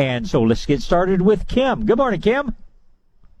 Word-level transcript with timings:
And 0.00 0.26
so 0.26 0.40
let's 0.40 0.64
get 0.64 0.80
started 0.80 1.20
with 1.20 1.46
Kim. 1.46 1.84
Good 1.84 1.98
morning, 1.98 2.22
Kim. 2.22 2.56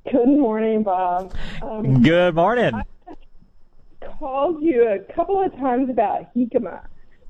Good 0.04 0.28
morning, 0.28 0.82
Bob. 0.82 1.34
Um, 1.62 2.02
Good 2.02 2.34
morning. 2.34 2.74
I 2.74 4.06
called 4.18 4.62
you 4.62 4.86
a 4.86 4.98
couple 5.14 5.42
of 5.42 5.56
times 5.56 5.88
about 5.88 6.34
jicama, 6.34 6.82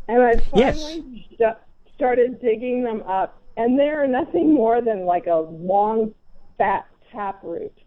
and 0.08 0.20
I 0.20 0.34
finally 0.38 1.28
yes. 1.38 1.56
started 1.94 2.40
digging 2.40 2.82
them 2.82 3.04
up, 3.06 3.40
and 3.56 3.78
they 3.78 3.90
are 3.90 4.08
nothing 4.08 4.52
more 4.52 4.82
than 4.82 5.06
like 5.06 5.28
a 5.28 5.36
long, 5.36 6.12
fat 6.58 6.88
taproot. 7.12 7.78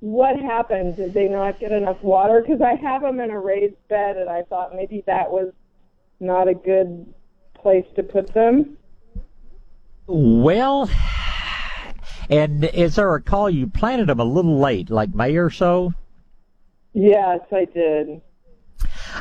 What 0.00 0.38
happened? 0.38 0.96
Did 0.96 1.14
they 1.14 1.26
not 1.26 1.58
get 1.58 1.72
enough 1.72 2.02
water? 2.02 2.44
Because 2.46 2.60
I 2.60 2.74
have 2.74 3.00
them 3.00 3.18
in 3.18 3.30
a 3.30 3.40
raised 3.40 3.76
bed, 3.88 4.18
and 4.18 4.28
I 4.28 4.42
thought 4.42 4.74
maybe 4.74 5.02
that 5.06 5.30
was 5.30 5.54
not 6.20 6.48
a 6.48 6.54
good 6.54 7.14
place 7.54 7.86
to 7.96 8.02
put 8.02 8.34
them. 8.34 8.76
Well, 10.06 10.90
and 12.28 12.64
as 12.64 12.98
I 12.98 13.02
recall, 13.02 13.48
you 13.50 13.66
planted 13.66 14.08
them 14.08 14.20
a 14.20 14.24
little 14.24 14.58
late, 14.58 14.90
like 14.90 15.14
May 15.14 15.36
or 15.36 15.50
so. 15.50 15.94
Yes, 16.92 17.40
I 17.52 17.64
did. 17.66 18.20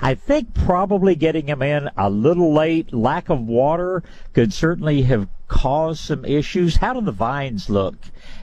I 0.01 0.15
think 0.15 0.53
probably 0.53 1.15
getting 1.15 1.45
them 1.45 1.61
in 1.61 1.89
a 1.97 2.09
little 2.09 2.53
late, 2.53 2.93
lack 2.93 3.29
of 3.29 3.41
water 3.41 4.03
could 4.33 4.53
certainly 4.53 5.03
have 5.03 5.27
caused 5.47 5.99
some 5.99 6.25
issues. 6.25 6.77
How 6.77 6.93
do 6.93 7.01
the 7.01 7.11
vines 7.11 7.69
look? 7.69 7.95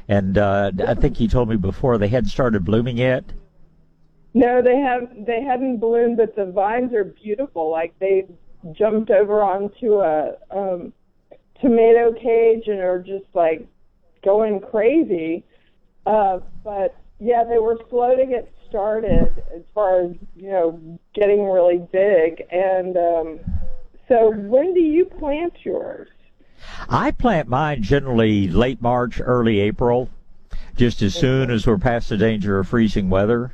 And 0.07 0.39
uh, 0.39 0.73
I 0.87 0.95
think 0.95 1.21
you 1.21 1.29
told 1.29 1.49
me 1.49 1.57
before 1.57 1.99
they 1.99 2.09
hadn't 2.09 2.31
started 2.31 2.65
blooming 2.65 2.99
yet. 2.99 3.25
No, 4.35 4.63
they 4.63 4.77
have. 4.77 5.09
They 5.27 5.43
hadn't 5.43 5.79
bloomed, 5.79 6.19
but 6.19 6.37
the 6.37 6.47
vines 6.47 6.93
are 6.93 7.05
beautiful. 7.05 7.71
Like 7.71 7.99
they 7.99 8.27
jumped 8.73 9.11
over 9.11 9.43
onto 9.43 10.01
a 10.01 10.37
um, 10.51 10.93
tomato 11.61 12.13
cage 12.13 12.67
and 12.67 12.81
are 12.81 13.01
just 13.01 13.27
like 13.35 13.67
going 14.25 14.61
crazy. 14.61 15.45
Uh, 16.07 16.41
but 16.65 16.97
yeah, 17.21 17.45
they 17.45 17.59
were 17.59 17.79
slow 17.91 18.17
to 18.17 18.27
get 18.27 18.53
started 18.69 19.33
as 19.55 19.63
far 19.75 20.03
as 20.03 20.13
you 20.37 20.51
know 20.51 20.99
getting 21.15 21.45
really 21.45 21.79
big. 21.93 22.45
And 22.51 22.97
um, 22.97 23.41
so, 24.09 24.31
when 24.31 24.75
do 24.75 24.81
you 24.81 25.05
plant 25.05 25.55
yours? 25.65 26.09
I 26.89 27.11
plant 27.13 27.49
mine 27.49 27.83
generally 27.83 28.49
late 28.49 28.83
March, 28.83 29.21
early 29.21 29.61
April, 29.61 30.09
just 30.77 31.03
as 31.03 31.15
soon 31.15 31.51
as 31.51 31.67
we're 31.67 31.79
past 31.79 32.09
the 32.09 32.17
danger 32.17 32.59
of 32.59 32.69
freezing 32.69 33.11
weather. 33.11 33.53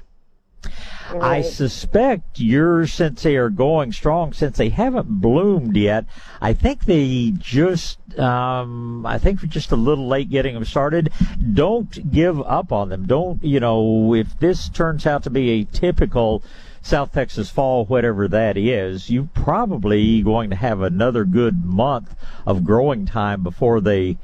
I 1.12 1.42
suspect 1.42 2.40
yours, 2.40 2.92
since 2.92 3.22
they 3.22 3.36
are 3.36 3.50
going 3.50 3.92
strong, 3.92 4.32
since 4.32 4.56
they 4.56 4.70
haven't 4.70 5.20
bloomed 5.20 5.76
yet, 5.76 6.06
I 6.40 6.52
think 6.52 6.84
they 6.84 7.32
just, 7.38 7.98
um, 8.18 9.04
I 9.06 9.18
think 9.18 9.42
we're 9.42 9.48
just 9.48 9.72
a 9.72 9.76
little 9.76 10.08
late 10.08 10.30
getting 10.30 10.54
them 10.54 10.64
started. 10.64 11.12
Don't 11.52 12.10
give 12.10 12.40
up 12.42 12.72
on 12.72 12.88
them. 12.88 13.06
Don't, 13.06 13.42
you 13.44 13.60
know, 13.60 14.14
if 14.14 14.38
this 14.38 14.68
turns 14.68 15.06
out 15.06 15.22
to 15.24 15.30
be 15.30 15.50
a 15.50 15.64
typical 15.64 16.42
South 16.82 17.12
Texas 17.12 17.50
fall, 17.50 17.84
whatever 17.86 18.28
that 18.28 18.56
is, 18.56 19.08
you're 19.10 19.28
probably 19.34 20.22
going 20.22 20.50
to 20.50 20.56
have 20.56 20.80
another 20.80 21.24
good 21.24 21.64
month 21.64 22.14
of 22.46 22.64
growing 22.64 23.06
time 23.06 23.42
before 23.42 23.80
they 23.80 24.18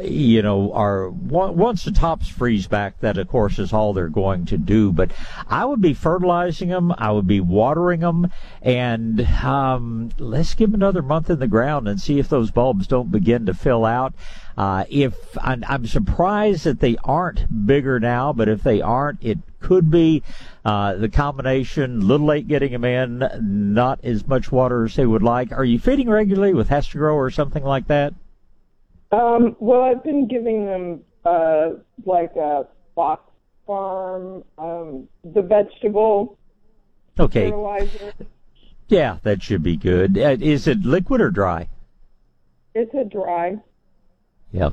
you 0.00 0.40
know, 0.40 0.72
are 0.72 1.10
once 1.10 1.84
the 1.84 1.92
tops 1.92 2.26
freeze 2.26 2.66
back, 2.66 2.98
that 3.00 3.18
of 3.18 3.28
course 3.28 3.58
is 3.58 3.72
all 3.74 3.92
they're 3.92 4.08
going 4.08 4.46
to 4.46 4.56
do. 4.56 4.90
But 4.90 5.10
I 5.48 5.66
would 5.66 5.82
be 5.82 5.92
fertilizing 5.92 6.70
them, 6.70 6.94
I 6.96 7.12
would 7.12 7.26
be 7.26 7.40
watering 7.40 8.00
them, 8.00 8.32
and 8.62 9.20
um, 9.20 10.10
let's 10.18 10.54
give 10.54 10.70
them 10.70 10.80
another 10.80 11.02
month 11.02 11.28
in 11.28 11.40
the 11.40 11.46
ground 11.46 11.88
and 11.88 12.00
see 12.00 12.18
if 12.18 12.28
those 12.28 12.50
bulbs 12.50 12.86
don't 12.86 13.12
begin 13.12 13.46
to 13.46 13.54
fill 13.54 13.84
out. 13.84 14.14
Uh, 14.56 14.84
if 14.88 15.14
I'm, 15.38 15.64
I'm, 15.66 15.86
surprised 15.86 16.64
that 16.64 16.80
they 16.80 16.96
aren't 17.04 17.66
bigger 17.66 17.98
now, 17.98 18.32
but 18.32 18.48
if 18.48 18.62
they 18.62 18.82
aren't, 18.82 19.22
it 19.22 19.38
could 19.60 19.90
be 19.90 20.22
uh, 20.64 20.94
the 20.94 21.08
combination. 21.08 22.06
Little 22.06 22.26
late 22.26 22.48
getting 22.48 22.72
them 22.72 22.84
in, 22.84 23.72
not 23.74 24.00
as 24.04 24.26
much 24.26 24.52
water 24.52 24.84
as 24.84 24.96
they 24.96 25.06
would 25.06 25.22
like. 25.22 25.52
Are 25.52 25.64
you 25.64 25.78
feeding 25.78 26.08
regularly 26.08 26.52
with 26.52 26.68
HastaGro 26.68 27.14
or 27.14 27.30
something 27.30 27.64
like 27.64 27.86
that? 27.86 28.12
Um, 29.12 29.56
well, 29.60 29.82
I've 29.82 30.02
been 30.02 30.26
giving 30.26 30.64
them 30.64 31.00
uh, 31.24 31.70
like 32.04 32.34
a 32.36 32.66
Fox 32.94 33.22
Farm, 33.66 34.42
um, 34.58 35.08
the 35.22 35.42
vegetable 35.42 36.38
okay. 37.18 37.50
fertilizer. 37.50 38.14
Yeah, 38.88 39.18
that 39.22 39.42
should 39.42 39.62
be 39.62 39.76
good. 39.76 40.18
Uh, 40.18 40.36
is 40.40 40.66
it 40.66 40.80
liquid 40.80 41.20
or 41.20 41.30
dry? 41.30 41.68
It's 42.74 42.92
a 42.94 43.04
dry. 43.04 43.56
Yeah. 44.50 44.70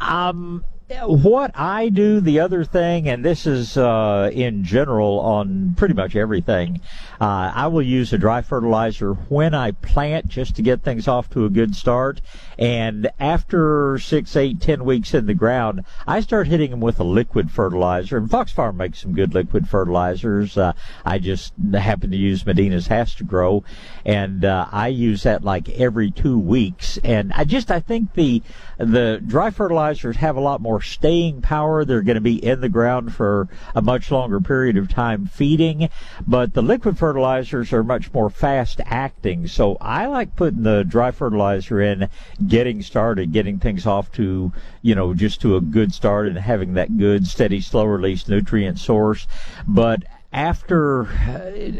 Um, 0.00 0.64
what 1.04 1.52
I 1.54 1.88
do, 1.88 2.20
the 2.20 2.40
other 2.40 2.64
thing, 2.64 3.08
and 3.08 3.24
this 3.24 3.46
is 3.46 3.76
uh, 3.76 4.30
in 4.32 4.64
general 4.64 5.20
on 5.20 5.74
pretty 5.76 5.94
much 5.94 6.16
everything, 6.16 6.80
uh, 7.20 7.52
I 7.54 7.66
will 7.66 7.82
use 7.82 8.12
a 8.12 8.18
dry 8.18 8.42
fertilizer 8.42 9.14
when 9.14 9.54
I 9.54 9.72
plant 9.72 10.28
just 10.28 10.56
to 10.56 10.62
get 10.62 10.82
things 10.82 11.08
off 11.08 11.28
to 11.30 11.44
a 11.44 11.50
good 11.50 11.74
start. 11.74 12.20
And 12.58 13.10
after 13.18 13.98
six, 13.98 14.36
eight, 14.36 14.60
ten 14.60 14.84
weeks 14.84 15.14
in 15.14 15.26
the 15.26 15.34
ground, 15.34 15.84
I 16.06 16.20
start 16.20 16.48
hitting 16.48 16.70
them 16.70 16.80
with 16.80 17.00
a 17.00 17.04
liquid 17.04 17.50
fertilizer. 17.50 18.16
And 18.16 18.30
Fox 18.30 18.52
Farm 18.52 18.76
makes 18.76 19.00
some 19.00 19.14
good 19.14 19.34
liquid 19.34 19.68
fertilizers. 19.68 20.56
Uh, 20.56 20.72
I 21.04 21.18
just 21.18 21.52
happen 21.72 22.10
to 22.10 22.16
use 22.16 22.46
Medina's 22.46 22.88
HastaGro, 22.88 23.64
and 24.04 24.44
uh, 24.44 24.66
I 24.70 24.88
use 24.88 25.24
that 25.24 25.42
like 25.42 25.68
every 25.70 26.10
two 26.10 26.38
weeks. 26.38 26.98
And 27.04 27.32
I 27.32 27.44
just 27.44 27.70
I 27.70 27.80
think 27.80 28.14
the 28.14 28.42
the 28.78 29.20
dry 29.24 29.50
fertilizers 29.50 30.16
have 30.16 30.36
a 30.36 30.40
lot 30.40 30.60
more 30.60 30.80
staying 30.80 31.42
power. 31.42 31.84
They're 31.84 32.02
going 32.02 32.14
to 32.14 32.20
be 32.20 32.44
in 32.44 32.60
the 32.60 32.68
ground 32.68 33.14
for 33.14 33.48
a 33.74 33.82
much 33.82 34.10
longer 34.10 34.40
period 34.40 34.76
of 34.76 34.88
time 34.88 35.26
feeding, 35.26 35.88
but 36.26 36.54
the 36.54 36.62
liquid 36.62 36.96
fertilizers 37.08 37.72
are 37.72 37.82
much 37.82 38.12
more 38.12 38.28
fast 38.28 38.82
acting. 38.84 39.46
So 39.46 39.78
I 39.80 40.04
like 40.04 40.36
putting 40.36 40.62
the 40.62 40.84
dry 40.84 41.10
fertilizer 41.10 41.80
in, 41.80 42.10
getting 42.46 42.82
started, 42.82 43.32
getting 43.32 43.58
things 43.58 43.86
off 43.86 44.12
to, 44.12 44.52
you 44.82 44.94
know, 44.94 45.14
just 45.14 45.40
to 45.40 45.56
a 45.56 45.62
good 45.62 45.94
start 45.94 46.26
and 46.26 46.36
having 46.36 46.74
that 46.74 46.98
good, 46.98 47.26
steady, 47.26 47.62
slow 47.62 47.86
release 47.86 48.28
nutrient 48.28 48.78
source. 48.78 49.26
But 49.66 50.02
after 50.30 51.08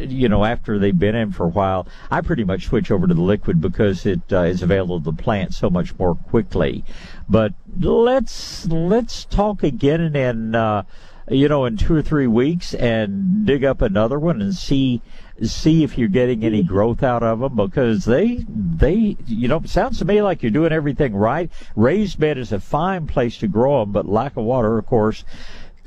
you 0.09 0.27
know 0.27 0.43
after 0.43 0.79
they've 0.79 0.99
been 0.99 1.15
in 1.15 1.31
for 1.31 1.45
a 1.45 1.51
while 1.51 1.87
i 2.11 2.19
pretty 2.23 2.45
much 2.45 2.65
switch 2.65 2.91
over 2.91 3.07
to 3.07 3.13
the 3.13 3.21
liquid 3.21 3.61
because 3.61 4.07
it 4.07 4.23
uh, 4.33 4.39
is 4.39 4.63
available 4.63 4.99
to 4.99 5.11
the 5.11 5.23
plant 5.23 5.53
so 5.53 5.69
much 5.69 5.95
more 5.99 6.15
quickly 6.15 6.83
but 7.29 7.53
let's 7.79 8.65
let's 8.69 9.27
talk 9.27 9.63
again 9.63 10.17
in 10.17 10.55
uh, 10.55 10.83
you 11.31 11.49
know 11.49 11.65
in 11.65 11.77
two 11.77 11.95
or 11.95 12.03
three 12.03 12.27
weeks 12.27 12.75
and 12.75 13.45
dig 13.47 13.65
up 13.65 13.83
another 13.83 14.19
one 14.19 14.41
and 14.41 14.55
see 14.55 15.01
see 15.43 15.85
if 15.85 15.97
you're 15.97 16.09
getting 16.09 16.45
any 16.45 16.63
growth 16.63 17.03
out 17.03 17.23
of 17.23 17.41
them 17.41 17.55
because 17.55 18.05
they 18.05 18.45
they 18.49 19.17
you 19.27 19.47
know 19.47 19.61
sounds 19.65 19.99
to 19.99 20.05
me 20.05 20.21
like 20.23 20.43
you're 20.43 20.51
doing 20.51 20.73
everything 20.73 21.15
right 21.15 21.51
raised 21.77 22.19
bed 22.19 22.39
is 22.39 22.53
a 22.53 22.59
fine 22.59 23.07
place 23.07 23.39
to 23.39 23.47
grow 23.47 23.81
them 23.81 23.93
but 23.93 24.09
lack 24.09 24.37
of 24.37 24.45
water 24.45 24.79
of 24.79 24.87
course 24.87 25.25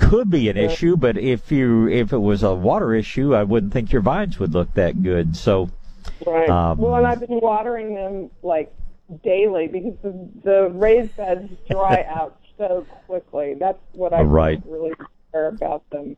could 0.02 0.30
be 0.30 0.50
an 0.50 0.58
issue, 0.58 0.98
but 0.98 1.18
if 1.18 1.52
you 1.52 1.88
if 1.88 2.12
it 2.12 2.18
was 2.18 2.44
a 2.44 2.54
water 2.54 2.94
issue, 2.94 3.36
I 3.36 3.44
wouldn't 3.44 3.72
think 3.72 3.92
your 3.92 4.02
vines 4.02 4.40
would 4.40 4.54
look 4.54 4.74
that 4.74 5.04
good. 5.04 5.36
So, 5.36 5.70
right. 6.26 6.50
Um, 6.50 6.80
well, 6.80 6.96
and 6.96 7.06
I've 7.06 7.20
been 7.20 7.40
watering 7.40 7.96
them 7.96 8.32
like 8.42 8.74
daily 9.24 9.68
because 9.68 9.94
the, 10.02 10.30
the 10.44 10.70
raised 10.74 11.16
beds 11.16 11.52
dry 11.70 12.06
out 12.10 12.40
so 12.58 12.86
quickly. 13.06 13.56
That's 13.60 13.80
what 13.94 14.14
I 14.14 14.22
right. 14.22 14.62
really 14.66 14.94
care 15.32 15.48
about 15.48 15.90
them. 15.90 16.18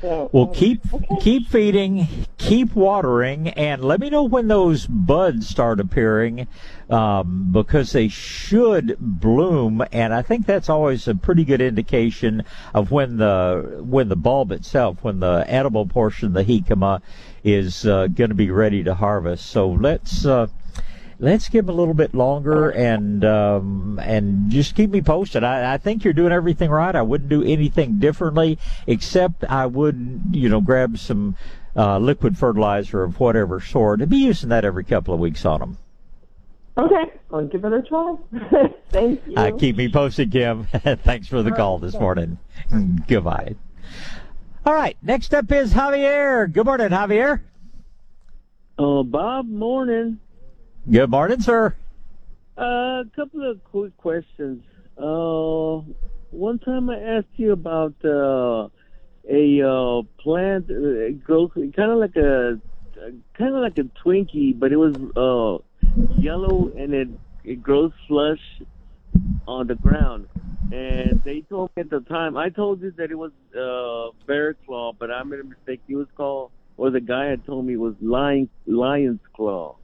So, 0.00 0.28
well, 0.30 0.48
um, 0.48 0.54
keep 0.54 0.92
okay. 0.92 1.16
keep 1.22 1.48
feeding, 1.48 2.06
keep 2.36 2.74
watering, 2.74 3.48
and 3.48 3.82
let 3.82 3.98
me 3.98 4.10
know 4.10 4.24
when 4.24 4.46
those 4.46 4.86
buds 4.86 5.48
start 5.48 5.80
appearing, 5.80 6.48
um, 6.90 7.48
because 7.50 7.92
they 7.92 8.08
should 8.08 8.98
bloom, 9.00 9.82
and 9.92 10.12
I 10.12 10.20
think 10.20 10.44
that's 10.44 10.68
always 10.68 11.08
a 11.08 11.14
pretty 11.14 11.44
good 11.44 11.62
indication 11.62 12.44
of 12.74 12.90
when 12.90 13.16
the 13.16 13.78
when 13.80 14.10
the 14.10 14.16
bulb 14.16 14.52
itself, 14.52 15.02
when 15.02 15.20
the 15.20 15.46
edible 15.48 15.86
portion, 15.86 16.26
of 16.28 16.34
the 16.34 16.44
jicama, 16.44 17.00
is 17.42 17.86
uh, 17.86 18.08
going 18.08 18.28
to 18.30 18.34
be 18.36 18.50
ready 18.50 18.84
to 18.84 18.94
harvest. 18.94 19.46
So 19.46 19.70
let's. 19.70 20.26
Uh, 20.26 20.48
let's 21.18 21.48
give 21.48 21.66
them 21.66 21.74
a 21.74 21.78
little 21.78 21.94
bit 21.94 22.14
longer 22.14 22.70
and 22.70 23.24
um, 23.24 23.98
and 24.02 24.50
just 24.50 24.74
keep 24.74 24.90
me 24.90 25.02
posted. 25.02 25.44
I, 25.44 25.74
I 25.74 25.78
think 25.78 26.04
you're 26.04 26.12
doing 26.12 26.32
everything 26.32 26.70
right. 26.70 26.94
I 26.94 27.02
wouldn't 27.02 27.30
do 27.30 27.42
anything 27.42 27.98
differently, 27.98 28.58
except 28.86 29.44
I 29.44 29.66
would, 29.66 30.22
you 30.32 30.48
know, 30.48 30.60
grab 30.60 30.98
some 30.98 31.36
uh, 31.74 31.98
liquid 31.98 32.38
fertilizer 32.38 33.02
of 33.02 33.20
whatever 33.20 33.60
sort 33.60 34.00
and 34.00 34.10
be 34.10 34.18
using 34.18 34.48
that 34.50 34.64
every 34.64 34.84
couple 34.84 35.14
of 35.14 35.20
weeks 35.20 35.44
on 35.44 35.60
them. 35.60 35.78
Okay, 36.78 37.12
I'll 37.32 37.46
give 37.46 37.64
it 37.64 37.72
a 37.72 37.82
try. 37.82 38.16
Thank 38.90 39.26
you. 39.26 39.34
Uh, 39.34 39.56
keep 39.56 39.76
me 39.76 39.88
posted, 39.88 40.30
Kim. 40.30 40.64
Thanks 40.74 41.26
for 41.26 41.42
the 41.42 41.50
call 41.50 41.78
this 41.78 41.94
morning. 41.94 42.38
Goodbye. 43.08 43.56
All 44.66 44.74
right, 44.74 44.96
next 45.00 45.32
up 45.32 45.50
is 45.50 45.72
Javier. 45.72 46.52
Good 46.52 46.66
morning, 46.66 46.88
Javier. 46.88 47.40
Uh, 48.78 49.02
Bob, 49.04 49.48
morning. 49.48 50.18
Good 50.88 51.10
morning, 51.10 51.40
sir. 51.40 51.74
Uh, 52.56 52.62
a 52.62 53.04
couple 53.16 53.50
of 53.50 53.62
quick 53.64 53.96
questions. 53.96 54.62
Uh, 54.96 55.82
one 56.30 56.60
time 56.60 56.88
I 56.90 57.00
asked 57.00 57.34
you 57.34 57.50
about 57.50 57.94
uh, 58.04 58.68
a 59.28 59.62
uh, 59.68 60.02
plant. 60.20 60.70
Uh, 60.70 61.10
grows 61.24 61.50
kind 61.74 61.90
of 61.90 61.98
like 61.98 62.14
a 62.14 62.60
kind 63.36 63.56
of 63.56 63.62
like 63.62 63.78
a 63.78 63.90
Twinkie, 64.04 64.56
but 64.56 64.70
it 64.70 64.76
was 64.76 64.94
uh, 65.16 65.58
yellow 66.20 66.70
and 66.78 66.94
it 66.94 67.08
it 67.42 67.64
grows 67.64 67.90
flush 68.06 68.62
on 69.48 69.66
the 69.66 69.74
ground. 69.74 70.28
And 70.70 71.20
they 71.24 71.40
told 71.40 71.72
me 71.76 71.80
at 71.80 71.90
the 71.90 71.98
time, 71.98 72.36
I 72.36 72.48
told 72.50 72.80
you 72.80 72.92
that 72.92 73.10
it 73.10 73.18
was 73.18 73.32
bear 74.24 74.54
claw, 74.54 74.92
but 74.92 75.10
I 75.10 75.24
made 75.24 75.40
a 75.40 75.44
mistake. 75.44 75.80
It 75.88 75.96
was 75.96 76.06
called, 76.16 76.52
or 76.76 76.90
the 76.90 77.00
guy 77.00 77.24
had 77.24 77.44
told 77.44 77.66
me 77.66 77.72
it 77.72 77.80
was 77.80 77.96
lion 78.00 78.48
lion's 78.66 79.18
claw. 79.34 79.78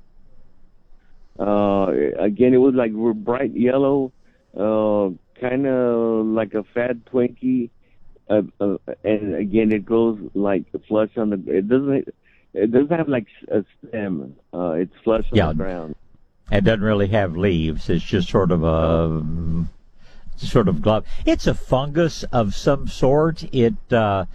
Uh, 1.39 1.87
again, 2.19 2.55
it 2.55 2.59
was 2.59 2.75
like 2.75 2.93
bright 2.93 3.57
yellow, 3.57 4.13
uh, 4.57 5.11
kind 5.41 5.67
of 5.67 6.27
like 6.27 6.55
a 6.55 6.63
fat 6.63 6.97
Twinkie. 7.07 7.71
Uh, 8.29 8.43
uh, 8.61 8.77
and 9.05 9.35
again, 9.35 9.73
it 9.73 9.85
grows 9.85 10.19
like 10.35 10.65
flush 10.89 11.11
on 11.17 11.31
the. 11.31 11.43
It 11.47 11.69
doesn't. 11.69 12.15
It 12.55 12.71
doesn't 12.71 12.91
have 12.91 13.09
like 13.09 13.27
a 13.49 13.65
stem. 13.89 14.37
Uh, 14.53 14.73
it's 14.73 14.95
flush 15.03 15.25
on 15.33 15.39
Yeah. 15.39 15.49
the 15.49 15.55
ground. 15.55 15.95
It 16.51 16.65
doesn't 16.65 16.83
really 16.83 17.09
have 17.09 17.37
leaves. 17.37 17.89
It's 17.89 18.05
just 18.05 18.29
sort 18.29 18.51
of 18.51 18.63
a 18.63 19.25
sort 20.37 20.69
of 20.69 20.83
glove. 20.83 21.07
It's 21.25 21.47
a 21.47 21.55
fungus 21.55 22.25
of 22.25 22.55
some 22.55 22.89
sort. 22.89 23.45
It, 23.55 23.75
uh, 23.91 24.27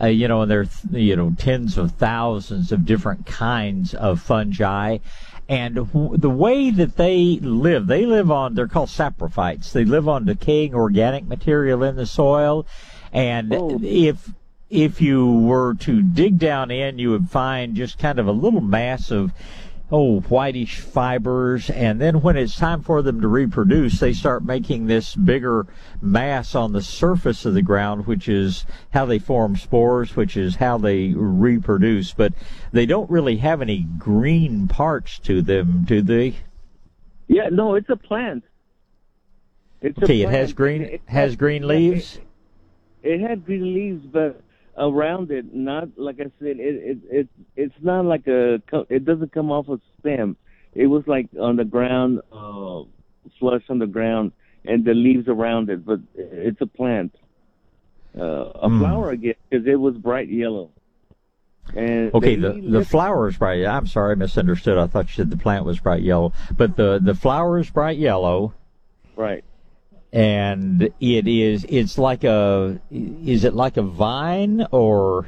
uh, 0.00 0.06
you 0.06 0.28
know, 0.28 0.42
and 0.42 0.50
there's 0.50 0.80
you 0.90 1.16
know 1.16 1.34
tens 1.38 1.76
of 1.78 1.92
thousands 1.92 2.72
of 2.72 2.84
different 2.86 3.26
kinds 3.26 3.94
of 3.94 4.20
fungi. 4.20 4.98
And 5.48 5.74
w- 5.76 6.16
the 6.16 6.30
way 6.30 6.70
that 6.70 6.96
they 6.96 7.38
live, 7.40 7.86
they 7.86 8.04
live 8.04 8.30
on, 8.30 8.54
they're 8.54 8.66
called 8.66 8.88
saprophytes. 8.88 9.72
They 9.72 9.84
live 9.84 10.08
on 10.08 10.24
decaying 10.24 10.74
organic 10.74 11.26
material 11.26 11.82
in 11.84 11.96
the 11.96 12.06
soil. 12.06 12.66
And 13.12 13.54
Oh. 13.54 13.78
if, 13.82 14.30
if 14.70 15.00
you 15.00 15.30
were 15.32 15.74
to 15.74 16.02
dig 16.02 16.38
down 16.38 16.70
in, 16.72 16.98
you 16.98 17.10
would 17.10 17.30
find 17.30 17.76
just 17.76 17.98
kind 17.98 18.18
of 18.18 18.26
a 18.26 18.32
little 18.32 18.60
mass 18.60 19.10
of, 19.12 19.32
oh, 19.90 20.20
whitish 20.20 20.80
fibers. 20.80 21.70
And 21.70 22.00
then 22.00 22.20
when 22.20 22.36
it's 22.36 22.56
time 22.56 22.82
for 22.82 23.02
them 23.02 23.20
to 23.20 23.28
reproduce, 23.28 24.00
they 24.00 24.12
start 24.12 24.44
making 24.44 24.86
this 24.86 25.14
bigger 25.14 25.66
mass 26.00 26.54
on 26.54 26.72
the 26.72 26.82
surface 26.82 27.44
of 27.44 27.54
the 27.54 27.62
ground, 27.62 28.06
which 28.06 28.28
is 28.28 28.64
how 28.92 29.06
they 29.06 29.18
form 29.18 29.56
spores, 29.56 30.16
which 30.16 30.36
is 30.36 30.56
how 30.56 30.78
they 30.78 31.12
reproduce. 31.14 32.12
But 32.12 32.32
they 32.72 32.86
don't 32.86 33.10
really 33.10 33.36
have 33.38 33.62
any 33.62 33.86
green 33.98 34.68
parts 34.68 35.18
to 35.20 35.42
them, 35.42 35.84
do 35.86 36.02
they? 36.02 36.36
Yeah, 37.28 37.48
no, 37.50 37.74
it's 37.74 37.90
a 37.90 37.96
plant. 37.96 38.44
It's 39.82 39.98
a 39.98 40.04
Okay, 40.04 40.22
it 40.22 40.30
has 40.30 40.52
green, 40.52 40.82
It- 40.82 41.00
has 41.06 41.36
green 41.36 41.66
leaves. 41.66 42.18
It, 43.02 43.14
it 43.14 43.20
had 43.20 43.44
green 43.44 43.74
leaves, 43.74 44.06
but 44.06 44.40
around 44.78 45.30
it, 45.30 45.54
not 45.54 45.88
like 45.96 46.16
I 46.20 46.24
said, 46.38 46.58
it 46.58 46.74
it 46.90 46.98
it 47.10 47.28
it's 47.56 47.74
not 47.82 48.04
like 48.04 48.26
a. 48.26 48.62
co- 48.66 48.86
It 48.88 49.04
doesn't 49.04 49.32
come 49.32 49.50
off 49.50 49.68
a 49.68 49.80
stem. 50.00 50.36
It 50.74 50.86
was 50.86 51.06
like 51.06 51.28
on 51.40 51.56
the 51.56 51.64
ground, 51.64 52.20
uh, 52.32 52.82
flush 53.38 53.62
on 53.68 53.78
the 53.78 53.86
ground, 53.86 54.32
and 54.64 54.84
the 54.84 54.94
leaves 54.94 55.28
around 55.28 55.70
it. 55.70 55.84
But 55.84 56.00
it's 56.14 56.60
a 56.60 56.66
plant, 56.66 57.14
uh, 58.18 58.50
a 58.54 58.68
Hmm. 58.68 58.80
flower 58.80 59.10
again, 59.10 59.34
because 59.48 59.66
it 59.66 59.76
was 59.80 59.96
bright 59.96 60.28
yellow. 60.28 60.70
And 61.74 62.14
Okay, 62.14 62.36
the 62.36 62.52
the 62.52 62.84
flower 62.84 63.28
is 63.28 63.36
bright. 63.38 63.64
I'm 63.64 63.86
sorry, 63.88 64.12
I 64.12 64.14
misunderstood. 64.14 64.78
I 64.78 64.86
thought 64.86 65.06
you 65.08 65.14
said 65.14 65.30
the 65.30 65.36
plant 65.36 65.64
was 65.64 65.80
bright 65.80 66.02
yellow, 66.02 66.32
but 66.56 66.76
the 66.76 67.00
the 67.02 67.14
flower 67.14 67.58
is 67.58 67.70
bright 67.70 67.98
yellow, 67.98 68.54
right. 69.16 69.42
And 70.12 70.82
it 71.00 71.26
is 71.26 71.66
it's 71.68 71.98
like 71.98 72.24
a 72.24 72.80
is 72.90 73.44
it 73.44 73.54
like 73.54 73.76
a 73.76 73.82
vine 73.82 74.66
or 74.70 75.26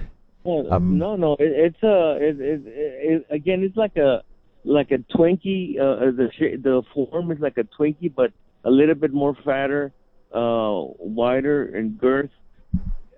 Um, 0.70 0.98
no, 0.98 1.16
no, 1.16 1.32
it, 1.34 1.52
it's 1.52 1.82
a 1.82 2.16
it, 2.20 2.40
it, 2.40 2.62
it, 2.64 3.26
again, 3.30 3.62
it's 3.62 3.76
like 3.76 3.96
a 3.96 4.22
like 4.64 4.90
a 4.90 4.98
Twinkie. 5.14 5.78
Uh, 5.78 6.10
the 6.10 6.30
sh- 6.32 6.60
the 6.62 6.82
form 6.94 7.30
is 7.32 7.38
like 7.38 7.58
a 7.58 7.64
Twinkie, 7.64 8.14
but 8.14 8.32
a 8.64 8.70
little 8.70 8.94
bit 8.94 9.12
more 9.12 9.36
fatter, 9.44 9.92
uh, 10.34 10.80
wider 10.98 11.76
in 11.76 11.92
girth. 11.92 12.30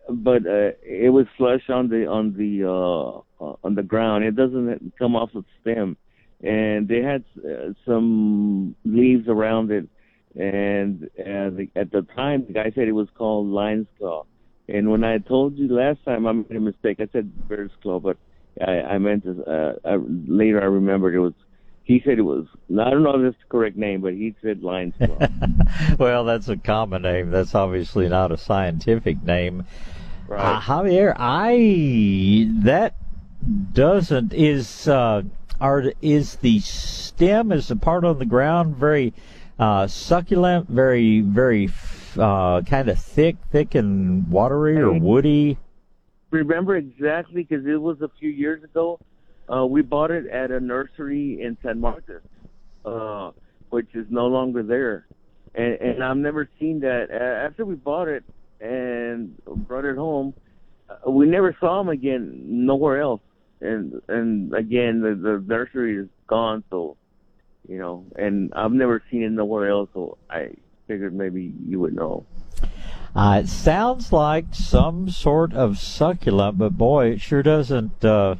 But 0.08 0.44
uh, 0.46 0.72
it 0.82 1.12
was 1.12 1.26
flush 1.36 1.68
on 1.68 1.88
the 1.88 2.06
on 2.06 2.34
the 2.36 2.64
uh, 2.66 3.44
uh, 3.44 3.56
on 3.62 3.74
the 3.76 3.82
ground. 3.84 4.24
It 4.24 4.34
doesn't 4.34 4.94
come 4.98 5.14
off 5.14 5.30
the 5.32 5.44
stem, 5.60 5.96
and 6.42 6.88
they 6.88 7.02
had 7.02 7.24
uh, 7.38 7.74
some 7.86 8.74
leaves 8.84 9.28
around 9.28 9.70
it. 9.70 9.88
And 10.36 11.04
uh, 11.18 11.50
the, 11.50 11.68
at 11.74 11.90
the 11.90 12.02
time, 12.14 12.44
the 12.46 12.52
guy 12.52 12.70
said 12.74 12.88
it 12.88 12.92
was 12.92 13.08
called 13.16 13.48
lion's 13.48 13.88
claw. 13.98 14.24
And 14.68 14.90
when 14.90 15.02
I 15.02 15.18
told 15.18 15.58
you 15.58 15.68
last 15.68 16.04
time, 16.04 16.26
I 16.26 16.32
made 16.32 16.56
a 16.56 16.60
mistake. 16.60 16.98
I 17.00 17.08
said 17.12 17.48
bear's 17.48 17.72
claw, 17.82 17.98
but 17.98 18.16
I, 18.60 18.80
I 18.82 18.98
meant 18.98 19.24
to. 19.24 19.42
Uh, 19.44 19.72
I, 19.84 19.96
later, 20.28 20.60
I 20.60 20.66
remembered 20.66 21.14
it 21.14 21.18
was. 21.18 21.34
He 21.82 22.00
said 22.04 22.18
it 22.18 22.22
was. 22.22 22.46
I 22.70 22.90
don't 22.90 23.02
know 23.02 23.16
if 23.16 23.32
that's 23.32 23.42
the 23.42 23.48
correct 23.48 23.76
name, 23.76 24.00
but 24.00 24.12
he 24.12 24.36
said 24.42 24.62
lion's 24.62 24.94
claw. 24.96 25.18
well, 25.98 26.24
that's 26.24 26.48
a 26.48 26.56
common 26.56 27.02
name. 27.02 27.32
That's 27.32 27.54
obviously 27.54 28.08
not 28.08 28.30
a 28.30 28.36
scientific 28.36 29.20
name. 29.24 29.64
Uh. 30.30 30.60
Javier, 30.60 31.14
I 31.18 32.48
that 32.62 32.94
doesn't 33.72 34.32
is 34.32 34.86
uh, 34.86 35.22
are 35.60 35.92
is 36.00 36.36
the 36.36 36.60
stem 36.60 37.50
is 37.50 37.68
the 37.68 37.76
part 37.76 38.04
on 38.04 38.18
the 38.18 38.26
ground 38.26 38.76
very 38.76 39.12
uh, 39.60 39.86
succulent, 39.86 40.68
very 40.68 41.20
very 41.20 41.68
uh, 42.18 42.62
kind 42.62 42.88
of 42.88 42.98
thick, 42.98 43.36
thick 43.52 43.74
and 43.74 44.26
watery 44.28 44.78
or 44.78 44.92
woody. 44.94 45.58
remember 46.30 46.76
exactly 46.76 47.42
because 47.42 47.66
it 47.66 47.80
was 47.80 48.00
a 48.00 48.10
few 48.18 48.30
years 48.30 48.64
ago. 48.64 48.98
Uh, 49.52 49.66
we 49.66 49.82
bought 49.82 50.10
it 50.10 50.26
at 50.28 50.50
a 50.50 50.60
nursery 50.60 51.42
in 51.42 51.58
San 51.62 51.80
Marcos, 51.80 52.22
uh, 52.84 53.32
which 53.68 53.88
is 53.94 54.06
no 54.08 54.26
longer 54.26 54.62
there. 54.62 55.06
And, 55.54 55.74
and 55.74 56.04
I've 56.04 56.16
never 56.16 56.48
seen 56.58 56.80
that. 56.80 57.10
After 57.10 57.66
we 57.66 57.74
bought 57.74 58.08
it 58.08 58.24
and 58.60 59.36
brought 59.44 59.84
it 59.84 59.96
home, 59.96 60.32
uh, 60.88 61.10
we 61.10 61.26
never 61.26 61.54
saw 61.60 61.78
them 61.78 61.88
again 61.88 62.44
nowhere 62.46 63.00
else. 63.00 63.20
And 63.60 64.00
and 64.08 64.54
again, 64.54 65.02
the, 65.02 65.14
the 65.14 65.44
nursery 65.46 65.98
is 65.98 66.08
gone, 66.26 66.64
so 66.70 66.96
you 67.70 67.78
know. 67.78 68.04
And 68.16 68.52
I've 68.54 68.72
never 68.72 69.02
seen 69.10 69.22
it 69.22 69.30
nowhere 69.30 69.70
else, 69.70 69.88
so 69.94 70.18
I 70.28 70.50
figured 70.88 71.14
maybe 71.14 71.54
you 71.66 71.78
would 71.80 71.94
know. 71.94 72.26
Uh, 73.14 73.40
it 73.44 73.48
sounds 73.48 74.12
like 74.12 74.46
some 74.52 75.08
sort 75.08 75.54
of 75.54 75.78
succulent, 75.78 76.58
but 76.58 76.76
boy, 76.76 77.12
it 77.12 77.20
sure 77.20 77.42
doesn't. 77.42 78.04
Uh, 78.04 78.34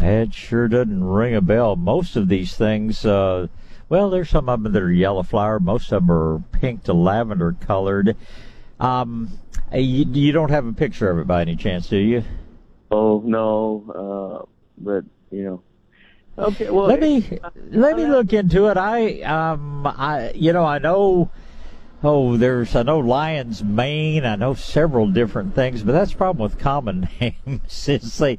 it 0.00 0.34
sure 0.34 0.66
doesn't 0.66 1.04
ring 1.04 1.34
a 1.34 1.40
bell. 1.40 1.76
Most 1.76 2.16
of 2.16 2.28
these 2.28 2.56
things, 2.56 3.06
uh, 3.06 3.46
well, 3.88 4.10
there's 4.10 4.30
some 4.30 4.48
of 4.48 4.62
them 4.62 4.72
that 4.72 4.82
are 4.82 4.90
yellow 4.90 5.22
flower. 5.22 5.60
Most 5.60 5.92
of 5.92 6.06
them 6.06 6.10
are 6.10 6.42
pink 6.50 6.82
to 6.84 6.92
lavender 6.92 7.54
colored. 7.60 8.16
Um, 8.80 9.38
uh, 9.72 9.76
you, 9.76 10.04
you 10.04 10.32
don't 10.32 10.50
have 10.50 10.66
a 10.66 10.72
picture 10.72 11.10
of 11.10 11.18
it 11.18 11.26
by 11.26 11.42
any 11.42 11.54
chance, 11.54 11.88
do 11.88 11.98
you? 11.98 12.24
Oh 12.90 13.22
no, 13.24 14.44
uh, 14.44 14.46
but 14.78 15.04
you 15.30 15.44
know. 15.44 15.62
Okay, 16.36 16.68
well 16.68 16.86
let 16.86 17.00
me 17.00 17.38
let 17.70 17.96
me 17.96 18.06
look 18.06 18.32
into 18.32 18.66
it. 18.66 18.76
I 18.76 19.20
um 19.22 19.86
I 19.86 20.32
you 20.34 20.52
know 20.52 20.64
I 20.64 20.78
know 20.78 21.30
oh 22.02 22.36
there's 22.36 22.74
I 22.74 22.82
know 22.82 22.98
lion's 22.98 23.62
mane. 23.62 24.24
I 24.24 24.34
know 24.34 24.54
several 24.54 25.06
different 25.06 25.54
things, 25.54 25.84
but 25.84 25.92
that's 25.92 26.10
the 26.10 26.16
problem 26.16 26.42
with 26.42 26.58
common 26.58 27.08
names 27.20 27.88
is 27.88 28.18
they 28.18 28.38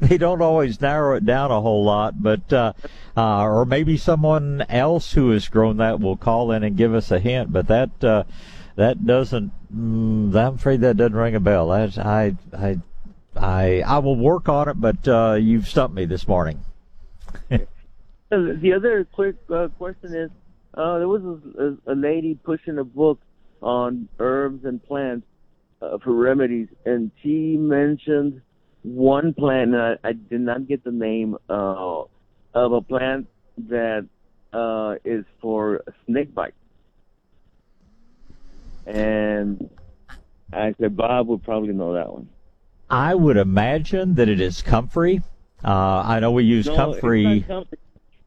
they 0.00 0.16
don't 0.16 0.40
always 0.40 0.80
narrow 0.80 1.16
it 1.16 1.26
down 1.26 1.50
a 1.50 1.60
whole 1.60 1.84
lot. 1.84 2.22
But 2.22 2.50
uh, 2.50 2.72
uh, 3.14 3.42
or 3.42 3.66
maybe 3.66 3.98
someone 3.98 4.64
else 4.70 5.12
who 5.12 5.30
has 5.30 5.48
grown 5.48 5.76
that 5.76 6.00
will 6.00 6.16
call 6.16 6.50
in 6.50 6.62
and 6.62 6.78
give 6.78 6.94
us 6.94 7.10
a 7.10 7.18
hint. 7.18 7.52
But 7.52 7.68
that 7.68 8.02
uh, 8.02 8.24
that 8.76 9.04
doesn't. 9.04 9.52
Mm, 9.70 10.34
I'm 10.34 10.54
afraid 10.54 10.80
that 10.80 10.96
doesn't 10.96 11.14
ring 11.14 11.34
a 11.34 11.40
bell. 11.40 11.68
That's 11.68 11.98
I 11.98 12.36
I. 12.56 12.78
I 13.36 13.82
I 13.84 13.98
will 13.98 14.14
work 14.14 14.48
on 14.48 14.68
it, 14.68 14.80
but 14.80 15.08
uh, 15.08 15.32
you've 15.34 15.66
stumped 15.66 15.96
me 15.96 16.04
this 16.04 16.28
morning. 16.28 16.64
The 18.30 18.72
other 18.74 19.04
quick 19.04 19.36
uh, 19.52 19.68
question 19.78 20.14
is, 20.14 20.30
uh, 20.74 20.98
there 20.98 21.08
was 21.08 21.22
a, 21.58 21.92
a 21.92 21.94
lady 21.94 22.34
pushing 22.34 22.78
a 22.78 22.84
book 22.84 23.20
on 23.62 24.08
herbs 24.18 24.64
and 24.64 24.82
plants 24.82 25.26
uh, 25.80 25.98
for 25.98 26.12
remedies, 26.12 26.68
and 26.84 27.10
she 27.22 27.56
mentioned 27.56 28.40
one 28.82 29.34
plant. 29.34 29.74
And 29.74 29.80
I, 29.80 30.08
I 30.08 30.12
did 30.12 30.40
not 30.40 30.66
get 30.66 30.82
the 30.82 30.90
name 30.90 31.36
uh, 31.48 32.02
of 32.54 32.72
a 32.72 32.80
plant 32.80 33.28
that 33.68 34.06
uh, 34.52 34.94
is 35.04 35.24
for 35.40 35.84
snake 36.06 36.34
bite. 36.34 36.54
And 38.86 39.70
I 40.52 40.74
said 40.80 40.96
Bob 40.96 41.28
would 41.28 41.42
probably 41.44 41.72
know 41.72 41.94
that 41.94 42.12
one. 42.12 42.28
I 42.90 43.14
would 43.14 43.36
imagine 43.36 44.14
that 44.16 44.28
it 44.28 44.40
is 44.40 44.60
comfrey. 44.60 45.22
Uh, 45.64 46.02
I 46.04 46.20
know 46.20 46.30
we 46.32 46.44
use 46.44 46.66
No, 46.66 46.76
comfrey. 46.76 47.46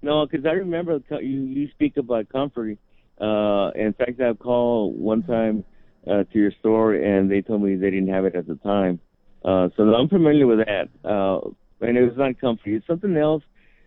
No, 0.02 0.26
because 0.26 0.46
I 0.46 0.52
remember 0.52 1.00
you 1.22 1.42
you 1.42 1.70
speak 1.72 1.98
about 1.98 2.30
comfrey. 2.30 2.78
Uh, 3.20 3.72
in 3.76 3.94
fact, 3.98 4.20
I 4.22 4.34
called 4.34 5.00
one 5.00 5.24
time 5.24 5.64
uh, 6.08 6.24
to 6.24 6.40
your 6.40 6.52
store, 6.60 6.94
and 6.94 7.30
they 7.30 7.42
told 7.42 7.62
me 7.62 7.76
they 7.76 7.90
didn't 7.90 8.10
have 8.10 8.26
it 8.26 8.36
at 8.36 8.48
the 8.48 8.56
time. 8.56 9.00
Uh, 9.44 9.70
so 9.76 9.84
I'm 9.84 10.10
familiar 10.10 10.48
with 10.48 10.60
that. 10.60 10.90
Uh, 11.04 11.50
and 11.82 11.98
it 11.98 12.04
was 12.04 12.18
not 12.18 12.40
comfrey. 12.40 12.76
It's 12.76 12.88
something 12.88 13.16
else. 13.16 13.44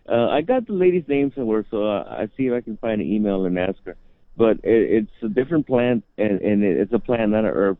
Uh, 0.09 0.27
I 0.29 0.41
got 0.41 0.67
the 0.67 0.73
lady's 0.73 1.07
name 1.07 1.31
somewhere, 1.35 1.65
so 1.69 1.85
uh, 1.85 2.03
I 2.03 2.27
see 2.35 2.47
if 2.47 2.53
I 2.53 2.61
can 2.61 2.77
find 2.77 3.01
an 3.01 3.07
email 3.07 3.45
and 3.45 3.57
ask 3.59 3.77
her. 3.85 3.95
But 4.35 4.57
it, 4.63 5.05
it's 5.07 5.23
a 5.23 5.27
different 5.27 5.67
plant, 5.67 6.03
and, 6.17 6.41
and 6.41 6.63
it, 6.63 6.77
it's 6.77 6.93
a 6.93 6.99
plant, 6.99 7.31
not 7.31 7.45
an 7.45 7.51
herb, 7.53 7.77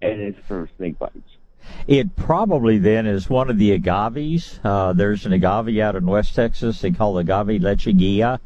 and 0.00 0.20
it's 0.20 0.38
for 0.46 0.68
snake 0.78 0.98
bites. 0.98 1.37
It 1.86 2.16
probably 2.16 2.78
then 2.78 3.06
is 3.06 3.30
one 3.30 3.50
of 3.50 3.58
the 3.58 3.78
agaves. 3.78 4.60
Uh, 4.62 4.92
there's 4.92 5.26
an 5.26 5.32
agave 5.32 5.78
out 5.78 5.96
in 5.96 6.06
West 6.06 6.34
Texas. 6.34 6.80
They 6.80 6.90
call 6.90 7.18
agave 7.18 7.60
lechuguilla. 7.60 8.40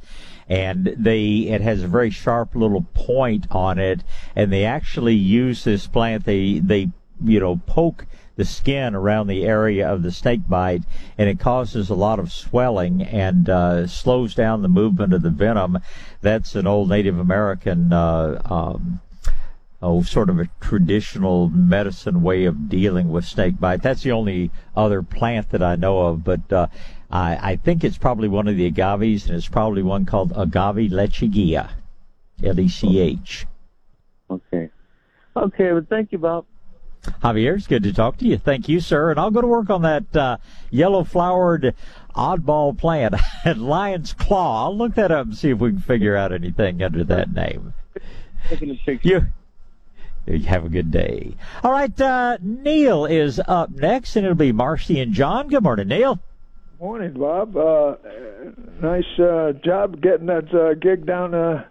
And 0.48 0.94
they, 0.98 1.48
it 1.48 1.60
has 1.60 1.82
a 1.82 1.88
very 1.88 2.10
sharp 2.10 2.54
little 2.54 2.86
point 2.94 3.46
on 3.50 3.78
it. 3.78 4.02
And 4.36 4.52
they 4.52 4.64
actually 4.64 5.14
use 5.14 5.64
this 5.64 5.86
plant. 5.86 6.24
They, 6.24 6.58
they, 6.58 6.90
you 7.24 7.40
know, 7.40 7.60
poke 7.66 8.06
the 8.36 8.44
skin 8.44 8.94
around 8.94 9.26
the 9.26 9.44
area 9.44 9.88
of 9.88 10.02
the 10.02 10.10
snake 10.10 10.48
bite 10.48 10.82
and 11.18 11.28
it 11.28 11.38
causes 11.38 11.90
a 11.90 11.94
lot 11.94 12.18
of 12.18 12.32
swelling 12.32 13.02
and 13.02 13.48
uh, 13.48 13.86
slows 13.86 14.34
down 14.34 14.62
the 14.62 14.68
movement 14.68 15.12
of 15.12 15.22
the 15.22 15.30
venom. 15.30 15.78
That's 16.20 16.54
an 16.54 16.66
old 16.66 16.88
Native 16.88 17.18
American, 17.18 17.92
uh, 17.92 18.40
um, 18.44 19.00
oh, 19.82 20.02
sort 20.02 20.30
of 20.30 20.38
a 20.38 20.48
traditional 20.60 21.48
medicine 21.50 22.22
way 22.22 22.44
of 22.44 22.68
dealing 22.68 23.10
with 23.10 23.24
snake 23.24 23.58
bite. 23.58 23.82
That's 23.82 24.02
the 24.02 24.12
only 24.12 24.50
other 24.76 25.02
plant 25.02 25.50
that 25.50 25.62
I 25.62 25.76
know 25.76 26.00
of, 26.06 26.24
but 26.24 26.52
uh, 26.52 26.68
I, 27.10 27.52
I 27.52 27.56
think 27.56 27.82
it's 27.82 27.98
probably 27.98 28.28
one 28.28 28.48
of 28.48 28.56
the 28.56 28.70
agaves, 28.70 29.26
and 29.26 29.36
it's 29.36 29.48
probably 29.48 29.82
one 29.82 30.06
called 30.06 30.32
agave 30.36 30.90
lechuguilla, 30.90 31.70
L-E-C-H. 32.42 33.46
Okay. 34.30 34.70
Okay, 35.36 35.72
well, 35.72 35.86
thank 35.88 36.12
you, 36.12 36.18
Bob. 36.18 36.46
Javier, 37.22 37.56
it's 37.56 37.66
good 37.66 37.82
to 37.82 37.92
talk 37.92 38.16
to 38.18 38.26
you. 38.26 38.38
Thank 38.38 38.68
you, 38.68 38.78
sir. 38.78 39.10
And 39.10 39.18
I'll 39.18 39.32
go 39.32 39.40
to 39.40 39.46
work 39.46 39.70
on 39.70 39.82
that 39.82 40.14
uh, 40.14 40.36
yellow 40.70 41.02
flowered 41.02 41.74
oddball 42.14 42.78
plant, 42.78 43.14
lion's 43.56 44.12
claw. 44.12 44.66
I'll 44.66 44.76
look 44.76 44.94
that 44.94 45.10
up 45.10 45.26
and 45.26 45.36
see 45.36 45.50
if 45.50 45.58
we 45.58 45.70
can 45.70 45.80
figure 45.80 46.16
out 46.16 46.32
anything 46.32 46.80
under 46.82 47.02
that 47.04 47.32
name. 47.32 47.74
A. 48.50 49.00
You. 49.02 49.26
Have 50.26 50.64
a 50.64 50.68
good 50.68 50.90
day. 50.90 51.34
All 51.64 51.72
right, 51.72 52.00
uh, 52.00 52.38
Neil 52.40 53.06
is 53.06 53.40
up 53.46 53.70
next, 53.70 54.14
and 54.16 54.24
it'll 54.24 54.36
be 54.36 54.52
Marcy 54.52 55.00
and 55.00 55.12
John. 55.12 55.48
Good 55.48 55.64
morning, 55.64 55.88
Neil. 55.88 56.20
Morning, 56.80 57.12
Bob. 57.12 57.56
Uh, 57.56 57.96
nice 58.80 59.18
uh, 59.18 59.52
job 59.64 60.00
getting 60.00 60.26
that 60.26 60.52
uh, 60.54 60.74
gig 60.74 61.06
down 61.06 61.34
uh, 61.34 61.64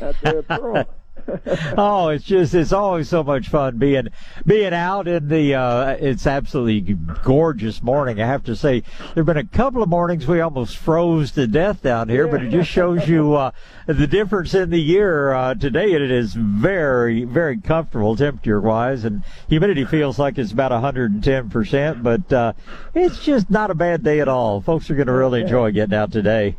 at 0.00 0.20
the 0.22 0.42
Pearl. 0.42 0.84
oh, 1.78 2.08
it's 2.08 2.24
just 2.24 2.54
it's 2.54 2.72
always 2.72 3.08
so 3.08 3.22
much 3.22 3.48
fun 3.48 3.78
being 3.78 4.08
being 4.44 4.72
out 4.72 5.08
in 5.08 5.28
the 5.28 5.54
uh 5.54 5.90
it's 5.98 6.26
absolutely 6.26 6.94
gorgeous 7.24 7.82
morning. 7.82 8.20
I 8.20 8.26
have 8.26 8.44
to 8.44 8.56
say 8.56 8.82
there've 9.14 9.26
been 9.26 9.36
a 9.36 9.44
couple 9.44 9.82
of 9.82 9.88
mornings 9.88 10.26
we 10.26 10.40
almost 10.40 10.76
froze 10.76 11.32
to 11.32 11.46
death 11.46 11.82
down 11.82 12.08
here, 12.08 12.28
but 12.28 12.42
it 12.42 12.50
just 12.50 12.70
shows 12.70 13.08
you 13.08 13.34
uh 13.34 13.50
the 13.86 14.06
difference 14.06 14.54
in 14.54 14.70
the 14.70 14.80
year. 14.80 15.32
Uh 15.32 15.54
today 15.54 15.92
it 15.92 16.10
is 16.10 16.34
very 16.34 17.24
very 17.24 17.58
comfortable 17.58 18.16
temperature 18.16 18.60
wise 18.60 19.04
and 19.04 19.24
humidity 19.48 19.84
feels 19.84 20.18
like 20.18 20.38
it's 20.38 20.52
about 20.52 20.70
110%, 20.70 22.02
but 22.02 22.32
uh 22.32 22.52
it's 22.94 23.24
just 23.24 23.50
not 23.50 23.70
a 23.70 23.74
bad 23.74 24.02
day 24.02 24.20
at 24.20 24.28
all. 24.28 24.60
Folks 24.60 24.88
are 24.90 24.94
going 24.94 25.06
to 25.06 25.12
really 25.12 25.42
enjoy 25.42 25.72
getting 25.72 25.94
out 25.94 26.12
today. 26.12 26.56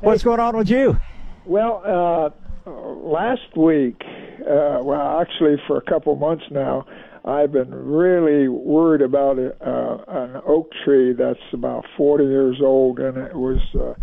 What's 0.00 0.22
going 0.22 0.40
on 0.40 0.56
with 0.56 0.68
you? 0.68 1.00
Well, 1.46 2.34
last 2.70 3.56
week, 3.56 4.00
uh, 4.40 4.80
well, 4.82 5.20
actually 5.20 5.56
for 5.66 5.76
a 5.76 5.82
couple 5.82 6.14
months 6.16 6.44
now, 6.50 6.86
I've 7.24 7.52
been 7.52 7.74
really 7.74 8.48
worried 8.48 9.00
about 9.00 9.38
a, 9.38 9.52
uh, 9.66 10.04
an 10.08 10.42
oak 10.46 10.70
tree 10.84 11.14
that's 11.14 11.38
about 11.52 11.84
40 11.96 12.24
years 12.24 12.60
old, 12.62 12.98
and 12.98 13.16
it 13.16 13.34
was 13.34 13.60
uh, 13.74 13.94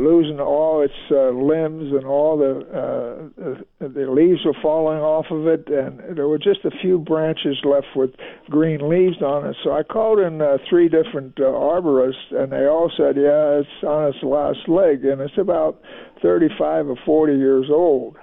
losing 0.00 0.40
all 0.40 0.82
its 0.82 0.94
uh, 1.10 1.30
limbs 1.30 1.92
and 1.92 2.04
all 2.06 2.36
the 2.36 2.60
uh, 2.72 3.88
the 3.88 4.10
leaves 4.10 4.40
were 4.44 4.56
falling 4.62 4.98
off 4.98 5.26
of 5.30 5.46
it, 5.46 5.68
and 5.68 6.16
there 6.16 6.28
were 6.28 6.38
just 6.38 6.64
a 6.64 6.70
few 6.82 6.98
branches 6.98 7.58
left 7.64 7.86
with 7.94 8.10
green 8.48 8.88
leaves 8.88 9.22
on 9.22 9.46
it. 9.46 9.56
So 9.62 9.72
I 9.72 9.82
called 9.82 10.18
in 10.18 10.40
uh, 10.40 10.58
three 10.68 10.88
different 10.88 11.38
uh, 11.38 11.44
arborists, 11.44 12.32
and 12.32 12.52
they 12.52 12.66
all 12.66 12.90
said, 12.96 13.16
"Yeah, 13.16 13.60
it's 13.60 13.84
on 13.84 14.08
its 14.08 14.22
last 14.22 14.68
leg, 14.68 15.04
and 15.04 15.20
it's 15.20 15.38
about 15.38 15.80
35 16.22 16.88
or 16.88 16.96
40 17.04 17.34
years 17.34 17.66
old." 17.70 18.16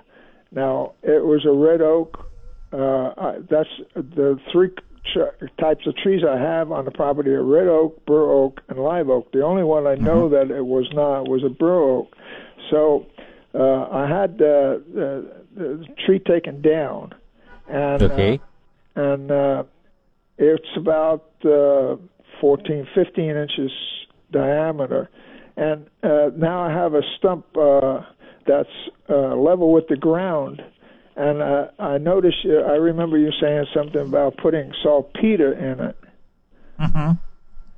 Now 0.51 0.93
it 1.03 1.24
was 1.24 1.46
a 1.46 1.51
red 1.51 1.81
oak. 1.81 2.25
Uh, 2.74 3.13
I, 3.17 3.36
that's 3.50 3.69
the 3.96 4.39
three 4.51 4.72
types 5.59 5.85
of 5.87 5.95
trees 5.97 6.21
I 6.27 6.37
have 6.39 6.71
on 6.71 6.85
the 6.85 6.91
property 6.91 7.31
are 7.31 7.43
red 7.43 7.67
oak, 7.67 8.05
bur 8.05 8.31
oak, 8.31 8.61
and 8.69 8.79
live 8.79 9.09
oak. 9.09 9.31
The 9.31 9.41
only 9.41 9.63
one 9.63 9.87
I 9.87 9.95
know 9.95 10.29
that 10.29 10.51
it 10.51 10.65
was 10.65 10.87
not 10.93 11.27
was 11.27 11.43
a 11.43 11.49
bur 11.49 11.81
oak. 11.81 12.13
So 12.69 13.05
uh, 13.53 13.87
I 13.91 14.07
had 14.07 14.33
uh, 14.33 14.79
the, 14.93 15.43
the 15.55 15.87
tree 16.05 16.19
taken 16.19 16.61
down, 16.61 17.13
and 17.67 18.03
Okay. 18.03 18.39
uh, 18.95 19.01
and 19.01 19.31
uh, 19.31 19.63
it's 20.37 20.69
about 20.75 21.31
uh, 21.45 21.95
14, 22.41 22.87
15 22.93 23.23
inches 23.35 23.71
diameter, 24.31 25.09
and 25.55 25.87
uh, 26.03 26.29
now 26.35 26.61
I 26.61 26.71
have 26.71 26.93
a 26.93 27.01
stump 27.17 27.45
uh, 27.57 28.01
that's 28.45 28.69
uh, 29.09 29.35
level 29.35 29.71
with 29.71 29.87
the 29.87 29.95
ground. 29.95 30.61
And 31.17 31.41
uh, 31.41 31.67
I 31.79 31.97
noticed, 31.97 32.45
uh, 32.45 32.59
I 32.59 32.75
remember 32.75 33.17
you 33.17 33.31
saying 33.41 33.65
something 33.74 34.01
about 34.01 34.38
putting 34.38 34.71
saltpeter 34.83 35.51
in 35.51 35.79
it. 35.79 35.97
Mm-hmm. 36.79 37.12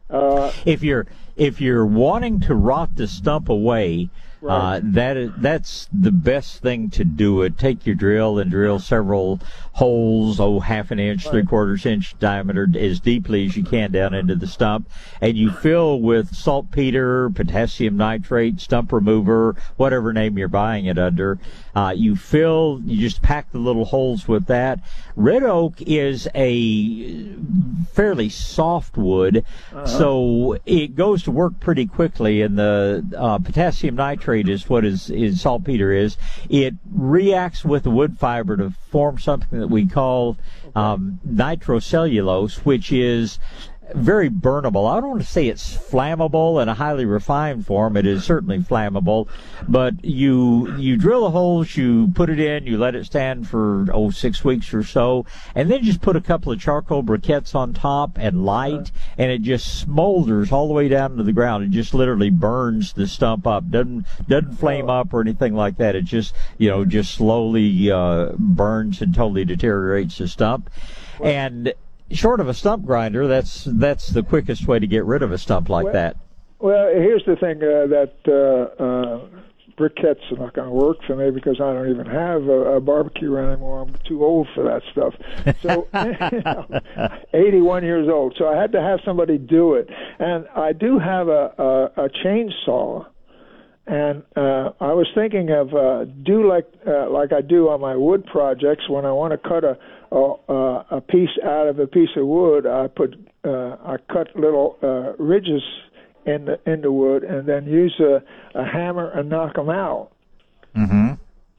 Uh, 0.10 0.52
if 0.66 0.84
you're 0.84 1.08
if 1.38 1.62
you're 1.62 1.86
wanting 1.86 2.42
to 2.42 2.56
rot 2.56 2.98
the 2.98 3.08
stump 3.08 3.48
away, 3.48 4.10
Right. 4.42 4.78
uh, 4.78 4.82
that 4.84 5.18
is 5.18 5.32
that's 5.38 5.90
the 5.92 6.14
best 6.14 6.62
thing 6.62 6.90
to 6.92 7.04
do. 7.04 7.42
It 7.42 7.58
take 7.58 7.86
your 7.86 7.96
drill 7.96 8.40
and 8.40 8.50
drill 8.50 8.80
several 8.80 9.42
holes, 9.74 10.40
oh 10.40 10.62
half 10.62 10.92
an 10.92 11.00
inch, 11.00 11.28
three 11.28 11.44
quarters 11.44 11.86
inch 11.86 12.18
diameter, 12.20 12.66
as 12.78 13.02
deeply 13.02 13.46
as 13.46 13.58
you 13.58 13.66
can 13.66 13.92
down 13.92 14.14
into 14.14 14.36
the 14.36 14.48
stump, 14.48 14.90
and 15.20 15.36
you 15.36 15.52
fill 15.52 16.00
with 16.00 16.34
saltpeter, 16.34 17.30
potassium 17.30 17.98
nitrate, 17.98 18.62
stump 18.62 18.94
remover, 18.94 19.58
whatever 19.76 20.14
name 20.14 20.38
you're 20.38 20.48
buying 20.48 20.86
it 20.86 20.98
under. 20.98 21.38
Uh, 21.76 21.94
you 21.96 22.16
fill, 22.16 22.82
you 22.86 22.98
just 22.98 23.22
pack 23.22 23.52
the 23.52 23.60
little 23.60 23.86
holes 23.86 24.28
with 24.28 24.48
that. 24.48 24.80
Red 25.16 25.44
oak 25.44 25.82
is 25.82 26.28
a 26.34 27.26
fairly 27.94 28.30
soft 28.30 28.98
wood, 28.98 29.46
so 29.86 30.58
it 30.66 30.96
goes 30.96 31.24
to 31.24 31.32
work 31.32 31.60
pretty 31.60 31.86
quickly. 31.86 32.42
And 32.42 32.58
the 32.58 33.06
uh, 33.18 33.40
potassium 33.40 33.96
nitrate 33.96 34.50
is 34.50 34.70
what 34.70 34.86
is, 34.86 35.10
is 35.10 35.42
saltpeter 35.42 35.92
is. 35.92 36.18
It 36.50 36.76
reacts 36.92 37.64
with 37.64 37.84
the 37.84 37.92
wood 37.92 38.18
fiber 38.18 38.58
to 38.58 38.72
form 38.92 39.20
something 39.20 39.60
that 39.60 39.68
we 39.68 39.86
call 39.88 40.38
um, 40.76 41.20
nitrocellulose, 41.28 42.66
which 42.66 42.92
is 42.92 43.40
very 43.96 44.30
burnable. 44.30 44.90
I 44.90 45.00
don't 45.00 45.10
want 45.10 45.22
to 45.22 45.28
say 45.28 45.48
it's 45.48 45.76
flammable 45.76 46.62
in 46.62 46.70
a 46.70 46.74
highly 46.74 47.06
refined 47.06 47.66
form. 47.66 47.98
It 47.98 48.06
is 48.06 48.24
certainly 48.24 48.60
flammable, 48.60 49.28
but 49.68 50.04
you 50.04 50.76
you 50.78 50.98
drill 50.98 51.22
the 51.22 51.32
holes, 51.32 51.76
you 51.76 52.10
put 52.14 52.30
it 52.30 52.40
in, 52.40 52.66
you 52.66 52.78
let 52.78 52.96
it 52.96 53.06
stand 53.06 53.48
for 53.48 53.88
oh 53.94 54.12
six 54.12 54.44
weeks 54.44 54.74
or 54.74 54.84
so, 54.84 55.26
and 55.56 55.70
then 55.70 55.84
just 55.84 56.02
put 56.02 56.16
a 56.16 56.22
couple 56.22 56.52
of 56.52 56.60
charcoal 56.60 57.04
briquettes 57.04 57.56
on 57.56 57.74
top 57.74 58.18
and 58.18 58.46
light, 58.46 58.92
and 59.18 59.32
it 59.32 59.42
just 59.42 59.88
smolders 59.88 60.52
all 60.52 60.68
the 60.68 60.74
way 60.74 60.88
down 60.88 61.18
to 61.18 61.24
the 61.24 61.34
ground. 61.34 61.64
It 61.64 61.72
just 61.72 61.94
literally 61.94 62.30
burns 62.30 62.94
the 62.94 63.08
stump 63.08 63.48
up. 63.48 63.70
doesn't 63.70 64.06
doesn't 64.28 64.54
flame 64.54 64.90
up 64.90 65.14
or 65.14 65.22
anything 65.22 65.56
like 65.56 65.78
that. 65.78 65.96
It 65.96 66.06
just 66.06 66.36
you 66.58 66.70
know 66.70 66.86
just 66.86 67.16
slowly 67.16 67.92
uh, 67.92 68.34
burns 68.38 69.02
and 69.02 69.14
totally 69.14 69.46
deteriorates 69.46 70.18
the 70.18 70.28
stump, 70.28 70.70
and 71.22 71.74
short 72.12 72.40
of 72.40 72.48
a 72.48 72.54
stump 72.54 72.86
grinder, 72.86 73.28
that's 73.28 73.66
that's 73.66 74.08
the 74.08 74.24
quickest 74.24 74.68
way 74.68 74.80
to 74.80 74.88
get 74.88 75.06
rid 75.06 75.22
of 75.24 75.32
a 75.32 75.38
stump 75.38 75.70
like 75.70 75.86
Well- 75.86 75.94
that. 75.94 76.18
Well, 76.62 76.90
here's 76.90 77.24
the 77.26 77.38
thing 77.38 77.64
uh, 77.64 77.88
that 77.88 78.16
uh, 78.28 78.84
uh, 78.84 79.28
briquettes 79.78 80.30
are 80.32 80.38
not 80.38 80.54
going 80.54 80.68
to 80.68 80.74
work 80.74 80.98
for 81.08 81.16
me 81.16 81.32
because 81.32 81.62
I 81.62 81.74
don't 81.74 81.90
even 81.90 82.06
have 82.06 82.44
a, 82.44 82.76
a 82.76 82.82
barbecue 82.82 83.38
anymore. 83.38 83.84
I'm 83.84 83.96
too 84.06 84.26
old 84.26 84.50
for 84.54 84.64
that 84.66 84.82
stuff. 84.92 85.14
So, 85.62 85.88
you 86.34 86.42
know, 86.42 87.12
81 87.34 87.84
years 87.86 88.10
old. 88.10 88.36
So 88.38 88.50
I 88.50 88.60
had 88.60 88.74
to 88.74 88.82
have 88.82 89.00
somebody 89.06 89.38
do 89.38 89.76
it, 89.76 89.90
and 90.20 90.48
I 90.54 90.74
do 90.74 91.00
have 91.00 91.30
a, 91.30 91.54
a, 91.58 92.04
a 92.06 92.10
chainsaw. 92.10 93.06
And 93.88 94.24
uh, 94.36 94.72
I 94.82 94.94
was 94.94 95.08
thinking 95.16 95.50
of 95.52 95.74
uh, 95.74 96.06
do 96.24 96.48
like 96.48 96.68
uh, 96.86 97.10
like 97.10 97.32
I 97.32 97.42
do 97.42 97.70
on 97.70 97.82
my 97.82 97.96
wood 97.96 98.26
projects 98.26 98.88
when 98.88 99.06
I 99.06 99.12
want 99.14 99.32
to 99.32 99.50
cut 99.50 99.64
a 99.64 99.80
a, 100.12 100.86
a 100.98 101.02
piece 101.02 101.30
out 101.44 101.68
of 101.68 101.80
a 101.80 101.88
piece 101.88 102.10
of 102.16 102.26
wood. 102.26 102.66
I 102.66 102.88
put 102.88 103.16
uh, 103.44 103.78
I 103.84 103.98
cut 104.12 104.36
little 104.36 104.78
uh, 104.82 105.14
ridges 105.22 105.62
in 106.26 106.46
the 106.46 106.60
in 106.72 106.82
the 106.82 106.92
wood 106.92 107.24
and 107.24 107.48
then 107.48 107.66
use 107.66 108.00
a, 108.00 108.22
a 108.56 108.66
hammer 108.66 109.10
and 109.10 109.30
knock 109.30 109.56
them 109.56 109.70
out. 109.70 110.12
Mm-hmm. 110.76 111.14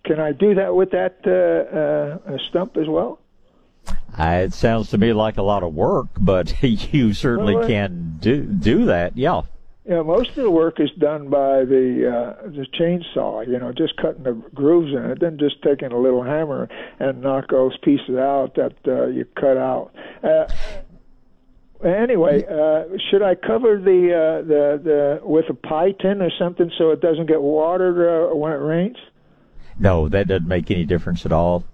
Can 0.05 0.21
I 0.21 0.33
do 0.33 0.55
that 0.55 0.75
with 0.75 0.91
that 0.91 1.19
uh, 1.27 2.33
uh, 2.33 2.39
stump 2.49 2.77
as 2.77 2.89
well? 2.89 3.21
Uh, 4.19 4.43
it 4.45 4.53
sounds 4.53 4.91
to 4.91 4.99
me 4.99 5.13
like 5.13 5.37
a 5.37 5.43
lot 5.43 5.63
of 5.63 5.75
work, 5.75 6.09
but 6.19 6.63
you 6.63 7.13
certainly 7.13 7.55
Well, 7.55 7.65
uh, 7.65 7.69
can 7.69 8.17
do 8.21 8.43
do 8.43 8.87
that. 8.87 9.17
Yeah. 9.17 9.43
Yeah, 9.91 10.03
most 10.03 10.29
of 10.29 10.37
the 10.37 10.51
work 10.53 10.79
is 10.79 10.93
done 11.01 11.31
by 11.31 11.65
the 11.65 12.09
uh, 12.09 12.49
the 12.49 12.65
chainsaw. 12.79 13.45
You 13.45 13.59
know, 13.59 13.73
just 13.73 13.97
cutting 13.97 14.23
the 14.23 14.35
grooves 14.55 14.93
in 14.93 15.11
it, 15.11 15.19
then 15.19 15.37
just 15.37 15.61
taking 15.65 15.91
a 15.91 15.99
little 15.99 16.23
hammer 16.23 16.69
and 17.01 17.21
knock 17.21 17.51
those 17.51 17.77
pieces 17.79 18.15
out 18.17 18.55
that 18.55 18.75
uh, 18.87 19.07
you 19.07 19.25
cut 19.35 19.57
out. 19.57 19.91
Uh, 20.23 20.47
anyway, 21.85 22.45
uh, 22.45 22.85
should 23.11 23.23
I 23.23 23.35
cover 23.35 23.81
the 23.81 24.15
uh, 24.15 24.47
the 24.47 24.81
the 24.81 25.21
with 25.27 25.47
a 25.51 25.55
pie 25.55 25.91
tin 25.91 26.23
or 26.23 26.31
something 26.39 26.71
so 26.79 26.91
it 26.91 27.01
doesn't 27.01 27.27
get 27.27 27.43
watered 27.43 28.31
uh, 28.31 28.37
when 28.37 28.53
it 28.53 28.59
rains? 28.59 28.97
No, 29.77 30.09
that 30.09 30.29
doesn't 30.29 30.47
make 30.47 30.71
any 30.71 30.85
difference 30.85 31.27
at 31.27 31.33
all. 31.33 31.65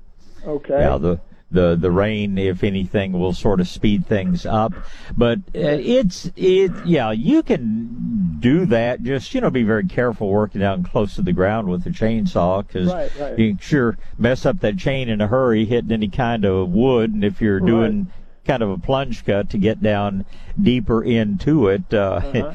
Okay. 0.46 0.80
Yeah, 0.80 0.96
the 0.96 1.20
the 1.50 1.76
the 1.76 1.90
rain, 1.90 2.38
if 2.38 2.64
anything, 2.64 3.12
will 3.12 3.32
sort 3.32 3.60
of 3.60 3.68
speed 3.68 4.06
things 4.06 4.46
up. 4.46 4.72
But 5.16 5.38
uh, 5.54 5.78
it's 5.80 6.30
it. 6.36 6.72
Yeah, 6.84 7.12
you 7.12 7.42
can 7.42 8.05
do 8.46 8.66
that. 8.66 9.02
Just 9.02 9.34
you 9.34 9.40
know, 9.40 9.50
be 9.50 9.62
very 9.62 9.86
careful 9.86 10.28
working 10.28 10.60
down 10.60 10.84
close 10.84 11.14
to 11.16 11.22
the 11.22 11.32
ground 11.32 11.68
with 11.68 11.84
the 11.84 11.90
chainsaw 11.90 12.66
because 12.66 12.92
Right, 12.92 13.10
right. 13.18 13.38
you 13.38 13.50
can 13.50 13.58
sure 13.58 13.98
mess 14.16 14.46
up 14.46 14.60
that 14.60 14.76
chain 14.76 15.08
in 15.08 15.20
a 15.20 15.26
hurry 15.26 15.64
hitting 15.64 15.92
any 15.92 16.08
kind 16.08 16.44
of 16.44 16.68
wood. 16.68 17.12
And 17.12 17.24
if 17.24 17.40
you're 17.40 17.60
doing 17.60 18.12
kind 18.46 18.62
of 18.62 18.70
a 18.70 18.78
plunge 18.78 19.24
cut 19.24 19.50
to 19.50 19.58
get 19.58 19.82
down 19.82 20.24
deeper 20.60 21.02
into 21.04 21.68
it, 21.68 21.92
uh, 21.92 22.20
Uh-huh. 22.24 22.52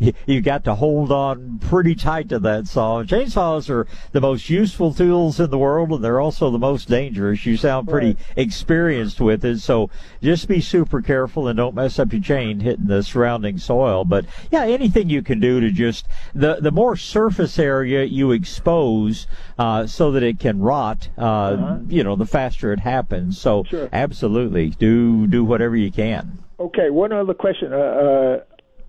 you, 0.26 0.40
got 0.40 0.64
to 0.64 0.74
hold 0.74 1.12
on 1.12 1.58
pretty 1.60 1.94
tight 1.94 2.28
to 2.30 2.38
that 2.40 2.66
saw. 2.66 3.02
Chainsaws 3.04 3.70
are 3.70 3.86
the 4.12 4.20
most 4.20 4.50
useful 4.50 4.92
tools 4.92 5.38
in 5.38 5.50
the 5.50 5.58
world, 5.58 5.90
and 5.92 6.02
they're 6.02 6.20
also 6.20 6.50
the 6.50 6.58
most 6.58 6.88
dangerous. 6.88 7.46
You 7.46 7.56
sound 7.56 7.88
pretty 7.88 8.06
Right. 8.08 8.16
experienced 8.36 9.20
with 9.20 9.44
it, 9.44 9.58
so 9.60 9.88
just 10.22 10.48
be 10.48 10.60
super 10.60 11.00
careful 11.00 11.46
and 11.48 11.56
don't 11.56 11.74
mess 11.74 11.98
up 11.98 12.12
your 12.12 12.22
chain 12.22 12.60
hitting 12.60 12.86
the 12.86 13.02
surrounding 13.02 13.58
soil. 13.58 14.04
But 14.04 14.24
yeah, 14.50 14.64
anything 14.64 15.08
you 15.10 15.22
can 15.22 15.38
do 15.40 15.60
to 15.60 15.70
just 15.70 16.06
the 16.34 16.56
the 16.60 16.70
more 16.72 16.96
surface 16.96 17.58
area 17.58 18.04
you 18.04 18.32
expose, 18.32 19.26
uh, 19.58 19.86
so 19.86 20.10
that 20.12 20.22
it 20.22 20.40
can 20.40 20.60
rot, 20.60 21.08
uh, 21.18 21.78
you 21.88 22.02
know, 22.02 22.16
the 22.16 22.26
faster 22.26 22.72
it 22.72 22.80
happens. 22.80 23.40
So 23.40 23.60
Uh-huh. 23.60 23.68
Sure. 23.70 23.88
absolutely, 23.92 24.70
do 24.70 25.26
do 25.34 25.44
whatever 25.44 25.76
you 25.76 25.90
can. 25.90 26.38
Okay, 26.60 26.90
one 26.90 27.12
other 27.12 27.34
question 27.34 27.72
uh, 27.72 27.76
uh, 27.76 28.36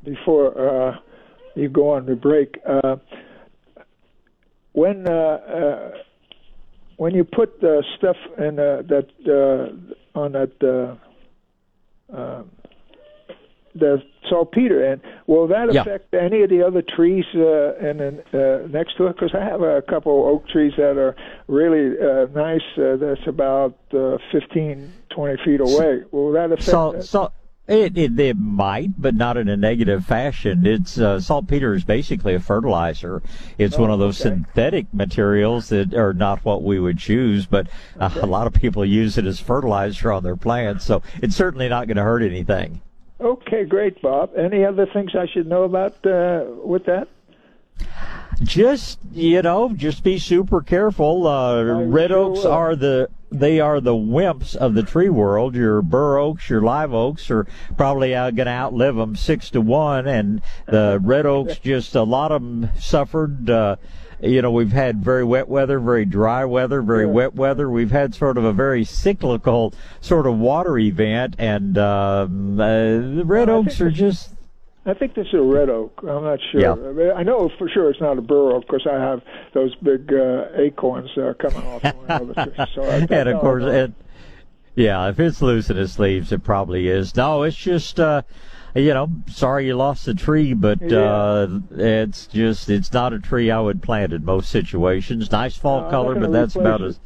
before 0.04 0.48
uh, 0.58 0.98
you 1.56 1.68
go 1.70 1.90
on 1.92 2.06
the 2.06 2.16
break. 2.16 2.60
Uh, 2.66 2.98
when 4.74 5.08
uh, 5.08 5.12
uh, 5.12 5.92
when 6.98 7.16
you 7.16 7.24
put 7.24 7.60
the 7.62 7.84
stuff 7.98 8.18
in 8.38 8.56
that 8.58 9.08
on 10.14 10.32
that 10.34 10.98
uh, 12.14 12.44
the 13.76 14.02
saltpeter 14.30 14.94
in, 14.94 15.02
will 15.28 15.48
that 15.48 15.72
Yeah. 15.74 15.82
affect 15.82 16.14
any 16.14 16.42
of 16.44 16.50
the 16.50 16.66
other 16.66 16.82
trees 16.82 17.26
uh, 17.36 17.76
in, 17.78 18.00
in 18.00 18.20
uh, 18.34 18.68
next 18.70 18.96
to 18.98 19.08
it? 19.08 19.14
Because 19.18 19.36
I 19.36 19.44
have 19.44 19.62
a 19.62 19.82
couple 19.84 20.12
oak 20.26 20.48
trees 20.48 20.74
that 20.78 20.98
are 20.98 21.16
really 21.48 22.00
uh, 22.00 22.28
nice. 22.34 22.62
Uh, 22.78 22.96
that's 22.96 23.28
about 23.28 23.78
uh, 23.94 24.18
15, 24.32 24.92
20 25.10 25.44
feet 25.44 25.60
away. 25.60 26.04
Will 26.12 26.32
that 26.32 26.52
affect? 26.52 26.64
Salt, 26.64 27.04
salt. 27.04 27.34
It, 27.68 27.98
it 27.98 28.20
it 28.20 28.38
might, 28.38 28.92
but 28.96 29.16
not 29.16 29.38
in 29.38 29.50
a 29.50 29.58
negative 29.58 30.06
fashion. 30.06 30.68
It's 30.68 31.00
uh, 31.00 31.20
saltpeter 31.20 31.74
is 31.74 31.84
basically 31.84 32.36
a 32.36 32.40
fertilizer. 32.40 33.24
It's 33.58 33.76
one 33.76 33.90
of 33.90 33.98
those 33.98 34.24
Oh, 34.24 34.30
okay. 34.30 34.36
synthetic 34.36 34.94
materials 34.94 35.70
that 35.70 35.92
are 35.96 36.14
not 36.14 36.46
what 36.46 36.62
we 36.62 36.80
would 36.80 37.00
choose, 37.00 37.48
but 37.48 37.66
uh, 38.00 38.12
a 38.22 38.28
lot 38.28 38.46
of 38.46 38.54
people 38.54 38.86
use 38.86 39.18
it 39.18 39.26
as 39.26 39.40
fertilizer 39.40 40.12
on 40.12 40.22
their 40.22 40.36
plants. 40.36 40.86
So 40.86 41.02
it's 41.24 41.36
certainly 41.36 41.68
not 41.68 41.88
going 41.88 41.98
to 41.98 42.04
hurt 42.04 42.22
anything. 42.22 42.82
Okay, 43.20 43.64
great, 43.64 44.02
Bob. 44.02 44.32
Any 44.38 44.66
other 44.66 44.86
things 44.86 45.12
I 45.16 45.26
should 45.28 45.48
know 45.48 45.64
about 45.64 46.06
uh, 46.06 46.46
with 46.64 46.86
that? 46.86 47.08
Just 48.44 49.00
you 49.14 49.42
know, 49.42 49.72
just 49.74 50.04
be 50.04 50.20
super 50.20 50.62
careful. 50.62 51.26
Uh, 51.26 51.64
red 51.64 52.10
sure 52.10 52.20
oaks 52.20 52.44
will. 52.44 52.52
are 52.52 52.76
the 52.76 53.10
they 53.32 53.60
are 53.60 53.80
the 53.80 53.94
wimps 53.94 54.56
of 54.56 54.74
the 54.74 54.84
tree 54.84 55.10
world. 55.10 55.56
Your 55.56 55.82
bur 55.82 56.18
oaks, 56.18 56.50
your 56.50 56.62
live 56.62 56.94
oaks 56.94 57.32
are 57.32 57.48
probably 57.78 58.14
uh, 58.14 58.32
going 58.32 58.48
to 58.48 58.52
outlive 58.52 58.96
them 58.96 59.16
six 59.16 59.50
to 59.52 59.62
one, 59.62 60.08
and 60.08 60.42
the 60.66 61.00
red 61.04 61.26
oaks 61.26 61.58
just 61.60 61.96
a 61.96 62.04
lot 62.04 62.32
of 62.32 62.42
them 62.42 62.70
suffered. 62.78 63.50
Uh, 63.50 63.78
you 64.22 64.42
know, 64.42 64.52
we've 64.52 64.72
had 64.72 65.04
very 65.04 65.24
wet 65.24 65.48
weather, 65.48 65.80
very 65.80 66.06
dry 66.06 66.46
weather, 66.46 66.82
very 66.82 67.06
wet 67.06 67.36
weather. 67.36 67.70
We've 67.70 67.92
had 67.92 68.16
sort 68.16 68.38
of 68.38 68.44
a 68.44 68.54
very 68.54 68.84
cyclical 68.84 69.74
sort 70.02 70.28
of 70.28 70.38
water 70.38 70.78
event, 70.78 71.36
and 71.38 71.78
um, 71.78 72.60
uh, 72.60 72.66
the 72.66 73.24
red 73.26 73.48
Well, 73.48 73.60
oaks 73.60 73.82
are 73.82 73.92
just 73.92 74.36
I 74.88 74.94
think 74.94 75.16
this 75.16 75.28
is 75.28 75.34
a 75.34 75.42
red 75.42 75.70
oak. 75.70 76.00
I'm 76.04 76.24
not 76.24 76.40
sure. 76.52 76.62
Yeah. 76.62 76.74
I, 76.74 76.92
mean, 76.92 77.12
I 77.12 77.24
know 77.24 77.50
for 77.58 77.68
sure 77.68 77.90
it's 77.90 78.00
not 78.00 78.20
a 78.20 78.22
bur 78.22 78.52
oak 78.52 78.68
because 78.68 78.86
I 78.86 79.00
have 79.00 79.24
those 79.54 79.74
big 79.76 80.14
uh, 80.14 80.46
acorns 80.56 81.10
uh, 81.18 81.34
coming 81.40 81.66
off 81.68 81.84
one 81.84 82.22
of 82.22 82.28
the 82.28 82.34
trees. 82.46 82.68
So 82.76 82.84
I, 82.84 82.98
and 83.10 83.30
of 83.30 83.42
course, 83.42 83.64
it, 83.64 83.94
yeah, 84.76 85.10
if 85.10 85.20
it's 85.20 85.42
loose 85.42 85.72
in 85.72 85.78
its 85.78 85.98
leaves, 85.98 86.32
it 86.32 86.44
probably 86.44 86.88
is. 86.88 87.16
No, 87.16 87.42
it's 87.42 87.58
just, 87.58 88.00
uh, 88.00 88.22
you 88.76 88.94
know, 88.94 89.10
sorry 89.28 89.68
you 89.68 89.76
lost 89.76 90.06
the 90.06 90.14
tree, 90.14 90.54
but 90.54 90.82
uh, 90.92 91.48
it's 91.72 92.28
just, 92.28 92.70
it's 92.70 92.92
not 92.92 93.14
a 93.14 93.20
tree 93.20 93.50
I 93.50 93.60
would 93.60 93.82
plant 93.82 94.12
in 94.14 94.26
most 94.26 94.50
situations. 94.50 95.32
Nice 95.32 95.56
fall 95.56 95.82
No, 95.84 95.90
color, 95.90 96.16
but 96.16 96.32
that's 96.32 96.56
about 96.56 96.82
it. 96.82 96.88
as. 96.88 97.00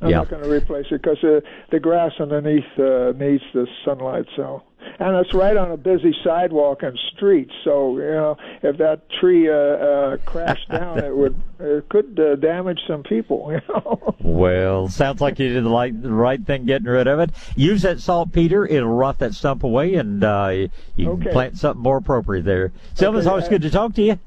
I'm 0.00 0.10
yeah. 0.10 0.16
not 0.18 0.28
going 0.30 0.42
to 0.42 0.50
replace 0.50 0.86
it 0.90 1.00
because 1.00 1.22
uh, 1.24 1.40
the 1.70 1.80
grass 1.80 2.12
underneath 2.20 2.64
uh, 2.78 3.12
needs 3.16 3.42
the 3.54 3.66
sunlight. 3.84 4.26
So, 4.36 4.62
and 4.98 5.16
it's 5.16 5.32
right 5.34 5.56
on 5.56 5.70
a 5.70 5.76
busy 5.76 6.14
sidewalk 6.24 6.82
and 6.82 6.98
street. 7.14 7.50
So, 7.64 7.96
you 7.98 8.04
know, 8.04 8.36
if 8.62 8.78
that 8.78 9.08
tree 9.20 9.48
uh, 9.48 9.52
uh, 9.54 10.16
crashed 10.24 10.70
down, 10.70 10.98
it 10.98 11.14
would 11.16 11.40
it 11.58 11.88
could 11.88 12.18
uh, 12.20 12.36
damage 12.36 12.80
some 12.86 13.02
people. 13.02 13.52
You 13.52 13.60
know. 13.68 14.14
Well, 14.20 14.88
sounds 14.88 15.20
like 15.20 15.38
you 15.38 15.52
did 15.52 15.64
the 15.64 15.70
right, 15.70 16.02
the 16.02 16.12
right 16.12 16.44
thing 16.44 16.66
getting 16.66 16.88
rid 16.88 17.06
of 17.06 17.20
it. 17.20 17.30
Use 17.54 17.82
that 17.82 18.00
saltpeter; 18.00 18.66
it'll 18.66 18.88
rot 18.88 19.18
that 19.20 19.34
stump 19.34 19.62
away, 19.64 19.94
and 19.94 20.22
uh, 20.22 20.48
you 20.96 21.06
can 21.06 21.08
Okay. 21.20 21.30
plant 21.32 21.58
something 21.58 21.82
more 21.82 21.98
appropriate 21.98 22.44
there. 22.44 22.72
Sylvan, 22.94 23.18
it's 23.18 23.26
Okay, 23.26 23.30
always 23.30 23.46
uh, 23.46 23.50
good 23.50 23.62
to 23.62 23.70
talk 23.70 23.94
to 23.94 24.02
you. 24.02 24.18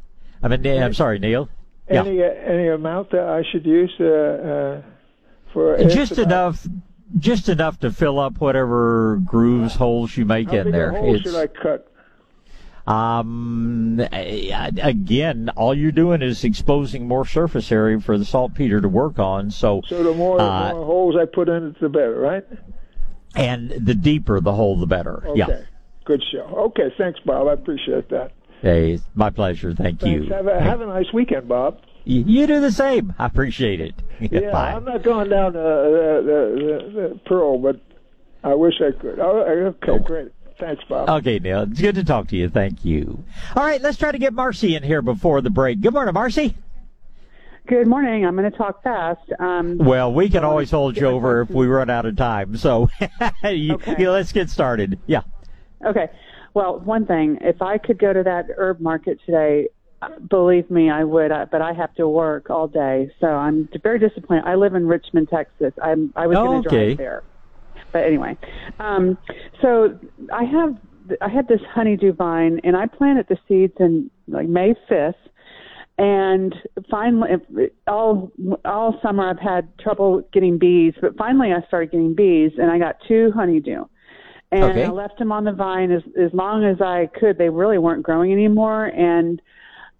I 0.41 0.47
mean, 0.47 0.65
I'm 0.65 0.93
sorry, 0.93 1.19
Neil. 1.19 1.49
Any 1.87 2.21
uh, 2.23 2.27
any 2.27 2.67
amount 2.67 3.11
that 3.11 3.23
I 3.27 3.43
should 3.51 3.65
use 3.65 3.91
uh, 3.99 4.03
uh, 4.05 4.81
for 5.53 5.77
just 5.79 6.11
estimate? 6.13 6.27
enough 6.27 6.67
just 7.17 7.49
enough 7.49 7.79
to 7.79 7.91
fill 7.91 8.19
up 8.19 8.39
whatever 8.39 9.19
grooves 9.25 9.75
holes 9.75 10.15
you 10.15 10.25
make 10.25 10.49
How 10.49 10.57
in 10.57 10.71
there 10.71 10.91
hole 10.91 11.17
should 11.17 11.35
I 11.35 11.47
cut? 11.47 11.85
um 12.87 13.99
again 14.11 15.49
all 15.55 15.75
you're 15.75 15.91
doing 15.91 16.21
is 16.21 16.43
exposing 16.43 17.07
more 17.07 17.25
surface 17.25 17.71
area 17.71 17.99
for 17.99 18.17
the 18.17 18.25
saltpeter 18.25 18.81
to 18.81 18.87
work 18.89 19.19
on 19.19 19.51
so 19.51 19.81
So 19.87 20.01
the 20.03 20.13
more, 20.13 20.39
uh, 20.41 20.73
more 20.73 20.85
holes 20.85 21.15
I 21.19 21.25
put 21.25 21.49
in 21.49 21.67
it, 21.67 21.79
the 21.79 21.89
better, 21.89 22.15
right? 22.19 22.45
and 23.35 23.69
the 23.71 23.93
deeper 23.93 24.39
the 24.39 24.53
hole 24.53 24.75
the 24.79 24.87
better 24.87 25.23
Okay. 25.27 25.37
yeah 25.39 25.61
Good 26.05 26.23
show. 26.31 26.39
Okay, 26.71 26.91
thanks, 26.97 27.19
Bob. 27.23 27.47
I 27.47 27.53
appreciate 27.53 28.09
that. 28.09 28.31
hey 28.63 28.93
it's 28.93 29.03
my 29.13 29.29
pleasure 29.29 29.73
thank 29.75 29.99
Thanks. 29.99 30.25
you 30.25 30.33
Have 30.33 30.47
a 30.47 30.59
have 30.59 30.81
a 30.81 30.87
nice 30.87 31.11
weekend, 31.13 31.47
Bob. 31.47 31.79
Y- 32.09 32.23
you 32.25 32.47
do 32.47 32.59
the 32.59 32.71
same 32.71 33.13
i 33.19 33.25
appreciate 33.25 33.79
it 33.79 33.93
Yeah, 34.19 34.51
Bye. 34.51 34.73
I'm 34.73 34.83
not 34.83 35.03
going 35.03 35.29
down 35.29 35.55
uh, 35.55 35.59
the, 35.61 36.21
the, 36.25 36.91
the, 37.01 37.09
the 37.09 37.19
Pearl, 37.25 37.57
but 37.57 37.79
I 38.43 38.53
wish 38.53 38.73
I 38.81 38.91
could. 38.99 39.17
Oh, 39.19 39.39
okay, 39.81 40.03
great. 40.03 40.31
Thanks, 40.59 40.83
Bob. 40.89 41.09
Okay, 41.09 41.39
Neil. 41.39 41.61
It's 41.63 41.79
good 41.79 41.95
to 41.95 42.03
talk 42.03 42.27
to 42.29 42.35
you. 42.35 42.49
Thank 42.49 42.83
you. 42.83 43.23
All 43.55 43.63
right, 43.63 43.81
let's 43.81 43.97
try 43.97 44.11
to 44.11 44.17
get 44.17 44.33
Marcy 44.33 44.75
in 44.75 44.83
here 44.83 45.01
before 45.01 45.39
the 45.39 45.49
break. 45.49 45.79
Good 45.79 45.93
morning, 45.93 46.13
Marcy. 46.13 46.57
Good 47.67 47.87
morning. 47.87 48.25
I'm 48.25 48.35
going 48.35 48.51
to 48.51 48.57
talk 48.57 48.83
fast. 48.83 49.21
Um, 49.39 49.77
Well, 49.77 50.11
we 50.13 50.27
can 50.29 50.43
always 50.43 50.69
hold 50.71 50.97
you 50.97 51.05
over 51.07 51.41
if 51.41 51.49
we 51.49 51.67
run 51.67 51.89
out 51.89 52.05
of 52.05 52.17
time. 52.17 52.57
So, 52.57 52.89
you, 53.43 53.75
Okay. 53.75 53.95
you- 53.99 54.11
let's 54.11 54.33
get 54.33 54.49
started. 54.49 54.99
Yeah. 55.07 55.21
okay. 55.85 56.09
Well, 56.53 56.79
one 56.79 57.05
thing, 57.05 57.37
if 57.39 57.61
I 57.61 57.77
could 57.77 57.99
go 57.99 58.11
to 58.11 58.23
that 58.23 58.47
herb 58.57 58.81
market 58.81 59.19
today, 59.25 59.69
believe 60.29 60.69
me, 60.69 60.89
I 60.89 61.03
would. 61.03 61.31
Uh, 61.31 61.45
but 61.51 61.61
I 61.61 61.73
have 61.73 61.93
to 61.95 62.07
work 62.07 62.49
all 62.49 62.67
day, 62.67 63.11
so 63.19 63.27
I'm 63.27 63.67
very 63.83 63.99
disappointed. 63.99 64.43
I 64.45 64.55
live 64.55 64.75
in 64.75 64.87
Richmond, 64.87 65.29
Texas. 65.29 65.73
I'm 65.81 66.13
I 66.15 66.27
was 66.27 66.37
going 66.37 66.61
to 66.61 66.67
Okay. 66.67 66.89
drive 66.91 66.97
there, 66.97 67.23
but 67.91 68.03
anyway. 68.03 68.37
Um, 68.79 69.17
so 69.61 69.99
I 70.33 70.43
have 70.43 70.75
I 71.21 71.29
had 71.29 71.47
this 71.47 71.61
honeydew 71.73 72.13
vine, 72.13 72.59
and 72.63 72.77
I 72.77 72.85
planted 72.87 73.27
the 73.27 73.37
seeds 73.47 73.73
in 73.79 74.09
like 74.27 74.47
May 74.47 74.73
fifth. 74.87 75.15
And 75.97 76.55
finally, 76.89 77.29
all 77.85 78.31
all 78.63 78.97
summer 79.03 79.29
I've 79.29 79.39
had 79.39 79.77
trouble 79.79 80.21
getting 80.31 80.57
bees, 80.57 80.93
but 81.01 81.17
finally 81.17 81.51
I 81.51 81.61
started 81.67 81.91
getting 81.91 82.15
bees, 82.15 82.51
and 82.57 82.71
I 82.71 82.79
got 82.79 82.95
two 83.05 83.31
honeydew. 83.35 83.83
And 84.51 84.63
Okay. 84.63 84.85
I 84.85 84.89
left 84.91 85.19
them 85.19 85.31
on 85.31 85.43
the 85.43 85.51
vine 85.51 85.91
as 85.91 86.01
as 86.17 86.31
long 86.33 86.63
as 86.63 86.81
I 86.81 87.09
could. 87.19 87.37
They 87.37 87.49
really 87.49 87.77
weren't 87.77 88.03
growing 88.03 88.31
anymore, 88.31 88.85
and 88.85 89.41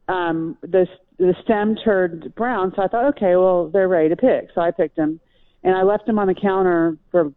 um, 0.10 0.58
the 0.62 0.88
the 1.18 1.36
stem 1.44 1.76
turned 1.84 2.34
brown. 2.36 2.74
So 2.76 2.82
I 2.82 2.88
thought, 2.88 3.06
okay, 3.16 3.36
well 3.36 3.70
they're 3.70 3.88
ready 3.88 4.10
to 4.10 4.16
pick. 4.16 4.50
So 4.56 4.62
I 4.62 4.72
picked 4.72 4.96
them, 4.96 5.20
and 5.64 5.76
I 5.76 5.84
left 5.84 6.06
them 6.06 6.20
on 6.20 6.28
the 6.28 6.36
counter 6.36 6.98
for 7.12 7.32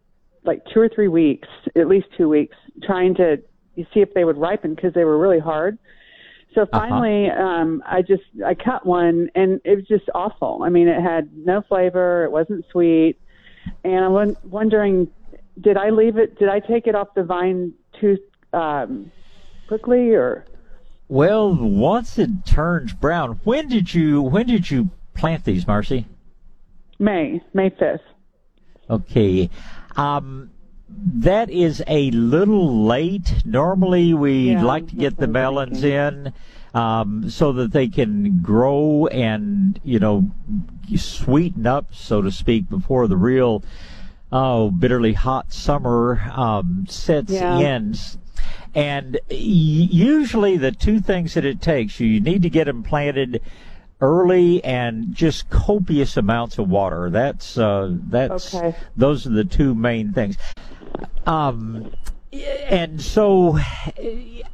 like 0.44 0.62
two 0.72 0.80
or 0.80 0.88
three 0.88 1.08
weeks, 1.08 1.48
at 1.76 1.86
least 1.86 2.06
two 2.16 2.28
weeks, 2.28 2.56
trying 2.82 3.14
to 3.16 3.36
see 3.76 4.00
if 4.00 4.12
they 4.14 4.24
would 4.24 4.36
ripen 4.36 4.74
because 4.74 4.92
they 4.94 5.04
were 5.04 5.18
really 5.18 5.38
hard. 5.38 5.78
So 6.54 6.66
finally, 6.70 7.30
um, 7.30 7.82
I 7.86 8.02
just 8.02 8.24
I 8.44 8.54
cut 8.54 8.84
one, 8.84 9.30
and 9.34 9.60
it 9.64 9.76
was 9.76 9.86
just 9.88 10.04
awful. 10.14 10.62
I 10.64 10.68
mean, 10.68 10.86
it 10.86 11.00
had 11.00 11.30
no 11.34 11.62
flavor. 11.62 12.24
It 12.24 12.30
wasn't 12.30 12.64
sweet, 12.70 13.16
and 13.84 14.04
I'm 14.04 14.12
won- 14.12 14.36
wondering, 14.44 15.08
did 15.60 15.76
I 15.76 15.90
leave 15.90 16.18
it? 16.18 16.38
Did 16.38 16.48
I 16.50 16.60
take 16.60 16.86
it 16.86 16.94
off 16.94 17.08
the 17.14 17.22
vine 17.22 17.72
too 18.00 18.18
um, 18.52 19.10
quickly, 19.66 20.10
or? 20.10 20.44
Well, 21.12 21.54
once 21.54 22.18
it 22.18 22.46
turns 22.46 22.94
brown, 22.94 23.38
when 23.44 23.68
did 23.68 23.92
you 23.92 24.22
when 24.22 24.46
did 24.46 24.70
you 24.70 24.88
plant 25.12 25.44
these, 25.44 25.66
Marcy? 25.66 26.06
May 26.98 27.42
May 27.52 27.68
fifth. 27.68 28.00
Okay. 28.88 29.50
Um, 29.94 30.48
that 30.88 31.50
is 31.50 31.84
a 31.86 32.10
little 32.12 32.86
late. 32.86 33.44
Normally, 33.44 34.14
we 34.14 34.52
Yeah, 34.52 34.64
like 34.64 34.88
to 34.88 34.94
get 34.96 35.18
the 35.18 35.26
melons 35.26 35.84
in 35.84 36.32
um, 36.72 37.28
so 37.28 37.52
that 37.52 37.72
they 37.72 37.88
can 37.88 38.40
grow 38.40 39.06
and, 39.08 39.78
you 39.84 39.98
know, 39.98 40.30
sweeten 40.96 41.66
up, 41.66 41.94
so 41.94 42.22
to 42.22 42.30
speak, 42.30 42.70
before 42.70 43.06
the 43.06 43.18
real, 43.18 43.62
oh, 44.32 44.70
bitterly 44.70 45.12
hot 45.12 45.52
summer 45.52 46.22
um, 46.34 46.86
sets 46.88 47.32
Yeah. 47.32 47.58
in. 47.58 47.94
And 48.74 49.20
usually, 49.28 50.56
the 50.56 50.72
two 50.72 51.00
things 51.00 51.34
that 51.34 51.44
it 51.44 51.60
takes, 51.60 52.00
you 52.00 52.20
need 52.20 52.42
to 52.42 52.50
get 52.50 52.64
them 52.64 52.82
planted 52.82 53.42
early 54.00 54.64
and 54.64 55.14
just 55.14 55.48
copious 55.50 56.16
amounts 56.16 56.58
of 56.58 56.68
water. 56.68 57.10
That's 57.10 57.58
uh, 57.58 57.94
that's 58.08 58.54
Okay. 58.54 58.74
those 58.96 59.26
are 59.26 59.30
the 59.30 59.44
two 59.44 59.74
main 59.74 60.12
things. 60.12 60.36
Um, 61.26 61.92
and 62.32 63.00
so, 63.00 63.58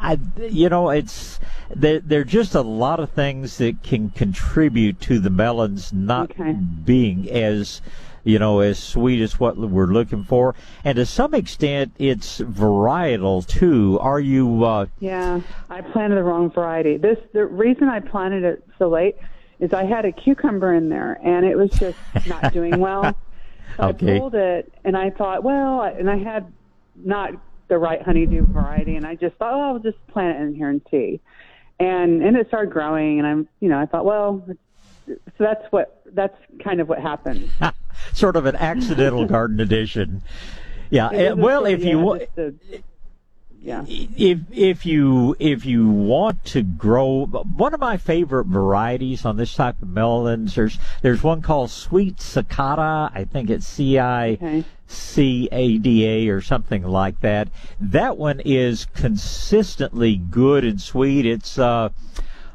I, 0.00 0.18
you 0.50 0.68
know, 0.68 0.90
it's 0.90 1.38
there. 1.74 2.00
There 2.00 2.20
are 2.22 2.24
just 2.24 2.56
a 2.56 2.60
lot 2.62 2.98
of 2.98 3.10
things 3.10 3.58
that 3.58 3.84
can 3.84 4.10
contribute 4.10 5.00
to 5.02 5.20
the 5.20 5.30
melons 5.30 5.92
not 5.92 6.32
Okay. 6.32 6.52
being 6.52 7.30
as 7.30 7.80
you 8.24 8.38
know, 8.38 8.60
as 8.60 8.78
sweet 8.78 9.20
as 9.22 9.38
what 9.40 9.56
we're 9.56 9.86
looking 9.86 10.24
for. 10.24 10.54
And 10.84 10.96
to 10.96 11.06
some 11.06 11.34
extent, 11.34 11.92
it's 11.98 12.40
varietal 12.40 13.46
too. 13.46 13.98
Are 14.00 14.20
you, 14.20 14.64
uh, 14.64 14.86
Yeah, 15.00 15.40
I 15.70 15.80
planted 15.80 16.16
the 16.16 16.22
wrong 16.24 16.50
variety. 16.50 16.96
This 16.96 17.18
the 17.32 17.46
reason 17.46 17.88
I 17.88 18.00
planted 18.00 18.44
it 18.44 18.64
so 18.78 18.88
late 18.88 19.16
is 19.60 19.72
I 19.72 19.84
had 19.84 20.04
a 20.04 20.12
cucumber 20.12 20.74
in 20.74 20.88
there 20.88 21.18
and 21.22 21.44
it 21.44 21.56
was 21.56 21.70
just 21.72 21.98
not 22.26 22.52
doing 22.52 22.78
well. 22.78 23.14
So 23.76 23.84
Okay. 23.88 24.16
I 24.16 24.18
pulled 24.18 24.34
it 24.34 24.72
and 24.84 24.96
I 24.96 25.10
thought, 25.10 25.42
well, 25.44 25.82
and 25.82 26.10
I 26.10 26.16
had 26.16 26.52
not 26.96 27.32
the 27.68 27.76
right 27.78 28.00
honeydew 28.00 28.46
variety, 28.46 28.96
and 28.96 29.06
I 29.06 29.14
just 29.14 29.36
thought, 29.36 29.52
oh, 29.52 29.60
I'll 29.74 29.78
just 29.78 29.98
plant 30.08 30.38
it 30.38 30.42
in 30.42 30.54
here 30.54 30.70
and 30.70 30.80
see. 30.90 31.20
And 31.78 32.22
and 32.24 32.34
it 32.36 32.48
started 32.48 32.72
growing, 32.72 33.18
and 33.18 33.26
I'm, 33.26 33.48
you 33.60 33.68
know, 33.68 33.78
I 33.78 33.84
thought, 33.84 34.06
well, 34.06 34.42
so 35.06 35.14
that's 35.38 35.64
what 35.70 36.00
that's 36.14 36.36
kind 36.64 36.80
of 36.80 36.88
what 36.88 36.98
happened. 36.98 37.50
sort 38.12 38.36
of 38.36 38.46
an 38.46 38.56
accidental 38.56 39.24
garden 39.36 39.60
edition? 39.60 40.22
Yeah. 40.90 41.10
It 41.12 41.32
uh, 41.32 41.36
well, 41.36 41.66
if 41.66 41.82
you 41.84 41.98
yeah, 41.98 42.04
wa- 42.04 42.18
just 42.18 42.38
a- 42.38 42.54
yeah. 43.60 43.84
if 43.88 44.38
if 44.50 44.86
you 44.86 45.34
if 45.38 45.66
you 45.66 45.88
want 45.88 46.44
to 46.46 46.62
grow 46.62 47.26
one 47.26 47.74
of 47.74 47.80
my 47.80 47.96
favorite 47.96 48.46
varieties 48.46 49.24
on 49.24 49.36
this 49.36 49.54
type 49.54 49.82
of 49.82 49.88
melons 49.88 50.54
there's 50.54 50.78
there's 51.02 51.22
one 51.24 51.42
called 51.42 51.68
sweet 51.70 52.20
cicada 52.20 53.10
i 53.12 53.24
think 53.24 53.50
it's 53.50 53.66
c 53.66 53.98
i 53.98 54.64
c 54.86 55.48
a 55.50 55.76
d 55.78 56.06
a 56.06 56.28
or 56.28 56.40
something 56.40 56.84
like 56.84 57.20
that 57.20 57.48
that 57.80 58.16
one 58.16 58.40
is 58.44 58.86
consistently 58.94 60.16
good 60.16 60.64
and 60.64 60.80
sweet 60.80 61.26
it's 61.26 61.58
uh 61.58 61.88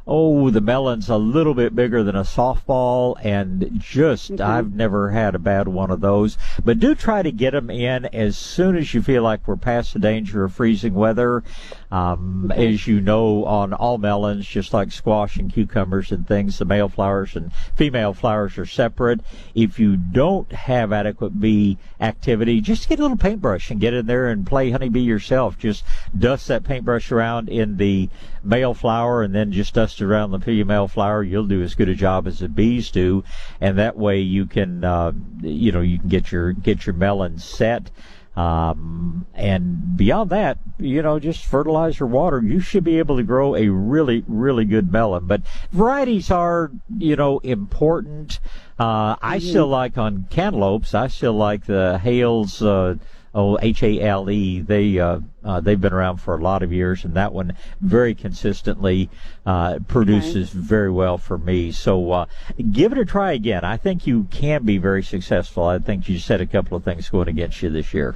Oh, 0.06 0.50
the 0.50 0.60
melon's 0.60 1.08
a 1.08 1.16
little 1.16 1.54
bit 1.54 1.74
bigger 1.74 2.04
than 2.04 2.16
a 2.16 2.24
softball, 2.24 3.16
and 3.24 3.80
just 3.80 4.42
I've 4.42 4.74
never 4.74 5.12
had 5.12 5.34
a 5.34 5.39
bad 5.39 5.70
one 5.70 5.92
of 5.92 6.02
those. 6.02 6.38
But 6.63 6.80
do 6.80 6.94
try 6.94 7.22
to 7.22 7.32
get 7.32 7.52
them 7.52 7.70
in 7.70 8.06
as 8.08 8.38
soon 8.38 8.76
as 8.76 8.94
you 8.94 9.02
feel 9.02 9.24
like 9.24 9.48
we're 9.48 9.56
past 9.56 9.94
the 9.94 10.00
danger 10.00 10.44
of 10.44 10.54
freezing 10.54 10.94
weather. 10.94 11.42
Um, 11.89 12.52
As 12.54 12.86
you 12.86 13.00
know, 13.00 13.46
on 13.46 13.72
all 13.72 13.98
melons, 13.98 14.46
just 14.46 14.74
like 14.74 14.92
squash 14.92 15.38
and 15.38 15.54
cucumbers 15.54 16.12
and 16.12 16.28
things, 16.28 16.58
the 16.58 16.66
male 16.66 16.89
flowers 16.89 17.36
and 17.36 17.54
female 17.76 18.13
flowers 18.13 18.58
are 18.58 18.66
separate. 18.66 19.22
If 19.56 19.80
you 19.80 19.96
don't 19.96 20.52
have 20.52 20.92
adequate 20.92 21.39
bee 21.39 21.78
activity, 22.02 22.60
just 22.60 22.89
get 22.89 23.00
a 23.00 23.04
little 23.04 23.16
paintbrush 23.16 23.70
and 23.72 23.80
get 23.80 23.94
in 23.94 24.08
there 24.08 24.28
and 24.28 24.46
play 24.46 24.72
honeybee 24.72 25.02
yourself. 25.02 25.58
Just 25.58 25.86
dust 26.18 26.48
that 26.50 26.63
paintbrush 26.63 27.12
around 27.12 27.48
in 27.48 27.78
the 27.78 28.10
male 28.44 28.74
flower 28.74 29.22
and 29.24 29.34
then 29.34 29.52
just 29.52 29.76
dust 29.76 29.92
around 30.01 30.32
the 30.32 30.39
female 30.39 30.88
flower. 30.88 31.23
You'll 31.23 31.47
do 31.47 31.62
as 31.62 31.75
good 31.75 31.89
a 31.89 31.95
job 31.95 32.27
as 32.27 32.39
the 32.39 32.49
bees 32.49 32.91
do, 32.91 33.23
and 33.60 33.77
that 33.77 33.97
way 33.97 34.19
you 34.19 34.45
can, 34.45 34.84
uh, 34.84 35.12
you 35.41 35.71
know, 35.71 35.82
you 35.82 35.99
can 35.99 36.10
get 36.10 36.32
your 36.32 36.53
get 36.53 36.86
your 36.86 36.95
melon 36.95 37.38
set. 37.39 37.89
Um, 38.36 39.27
and 39.36 39.95
beyond 39.95 40.32
that, 40.32 40.58
you 40.79 41.03
know, 41.03 41.19
just 41.19 41.45
fertilizer 41.45 42.08
water, 42.08 42.41
you 42.41 42.60
should 42.60 42.84
be 42.84 42.97
able 42.97 43.17
to 43.17 43.23
grow 43.23 43.56
a 43.56 43.67
really, 43.69 44.23
really 44.27 44.65
good 44.65 44.91
melon. 44.91 45.27
But 45.27 45.43
varieties 45.71 46.32
are, 46.32 46.71
you 46.97 47.15
know, 47.15 47.38
important. 47.39 48.39
Uh, 48.79 49.15
I 49.21 49.38
still 49.38 49.67
like 49.67 49.99
on 49.99 50.25
cantaloupes, 50.32 50.95
I 50.95 51.08
still 51.08 51.34
like 51.34 51.67
the 51.67 51.99
Hales, 51.99 52.62
uh, 52.62 52.95
oh, 53.34 53.58
H-A-L-E. 53.62 54.62
They, 54.62 55.00
uh, 55.00 55.19
uh, 55.43 55.60
they've 55.60 55.80
been 55.80 55.93
around 55.93 56.17
for 56.17 56.38
a 56.38 56.41
lot 56.41 56.63
of 56.63 56.72
years 56.72 57.04
and 57.04 57.13
that 57.15 57.34
one 57.34 57.56
very 57.82 58.13
consistently, 58.13 59.10
uh, 59.46 59.80
produces 59.88 60.52
very 60.52 60.91
well 60.91 61.17
for 61.17 61.38
me. 61.38 61.72
So, 61.72 62.12
uh, 62.12 62.26
give 62.72 62.91
it 62.91 62.98
a 62.98 63.06
try 63.06 63.32
again. 63.34 63.63
I 63.63 63.78
think 63.78 64.06
you 64.06 64.26
can 64.32 64.63
be 64.63 64.78
very 64.78 65.04
successful. 65.04 65.65
I 65.65 65.80
think 65.80 66.08
you 66.08 66.19
said 66.19 66.41
a 66.41 66.48
couple 66.48 66.78
of 66.78 66.84
things 66.84 67.10
going 67.10 67.28
against 67.28 67.62
you 67.62 67.69
this 67.69 67.93
year. 67.93 68.15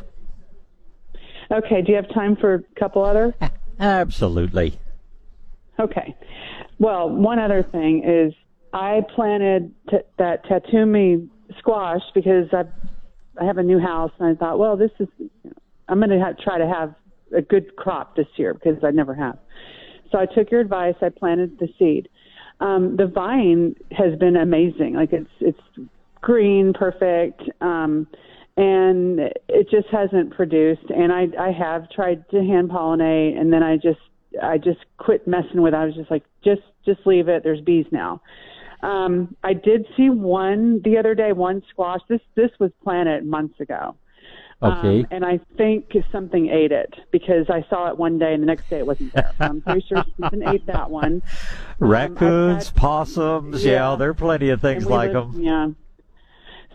Okay. 1.51 1.81
Do 1.81 1.91
you 1.91 1.95
have 1.95 2.09
time 2.13 2.35
for 2.35 2.55
a 2.55 2.79
couple 2.79 3.03
other? 3.03 3.35
Absolutely. 3.79 4.79
Okay. 5.79 6.15
Well, 6.79 7.09
one 7.09 7.39
other 7.39 7.63
thing 7.63 8.03
is 8.03 8.33
I 8.73 9.01
planted 9.15 9.73
t- 9.89 9.97
that 10.17 10.45
tatume 10.45 11.29
squash 11.59 12.01
because 12.13 12.47
I 12.51 12.65
I 13.39 13.45
have 13.45 13.57
a 13.57 13.63
new 13.63 13.79
house 13.79 14.11
and 14.19 14.29
I 14.29 14.39
thought, 14.39 14.59
well, 14.59 14.77
this 14.77 14.91
is 14.99 15.07
I'm 15.89 15.99
going 15.99 16.09
to 16.09 16.19
ha- 16.19 16.33
try 16.43 16.57
to 16.57 16.67
have 16.67 16.95
a 17.35 17.41
good 17.41 17.75
crop 17.75 18.15
this 18.15 18.27
year 18.35 18.53
because 18.53 18.83
I 18.83 18.91
never 18.91 19.13
have. 19.15 19.37
So 20.11 20.17
I 20.17 20.25
took 20.25 20.51
your 20.51 20.61
advice. 20.61 20.95
I 21.01 21.09
planted 21.09 21.59
the 21.59 21.67
seed. 21.77 22.09
Um, 22.59 22.95
the 22.97 23.07
vine 23.07 23.75
has 23.91 24.17
been 24.19 24.35
amazing. 24.35 24.93
Like 24.95 25.13
it's 25.13 25.29
it's 25.39 25.89
green, 26.21 26.73
perfect, 26.73 27.41
um, 27.61 28.07
and 28.55 29.19
it 29.47 29.69
just 29.69 29.87
hasn't 29.91 30.33
produced. 30.33 30.89
And 30.89 31.11
I 31.11 31.27
I 31.39 31.51
have 31.51 31.89
tried 31.91 32.27
to 32.29 32.37
hand 32.37 32.69
pollinate, 32.69 33.39
and 33.39 33.53
then 33.53 33.63
I 33.63 33.75
just 33.75 33.99
I 34.41 34.57
just 34.57 34.79
quit 34.97 35.27
messing 35.27 35.61
with. 35.61 35.73
it. 35.73 35.77
I 35.77 35.85
was 35.85 35.95
just 35.95 36.09
like, 36.09 36.23
just 36.43 36.61
just 36.85 37.01
leave 37.05 37.27
it. 37.27 37.43
There's 37.43 37.61
bees 37.61 37.85
now. 37.91 38.21
Um, 38.81 39.35
I 39.43 39.53
did 39.53 39.87
see 39.95 40.09
one 40.09 40.81
the 40.83 40.97
other 40.97 41.15
day, 41.15 41.31
one 41.31 41.63
squash. 41.69 42.01
This 42.07 42.21
this 42.35 42.51
was 42.59 42.71
planted 42.83 43.25
months 43.25 43.59
ago. 43.59 43.95
Okay. 44.61 45.01
Um, 45.01 45.07
and 45.11 45.25
I 45.25 45.39
think 45.55 45.93
something 46.11 46.49
ate 46.49 46.71
it 46.71 46.91
because 47.11 47.45
I 47.47 47.63
saw 47.69 47.89
it 47.91 47.97
one 47.97 48.17
day 48.17 48.33
and 48.33 48.41
the 48.41 48.47
next 48.47 48.67
day 48.69 48.79
it 48.79 48.87
wasn't 48.87 49.13
there. 49.13 49.31
So 49.37 49.43
I'm 49.45 49.61
pretty 49.61 49.85
sure 49.87 50.03
something 50.19 50.41
ate 50.47 50.65
that 50.65 50.89
one. 50.89 51.21
Um, 51.79 51.89
Raccoons, 51.89 52.55
I've 52.57 52.65
had- 52.69 52.75
possums, 52.75 53.63
yeah. 53.63 53.91
Yeah. 53.91 53.95
there 53.97 54.09
are 54.09 54.13
plenty 54.15 54.49
of 54.49 54.61
things 54.61 54.87
like 54.87 55.13
them. 55.13 55.33
Yeah. 55.39 55.67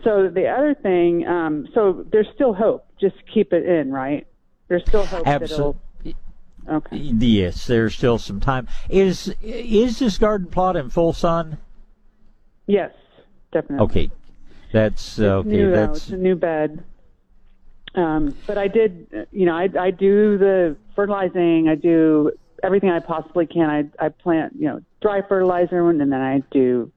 So 0.05 0.29
the 0.29 0.47
other 0.47 0.73
thing, 0.75 1.27
um, 1.27 1.67
so 1.73 2.05
there's 2.09 2.27
still 2.33 2.53
hope. 2.53 2.85
Just 3.01 3.15
keep 3.33 3.51
it 3.51 3.65
in, 3.65 3.91
right? 3.91 4.25
There's 4.69 4.83
still 4.87 5.05
hope. 5.05 5.27
Absolutely. 5.27 6.15
Okay. 6.69 6.95
Yes, 6.95 7.67
there's 7.67 7.95
still 7.95 8.17
some 8.17 8.39
time. 8.39 8.69
Is 8.89 9.35
is 9.41 9.99
this 9.99 10.17
garden 10.17 10.47
plot 10.47 10.77
in 10.77 10.89
full 10.89 11.11
sun? 11.11 11.57
Yes, 12.67 12.91
definitely. 13.51 13.85
Okay, 13.85 14.11
that's 14.71 15.19
uh, 15.19 15.37
okay. 15.37 15.49
new, 15.49 15.71
that's 15.71 15.97
It's 15.97 16.09
a 16.09 16.17
new 16.17 16.35
bed. 16.35 16.83
Um, 17.95 18.35
but 18.47 18.57
I 18.57 18.67
did, 18.67 19.27
you 19.31 19.45
know, 19.45 19.55
I, 19.55 19.69
I 19.79 19.91
do 19.91 20.37
the 20.37 20.75
fertilizing. 20.95 21.67
I 21.69 21.75
do 21.75 22.31
everything 22.63 22.89
I 22.89 22.99
possibly 22.99 23.45
can. 23.45 23.69
I, 23.69 24.05
I 24.05 24.09
plant, 24.09 24.53
you 24.57 24.67
know, 24.67 24.79
dry 25.01 25.21
fertilizer, 25.27 25.89
and 25.89 25.99
then 25.99 26.13
I 26.13 26.41
do 26.51 26.91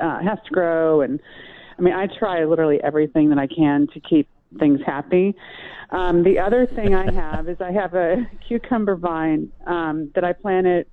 uh, 0.00 0.20
HastaGro. 0.20 1.04
And 1.04 1.20
I 1.78 1.82
mean, 1.82 1.94
I 1.94 2.06
try 2.06 2.44
literally 2.44 2.78
everything 2.82 3.30
that 3.30 3.38
I 3.38 3.48
can 3.48 3.88
to 3.94 4.00
keep 4.00 4.28
things 4.58 4.80
happy. 4.86 5.34
Um, 5.90 6.22
the 6.22 6.38
other 6.38 6.66
thing 6.66 6.94
I 6.94 7.12
have 7.12 7.48
is 7.48 7.60
I 7.60 7.72
have 7.72 7.94
a 7.94 8.16
cucumber 8.48 8.96
vine 8.96 9.50
um, 9.66 10.10
that 10.14 10.24
I 10.24 10.32
planted. 10.32 10.86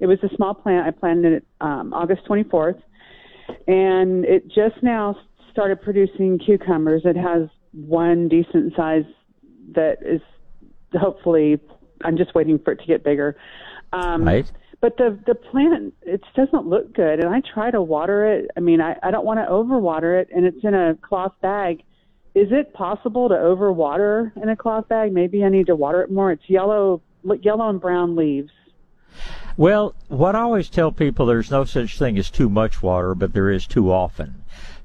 It 0.00 0.06
was 0.06 0.18
a 0.22 0.34
small 0.36 0.54
plant. 0.54 0.86
I 0.86 0.90
planted 0.90 1.32
it 1.32 1.46
um, 1.60 1.92
August 1.92 2.22
24th, 2.28 2.80
and 3.66 4.24
it 4.24 4.48
just 4.48 4.82
now 4.82 5.16
started 5.52 5.82
producing 5.82 6.38
cucumbers. 6.38 7.02
It 7.04 7.16
has 7.16 7.48
one 7.72 8.28
decent 8.28 8.74
size 8.76 9.04
that 9.74 9.98
is 10.04 10.20
hopefully. 10.98 11.60
I'm 12.04 12.16
just 12.16 12.34
waiting 12.34 12.60
for 12.60 12.72
it 12.72 12.80
to 12.80 12.86
get 12.86 13.02
bigger. 13.02 13.36
Um, 13.92 14.24
right. 14.24 14.50
but 14.80 14.96
the 14.98 15.18
the 15.26 15.34
plant 15.34 15.94
it 16.02 16.22
doesn't 16.36 16.66
look 16.66 16.94
good, 16.94 17.20
and 17.20 17.28
I 17.28 17.42
try 17.52 17.70
to 17.70 17.82
water 17.82 18.26
it. 18.26 18.50
I 18.56 18.60
mean, 18.60 18.80
I, 18.80 18.96
I 19.02 19.10
don't 19.10 19.24
want 19.24 19.40
to 19.40 19.46
overwater 19.46 20.20
it, 20.20 20.28
and 20.34 20.44
it's 20.44 20.62
in 20.62 20.74
a 20.74 20.96
cloth 21.02 21.32
bag. 21.40 21.82
Is 22.34 22.48
it 22.52 22.72
possible 22.72 23.28
to 23.30 23.34
overwater 23.34 24.30
in 24.40 24.48
a 24.48 24.56
cloth 24.56 24.88
bag? 24.88 25.12
Maybe 25.12 25.42
I 25.42 25.48
need 25.48 25.66
to 25.66 25.74
water 25.74 26.02
it 26.02 26.10
more. 26.10 26.30
It's 26.30 26.48
yellow, 26.48 27.02
yellow 27.40 27.68
and 27.68 27.80
brown 27.80 28.14
leaves. 28.14 28.50
Well, 29.58 29.96
what 30.06 30.36
I 30.36 30.42
always 30.42 30.68
tell 30.70 30.92
people, 30.92 31.26
there's 31.26 31.50
no 31.50 31.64
such 31.64 31.98
thing 31.98 32.16
as 32.16 32.30
too 32.30 32.48
much 32.48 32.80
water, 32.80 33.12
but 33.16 33.32
there 33.32 33.50
is 33.50 33.66
too 33.66 33.92
often. 33.92 34.36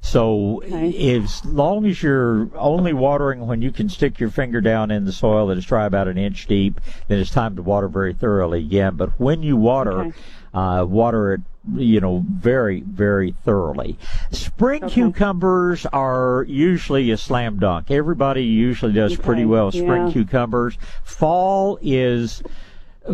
So 0.02 0.64
Okay. 0.66 1.16
as 1.16 1.46
long 1.46 1.86
as 1.86 2.02
you're 2.02 2.50
only 2.58 2.92
watering 2.92 3.46
when 3.46 3.62
you 3.62 3.70
can 3.72 3.88
stick 3.88 4.20
your 4.20 4.32
finger 4.32 4.62
down 4.62 4.90
in 4.90 5.06
the 5.06 5.12
soil 5.12 5.46
that 5.48 5.60
is 5.60 5.66
dry 5.66 5.86
about 5.86 6.08
an 6.08 6.18
inch 6.18 6.48
deep, 6.48 6.82
then 7.08 7.20
it's 7.20 7.30
time 7.30 7.56
to 7.56 7.62
water 7.62 7.88
very 7.88 8.14
thoroughly 8.14 8.62
again. 8.62 8.96
But 8.96 9.12
when 9.20 9.44
you 9.44 9.56
water, 9.58 10.00
Okay. 10.00 10.12
uh, 10.56 10.86
water 10.86 11.34
it, 11.36 11.42
you 11.76 12.02
know, 12.02 12.26
very, 12.28 12.82
very 12.82 13.36
thoroughly. 13.46 14.00
Spring 14.32 14.86
Okay. 14.86 14.96
cucumbers 14.96 15.86
are 15.94 16.46
usually 16.50 17.12
a 17.12 17.18
slam 17.18 17.60
dunk. 17.60 17.92
Everybody 17.92 18.44
usually 18.44 18.94
does 18.94 19.16
pretty 19.18 19.46
well 19.46 19.68
with 19.68 19.76
spring 19.76 20.08
yeah. 20.08 20.14
cucumbers. 20.14 20.80
Fall 21.04 21.78
is 21.80 22.42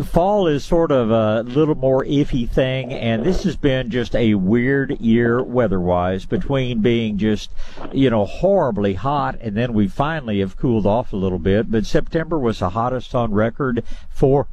fall 0.04 0.46
is 0.46 0.64
sort 0.64 0.92
of 0.92 1.10
a 1.10 1.42
little 1.42 1.74
more 1.74 2.04
iffy 2.04 2.48
thing, 2.48 2.92
and 2.92 3.24
this 3.24 3.42
has 3.42 3.56
been 3.56 3.90
just 3.90 4.14
a 4.14 4.34
weird 4.34 5.00
year 5.00 5.42
weather-wise 5.42 6.26
between 6.26 6.80
being 6.80 7.18
just, 7.18 7.50
you 7.92 8.08
know, 8.08 8.24
horribly 8.24 8.94
hot, 8.94 9.36
and 9.40 9.56
then 9.56 9.72
we 9.72 9.88
finally 9.88 10.40
have 10.40 10.56
cooled 10.56 10.86
off 10.86 11.12
a 11.12 11.16
little 11.16 11.38
bit. 11.38 11.70
But 11.70 11.86
September 11.86 12.38
was 12.38 12.60
the 12.60 12.70
hottest 12.70 13.14
on 13.14 13.32
record 13.32 13.82
for 14.08 14.46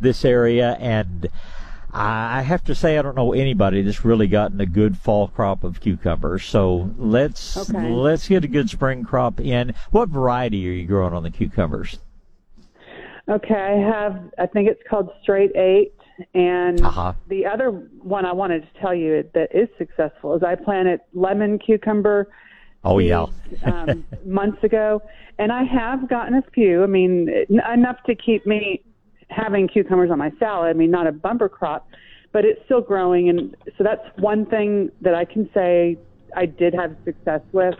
this 0.00 0.24
area, 0.24 0.76
and 0.80 1.28
I 1.92 2.38
I 2.38 2.42
have 2.42 2.64
to 2.64 2.74
say 2.74 2.98
I 2.98 3.02
don't 3.02 3.14
know 3.16 3.32
anybody 3.32 3.80
that's 3.82 4.04
really 4.04 4.26
gotten 4.26 4.60
a 4.60 4.66
good 4.66 4.98
fall 4.98 5.28
crop 5.28 5.62
of 5.62 5.80
cucumbers. 5.80 6.44
So 6.44 6.90
let's 6.98 7.56
Okay. 7.70 7.88
let's 7.88 8.26
get 8.28 8.44
a 8.44 8.48
good 8.48 8.68
spring 8.68 9.04
crop 9.04 9.40
in. 9.40 9.74
What 9.92 10.08
variety 10.08 10.68
are 10.68 10.72
you 10.72 10.86
growing 10.86 11.14
on 11.14 11.22
the 11.22 11.30
cucumbers? 11.30 11.98
Okay, 13.28 13.54
I 13.54 13.78
have. 13.78 14.20
I 14.38 14.46
think 14.46 14.68
it's 14.68 14.82
called 14.88 15.08
Straight 15.22 15.54
Eight, 15.56 15.94
and 16.34 16.84
Uh-huh. 16.84 17.14
the 17.28 17.46
other 17.46 17.70
one 18.02 18.26
I 18.26 18.32
wanted 18.32 18.62
to 18.62 18.80
tell 18.80 18.94
you 18.94 19.24
that 19.32 19.54
is 19.54 19.68
successful 19.78 20.34
is 20.34 20.42
I 20.42 20.54
planted 20.56 21.00
lemon 21.14 21.58
cucumber. 21.58 22.28
Oh 22.84 22.98
yeah. 22.98 23.24
um, 23.64 24.04
months 24.26 24.62
ago, 24.62 25.00
and 25.38 25.50
I 25.50 25.62
have 25.64 26.06
gotten 26.08 26.34
a 26.34 26.42
few. 26.52 26.82
I 26.82 26.86
mean, 26.86 27.30
enough 27.72 27.96
to 28.06 28.14
keep 28.14 28.44
me 28.46 28.82
having 29.30 29.68
cucumbers 29.68 30.10
on 30.10 30.18
my 30.18 30.30
salad. 30.38 30.68
I 30.68 30.74
mean, 30.74 30.90
not 30.90 31.06
a 31.06 31.12
bumper 31.12 31.48
crop, 31.48 31.88
but 32.30 32.44
it's 32.44 32.60
still 32.66 32.82
growing, 32.82 33.30
and 33.30 33.56
so 33.78 33.84
that's 33.84 34.02
one 34.18 34.44
thing 34.44 34.90
that 35.00 35.14
I 35.14 35.24
can 35.24 35.48
say 35.54 35.96
I 36.36 36.44
did 36.44 36.74
have 36.74 36.94
success 37.06 37.40
with. 37.52 37.74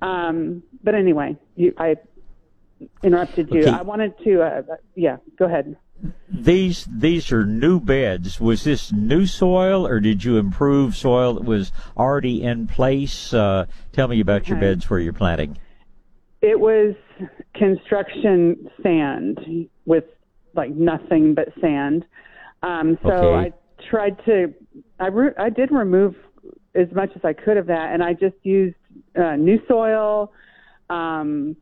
Um, 0.00 0.62
but 0.82 0.94
anyway, 0.94 1.36
you, 1.56 1.74
I 1.76 1.96
interrupted 3.02 3.50
you. 3.50 3.60
Okay. 3.60 3.70
I 3.70 3.82
wanted 3.82 4.14
to, 4.24 4.42
uh, 4.42 4.62
yeah, 4.94 5.16
go 5.38 5.46
ahead. 5.46 5.76
These 6.30 6.86
these 6.90 7.30
are 7.30 7.44
new 7.44 7.78
beds. 7.78 8.40
Was 8.40 8.64
this 8.64 8.90
new 8.90 9.26
soil, 9.26 9.86
or 9.86 10.00
did 10.00 10.24
you 10.24 10.38
improve 10.38 10.96
soil 10.96 11.34
that 11.34 11.44
was 11.44 11.72
already 11.94 12.42
in 12.42 12.66
place? 12.66 13.34
Uh, 13.34 13.66
tell 13.92 14.08
me 14.08 14.20
about 14.20 14.48
your 14.48 14.58
beds 14.58 14.88
where 14.88 14.98
you're 14.98 15.12
planting. 15.12 15.58
It 16.40 16.58
was 16.58 16.94
construction 17.54 18.70
sand 18.82 19.68
with 19.84 20.04
like 20.54 20.70
nothing 20.70 21.34
but 21.34 21.48
sand. 21.60 22.06
Um, 22.62 22.98
so 23.02 23.10
Okay. 23.10 23.48
I 23.48 23.52
tried 23.90 24.24
to, 24.24 24.54
I, 24.98 25.08
re- 25.08 25.34
I 25.38 25.50
did 25.50 25.70
remove 25.70 26.14
as 26.74 26.90
much 26.92 27.10
as 27.14 27.24
I 27.24 27.34
could 27.34 27.58
of 27.58 27.66
that, 27.66 27.92
and 27.92 28.02
I 28.02 28.14
just 28.14 28.36
used 28.42 28.76
uh, 29.16 29.36
new 29.36 29.60
soil. 29.68 30.32
Um, 30.88 31.56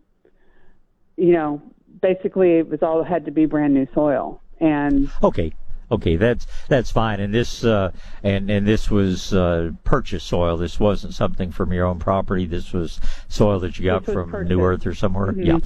you 1.19 1.33
know, 1.33 1.61
basically 2.01 2.59
it 2.59 2.69
was 2.69 2.83
all 2.83 3.03
had 3.03 3.25
to 3.27 3.31
be 3.31 3.45
brand 3.47 3.75
new 3.75 3.87
soil, 3.95 4.41
and 4.61 5.11
Okay, 5.23 5.53
okay, 5.91 6.17
that's 6.17 6.47
that's 6.69 6.91
fine. 6.91 7.21
And 7.21 7.35
this 7.35 7.65
uh, 7.65 7.91
and 8.23 8.49
and 8.51 8.67
this 8.67 8.91
was 8.91 9.35
uh, 9.35 9.73
purchased 9.85 10.27
soil. 10.29 10.57
This 10.57 10.79
wasn't 10.79 11.15
something 11.15 11.51
from 11.51 11.73
your 11.73 11.87
own 11.87 11.99
property. 11.99 12.47
This 12.47 12.73
was 12.73 13.01
soil 13.29 13.59
that 13.61 13.79
you 13.79 13.87
got 13.87 14.05
from 14.05 14.31
purchased. 14.31 14.49
New 14.51 14.63
Earth 14.63 14.87
or 14.87 14.95
somewhere. 14.95 15.33
Mhm. 15.33 15.47
Yeah. 15.47 15.59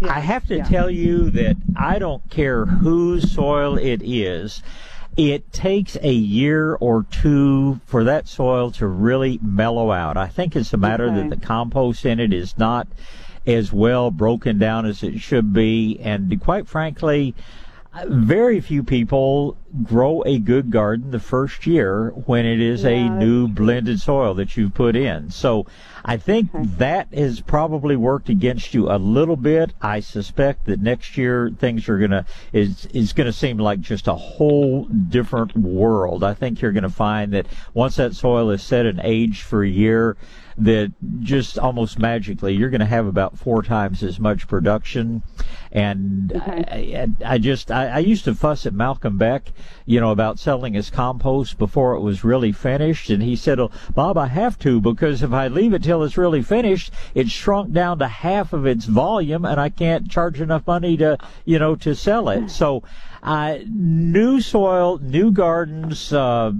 Yeah, 0.00 0.14
I 0.14 0.20
have 0.20 0.46
to 0.48 0.56
yeah. 0.56 0.64
tell 0.64 0.90
you 0.90 1.30
that 1.30 1.56
I 1.76 1.98
don't 1.98 2.28
care 2.30 2.64
whose 2.66 3.30
soil 3.32 3.76
it 3.78 4.02
is. 4.02 4.62
It 5.16 5.52
takes 5.52 5.96
a 6.02 6.12
year 6.12 6.74
or 6.74 7.04
two 7.08 7.80
for 7.86 8.02
that 8.02 8.26
soil 8.26 8.72
to 8.72 8.86
really 8.88 9.38
mellow 9.40 9.92
out. 9.92 10.16
I 10.16 10.26
think 10.26 10.56
it's 10.56 10.72
a 10.72 10.76
matter 10.76 11.04
Okay. 11.06 11.14
that 11.28 11.30
the 11.30 11.36
compost 11.46 12.04
in 12.04 12.18
it 12.18 12.32
is 12.32 12.58
not 12.58 12.88
as 13.46 13.72
well 13.72 14.10
broken 14.10 14.58
down 14.58 14.86
as 14.86 15.02
it 15.02 15.20
should 15.20 15.52
be. 15.52 15.98
And 16.00 16.40
quite 16.40 16.66
frankly, 16.66 17.34
very 18.06 18.60
few 18.60 18.82
people 18.82 19.56
grow 19.82 20.22
a 20.24 20.38
good 20.38 20.70
garden 20.70 21.10
the 21.10 21.18
first 21.18 21.66
year 21.66 22.10
when 22.26 22.46
it 22.46 22.60
is 22.60 22.84
a 22.84 22.96
Yeah, 22.96 23.08
that's 23.08 23.20
new 23.24 23.48
blended 23.48 24.00
soil 24.00 24.34
that 24.34 24.56
you've 24.56 24.74
put 24.74 24.94
in. 24.94 25.30
So 25.30 25.66
I 26.04 26.16
think 26.16 26.54
Okay. 26.54 26.64
that 26.78 27.12
has 27.12 27.40
probably 27.40 27.96
worked 27.96 28.28
against 28.28 28.74
you 28.74 28.90
a 28.90 28.98
little 28.98 29.36
bit. 29.36 29.72
I 29.80 30.00
suspect 30.00 30.66
that 30.66 30.80
next 30.80 31.16
year 31.16 31.50
things 31.58 31.88
are 31.88 31.98
gonna 31.98 32.24
is 32.52 32.86
is 32.86 33.12
gonna 33.12 33.32
seem 33.32 33.58
like 33.58 33.80
just 33.80 34.06
a 34.06 34.14
whole 34.14 34.84
different 34.84 35.56
world. 35.56 36.22
I 36.22 36.34
think 36.34 36.60
you're 36.60 36.72
gonna 36.72 36.88
find 36.88 37.32
that 37.32 37.46
once 37.72 37.96
that 37.96 38.14
soil 38.14 38.50
is 38.50 38.62
set 38.62 38.86
and 38.86 39.00
aged 39.02 39.42
for 39.42 39.64
a 39.64 39.68
year, 39.68 40.16
that 40.56 40.92
just 41.20 41.58
almost 41.58 41.98
magically 41.98 42.54
you're 42.54 42.70
going 42.70 42.80
to 42.80 42.86
have 42.86 43.06
about 43.06 43.36
four 43.36 43.60
times 43.60 44.04
as 44.04 44.20
much 44.20 44.46
production. 44.46 45.20
And 45.72 46.32
I, 46.32 47.08
I, 47.26 47.32
I 47.34 47.38
just 47.38 47.72
I, 47.72 47.88
I 47.88 47.98
used 47.98 48.24
to 48.26 48.34
fuss 48.36 48.64
at 48.64 48.72
Malcolm 48.72 49.18
Beck, 49.18 49.50
you 49.86 50.00
know, 50.00 50.10
about 50.10 50.38
selling 50.38 50.74
his 50.74 50.90
compost 50.90 51.58
before 51.58 51.94
it 51.94 52.00
was 52.00 52.24
really 52.24 52.52
finished, 52.52 53.10
and 53.10 53.22
he 53.22 53.36
said, 53.36 53.60
oh, 53.60 53.70
"Bob, 53.94 54.16
I 54.16 54.26
have 54.26 54.58
to 54.60 54.80
because 54.80 55.22
if 55.22 55.32
I 55.32 55.48
leave 55.48 55.72
it 55.74 55.82
till 55.82 56.02
it's 56.02 56.16
really 56.16 56.42
finished, 56.42 56.92
it's 57.14 57.30
shrunk 57.30 57.72
down 57.72 57.98
to 57.98 58.08
half 58.08 58.52
of 58.52 58.66
its 58.66 58.86
volume, 58.86 59.44
and 59.44 59.60
I 59.60 59.68
can't 59.68 60.10
charge 60.10 60.40
enough 60.40 60.66
money 60.66 60.96
to 60.98 61.18
you 61.44 61.58
know 61.58 61.74
to 61.76 61.94
sell 61.94 62.28
it." 62.28 62.50
So. 62.50 62.82
Uh, 63.24 63.58
new 63.70 64.38
soil, 64.40 64.98
new 64.98 65.32
gardens, 65.32 66.12
uh, 66.12 66.52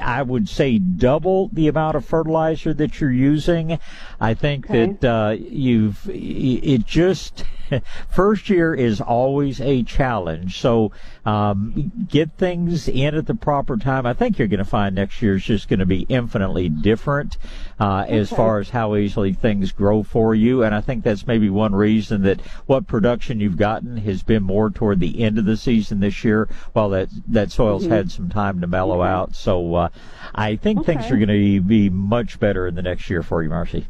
I 0.00 0.22
would 0.22 0.48
say 0.48 0.78
double 0.78 1.48
the 1.52 1.66
amount 1.66 1.96
of 1.96 2.04
fertilizer 2.04 2.72
that 2.74 3.00
you're 3.00 3.10
using. 3.10 3.80
I 4.20 4.34
think 4.34 4.66
Okay. 4.66 4.92
that 5.00 5.04
uh, 5.04 5.30
you've 5.32 6.08
it 6.08 6.86
just 6.86 7.44
first 8.14 8.48
year 8.48 8.72
is 8.74 9.00
always 9.00 9.60
a 9.60 9.82
challenge. 9.82 10.60
So 10.60 10.92
um, 11.26 11.90
get 12.08 12.30
things 12.38 12.86
in 12.86 13.16
at 13.16 13.26
the 13.26 13.34
proper 13.34 13.76
time. 13.76 14.06
I 14.06 14.14
think 14.14 14.38
you're 14.38 14.46
going 14.48 14.58
to 14.58 14.64
find 14.64 14.94
next 14.94 15.20
year 15.20 15.34
is 15.34 15.44
just 15.44 15.68
going 15.68 15.80
to 15.80 15.86
be 15.86 16.06
infinitely 16.08 16.68
different 16.68 17.36
uh, 17.80 18.04
as 18.08 18.30
far 18.30 18.58
as 18.58 18.70
how 18.70 18.96
easily 18.96 19.32
things 19.32 19.72
grow 19.72 20.02
for 20.02 20.34
you. 20.34 20.62
And 20.62 20.74
I 20.74 20.80
think 20.80 21.04
that's 21.04 21.26
maybe 21.26 21.50
one 21.50 21.74
reason 21.74 22.22
that 22.22 22.40
what 22.66 22.86
production 22.86 23.40
you've 23.40 23.56
gotten 23.56 23.96
has 23.98 24.22
been 24.22 24.42
more 24.42 24.70
toward 24.70 25.00
the 25.00 25.22
end 25.22 25.38
of 25.38 25.44
the 25.44 25.56
season 25.56 26.00
this 26.00 26.24
year, 26.24 26.48
while 26.72 26.90
that 26.90 27.08
that 27.28 27.50
soil's 27.50 27.86
had 27.86 28.10
some 28.10 28.28
time 28.28 28.60
to 28.60 28.66
mellow 28.66 29.02
out. 29.02 29.34
So 29.34 29.74
uh, 29.74 29.88
I 30.34 30.56
think 30.56 30.84
things 30.84 31.10
are 31.10 31.16
going 31.16 31.28
to 31.28 31.60
be 31.60 31.90
much 31.90 32.40
better 32.40 32.66
in 32.66 32.74
the 32.74 32.82
next 32.82 33.08
year 33.10 33.22
for 33.22 33.42
you, 33.42 33.48
Marcy. 33.48 33.86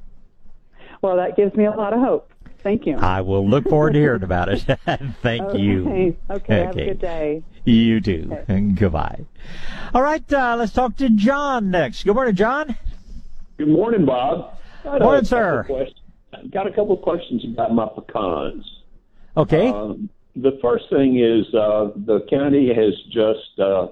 well, 1.03 1.17
that 1.17 1.37
gives 1.37 1.55
me 1.55 1.65
a 1.65 1.71
lot 1.71 1.93
of 1.93 2.01
hope. 2.01 2.33
Thank 2.63 2.87
you. 2.87 2.97
I 2.97 3.21
will 3.21 3.49
look 3.49 3.69
forward 3.69 3.93
to 3.93 3.99
hearing 4.01 4.25
about 4.25 4.49
it. 4.49 4.61
Thank 5.23 5.43
okay. 5.43 5.59
you. 5.59 6.17
Okay. 6.29 6.61
Have 6.65 6.77
a 6.77 6.85
good 6.87 7.01
day. 7.01 7.43
You 7.65 8.01
too. 8.01 8.37
And 8.49 8.77
goodbye. 8.79 9.25
All 9.95 10.03
right, 10.03 10.31
uh, 10.33 10.57
let's 10.59 10.73
talk 10.73 10.97
to 10.97 11.09
John 11.09 11.71
next. 11.71 12.05
Good 12.05 12.15
morning, 12.15 12.35
John. 12.35 12.77
Good 13.59 13.69
morning, 13.69 14.07
Bob. 14.07 14.57
Got 14.85 15.03
morning, 15.03 15.25
sir. 15.25 15.67
Got 16.53 16.69
a 16.69 16.71
couple 16.71 16.93
of 16.93 17.03
questions 17.03 17.45
about 17.45 17.75
my 17.75 17.89
pecans. 17.89 18.65
Okay. 19.37 19.69
Um, 19.69 20.09
the 20.37 20.57
first 20.63 20.85
thing 20.91 21.19
is 21.19 21.45
uh, 21.53 21.91
the 22.07 22.25
county 22.31 22.69
has 22.73 22.95
just 23.11 23.59
uh, 23.59 23.89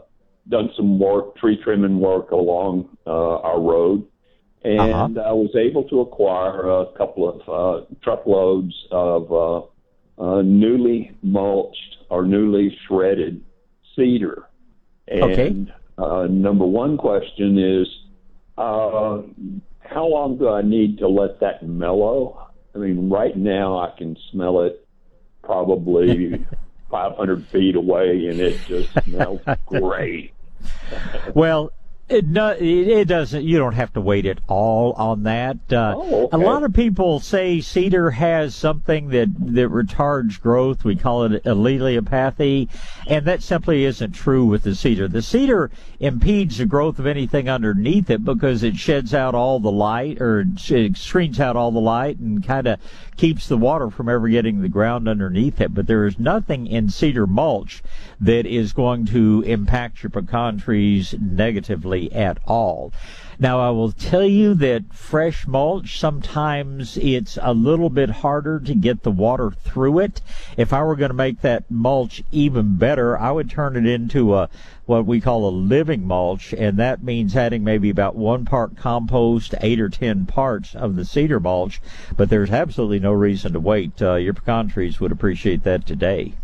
done 0.48 0.70
some 0.76 1.00
work, 1.00 1.36
tree 1.36 1.58
trimming 1.64 1.98
work 1.98 2.30
along 2.30 2.96
uh, 3.08 3.10
our 3.40 3.60
road, 3.60 4.06
and 4.62 4.80
Uh-huh. 4.80 5.28
I 5.30 5.32
was 5.32 5.50
able 5.56 5.82
to 5.88 6.00
acquire 6.02 6.70
a 6.70 6.86
couple 6.96 7.28
of 7.28 7.48
uh, 7.48 7.86
truckloads 8.04 8.72
of 8.92 9.32
uh, 9.32 9.62
uh, 10.22 10.42
newly 10.42 11.10
mulched 11.24 11.96
or 12.08 12.24
newly 12.24 12.76
shredded 12.86 13.42
cedar. 13.96 14.44
And 15.08 15.22
Okay. 15.24 15.66
uh, 15.98 16.28
number 16.30 16.64
one 16.64 16.96
question 16.96 17.58
is, 17.58 17.88
uh, 18.58 19.22
how 19.80 20.06
long 20.06 20.38
do 20.38 20.48
I 20.48 20.62
need 20.62 20.98
to 20.98 21.08
let 21.08 21.40
that 21.40 21.66
mellow? 21.66 22.48
I 22.74 22.78
mean, 22.78 23.08
right 23.08 23.36
now 23.36 23.78
I 23.78 23.96
can 23.96 24.16
smell 24.30 24.62
it 24.62 24.86
probably 25.42 26.46
500 26.90 27.48
feet 27.48 27.76
away, 27.76 28.26
and 28.28 28.40
it 28.40 28.60
just 28.66 28.92
smells 29.04 29.40
great. 29.66 30.32
Well, 31.34 31.72
it, 32.08 32.26
no, 32.26 32.50
it, 32.50 32.62
it 32.62 33.08
doesn't. 33.08 33.42
You 33.44 33.58
don't 33.58 33.74
have 33.74 33.92
to 33.94 34.00
wait 34.00 34.26
at 34.26 34.38
all 34.48 34.92
on 34.92 35.24
that. 35.24 35.56
Uh, 35.72 35.94
Oh, 35.96 36.24
okay. 36.24 36.36
A 36.36 36.38
lot 36.38 36.62
of 36.62 36.72
people 36.72 37.20
say 37.20 37.60
cedar 37.60 38.10
has 38.10 38.54
something 38.54 39.08
that 39.08 39.28
that 39.54 39.70
retards 39.70 40.40
growth. 40.40 40.84
We 40.84 40.96
call 40.96 41.24
it 41.24 41.42
allelopathy, 41.44 42.68
and 43.06 43.24
that 43.26 43.42
simply 43.42 43.84
isn't 43.84 44.12
true 44.12 44.44
with 44.44 44.62
the 44.62 44.74
cedar. 44.74 45.08
The 45.08 45.22
cedar 45.22 45.70
impedes 46.00 46.58
the 46.58 46.66
growth 46.66 46.98
of 46.98 47.06
anything 47.06 47.48
underneath 47.48 48.10
it 48.10 48.24
because 48.24 48.62
it 48.62 48.76
sheds 48.76 49.14
out 49.14 49.34
all 49.34 49.58
the 49.60 49.72
light 49.72 50.20
or 50.20 50.44
it 50.68 50.96
screens 50.96 51.40
out 51.40 51.56
all 51.56 51.70
the 51.70 51.80
light 51.80 52.18
and 52.18 52.44
kind 52.46 52.66
of 52.66 52.78
keeps 53.16 53.48
the 53.48 53.56
water 53.56 53.90
from 53.90 54.08
ever 54.08 54.28
getting 54.28 54.60
the 54.60 54.68
ground 54.68 55.08
underneath 55.08 55.60
it. 55.60 55.74
But 55.74 55.86
there 55.86 56.06
is 56.06 56.18
nothing 56.18 56.66
in 56.66 56.88
cedar 56.88 57.26
mulch 57.26 57.82
that 58.20 58.46
is 58.46 58.72
going 58.72 59.06
to 59.06 59.42
impact 59.46 60.02
your 60.02 60.10
pecan 60.10 60.58
trees 60.58 61.14
negatively 61.20 62.12
at 62.12 62.38
all. 62.46 62.92
Now, 63.38 63.60
I 63.60 63.70
will 63.70 63.92
tell 63.92 64.24
you 64.24 64.54
that 64.54 64.94
fresh 64.94 65.46
mulch, 65.46 65.98
sometimes 65.98 66.96
it's 66.96 67.38
a 67.42 67.52
little 67.52 67.90
bit 67.90 68.08
harder 68.08 68.58
to 68.60 68.74
get 68.74 69.02
the 69.02 69.10
water 69.10 69.50
through 69.50 69.98
it. 69.98 70.22
If 70.56 70.72
I 70.72 70.82
were 70.82 70.96
going 70.96 71.10
to 71.10 71.14
make 71.14 71.42
that 71.42 71.70
mulch 71.70 72.22
even 72.32 72.76
better, 72.76 73.18
I 73.18 73.32
would 73.32 73.50
turn 73.50 73.76
it 73.76 73.86
into 73.86 74.34
a, 74.34 74.48
what 74.86 75.04
we 75.04 75.20
call 75.20 75.48
a 75.48 75.50
living 75.50 76.06
mulch, 76.06 76.52
and 76.54 76.76
that 76.78 77.02
means 77.02 77.36
adding 77.36 77.62
maybe 77.64 77.90
about 77.90 78.14
one 78.16 78.44
part 78.44 78.76
compost, 78.76 79.54
eight 79.60 79.80
or 79.80 79.88
ten 79.88 80.24
parts 80.26 80.74
of 80.74 80.96
the 80.96 81.04
cedar 81.04 81.40
mulch, 81.40 81.80
but 82.16 82.30
there's 82.30 82.50
absolutely 82.50 83.00
no 83.00 83.12
reason 83.12 83.52
to 83.52 83.60
wait. 83.60 84.00
Uh, 84.00 84.14
your 84.14 84.32
pecan 84.32 84.68
trees 84.68 85.00
would 85.00 85.12
appreciate 85.12 85.64
that 85.64 85.86
today. 85.86 86.34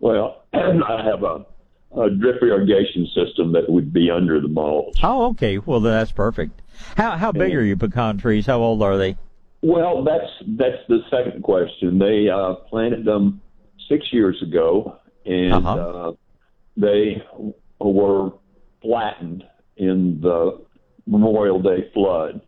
Well, 0.00 0.42
I 0.52 1.02
have 1.04 1.22
a, 1.22 1.46
a 1.96 2.10
drip 2.10 2.42
irrigation 2.42 3.06
system 3.14 3.52
that 3.52 3.70
would 3.70 3.92
be 3.92 4.10
under 4.10 4.40
the 4.40 4.48
mulch. 4.48 4.98
Oh, 5.02 5.26
okay. 5.30 5.58
Well, 5.58 5.80
then 5.80 5.92
that's 5.92 6.12
perfect. 6.12 6.60
How 6.96 7.12
how 7.16 7.32
big 7.32 7.54
are 7.54 7.62
your 7.64 7.76
pecan 7.78 8.18
trees? 8.18 8.46
How 8.46 8.58
old 8.58 8.82
are 8.82 8.98
they? 8.98 9.16
Well, 9.62 10.04
that's 10.04 10.30
that's 10.58 10.82
the 10.88 11.00
second 11.10 11.42
question. 11.42 11.98
They 11.98 12.28
uh, 12.28 12.54
planted 12.68 13.04
them 13.04 13.40
six 13.88 14.12
years 14.12 14.40
ago, 14.42 14.98
and 15.24 15.54
Uh-huh. 15.54 15.74
uh, 16.08 16.12
they 16.76 17.22
were 17.80 18.32
flattened 18.82 19.44
in 19.76 20.20
the 20.20 20.60
Memorial 21.06 21.60
Day 21.60 21.90
flood. 21.92 22.40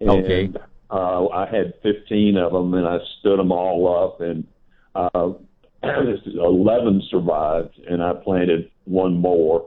And, 0.00 0.10
Okay. 0.10 0.50
Uh, 0.88 1.26
I 1.28 1.46
had 1.46 1.74
15 1.82 2.36
of 2.36 2.52
them, 2.52 2.72
and 2.74 2.86
I 2.86 2.98
stood 3.18 3.40
them 3.40 3.50
all 3.50 4.04
up, 4.04 4.20
and 4.20 4.46
uh, 4.94 5.32
11 5.82 7.02
survived, 7.10 7.78
and 7.88 8.00
I 8.02 8.12
planted 8.12 8.70
one 8.84 9.14
more. 9.16 9.66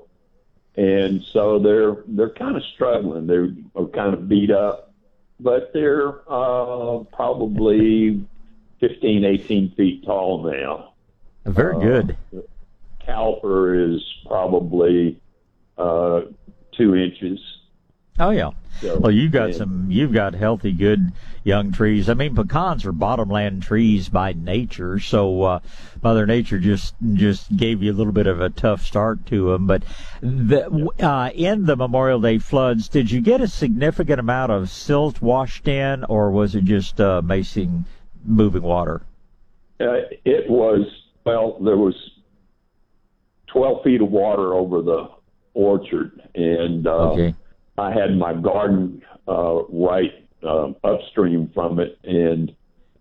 And 0.77 1.21
so 1.33 1.59
they're 1.59 1.97
they're 2.07 2.29
kind 2.29 2.55
of 2.55 2.63
struggling. 2.73 3.27
They're 3.27 3.49
kind 3.87 4.13
of 4.13 4.29
beat 4.29 4.49
up, 4.49 4.93
but 5.41 5.73
they're 5.73 6.19
uh, 6.31 6.99
probably 7.11 8.23
15, 8.79 9.25
18 9.25 9.71
feet 9.71 10.05
tall 10.05 10.49
now. 10.49 10.93
Very 11.45 11.75
Uh, 11.75 11.79
good. 11.79 12.17
Caliper 13.09 13.95
is 13.95 14.01
probably 14.27 15.19
uh, 15.77 16.21
two 16.77 16.95
inches. 16.95 17.39
Oh 18.19 18.31
yeah. 18.31 18.51
So, 18.81 18.99
Well, 18.99 19.11
you've 19.11 19.31
got 19.31 19.47
and- 19.47 19.55
some. 19.55 19.87
You've 19.91 20.13
got 20.13 20.33
healthy, 20.33 20.71
good 20.73 21.11
young 21.43 21.71
trees. 21.71 22.09
I 22.09 22.13
mean, 22.13 22.35
pecans 22.35 22.85
are 22.85 22.91
bottomland 22.91 23.63
trees 23.63 24.09
by 24.09 24.33
nature, 24.33 24.99
so 24.99 25.41
uh, 25.43 25.59
Mother 26.03 26.25
Nature 26.25 26.59
just 26.59 26.95
just 27.13 27.55
gave 27.55 27.81
you 27.81 27.91
a 27.91 27.95
little 27.95 28.13
bit 28.13 28.27
of 28.27 28.41
a 28.41 28.49
tough 28.49 28.81
start 28.85 29.25
to 29.27 29.51
them. 29.51 29.67
But 29.67 29.83
the, 30.21 30.89
uh, 30.99 31.29
in 31.33 31.65
the 31.65 31.75
Memorial 31.77 32.19
Day 32.21 32.39
floods, 32.39 32.89
did 32.89 33.09
you 33.09 33.21
get 33.21 33.41
a 33.41 33.47
significant 33.47 34.19
amount 34.19 34.51
of 34.51 34.69
silt 34.69 35.21
washed 35.21 35.67
in, 35.67 36.03
or 36.03 36.29
was 36.31 36.55
it 36.55 36.65
just 36.65 36.99
uh, 37.01 37.21
macing 37.23 37.85
moving 38.25 38.63
water? 38.63 39.01
Uh, 39.79 40.07
it 40.25 40.49
was 40.49 40.85
well, 41.25 41.57
there 41.63 41.77
was 41.77 41.95
twelve 43.51 43.83
feet 43.83 44.01
of 44.01 44.09
water 44.11 44.53
over 44.53 44.81
the 44.81 45.09
orchard, 45.53 46.21
and 46.35 46.87
uh, 46.87 47.11
Okay. 47.11 47.35
I 47.77 47.91
had 47.91 48.17
my 48.17 48.33
garden 48.33 49.01
uh, 49.27 49.63
right 49.69 50.11
um, 50.43 50.75
upstream 50.83 51.49
from 51.53 51.79
it, 51.79 51.97
and 52.03 52.51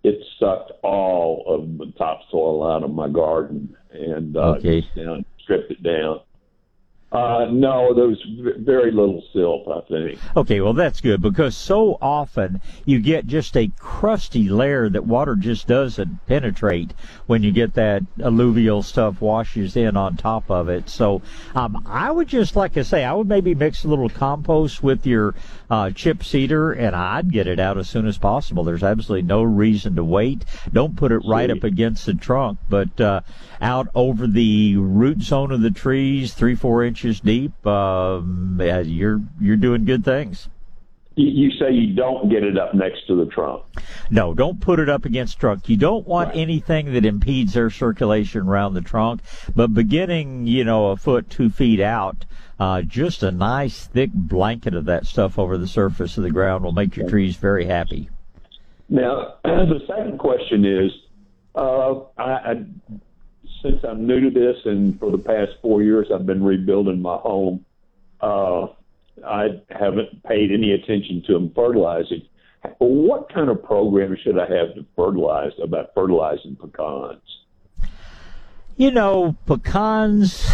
it 0.05 0.17
sucked 0.39 0.73
all 0.83 1.45
of 1.47 1.79
the 1.79 1.93
topsoil 1.99 2.71
out 2.71 2.85
of 2.85 2.91
my 2.93 3.09
garden 3.09 3.77
and 3.93 4.37
uh, 4.37 4.55
Okay. 4.59 4.85
down, 4.97 5.25
stripped 5.43 5.71
it 5.71 5.83
down. 5.83 6.21
Uh, 7.11 7.47
no, 7.51 7.95
there 7.95 8.07
was 8.07 8.23
very 8.59 8.93
little 8.93 9.23
silt, 9.33 9.67
I 9.67 9.81
think. 9.89 10.19
Okay, 10.37 10.61
well 10.61 10.75
that's 10.75 11.01
good 11.01 11.23
because 11.23 11.57
so 11.57 11.97
often 12.03 12.61
you 12.85 13.01
get 13.01 13.27
just 13.27 13.57
a 13.57 13.71
crusty 13.79 14.51
layer 14.51 14.91
that 14.91 15.07
water 15.07 15.35
just 15.35 15.67
doesn't 15.67 16.27
penetrate 16.27 16.93
when 17.27 17.43
you 17.43 17.51
get 17.51 17.73
that 17.75 18.03
alluvial 18.21 18.83
stuff 18.83 19.23
washes 19.23 19.75
in 19.75 19.97
on 19.97 20.19
top 20.19 20.51
of 20.51 20.69
it. 20.69 20.91
So 20.91 21.23
um, 21.55 21.83
I 21.87 22.11
would 22.11 22.29
just 22.29 22.57
like 22.57 22.75
to 22.75 22.85
say 22.85 23.05
I 23.05 23.15
would 23.15 23.29
maybe 23.29 23.55
mix 23.55 23.85
a 23.85 23.89
little 23.89 24.11
compost 24.11 24.83
with 24.83 25.07
your 25.07 25.35
uh, 25.71 25.91
chip 25.91 26.25
cedar 26.25 26.73
and 26.73 26.97
I'd 26.97 27.33
get 27.33 27.47
it 27.47 27.61
out 27.61 27.79
as 27.79 27.89
soon 27.89 28.07
as 28.07 28.19
possible. 28.19 28.65
There's 28.65 28.83
absolutely 28.83 29.27
no 29.27 29.43
reason 29.43 29.97
to 29.97 30.05
wait. 30.05 30.45
Don't 30.73 30.97
put 30.97 31.13
it 31.13 31.21
right 31.27 31.51
up 31.51 31.65
against 31.65 32.07
the 32.07 32.15
trunk, 32.15 32.59
but 32.69 33.01
uh, 33.01 33.21
out 33.61 33.89
over 33.95 34.27
the 34.27 34.77
root 34.77 35.23
zone 35.23 35.53
of 35.53 35.61
the 35.61 35.71
trees, 35.71 36.35
three 36.35 36.55
four 36.55 36.83
inches 36.85 37.21
deep. 37.21 37.67
Um, 37.67 38.61
you're 38.61 39.21
you're 39.41 39.57
doing 39.57 39.85
good 39.85 40.05
things. 40.05 40.49
You, 41.21 41.51
say 41.59 41.73
you 41.73 41.95
don't 41.95 42.29
get 42.29 42.45
it 42.45 42.57
up 42.57 42.75
next 42.75 43.09
to 43.09 43.17
the 43.17 43.27
trunk. 43.27 43.65
No, 44.09 44.35
don't 44.35 44.61
put 44.61 44.79
it 44.79 44.89
up 44.89 45.05
against 45.05 45.41
trunk. 45.41 45.69
You 45.69 45.77
don't 45.77 46.07
want 46.07 46.29
Right. 46.29 46.39
anything 46.39 46.93
that 46.93 47.05
impedes 47.05 47.57
air 47.57 47.71
circulation 47.71 48.43
around 48.43 48.75
the 48.75 48.81
trunk. 48.83 49.23
But 49.55 49.75
beginning, 49.75 50.47
you 50.47 50.63
know, 50.63 50.91
a 50.91 50.97
foot, 50.97 51.29
two 51.29 51.51
feet 51.51 51.81
out, 51.81 52.25
uh, 52.61 52.83
just 52.83 53.25
a 53.25 53.33
nice 53.33 53.89
thick 53.89 54.11
blanket 54.15 54.75
of 54.75 54.85
that 54.85 55.07
stuff 55.07 55.41
over 55.41 55.59
the 55.59 55.67
surface 55.67 56.17
of 56.17 56.23
the 56.23 56.31
ground 56.31 56.63
will 56.63 56.71
make 56.71 56.97
your 56.97 57.09
trees 57.09 57.37
very 57.37 57.65
happy. 57.65 58.09
Now, 58.89 59.35
the 59.45 59.81
second 59.89 60.19
question 60.19 60.65
is, 60.65 60.93
uh, 61.57 61.95
I, 62.17 62.31
I, 62.31 62.65
since 63.61 63.83
I'm 63.83 64.07
new 64.07 64.21
to 64.21 64.31
this, 64.31 64.57
and 64.67 64.97
for 65.01 65.11
the 65.11 65.19
past 65.19 65.53
four 65.63 65.83
years 65.83 66.07
I've 66.15 66.27
been 66.27 66.45
rebuilding 66.45 67.03
my 67.03 67.17
home, 67.17 67.65
uh, 68.21 68.69
I 69.27 69.61
haven't 69.71 70.23
paid 70.25 70.53
any 70.53 70.73
attention 70.73 71.23
to 71.27 71.33
them 71.35 71.53
fertilizing. 71.55 72.23
What 72.79 73.33
kind 73.33 73.49
of 73.51 73.63
program 73.63 74.17
should 74.23 74.39
I 74.39 74.43
have 74.43 74.75
to 74.75 74.85
fertilize 74.97 75.53
about 75.63 75.95
fertilizing 75.95 76.57
pecans? 76.57 77.23
You 78.77 78.93
know, 78.93 79.37
pecans, 79.47 80.49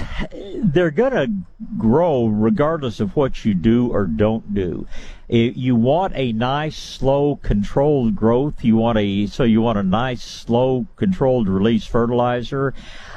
they're 0.57 0.91
going 0.91 1.13
to 1.13 1.31
grow 1.77 2.27
regardless 2.27 2.99
of 3.01 3.17
what 3.17 3.45
you 3.45 3.53
do 3.53 3.93
or 3.93 4.07
don't 4.07 4.55
do. 4.55 4.87
You 5.29 5.77
want 5.77 6.15
a 6.17 6.33
nice, 6.33 6.77
slow, 6.77 7.37
controlled 7.37 8.17
growth. 8.17 8.65
You 8.65 8.77
want 8.77 8.97
a, 8.97 9.27
so 9.27 9.45
you 9.45 9.61
want 9.61 9.79
a 9.79 9.83
nice, 9.83 10.23
slow, 10.23 10.87
controlled 10.97 11.49
release 11.49 11.85
fertilizer. 11.85 12.73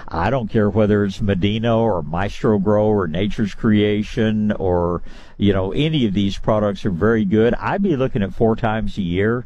I 0.08 0.30
don't 0.30 0.50
care 0.50 0.70
whether 0.70 1.04
it's 1.04 1.22
Medina 1.22 1.78
or 1.78 2.02
Maestro-Gro 2.02 2.86
or 2.86 3.08
Nature's 3.08 3.54
Creation 3.54 4.54
or, 4.54 5.02
you 5.38 5.52
know, 5.52 5.74
any 5.74 6.06
of 6.06 6.14
these 6.14 6.38
products 6.38 6.86
are 6.86 6.92
very 6.92 7.26
good. 7.26 7.54
I'd 7.56 7.82
be 7.84 7.98
looking 7.98 8.24
at 8.24 8.34
four 8.34 8.56
times 8.56 8.98
a 8.98 9.02
year. 9.02 9.46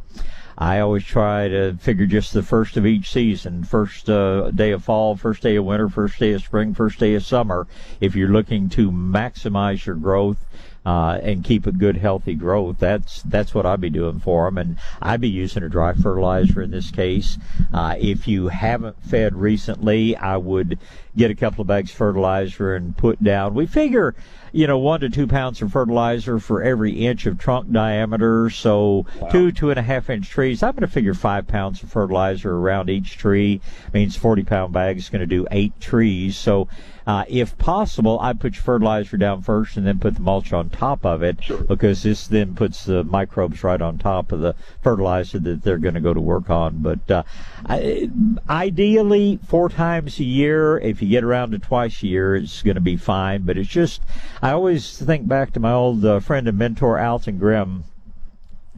I 0.57 0.79
always 0.79 1.03
try 1.03 1.47
to 1.47 1.73
figure 1.77 2.05
just 2.05 2.33
the 2.33 2.43
first 2.43 2.77
of 2.77 2.85
each 2.85 3.11
season, 3.11 3.63
first 3.63 4.07
uh, 4.07 4.51
day 4.51 4.69
of 4.71 4.83
fall, 4.83 5.15
first 5.15 5.41
day 5.41 5.55
of 5.55 5.65
winter, 5.65 5.89
first 5.89 6.19
day 6.19 6.33
of 6.33 6.43
spring, 6.43 6.75
first 6.75 6.99
day 6.99 7.15
of 7.15 7.25
summer. 7.25 7.65
If 7.99 8.15
you're 8.15 8.29
looking 8.29 8.69
to 8.69 8.91
maximize 8.91 9.87
your 9.87 9.95
growth, 9.95 10.45
uh, 10.85 11.19
and 11.21 11.43
keep 11.43 11.67
a 11.67 11.71
good, 11.71 11.97
healthy 11.97 12.33
growth. 12.33 12.77
That's 12.79 13.21
that's 13.23 13.53
what 13.53 13.65
I'd 13.65 13.81
be 13.81 13.89
doing 13.89 14.19
for 14.19 14.45
them, 14.45 14.57
and 14.57 14.77
I'd 15.01 15.21
be 15.21 15.29
using 15.29 15.63
a 15.63 15.69
dry 15.69 15.93
fertilizer 15.93 16.61
in 16.61 16.71
this 16.71 16.91
case. 16.91 17.37
Uh, 17.73 17.95
if 17.99 18.27
you 18.27 18.47
haven't 18.47 19.01
fed 19.03 19.35
recently, 19.35 20.15
I 20.15 20.37
would 20.37 20.79
get 21.15 21.29
a 21.29 21.35
couple 21.35 21.61
of 21.61 21.67
bags 21.67 21.91
of 21.91 21.97
fertilizer 21.97 22.75
and 22.75 22.95
put 22.97 23.21
down. 23.23 23.53
We 23.53 23.65
figure, 23.65 24.15
you 24.51 24.65
know, 24.65 24.77
one 24.77 25.01
to 25.01 25.09
two 25.09 25.27
pounds 25.27 25.61
of 25.61 25.71
fertilizer 25.71 26.39
for 26.39 26.63
every 26.63 27.05
inch 27.05 27.25
of 27.25 27.37
trunk 27.37 27.71
diameter. 27.71 28.49
So 28.49 29.05
wow. 29.19 29.29
two, 29.29 29.51
two 29.51 29.69
and 29.69 29.79
a 29.79 29.83
half 29.83 30.09
inch 30.09 30.29
trees. 30.29 30.63
I'm 30.63 30.71
going 30.71 30.81
to 30.81 30.87
figure 30.87 31.13
five 31.13 31.47
pounds 31.47 31.83
of 31.83 31.91
fertilizer 31.91 32.55
around 32.55 32.89
each 32.89 33.17
tree. 33.17 33.61
Means 33.93 34.15
40 34.15 34.43
pound 34.43 34.73
bag 34.73 34.97
is 34.97 35.09
going 35.09 35.21
to 35.21 35.27
do 35.27 35.45
eight 35.51 35.79
trees. 35.79 36.37
So 36.37 36.69
uh, 37.07 37.25
if 37.27 37.57
possible, 37.57 38.19
I 38.19 38.33
put 38.33 38.55
your 38.55 38.63
fertilizer 38.63 39.17
down 39.17 39.41
first 39.41 39.77
and 39.77 39.85
then 39.85 39.99
put 39.99 40.15
the 40.15 40.21
mulch 40.21 40.53
on 40.53 40.69
top 40.69 41.05
of 41.05 41.23
it 41.23 41.43
sure. 41.43 41.63
because 41.63 42.03
this 42.03 42.27
then 42.27 42.55
puts 42.55 42.85
the 42.85 43.03
microbes 43.03 43.63
right 43.63 43.81
on 43.81 43.97
top 43.97 44.31
of 44.31 44.41
the 44.41 44.55
fertilizer 44.81 45.39
that 45.39 45.63
they're 45.63 45.77
going 45.77 45.95
to 45.95 46.01
go 46.01 46.13
to 46.13 46.21
work 46.21 46.49
on. 46.49 46.77
But 46.77 47.09
uh, 47.09 47.23
I, 47.65 48.09
ideally, 48.49 49.39
four 49.47 49.69
times 49.69 50.19
a 50.19 50.23
year. 50.23 50.77
If 50.79 51.01
you 51.01 51.09
get 51.09 51.23
around 51.23 51.51
to 51.51 51.59
twice 51.59 52.03
a 52.03 52.07
year, 52.07 52.35
it's 52.35 52.61
going 52.61 52.75
to 52.75 52.81
be 52.81 52.97
fine. 52.97 53.43
But 53.43 53.57
it's 53.57 53.69
just, 53.69 54.01
I 54.41 54.51
always 54.51 54.97
think 54.97 55.27
back 55.27 55.53
to 55.53 55.59
my 55.59 55.71
old 55.71 56.05
uh, 56.05 56.19
friend 56.19 56.47
and 56.47 56.57
mentor, 56.57 56.99
Alton 56.99 57.37
Grimm 57.37 57.85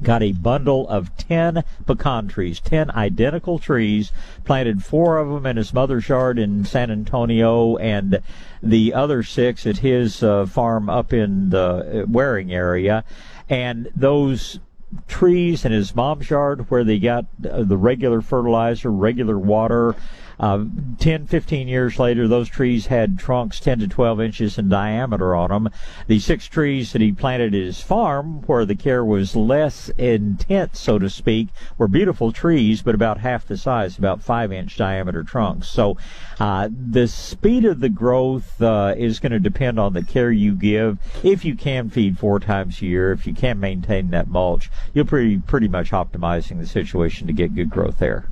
got 0.04 0.22
a 0.22 0.32
bundle 0.34 0.88
of 0.90 1.16
10 1.18 1.64
pecan 1.86 2.28
trees, 2.28 2.60
10 2.60 2.92
identical 2.92 3.60
trees, 3.60 4.12
planted 4.44 4.84
four 4.84 5.18
of 5.18 5.30
them 5.30 5.46
in 5.46 5.58
his 5.58 5.74
mother's 5.74 6.08
yard 6.10 6.38
in 6.38 6.66
San 6.66 6.92
Antonio 6.92 7.78
and 7.78 8.22
the 8.62 8.94
other 8.94 9.24
six 9.24 9.66
at 9.66 9.78
his 9.78 10.22
uh, 10.24 10.46
farm 10.46 10.90
up 10.90 11.14
in 11.14 11.50
the 11.50 12.04
uh, 12.04 12.06
Waring 12.08 12.54
area. 12.54 13.04
And 13.50 13.90
those 13.96 14.60
trees 15.08 15.66
in 15.66 15.72
his 15.72 15.96
mom's 15.96 16.30
yard 16.30 16.70
where 16.70 16.84
they 16.84 17.00
got 17.00 17.26
uh, 17.50 17.64
the 17.64 17.78
regular 17.78 18.22
fertilizer, 18.22 18.92
regular 18.92 19.38
water, 19.38 19.96
uh, 20.44 20.66
10, 21.00 21.28
15 21.28 21.70
years 21.70 21.98
later, 21.98 22.28
those 22.28 22.50
trees 22.50 22.88
had 22.88 23.18
trunks 23.18 23.62
10 23.62 23.80
to 23.80 23.88
12 23.88 24.20
inches 24.20 24.58
in 24.58 24.68
diameter 24.68 25.34
on 25.34 25.50
them. 25.50 25.70
The 26.08 26.20
six 26.20 26.48
trees 26.48 26.92
that 26.92 27.02
he 27.02 27.14
planted 27.14 27.56
at 27.56 27.62
his 27.62 27.80
farm, 27.80 28.42
where 28.42 28.66
the 28.66 28.76
care 28.76 29.06
was 29.06 29.38
less 29.38 29.88
intense, 29.98 30.82
so 30.82 31.00
to 31.00 31.10
speak, 31.10 31.48
were 31.78 31.88
beautiful 31.88 32.34
trees, 32.34 32.82
but 32.82 32.94
about 32.94 33.20
half 33.20 33.48
the 33.48 33.56
size, 33.56 33.98
about 33.98 34.22
five 34.22 34.52
inch 34.52 34.76
diameter 34.76 35.24
trunks. 35.24 35.70
So 35.70 35.96
uh, 36.42 36.68
the 36.70 37.08
speed 37.08 37.64
of 37.64 37.80
the 37.80 37.88
growth 37.88 38.62
uh, 38.62 38.96
is 38.98 39.22
going 39.22 39.32
to 39.32 39.40
depend 39.40 39.80
on 39.80 39.94
the 39.94 40.04
care 40.04 40.30
you 40.30 40.56
give. 40.56 41.00
If 41.24 41.46
you 41.46 41.56
can 41.56 41.90
feed 41.90 42.20
four 42.20 42.42
times 42.42 42.82
a 42.82 42.86
year, 42.86 43.14
if 43.14 43.26
you 43.26 43.34
can 43.34 43.62
maintain 43.62 44.10
that 44.10 44.28
mulch, 44.28 44.70
you'll 44.94 45.06
pretty 45.06 45.38
pretty 45.38 45.70
much 45.70 45.92
optimizing 45.92 46.60
the 46.60 46.68
situation 46.68 47.28
to 47.28 47.34
get 47.34 47.56
good 47.56 47.70
growth 47.70 48.00
there. 48.00 48.30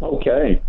Okay. 0.00 0.62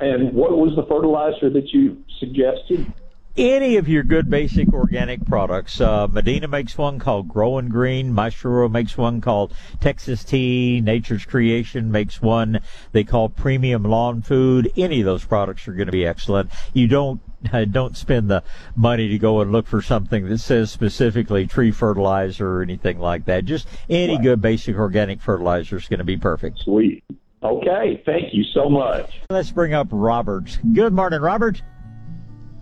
And 0.00 0.32
what 0.32 0.52
was 0.52 0.76
the 0.76 0.84
fertilizer 0.84 1.50
that 1.50 1.72
you 1.72 2.04
suggested? 2.18 2.92
Any 3.36 3.76
of 3.76 3.88
your 3.88 4.02
good 4.02 4.28
basic 4.28 4.72
organic 4.72 5.24
products. 5.24 5.80
Uh, 5.80 6.08
Medina 6.08 6.48
makes 6.48 6.76
one 6.76 6.98
called 6.98 7.28
Growing 7.28 7.68
Green. 7.68 8.12
Maestro 8.12 8.68
makes 8.68 8.98
one 8.98 9.20
called 9.20 9.54
Texas 9.80 10.24
Tea. 10.24 10.80
Nature's 10.80 11.24
Creation 11.24 11.92
makes 11.92 12.20
one 12.20 12.60
they 12.90 13.04
call 13.04 13.28
Premium 13.28 13.84
Lawn 13.84 14.22
Food. 14.22 14.72
Any 14.76 15.00
of 15.00 15.06
those 15.06 15.24
products 15.24 15.68
are 15.68 15.72
going 15.72 15.86
to 15.86 15.92
be 15.92 16.04
excellent. 16.04 16.50
You 16.72 16.88
don't 16.88 17.20
uh, 17.52 17.64
don't 17.64 17.96
spend 17.96 18.28
the 18.28 18.42
money 18.74 19.08
to 19.08 19.18
go 19.18 19.40
and 19.40 19.52
look 19.52 19.68
for 19.68 19.82
something 19.82 20.28
that 20.28 20.38
says 20.38 20.72
specifically 20.72 21.46
tree 21.46 21.70
fertilizer 21.70 22.56
or 22.56 22.62
anything 22.62 22.98
like 22.98 23.26
that. 23.26 23.44
Just 23.44 23.68
any 23.88 24.16
right. 24.16 24.22
good 24.22 24.42
basic 24.42 24.74
organic 24.74 25.20
fertilizer 25.20 25.76
is 25.76 25.86
going 25.86 25.98
to 25.98 26.04
be 26.04 26.16
perfect. 26.16 26.58
Sweet. 26.58 27.04
Okay, 27.42 28.02
thank 28.04 28.34
you 28.34 28.42
so 28.52 28.68
much. 28.68 29.20
Let's 29.30 29.50
bring 29.50 29.72
up 29.72 29.88
Robert. 29.90 30.58
Good 30.72 30.92
morning, 30.92 31.20
Robert. 31.20 31.62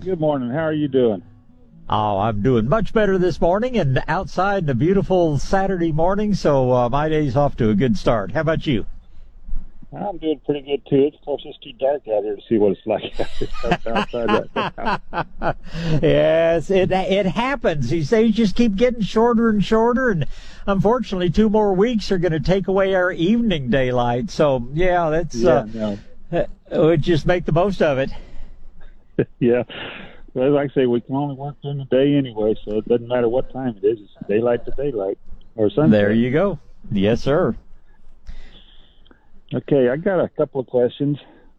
Good 0.02 0.20
morning. 0.20 0.50
How 0.50 0.64
are 0.64 0.72
you 0.72 0.88
doing? 0.88 1.22
Oh, 1.88 2.18
I'm 2.18 2.42
doing 2.42 2.68
much 2.68 2.92
better 2.92 3.16
this 3.16 3.40
morning 3.40 3.78
and 3.78 4.02
outside 4.08 4.64
in 4.64 4.68
a 4.68 4.74
beautiful 4.74 5.38
Saturday 5.38 5.92
morning, 5.92 6.34
so 6.34 6.72
uh, 6.72 6.88
my 6.88 7.08
day's 7.08 7.36
off 7.36 7.56
to 7.56 7.70
a 7.70 7.74
good 7.74 7.96
start. 7.96 8.32
How 8.32 8.40
about 8.40 8.66
you? 8.66 8.84
I'm 10.02 10.18
doing 10.18 10.40
pretty 10.44 10.62
good 10.62 10.86
too. 10.88 11.10
Of 11.14 11.24
course, 11.24 11.42
it's 11.44 11.58
too 11.58 11.72
dark 11.72 12.06
out 12.08 12.22
here 12.22 12.36
to 12.36 12.42
see 12.48 12.58
what 12.58 12.72
it's 12.72 12.86
like 12.86 13.02
yes, 16.02 16.70
it 16.70 16.90
it 16.92 17.26
happens. 17.26 17.90
These 17.90 18.10
days 18.10 18.34
just 18.34 18.56
keep 18.56 18.76
getting 18.76 19.02
shorter 19.02 19.48
and 19.48 19.64
shorter, 19.64 20.10
and 20.10 20.26
unfortunately, 20.66 21.30
two 21.30 21.48
more 21.48 21.72
weeks 21.72 22.10
are 22.10 22.18
going 22.18 22.32
to 22.32 22.40
take 22.40 22.68
away 22.68 22.94
our 22.94 23.12
evening 23.12 23.70
daylight. 23.70 24.30
So 24.30 24.68
yeah, 24.74 25.10
that's 25.10 25.36
yeah, 25.36 25.50
uh, 25.50 25.66
no. 25.72 25.98
uh, 26.32 26.88
we 26.88 26.96
just 26.96 27.26
make 27.26 27.44
the 27.44 27.52
most 27.52 27.82
of 27.82 27.98
it. 27.98 28.10
yeah. 29.38 29.62
Well, 30.34 30.50
like 30.50 30.70
I 30.72 30.74
say, 30.74 30.86
we 30.86 31.00
can 31.00 31.14
only 31.14 31.34
work 31.34 31.56
during 31.62 31.78
the 31.78 31.84
day 31.84 32.14
anyway, 32.14 32.54
so 32.64 32.78
it 32.78 32.88
doesn't 32.88 33.08
matter 33.08 33.28
what 33.28 33.52
time 33.52 33.78
it 33.82 33.86
is. 33.86 33.98
It's 34.00 34.28
daylight 34.28 34.64
to 34.66 34.72
daylight 34.76 35.18
or 35.54 35.70
sunset. 35.70 35.90
There 35.90 36.12
you 36.12 36.30
go. 36.30 36.58
Yes, 36.90 37.22
sir. 37.22 37.56
Okay, 39.54 39.88
I 39.88 39.96
got 39.96 40.20
a 40.20 40.28
couple 40.28 40.60
of 40.60 40.66
questions. 40.66 41.18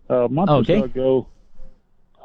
Uh, 0.10 0.26
a 0.26 0.30
month 0.30 0.50
okay. 0.50 0.76
or 0.76 0.80
so 0.80 0.86
ago, 0.86 1.28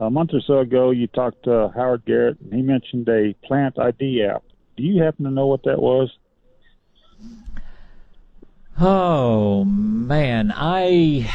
a 0.01 0.11
month 0.11 0.31
or 0.33 0.41
so 0.41 0.59
ago, 0.59 0.91
you 0.91 1.07
talked 1.07 1.45
to 1.45 1.71
Howard 1.75 2.05
Garrett, 2.05 2.41
and 2.41 2.53
he 2.53 2.63
mentioned 2.63 3.09
a 3.09 3.35
plant 3.47 3.79
ID 3.79 4.25
app. 4.25 4.43
Do 4.77 4.83
you 4.83 5.03
happen 5.03 5.25
to 5.25 5.31
know 5.31 5.47
what 5.47 5.65
that 5.65 5.81
was? 5.81 6.11
Oh 8.81 9.65
man, 9.65 10.53
I 10.55 11.31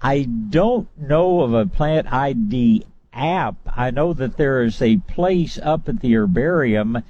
I 0.00 0.22
don't 0.22 0.88
know 0.98 1.42
of 1.42 1.54
a 1.54 1.66
plant 1.66 2.12
ID 2.12 2.84
app. 3.12 3.56
I 3.76 3.90
know 3.90 4.14
that 4.14 4.36
there 4.36 4.62
is 4.62 4.80
a 4.80 4.96
place 4.96 5.58
up 5.62 5.88
at 5.88 6.00
the 6.00 6.16
herbarium 6.16 7.02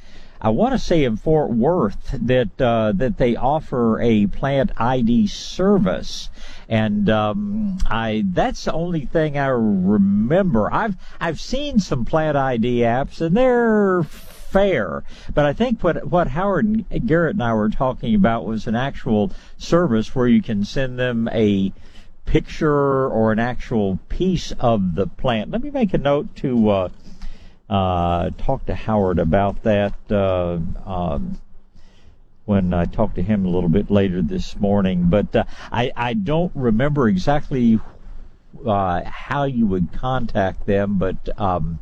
I 0.43 0.49
want 0.49 0.72
to 0.72 0.78
say 0.78 1.05
in 1.05 1.16
Fort 1.16 1.51
Worth 1.51 2.16
that 2.18 2.61
uh, 2.61 2.93
that 2.97 3.18
they 3.18 3.36
offer 3.36 4.01
a 4.01 4.26
plant 4.26 4.72
ID 4.78 5.26
service, 5.26 6.30
and 6.66 7.11
um, 7.11 7.78
I 7.86 8.24
that's 8.26 8.64
the 8.64 8.72
only 8.72 9.05
thing 9.05 9.36
I 9.36 9.49
remember. 9.49 10.72
I've 10.72 10.97
I've 11.20 11.41
seen 11.41 11.78
some 11.78 12.07
plant 12.07 12.38
ID 12.38 12.78
apps, 12.78 13.20
and 13.20 13.36
they're 13.36 14.03
fair. 14.03 15.05
But 15.34 15.45
I 15.45 15.53
think 15.53 15.84
what 15.84 16.07
what 16.07 16.28
Howard 16.28 16.86
Garrett 17.07 17.34
and 17.34 17.43
I 17.43 17.53
were 17.53 17.68
talking 17.68 18.14
about 18.14 18.47
was 18.47 18.66
an 18.66 18.74
actual 18.74 19.32
service 19.59 20.14
where 20.14 20.26
you 20.26 20.41
can 20.41 20.64
send 20.64 20.99
them 20.99 21.28
a 21.32 21.72
picture 22.24 23.09
or 23.09 23.32
an 23.32 23.38
actual 23.38 23.99
piece 24.09 24.53
of 24.61 24.95
the 24.95 25.07
plant. 25.07 25.51
Let 25.51 25.62
me 25.62 25.70
make 25.70 25.93
a 25.93 25.99
note 25.99 26.34
to 26.36 26.70
uh, 26.70 26.88
uh, 27.70 28.30
talk 28.36 28.66
to 28.66 28.74
Howard 28.74 29.20
about 29.20 29.62
that 29.62 29.94
uh, 30.10 30.58
um, 30.84 31.40
when 32.44 32.74
I 32.74 32.84
talked 32.84 33.14
to 33.14 33.22
him 33.22 33.46
a 33.46 33.48
little 33.48 33.68
bit 33.68 33.92
later 33.92 34.22
this 34.22 34.58
morning. 34.58 35.04
But 35.08 35.34
uh, 35.36 35.44
I, 35.70 35.92
I 35.96 36.14
don't 36.14 36.50
remember 36.56 37.08
exactly 37.08 37.78
uh, 38.66 39.02
how 39.04 39.44
you 39.44 39.66
would 39.66 39.92
contact 39.92 40.66
them, 40.66 40.98
but 40.98 41.28
um, 41.40 41.78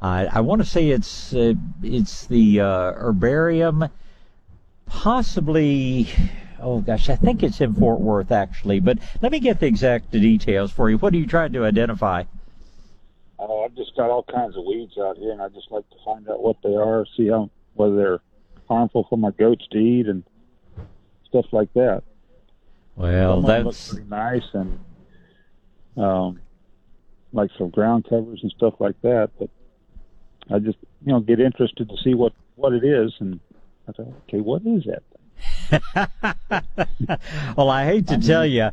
I, 0.00 0.26
I 0.26 0.40
want 0.40 0.62
to 0.62 0.66
say 0.66 0.88
it's 0.88 1.34
uh, 1.34 1.52
it's 1.82 2.26
the 2.26 2.60
uh, 2.60 2.92
herbarium, 2.92 3.90
possibly. 4.86 6.08
Oh 6.58 6.80
gosh, 6.80 7.10
I 7.10 7.16
think 7.16 7.42
it's 7.42 7.60
in 7.60 7.74
Fort 7.74 8.00
Worth 8.00 8.32
actually. 8.32 8.80
But 8.80 8.98
let 9.20 9.30
me 9.30 9.40
get 9.40 9.60
the 9.60 9.66
exact 9.66 10.10
details 10.10 10.72
for 10.72 10.88
you. 10.88 10.96
What 10.96 11.12
are 11.12 11.18
you 11.18 11.26
trying 11.26 11.52
to 11.52 11.66
identify? 11.66 12.24
Uh, 13.38 13.60
I've 13.60 13.74
just 13.76 13.94
got 13.96 14.10
all 14.10 14.24
kinds 14.24 14.56
of 14.56 14.64
weeds 14.64 14.98
out 14.98 15.16
here, 15.16 15.32
and 15.32 15.40
I 15.40 15.48
just 15.48 15.70
like 15.70 15.88
to 15.90 15.96
find 16.04 16.28
out 16.28 16.42
what 16.42 16.56
they 16.62 16.74
are, 16.74 17.06
see 17.16 17.28
how 17.28 17.50
whether 17.74 17.96
they're 17.96 18.20
harmful 18.66 19.06
for 19.08 19.16
my 19.16 19.30
goats 19.30 19.66
to 19.70 19.78
eat 19.78 20.06
and 20.06 20.24
stuff 21.28 21.46
like 21.52 21.72
that. 21.74 22.02
Well, 22.96 23.42
Some 23.42 23.64
that's 23.64 23.92
pretty 23.92 24.08
nice, 24.08 24.42
and 24.52 24.80
um, 25.96 26.40
like 27.32 27.50
some 27.56 27.70
ground 27.70 28.06
covers 28.08 28.40
and 28.42 28.52
stuff 28.56 28.74
like 28.80 29.00
that. 29.02 29.30
But 29.38 29.50
I 30.50 30.58
just 30.58 30.78
you 31.04 31.12
know 31.12 31.20
get 31.20 31.38
interested 31.38 31.88
to 31.88 31.96
see 32.02 32.14
what 32.14 32.32
what 32.56 32.72
it 32.72 32.84
is, 32.84 33.14
and 33.20 33.38
I 33.88 33.92
thought, 33.92 34.12
okay, 34.28 34.40
what 34.40 34.62
is 34.66 34.84
that? 34.84 35.02
well, 37.56 37.70
I 37.70 37.84
hate 37.84 38.06
to 38.08 38.14
I 38.14 38.18
tell 38.18 38.46
you, 38.46 38.70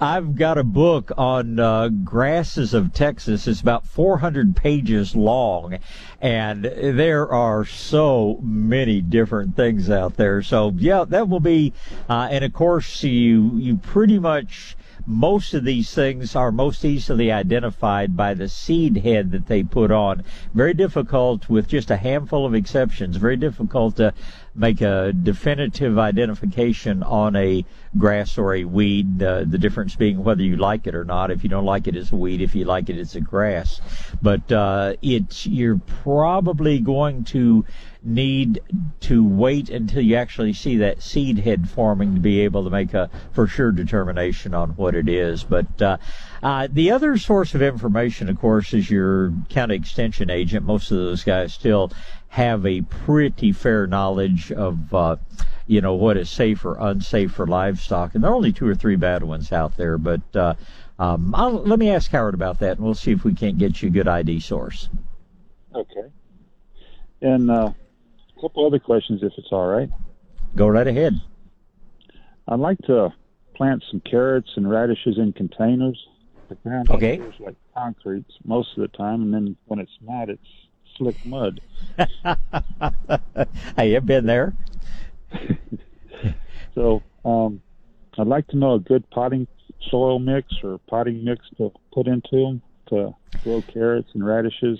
I've 0.00 0.34
got 0.34 0.58
a 0.58 0.64
book 0.64 1.10
on 1.16 1.58
uh, 1.58 1.88
grasses 1.88 2.74
of 2.74 2.92
Texas. 2.92 3.46
It's 3.46 3.60
about 3.60 3.86
400 3.86 4.54
pages 4.54 5.16
long, 5.16 5.78
and 6.20 6.64
there 6.64 7.32
are 7.32 7.64
so 7.64 8.38
many 8.42 9.00
different 9.00 9.56
things 9.56 9.90
out 9.90 10.16
there. 10.16 10.42
So, 10.42 10.72
yeah, 10.76 11.04
that 11.08 11.28
will 11.28 11.40
be, 11.40 11.72
uh, 12.08 12.28
and 12.30 12.44
of 12.44 12.52
course, 12.52 13.02
you 13.02 13.52
you 13.56 13.76
pretty 13.78 14.18
much 14.18 14.76
most 15.06 15.54
of 15.54 15.64
these 15.64 15.94
things 15.94 16.34
are 16.34 16.50
most 16.50 16.84
easily 16.84 17.30
identified 17.30 18.16
by 18.16 18.34
the 18.34 18.48
seed 18.48 18.98
head 18.98 19.30
that 19.30 19.46
they 19.46 19.62
put 19.62 19.90
on. 19.90 20.24
Very 20.52 20.74
difficult 20.74 21.48
with 21.48 21.68
just 21.68 21.90
a 21.90 21.96
handful 21.96 22.44
of 22.44 22.54
exceptions. 22.54 23.16
Very 23.16 23.36
difficult 23.36 23.96
to 23.96 24.12
make 24.56 24.80
a 24.80 25.12
definitive 25.12 25.98
identification 25.98 27.02
on 27.02 27.36
a 27.36 27.64
grass 27.98 28.38
or 28.38 28.54
a 28.54 28.64
weed. 28.64 29.22
Uh, 29.22 29.44
the 29.46 29.58
difference 29.58 29.94
being 29.94 30.22
whether 30.22 30.42
you 30.42 30.56
like 30.56 30.86
it 30.86 30.94
or 30.94 31.04
not. 31.04 31.30
If 31.30 31.42
you 31.42 31.50
don't 31.50 31.64
like 31.64 31.86
it, 31.86 31.96
it's 31.96 32.12
a 32.12 32.16
weed. 32.16 32.40
If 32.40 32.54
you 32.54 32.64
like 32.64 32.88
it, 32.88 32.98
it's 32.98 33.14
a 33.14 33.20
grass. 33.20 33.80
But 34.22 34.50
uh, 34.50 34.94
it's 35.02 35.46
you're 35.46 35.80
probably 36.02 36.78
going 36.80 37.24
to 37.24 37.64
need 38.02 38.60
to 39.00 39.24
wait 39.26 39.68
until 39.68 40.00
you 40.00 40.14
actually 40.14 40.52
see 40.52 40.76
that 40.76 41.02
seed 41.02 41.38
head 41.38 41.68
forming 41.68 42.14
to 42.14 42.20
be 42.20 42.40
able 42.40 42.64
to 42.64 42.70
make 42.70 42.94
a 42.94 43.10
for 43.32 43.46
sure 43.46 43.72
determination 43.72 44.54
on 44.54 44.70
what 44.70 44.94
it 44.94 45.08
is. 45.08 45.42
But 45.44 45.82
uh, 45.82 45.96
uh, 46.42 46.68
the 46.70 46.90
other 46.90 47.16
source 47.16 47.54
of 47.54 47.62
information, 47.62 48.28
of 48.28 48.38
course, 48.38 48.74
is 48.74 48.90
your 48.90 49.32
county 49.48 49.74
extension 49.74 50.30
agent. 50.30 50.64
Most 50.64 50.90
of 50.90 50.98
those 50.98 51.24
guys 51.24 51.54
still 51.54 51.92
have 52.28 52.66
a 52.66 52.82
pretty 52.82 53.52
fair 53.52 53.86
knowledge 53.86 54.52
of. 54.52 54.92
Uh, 54.94 55.16
you 55.66 55.80
know 55.80 55.94
what 55.94 56.16
is 56.16 56.30
safe 56.30 56.64
or 56.64 56.76
unsafe 56.78 57.32
for 57.32 57.46
livestock, 57.46 58.14
and 58.14 58.22
there 58.22 58.30
are 58.30 58.34
only 58.34 58.52
two 58.52 58.68
or 58.68 58.74
three 58.74 58.96
bad 58.96 59.22
ones 59.24 59.50
out 59.50 59.76
there. 59.76 59.98
But 59.98 60.20
uh, 60.34 60.54
um, 60.98 61.32
let 61.32 61.78
me 61.78 61.90
ask 61.90 62.10
Howard 62.10 62.34
about 62.34 62.60
that, 62.60 62.76
and 62.76 62.84
we'll 62.84 62.94
see 62.94 63.12
if 63.12 63.24
we 63.24 63.34
can't 63.34 63.58
get 63.58 63.82
you 63.82 63.88
a 63.88 63.92
good 63.92 64.08
ID 64.08 64.40
source. 64.40 64.88
Okay. 65.74 66.08
And 67.20 67.50
uh, 67.50 67.72
a 68.36 68.40
couple 68.40 68.66
other 68.66 68.78
questions, 68.78 69.22
if 69.22 69.32
it's 69.36 69.48
all 69.50 69.66
right. 69.66 69.90
Go 70.54 70.68
right 70.68 70.86
ahead. 70.86 71.20
I'd 72.48 72.60
like 72.60 72.78
to 72.86 73.12
plant 73.54 73.82
some 73.90 74.00
carrots 74.00 74.50
and 74.56 74.70
radishes 74.70 75.18
in 75.18 75.32
containers. 75.32 76.00
The 76.48 76.54
ground 76.56 76.90
okay. 76.90 77.18
is 77.18 77.34
like 77.40 77.56
concrete 77.74 78.26
most 78.44 78.76
of 78.76 78.82
the 78.82 78.96
time, 78.96 79.22
and 79.22 79.34
then 79.34 79.56
when 79.66 79.80
it's 79.80 79.98
not, 80.00 80.28
it's 80.28 80.40
slick 80.96 81.16
mud. 81.24 81.60
hey, 83.76 83.96
I've 83.96 84.06
been 84.06 84.26
there. 84.26 84.54
so, 86.74 87.02
um, 87.24 87.60
I'd 88.16 88.26
like 88.28 88.46
to 88.48 88.56
know 88.56 88.74
a 88.74 88.78
good 88.78 89.08
potting 89.10 89.46
soil 89.90 90.18
mix 90.18 90.46
or 90.62 90.78
potting 90.88 91.24
mix 91.24 91.44
to 91.58 91.72
put 91.92 92.06
into 92.06 92.30
them 92.30 92.62
to 92.88 93.14
grow 93.42 93.62
carrots 93.62 94.08
and 94.14 94.24
radishes 94.24 94.78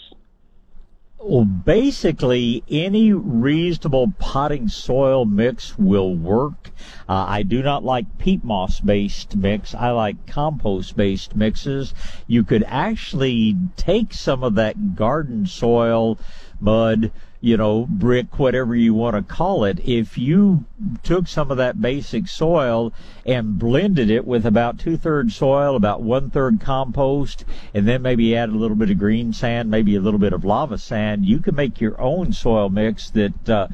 well, 1.19 1.45
basically, 1.45 2.63
any 2.71 3.13
reasonable 3.13 4.13
potting 4.19 4.69
soil 4.69 5.25
mix 5.25 5.77
will 5.79 6.15
work. 6.15 6.71
Uh, 7.09 7.25
I 7.27 7.43
do 7.43 7.63
not 7.63 7.85
like 7.85 8.19
peat 8.19 8.45
moss 8.45 8.81
based 8.81 9.35
mix. 9.35 9.75
I 9.75 9.91
like 9.91 10.27
compost 10.27 10.97
based 10.97 11.35
mixes. 11.35 11.95
You 12.27 12.45
could 12.45 12.65
actually 12.69 13.57
take 13.77 14.13
some 14.13 14.45
of 14.45 14.55
that 14.57 14.95
garden 14.95 15.47
soil, 15.47 16.19
mud, 16.61 17.11
you 17.47 17.57
know, 17.57 17.87
brick, 17.89 18.41
whatever 18.41 18.75
you 18.75 18.93
want 18.93 19.15
to 19.15 19.23
call 19.23 19.63
it, 19.63 19.79
if 19.87 20.19
you 20.19 20.65
took 21.05 21.29
some 21.29 21.49
of 21.53 21.57
that 21.59 21.81
basic 21.81 22.27
soil 22.27 22.93
and 23.25 23.57
blended 23.57 24.11
it 24.11 24.27
with 24.27 24.45
about 24.45 24.81
two 24.81 24.97
thirds 24.97 25.37
soil, 25.37 25.77
about 25.77 26.03
one 26.03 26.29
third 26.29 26.61
compost, 26.61 27.45
and 27.73 27.87
then 27.87 28.03
maybe 28.03 28.37
add 28.37 28.49
a 28.49 28.53
little 28.53 28.77
bit 28.77 28.91
of 28.91 28.99
green 28.99 29.33
sand, 29.33 29.71
maybe 29.71 29.95
a 29.95 30.01
little 30.01 30.19
bit 30.19 30.33
of 30.33 30.45
lava 30.45 30.77
sand, 30.77 31.25
you 31.25 31.39
can 31.39 31.55
make 31.55 31.81
your 31.81 32.01
own 32.01 32.33
soil 32.33 32.69
mix 32.69 33.11
that, 33.11 33.49
uh, 33.49 33.69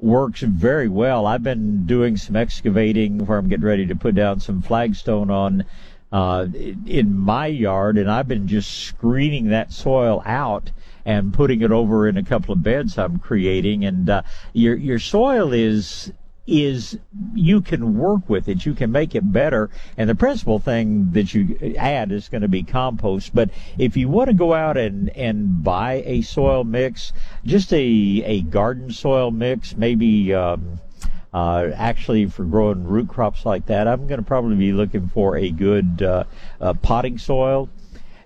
works 0.00 0.40
very 0.40 0.88
well. 0.88 1.24
I've 1.24 1.44
been 1.44 1.86
doing 1.86 2.16
some 2.16 2.34
excavating 2.34 3.24
where 3.24 3.38
I'm 3.38 3.48
getting 3.48 3.64
ready 3.64 3.86
to 3.86 3.94
put 3.94 4.16
down 4.16 4.40
some 4.40 4.62
flagstone 4.62 5.30
on 5.30 5.64
uh, 6.10 6.48
in 6.86 7.16
my 7.16 7.46
yard, 7.46 7.98
and 7.98 8.10
I've 8.10 8.26
been 8.26 8.48
just 8.48 8.78
screening 8.78 9.50
that 9.50 9.72
soil 9.72 10.24
out 10.26 10.72
and 11.04 11.32
putting 11.32 11.62
it 11.62 11.72
over 11.72 12.08
in 12.08 12.16
a 12.16 12.22
couple 12.22 12.52
of 12.52 12.62
beds 12.62 12.98
I'm 12.98 13.18
creating. 13.18 13.84
And 13.84 14.08
uh, 14.08 14.22
your 14.52 14.76
your 14.76 14.98
soil 14.98 15.52
is 15.52 16.12
is 16.46 16.98
you 17.34 17.60
can 17.60 17.96
work 17.96 18.28
with 18.28 18.48
it, 18.48 18.66
you 18.66 18.74
can 18.74 18.90
make 18.90 19.14
it 19.14 19.32
better, 19.32 19.70
and 19.96 20.10
the 20.10 20.14
principal 20.14 20.58
thing 20.58 21.12
that 21.12 21.32
you 21.32 21.74
add 21.78 22.10
is 22.10 22.28
going 22.28 22.42
to 22.42 22.48
be 22.48 22.62
compost. 22.62 23.34
But 23.34 23.50
if 23.78 23.96
you 23.96 24.08
want 24.08 24.28
to 24.28 24.34
go 24.34 24.52
out 24.52 24.76
and 24.76 25.08
and 25.10 25.62
buy 25.62 26.02
a 26.04 26.22
soil 26.22 26.64
mix, 26.64 27.12
just 27.44 27.72
a 27.72 27.82
a 28.24 28.42
garden 28.42 28.90
soil 28.90 29.30
mix, 29.30 29.76
maybe. 29.76 30.34
Um, 30.34 30.80
uh, 31.34 31.70
actually, 31.76 32.26
for 32.26 32.44
growing 32.44 32.84
root 32.84 33.08
crops 33.08 33.46
like 33.46 33.64
that, 33.64 33.88
I'm 33.88 34.06
going 34.06 34.20
to 34.20 34.26
probably 34.26 34.54
be 34.54 34.74
looking 34.74 35.08
for 35.08 35.38
a 35.38 35.48
good 35.48 36.02
uh, 36.02 36.24
uh, 36.60 36.74
potting 36.74 37.16
soil 37.16 37.70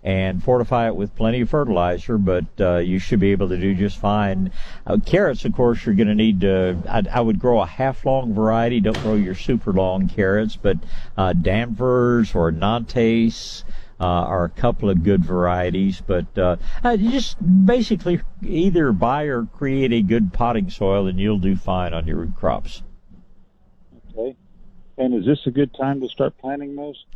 and 0.06 0.40
fortify 0.40 0.86
it 0.86 0.94
with 0.94 1.16
plenty 1.16 1.40
of 1.40 1.50
fertilizer, 1.50 2.16
but 2.16 2.44
uh, 2.60 2.76
you 2.76 2.96
should 3.00 3.18
be 3.18 3.32
able 3.32 3.48
to 3.48 3.56
do 3.56 3.74
just 3.74 3.98
fine. 3.98 4.52
Uh, 4.86 4.98
carrots, 5.04 5.44
of 5.44 5.52
course, 5.52 5.84
you're 5.84 5.96
going 5.96 6.06
to 6.06 6.14
need 6.14 6.40
to, 6.42 6.76
I, 6.88 7.02
I, 7.12 7.20
would 7.20 7.40
grow 7.40 7.60
a 7.60 7.66
half 7.66 8.06
long 8.06 8.32
variety. 8.32 8.80
Don't 8.80 9.02
grow 9.02 9.14
your 9.14 9.34
super 9.34 9.72
long 9.72 10.08
carrots, 10.08 10.54
but 10.54 10.78
uh, 11.18 11.32
Danvers 11.32 12.34
or 12.34 12.52
Nantes. 12.52 13.64
Uh, 13.98 14.04
are 14.04 14.44
a 14.44 14.50
couple 14.50 14.90
of 14.90 15.02
good 15.02 15.24
varieties, 15.24 16.02
but 16.06 16.26
uh, 16.36 16.56
uh, 16.84 16.98
just 16.98 17.38
basically 17.64 18.20
either 18.42 18.92
buy 18.92 19.22
or 19.22 19.46
create 19.46 19.90
a 19.90 20.02
good 20.02 20.34
potting 20.34 20.68
soil, 20.68 21.06
and 21.06 21.18
you'll 21.18 21.38
do 21.38 21.56
fine 21.56 21.94
on 21.94 22.06
your 22.06 22.18
root 22.18 22.36
crops. 22.36 22.82
Okay. 24.10 24.36
And 24.98 25.14
is 25.14 25.24
this 25.24 25.46
a 25.46 25.50
good 25.50 25.72
time 25.72 26.02
to 26.02 26.08
start 26.08 26.36
planting 26.36 26.76
those? 26.76 27.06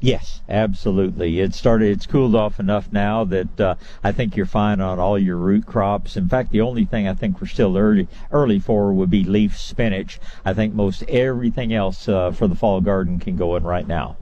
Yes, 0.00 0.40
absolutely. 0.48 1.40
It 1.40 1.54
started. 1.54 1.90
It's 1.90 2.06
cooled 2.06 2.34
off 2.34 2.58
enough 2.58 2.90
now 2.90 3.24
that 3.24 3.60
uh, 3.60 3.74
I 4.02 4.12
think 4.12 4.34
you're 4.34 4.46
fine 4.46 4.80
on 4.80 4.98
all 4.98 5.18
your 5.18 5.36
root 5.36 5.66
crops. 5.66 6.16
In 6.16 6.26
fact, 6.26 6.52
the 6.52 6.62
only 6.62 6.86
thing 6.86 7.06
I 7.06 7.12
think 7.12 7.38
we're 7.40 7.46
still 7.48 7.76
early 7.76 8.08
early 8.30 8.58
for 8.58 8.94
would 8.94 9.10
be 9.10 9.24
leaf 9.24 9.58
spinach. 9.58 10.18
I 10.42 10.54
think 10.54 10.72
most 10.72 11.02
everything 11.02 11.74
else 11.74 12.08
uh, 12.08 12.32
for 12.32 12.48
the 12.48 12.54
fall 12.54 12.80
garden 12.80 13.18
can 13.18 13.36
go 13.36 13.56
in 13.56 13.62
right 13.62 13.86
now. 13.86 14.16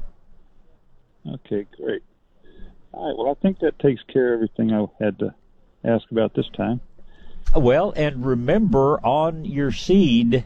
Okay, 1.26 1.66
great. 1.80 2.02
All 2.92 3.08
right. 3.08 3.16
Well, 3.16 3.30
I 3.30 3.40
think 3.40 3.60
that 3.60 3.78
takes 3.78 4.02
care 4.12 4.34
of 4.34 4.38
everything 4.38 4.72
I 4.72 4.86
had 5.02 5.20
to 5.20 5.32
ask 5.84 6.10
about 6.10 6.34
this 6.34 6.48
time. 6.56 6.80
Well, 7.54 7.92
and 7.96 8.26
remember 8.26 8.98
on 9.06 9.44
your 9.44 9.70
seed 9.70 10.44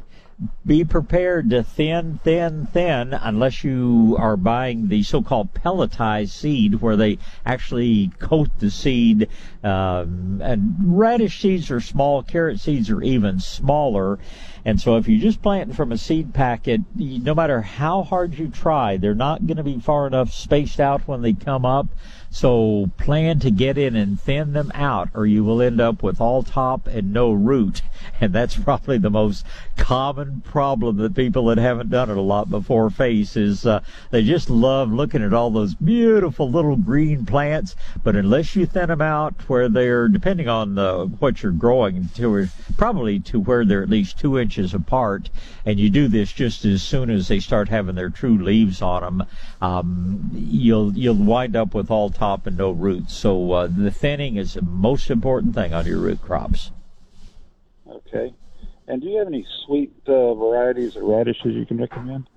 be 0.65 0.85
prepared 0.85 1.51
to 1.51 1.63
thin, 1.63 2.21
thin, 2.23 2.67
thin 2.67 3.13
unless 3.15 3.65
you 3.65 4.17
are 4.19 4.37
buying 4.37 4.89
the 4.89 5.03
so-called 5.03 5.53
pelletized 5.55 6.31
seed 6.31 6.81
where 6.81 6.97
they 6.97 7.19
actually 7.45 8.11
coat 8.19 8.49
the 8.59 8.71
seed. 8.71 9.29
Um, 9.63 10.41
and 10.43 10.75
radish 10.99 11.41
seeds 11.41 11.71
are 11.71 11.81
small, 11.81 12.23
carrot 12.23 12.61
seeds 12.61 12.91
are 12.91 13.03
even 13.03 13.41
smaller. 13.41 14.19
And 14.65 14.81
so 14.81 14.97
if 14.97 15.09
you 15.09 15.19
just 15.19 15.43
plant 15.43 15.75
from 15.75 15.91
a 15.91 15.99
seed 15.99 16.33
packet, 16.33 16.81
no 16.95 17.35
matter 17.35 17.63
how 17.63 18.03
hard 18.03 18.39
you 18.39 18.49
try, 18.49 18.97
they're 18.97 19.15
not 19.15 19.47
going 19.47 19.57
to 19.57 19.65
be 19.65 19.81
far 19.81 20.07
enough 20.07 20.33
spaced 20.33 20.79
out 20.81 21.09
when 21.09 21.23
they 21.23 21.33
come 21.33 21.65
up. 21.65 21.89
So 22.33 22.91
plan 22.97 23.41
to 23.41 23.51
get 23.51 23.77
in 23.77 23.95
and 23.95 24.19
thin 24.19 24.55
them 24.55 24.73
out 24.75 25.11
or 25.13 25.27
you 25.27 25.45
will 25.45 25.61
end 25.61 25.83
up 25.83 26.03
with 26.03 26.19
all 26.19 26.43
top 26.43 26.87
and 26.87 27.13
no 27.13 27.31
root. 27.31 27.83
And 28.21 28.33
that's 28.33 28.57
probably 28.57 28.99
the 28.99 29.11
most 29.11 29.45
common 29.77 30.43
problem 30.43 30.97
that 30.99 31.15
people 31.15 31.47
that 31.47 31.59
haven't 31.59 31.91
done 31.91 32.11
it 32.11 32.17
a 32.17 32.21
lot 32.21 32.51
before 32.51 32.89
face 32.91 33.37
is 33.37 33.67
uh, 33.67 33.81
they 34.11 34.23
just 34.23 34.49
love 34.49 34.93
looking 34.93 35.23
at 35.23 35.33
all 35.33 35.51
those 35.51 35.75
beautiful 35.75 36.51
little 36.51 36.77
green 36.77 37.27
plants. 37.27 37.75
But 38.03 38.17
unless 38.17 38.57
you 38.57 38.67
thin 38.67 38.89
them 38.89 39.01
out 39.01 39.35
where 39.49 39.69
they're, 39.69 40.09
depending 40.09 40.49
on 40.49 40.75
the, 40.75 41.07
what 41.19 41.43
you're 41.43 41.53
growing, 41.53 42.09
to 42.15 42.49
probably 42.77 43.21
to 43.21 43.41
where 43.41 43.65
they're 43.65 43.83
at 43.83 43.91
least 43.91 44.19
two 44.19 44.39
inches 44.39 44.75
apart, 44.75 45.31
and 45.65 45.79
you 45.79 45.91
do 45.91 46.09
this 46.09 46.33
just 46.33 46.65
as 46.65 46.83
soon 46.83 47.11
as 47.11 47.29
they 47.29 47.41
start 47.41 47.69
having 47.69 47.95
their 47.95 48.11
true 48.11 48.43
leaves 48.43 48.83
on 48.83 49.03
them, 49.03 49.29
um, 49.61 50.31
you'll 50.33 50.93
you'll 50.97 51.15
wind 51.15 51.57
up 51.57 51.75
with 51.75 51.91
all 51.91 52.11
top 52.23 52.47
and 52.47 52.57
no 52.57 52.71
roots. 52.71 53.15
So 53.15 53.51
uh, 53.51 53.67
the 53.67 53.91
thinning 53.91 54.37
is 54.37 54.55
the 54.55 54.63
most 54.63 55.11
important 55.11 55.57
thing 55.57 55.75
on 55.75 55.87
your 55.87 55.99
root 55.99 56.23
crops. 56.23 56.71
Okay. 57.89 58.33
And 58.87 59.03
do 59.03 59.09
you 59.09 59.19
have 59.19 59.27
any 59.27 59.45
sweet 59.67 59.93
uh, 60.07 60.35
varieties 60.35 60.95
of 60.95 61.03
radishes 61.03 61.57
you 61.57 61.67
can 61.67 61.79
recommend? 61.79 62.29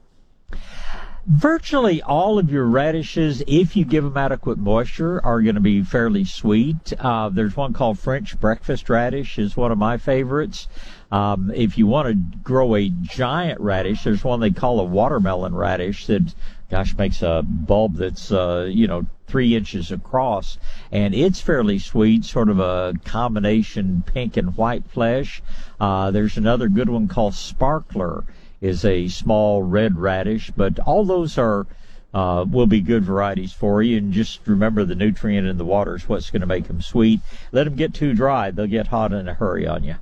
Virtually 1.28 2.02
all 2.02 2.40
of 2.40 2.52
your 2.52 2.66
radishes, 2.66 3.44
if 3.46 3.76
you 3.76 3.86
give 3.86 4.04
them 4.04 4.18
adequate 4.18 4.58
moisture, 4.58 5.24
are 5.24 5.42
going 5.42 5.56
to 5.56 5.62
be 5.62 5.84
fairly 5.84 6.24
sweet. 6.24 6.94
Uh, 7.00 7.30
there's 7.30 7.56
one 7.56 7.74
called 7.74 8.00
French 8.00 8.40
breakfast 8.40 8.90
radish, 8.90 9.38
is 9.38 9.56
one 9.56 9.72
of 9.72 9.78
my 9.78 9.98
favorites. 9.98 10.68
Um, 11.12 11.52
if 11.56 11.78
you 11.78 11.86
want 11.86 12.08
to 12.08 12.38
grow 12.40 12.76
a 12.76 12.90
giant 12.90 13.60
radish, 13.60 14.04
there's 14.04 14.24
one 14.24 14.40
they 14.40 14.52
call 14.52 14.80
a 14.80 14.84
watermelon 14.84 15.54
radish 15.54 16.08
that, 16.08 16.34
gosh, 16.70 16.98
makes 16.98 17.22
a 17.22 17.44
bulb 17.46 17.96
that's, 17.96 18.32
uh, 18.32 18.68
you 18.70 18.88
know, 18.88 19.06
three 19.28 19.56
inches 19.56 19.92
across, 19.92 20.58
and 20.92 21.14
it's 21.14 21.42
fairly 21.42 21.80
sweet, 21.80 22.24
sort 22.26 22.50
of 22.50 22.60
a 22.60 22.94
combination 23.06 24.04
pink 24.06 24.38
and 24.38 24.56
white 24.56 24.86
flesh. 24.86 25.42
Uh, 25.80 26.12
there's 26.12 26.38
another 26.38 26.70
good 26.70 26.90
one 26.90 27.08
called 27.08 27.34
Sparkler, 27.34 28.24
is 28.62 28.86
a 28.86 29.08
small 29.08 29.62
red 29.62 29.98
radish, 29.98 30.52
but 30.56 30.80
all 30.80 31.06
those 31.06 31.38
are 31.38 31.68
uh, 32.14 32.46
will 32.50 32.66
be 32.66 32.80
good 32.80 33.04
varieties 33.04 33.52
for 33.52 33.84
you. 33.84 33.98
And 33.98 34.14
just 34.14 34.40
remember 34.48 34.86
the 34.86 34.96
nutrient 34.96 35.46
in 35.46 35.58
the 35.58 35.66
water 35.66 35.96
is 35.96 36.08
what's 36.08 36.32
going 36.32 36.42
to 36.42 36.48
make 36.48 36.68
them 36.68 36.82
sweet. 36.82 37.20
Let 37.52 37.66
them 37.66 37.76
get 37.76 37.94
too 37.94 38.14
dry; 38.14 38.52
they'll 38.52 38.68
get 38.68 38.88
hot 38.88 39.12
in 39.12 39.28
a 39.28 39.34
hurry 39.34 39.68
on 39.68 39.84
you. 39.84 39.96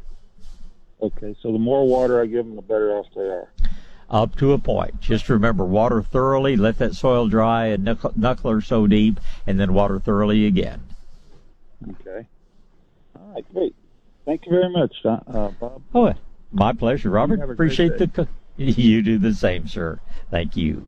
Okay, 1.01 1.35
so 1.41 1.51
the 1.51 1.59
more 1.59 1.85
water 1.85 2.21
I 2.21 2.27
give 2.27 2.45
them, 2.45 2.55
the 2.55 2.61
better 2.61 2.91
off 2.91 3.07
they 3.15 3.21
are. 3.21 3.49
Up 4.09 4.35
to 4.37 4.53
a 4.53 4.57
point. 4.57 4.99
Just 5.01 5.29
remember, 5.29 5.63
water 5.63 6.01
thoroughly, 6.01 6.55
let 6.55 6.77
that 6.79 6.93
soil 6.93 7.27
dry 7.27 7.67
and 7.67 7.83
knuckle, 7.83 8.13
knuckle 8.15 8.51
or 8.51 8.61
so 8.61 8.85
deep, 8.87 9.19
and 9.47 9.59
then 9.59 9.73
water 9.73 9.99
thoroughly 9.99 10.45
again. 10.45 10.81
Okay. 11.89 12.27
All 13.15 13.33
right, 13.33 13.53
great. 13.53 13.75
Thank 14.25 14.45
you 14.45 14.51
very 14.51 14.69
much, 14.69 14.93
uh, 15.05 15.49
Bob. 15.59 15.81
Oh, 15.93 16.13
my 16.51 16.73
pleasure, 16.73 17.09
Robert. 17.09 17.41
Appreciate 17.41 17.97
the. 17.97 18.27
You 18.55 19.01
do 19.01 19.17
the 19.17 19.33
same, 19.33 19.67
sir. 19.67 19.99
Thank 20.29 20.55
you. 20.55 20.85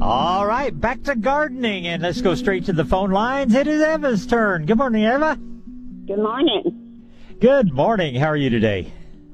All 0.00 0.46
right, 0.46 0.78
back 0.80 1.02
to 1.04 1.16
gardening, 1.16 1.88
and 1.88 2.02
let's 2.02 2.20
go 2.20 2.36
straight 2.36 2.66
to 2.66 2.72
the 2.72 2.84
phone 2.84 3.10
lines. 3.10 3.52
It 3.52 3.66
is 3.66 3.82
Eva's 3.82 4.26
turn. 4.26 4.64
Good 4.64 4.78
morning, 4.78 5.02
Eva. 5.02 5.36
Good 6.06 6.18
morning. 6.18 7.02
Good 7.40 7.72
morning. 7.72 8.14
How 8.14 8.28
are 8.28 8.36
you 8.36 8.48
today? 8.48 8.92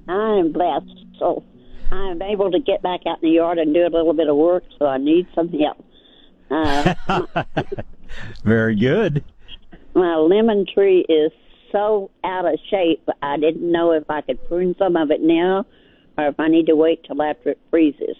I'm 0.09 0.53
blessed. 0.53 1.05
So 1.19 1.45
I'm 1.93 2.23
able 2.23 2.51
to 2.51 2.59
get 2.59 2.83
back 2.83 3.01
out 3.07 3.23
in 3.23 3.29
the 3.29 3.35
yard 3.35 3.59
and 3.59 3.75
do 3.75 3.83
a 3.83 3.93
little 3.93 4.15
bit 4.15 4.29
of 4.29 4.37
work, 4.37 4.65
so 4.79 4.87
I 4.87 4.99
need 4.99 5.27
some 5.35 5.49
help. 5.49 5.85
Uh, 6.51 6.95
Very 8.45 8.77
good. 8.77 9.25
My 9.95 10.17
lemon 10.17 10.67
tree 10.73 11.05
is 11.09 11.33
so 11.71 12.11
out 12.25 12.47
of 12.47 12.59
shape, 12.71 13.07
I 13.23 13.37
didn't 13.37 13.71
know 13.71 13.93
if 13.93 14.09
I 14.09 14.23
could 14.23 14.47
prune 14.49 14.75
some 14.79 14.97
of 14.97 15.11
it 15.11 15.21
now 15.21 15.67
or 16.17 16.29
if 16.29 16.39
I 16.39 16.49
need 16.49 16.67
to 16.67 16.77
wait 16.77 17.05
till 17.05 17.23
after 17.23 17.51
it 17.51 17.59
freezes. 17.71 18.17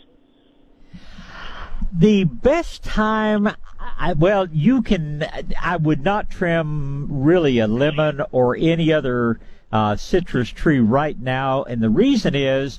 The 1.93 2.25
best 2.25 2.83
time, 2.83 3.51
I, 3.79 4.15
well, 4.15 4.49
you 4.51 4.81
can, 4.81 5.27
I 5.61 5.77
would 5.77 6.03
not 6.03 6.31
trim 6.31 7.07
really 7.11 7.59
a 7.59 7.67
lemon 7.67 8.23
or 8.33 8.57
any 8.57 8.93
other 8.93 9.41
uh, 9.73 9.97
citrus 9.97 10.51
tree 10.51 10.81
right 10.81 11.19
now. 11.19 11.63
And 11.65 11.81
the 11.81 11.89
reason 11.91 12.35
is, 12.35 12.79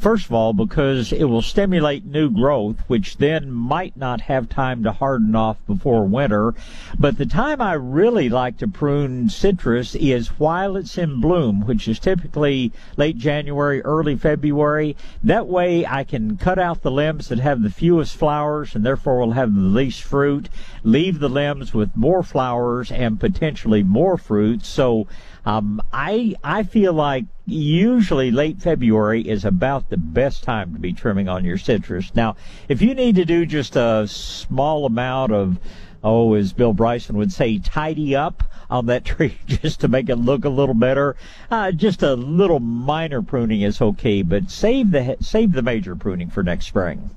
first 0.00 0.26
of 0.26 0.32
all, 0.32 0.52
because 0.52 1.12
it 1.12 1.24
will 1.24 1.42
stimulate 1.42 2.04
new 2.04 2.30
growth, 2.30 2.78
which 2.88 3.18
then 3.18 3.50
might 3.50 3.96
not 3.96 4.22
have 4.22 4.48
time 4.48 4.82
to 4.82 4.92
harden 4.92 5.36
off 5.36 5.58
before 5.66 6.04
winter. 6.04 6.54
But 6.98 7.18
the 7.18 7.26
time 7.26 7.60
I 7.60 7.74
really 7.74 8.28
like 8.28 8.58
to 8.58 8.68
prune 8.68 9.28
citrus 9.28 9.94
is 9.94 10.38
while 10.38 10.76
it's 10.76 10.98
in 10.98 11.20
bloom, 11.20 11.66
which 11.66 11.86
is 11.86 11.98
typically 11.98 12.72
late 12.96 13.18
January, 13.18 13.80
early 13.82 14.16
February. 14.16 14.96
That 15.22 15.46
way 15.46 15.86
I 15.86 16.04
can 16.04 16.36
cut 16.36 16.58
out 16.58 16.82
the 16.82 16.90
limbs 16.90 17.28
that 17.28 17.38
have 17.38 17.62
the 17.62 17.70
fewest 17.70 18.16
flowers 18.16 18.74
and 18.74 18.84
therefore 18.84 19.20
will 19.20 19.32
have 19.32 19.54
the 19.54 19.60
least 19.60 20.02
fruit, 20.02 20.48
leave 20.82 21.20
the 21.20 21.28
limbs 21.28 21.72
with 21.72 21.96
more 21.96 22.22
flowers 22.22 22.90
and 22.90 23.20
potentially 23.20 23.82
more 23.82 24.16
fruit. 24.16 24.64
So 24.64 25.06
um, 25.46 25.80
I 25.92 26.34
I 26.42 26.64
feel 26.64 26.92
like 26.92 27.24
usually 27.46 28.32
late 28.32 28.60
February 28.60 29.22
is 29.22 29.44
about 29.44 29.88
the 29.88 29.96
best 29.96 30.42
time 30.42 30.74
to 30.74 30.80
be 30.80 30.92
trimming 30.92 31.28
on 31.28 31.44
your 31.44 31.56
citrus. 31.56 32.12
Now, 32.14 32.34
if 32.68 32.82
you 32.82 32.94
need 32.94 33.14
to 33.14 33.24
do 33.24 33.46
just 33.46 33.76
a 33.76 34.06
small 34.08 34.84
amount 34.84 35.32
of 35.32 35.58
oh, 36.02 36.34
as 36.34 36.52
Bill 36.52 36.72
Bryson 36.72 37.16
would 37.16 37.32
say, 37.32 37.58
tidy 37.58 38.14
up 38.14 38.42
on 38.70 38.86
that 38.86 39.04
tree 39.06 39.38
just 39.46 39.80
to 39.80 39.88
make 39.88 40.08
it 40.08 40.16
look 40.16 40.44
a 40.44 40.48
little 40.48 40.74
better. 40.74 41.16
Uh, 41.50 41.72
just 41.72 42.02
a 42.02 42.14
little 42.14 42.60
minor 42.60 43.22
pruning 43.22 43.62
is 43.62 43.80
okay, 43.80 44.22
but 44.22 44.50
save 44.50 44.90
the 44.90 45.16
save 45.20 45.52
the 45.52 45.62
major 45.62 45.94
pruning 45.94 46.28
for 46.28 46.42
next 46.42 46.66
spring. 46.66 47.10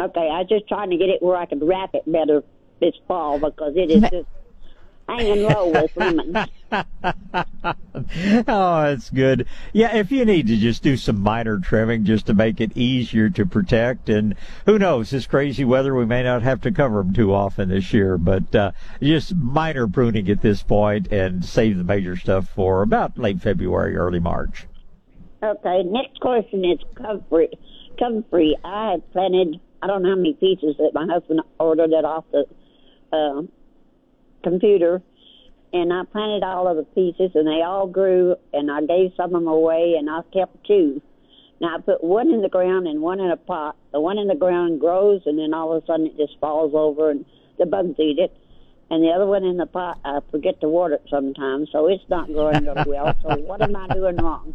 Okay, 0.00 0.28
I 0.32 0.44
just 0.44 0.66
trying 0.66 0.90
to 0.90 0.96
get 0.96 1.08
it 1.08 1.22
where 1.22 1.36
I 1.36 1.46
can 1.46 1.64
wrap 1.64 1.94
it 1.94 2.10
better 2.10 2.42
this 2.80 2.94
fall 3.06 3.38
because 3.38 3.74
it 3.76 3.90
is 3.90 4.02
just 4.02 4.28
hanging 5.08 5.44
low 5.44 5.68
with 5.68 5.96
lemons. 5.96 6.36
oh, 8.48 8.82
that's 8.82 9.10
good. 9.10 9.46
Yeah, 9.72 9.96
if 9.96 10.10
you 10.10 10.24
need 10.24 10.46
to 10.48 10.56
just 10.56 10.82
do 10.82 10.96
some 10.96 11.20
minor 11.20 11.58
trimming 11.58 12.04
just 12.04 12.26
to 12.26 12.34
make 12.34 12.60
it 12.60 12.76
easier 12.76 13.30
to 13.30 13.46
protect, 13.46 14.08
and 14.08 14.34
who 14.66 14.78
knows, 14.78 15.10
this 15.10 15.26
crazy 15.26 15.64
weather, 15.64 15.94
we 15.94 16.06
may 16.06 16.22
not 16.22 16.42
have 16.42 16.60
to 16.62 16.72
cover 16.72 17.02
them 17.02 17.12
too 17.12 17.32
often 17.32 17.68
this 17.68 17.92
year, 17.92 18.18
but 18.18 18.54
uh, 18.54 18.72
just 19.02 19.34
minor 19.34 19.86
pruning 19.86 20.28
at 20.28 20.42
this 20.42 20.62
point 20.62 21.12
and 21.12 21.44
save 21.44 21.78
the 21.78 21.84
major 21.84 22.16
stuff 22.16 22.48
for 22.48 22.82
about 22.82 23.18
late 23.18 23.40
February, 23.40 23.96
early 23.96 24.20
March. 24.20 24.66
Okay, 25.42 25.82
next 25.84 26.20
question 26.20 26.64
is 26.64 26.78
comfrey. 26.94 27.50
Comfrey, 27.98 28.56
I 28.64 28.92
had 28.92 29.12
planted, 29.12 29.60
I 29.82 29.86
don't 29.86 30.02
know 30.02 30.10
how 30.10 30.16
many 30.16 30.34
pieces 30.34 30.76
that 30.78 30.92
my 30.94 31.06
husband 31.06 31.42
ordered 31.60 31.90
it 31.92 32.04
off 32.04 32.24
the 32.32 32.46
uh, 33.12 33.42
computer 34.44 35.02
and 35.74 35.92
I 35.92 36.04
planted 36.04 36.44
all 36.44 36.68
of 36.68 36.76
the 36.76 36.84
pieces, 36.84 37.32
and 37.34 37.48
they 37.48 37.62
all 37.62 37.88
grew, 37.88 38.36
and 38.52 38.70
I 38.70 38.80
gave 38.82 39.10
some 39.16 39.34
of 39.34 39.42
them 39.42 39.48
away, 39.48 39.96
and 39.98 40.08
I 40.08 40.20
kept 40.32 40.64
two. 40.64 41.02
Now 41.60 41.76
I 41.76 41.80
put 41.80 42.02
one 42.02 42.32
in 42.32 42.42
the 42.42 42.48
ground 42.48 42.86
and 42.86 43.02
one 43.02 43.18
in 43.18 43.28
a 43.28 43.36
pot. 43.36 43.76
The 43.92 43.98
one 44.00 44.16
in 44.18 44.28
the 44.28 44.36
ground 44.36 44.78
grows, 44.78 45.22
and 45.26 45.36
then 45.36 45.52
all 45.52 45.76
of 45.76 45.82
a 45.82 45.86
sudden 45.86 46.06
it 46.06 46.16
just 46.16 46.38
falls 46.38 46.74
over, 46.76 47.10
and 47.10 47.24
the 47.58 47.66
bugs 47.66 47.98
eat 47.98 48.20
it. 48.20 48.32
And 48.88 49.02
the 49.02 49.10
other 49.10 49.26
one 49.26 49.42
in 49.42 49.56
the 49.56 49.66
pot, 49.66 49.98
I 50.04 50.20
forget 50.30 50.60
to 50.60 50.68
water 50.68 50.94
it 50.94 51.06
sometimes, 51.10 51.70
so 51.72 51.88
it's 51.88 52.04
not 52.08 52.28
growing 52.28 52.64
really 52.64 52.84
well. 52.86 53.12
So 53.22 53.34
what 53.38 53.60
am 53.60 53.74
I 53.74 53.88
doing 53.88 54.16
wrong? 54.16 54.54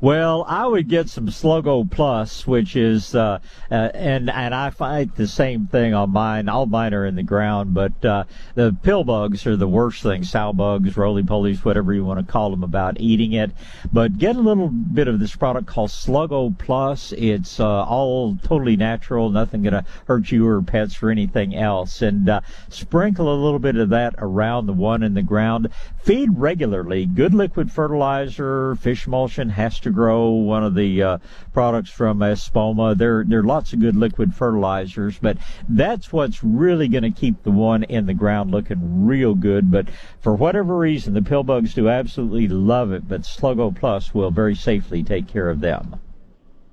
Well, 0.00 0.44
I 0.48 0.66
would 0.66 0.88
get 0.88 1.08
some 1.08 1.28
Sluggo 1.28 1.88
Plus, 1.90 2.46
which 2.46 2.76
is, 2.76 3.14
uh, 3.14 3.38
uh, 3.70 3.74
and 3.94 4.30
and 4.30 4.54
I 4.54 4.70
find 4.70 5.14
the 5.14 5.26
same 5.26 5.66
thing 5.66 5.94
on 5.94 6.10
mine. 6.10 6.48
All 6.48 6.66
mine 6.66 6.94
are 6.94 7.06
in 7.06 7.14
the 7.14 7.22
ground, 7.22 7.74
but 7.74 8.04
uh, 8.04 8.24
the 8.54 8.76
pill 8.82 9.04
bugs 9.04 9.46
are 9.46 9.56
the 9.56 9.68
worst 9.68 10.02
thing. 10.02 10.24
Sow 10.24 10.52
bugs, 10.52 10.96
roly 10.96 11.22
polies, 11.22 11.64
whatever 11.64 11.92
you 11.92 12.04
want 12.04 12.24
to 12.24 12.32
call 12.32 12.50
them, 12.50 12.64
about 12.64 13.00
eating 13.00 13.32
it. 13.32 13.50
But 13.92 14.18
get 14.18 14.36
a 14.36 14.40
little 14.40 14.68
bit 14.68 15.08
of 15.08 15.20
this 15.20 15.36
product 15.36 15.66
called 15.66 15.90
Sluggo 15.90 16.56
Plus. 16.58 17.12
It's 17.12 17.60
uh, 17.60 17.84
all 17.84 18.36
totally 18.42 18.76
natural, 18.76 19.30
nothing 19.30 19.62
gonna 19.62 19.84
hurt 20.06 20.30
you 20.30 20.46
or 20.46 20.62
pets 20.62 21.02
or 21.02 21.10
anything 21.10 21.54
else. 21.54 22.02
And 22.02 22.28
uh, 22.28 22.40
sprinkle 22.68 23.32
a 23.32 23.38
little 23.42 23.58
bit 23.58 23.76
of 23.76 23.90
that 23.90 24.14
around 24.18 24.66
the 24.66 24.72
one 24.72 25.02
in 25.02 25.14
the 25.14 25.22
ground. 25.22 25.68
Feed 26.02 26.30
regularly. 26.36 27.06
Good 27.06 27.32
liquid 27.32 27.70
fertilizer, 27.70 28.74
fish 28.74 29.06
emulsion 29.06 29.52
HastaGro, 29.52 30.44
one 30.44 30.64
of 30.64 30.74
the 30.74 31.00
uh, 31.00 31.18
products 31.52 31.90
from 31.90 32.18
Espoma. 32.18 32.98
There, 32.98 33.22
there 33.24 33.38
are 33.38 33.44
lots 33.44 33.72
of 33.72 33.78
good 33.78 33.94
liquid 33.94 34.34
fertilizers, 34.34 35.18
but 35.20 35.38
that's 35.68 36.12
what's 36.12 36.42
really 36.42 36.88
going 36.88 37.04
to 37.04 37.12
keep 37.12 37.44
the 37.44 37.52
one 37.52 37.84
in 37.84 38.06
the 38.06 38.14
ground 38.14 38.50
looking 38.50 39.06
real 39.06 39.36
good. 39.36 39.70
But 39.70 39.90
for 40.20 40.34
whatever 40.34 40.76
reason, 40.76 41.14
the 41.14 41.22
pill 41.22 41.44
bugs 41.44 41.72
do 41.72 41.88
absolutely 41.88 42.48
love 42.48 42.90
it, 42.90 43.06
but 43.06 43.20
Sluggo 43.20 43.70
Plus 43.70 44.12
will 44.12 44.32
very 44.32 44.56
safely 44.56 45.04
take 45.04 45.28
care 45.28 45.48
of 45.48 45.60
them. 45.60 46.00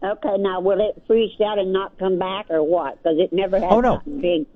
Okay, 0.02 0.38
now 0.40 0.60
will 0.60 0.80
it 0.80 1.04
freeze 1.06 1.40
out 1.46 1.60
and 1.60 1.72
not 1.72 2.00
come 2.00 2.18
back, 2.18 2.48
or 2.50 2.64
what? 2.64 2.98
Because 2.98 3.20
it 3.20 3.32
never 3.32 3.60
has 3.60 3.72
oh, 3.72 3.82
no. 3.82 4.02
big 4.22 4.48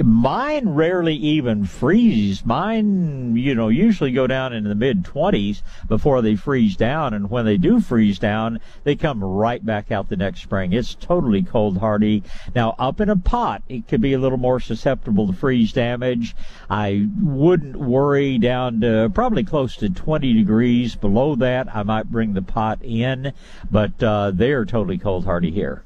Mine 0.00 0.68
rarely 0.68 1.14
even 1.14 1.64
freezes. 1.64 2.46
Mine, 2.46 3.36
you 3.36 3.52
know, 3.52 3.68
usually 3.68 4.12
go 4.12 4.28
down 4.28 4.52
into 4.52 4.68
the 4.68 4.76
mid 4.76 5.02
20s 5.02 5.62
before 5.88 6.22
they 6.22 6.36
freeze 6.36 6.76
down. 6.76 7.14
And 7.14 7.28
when 7.28 7.44
they 7.44 7.56
do 7.56 7.80
freeze 7.80 8.20
down, 8.20 8.60
they 8.84 8.94
come 8.94 9.24
right 9.24 9.64
back 9.64 9.90
out 9.90 10.08
the 10.08 10.16
next 10.16 10.42
spring. 10.42 10.72
It's 10.72 10.94
totally 10.94 11.42
cold 11.42 11.78
hardy. 11.78 12.22
Now, 12.54 12.76
up 12.78 13.00
in 13.00 13.08
a 13.08 13.16
pot, 13.16 13.62
it 13.68 13.88
could 13.88 14.00
be 14.00 14.12
a 14.12 14.20
little 14.20 14.38
more 14.38 14.60
susceptible 14.60 15.26
to 15.26 15.32
freeze 15.32 15.72
damage. 15.72 16.36
I 16.70 17.08
wouldn't 17.20 17.76
worry 17.76 18.38
down 18.38 18.80
to 18.82 19.10
probably 19.12 19.42
close 19.42 19.74
to 19.76 19.90
20 19.90 20.32
degrees. 20.32 20.94
Below 20.94 21.34
that, 21.36 21.74
I 21.74 21.82
might 21.82 22.10
bring 22.10 22.34
the 22.34 22.42
pot 22.42 22.78
in, 22.82 23.32
but 23.68 24.00
uh, 24.00 24.30
they 24.30 24.52
are 24.52 24.64
totally 24.64 24.98
cold 24.98 25.24
hardy 25.24 25.50
here 25.50 25.82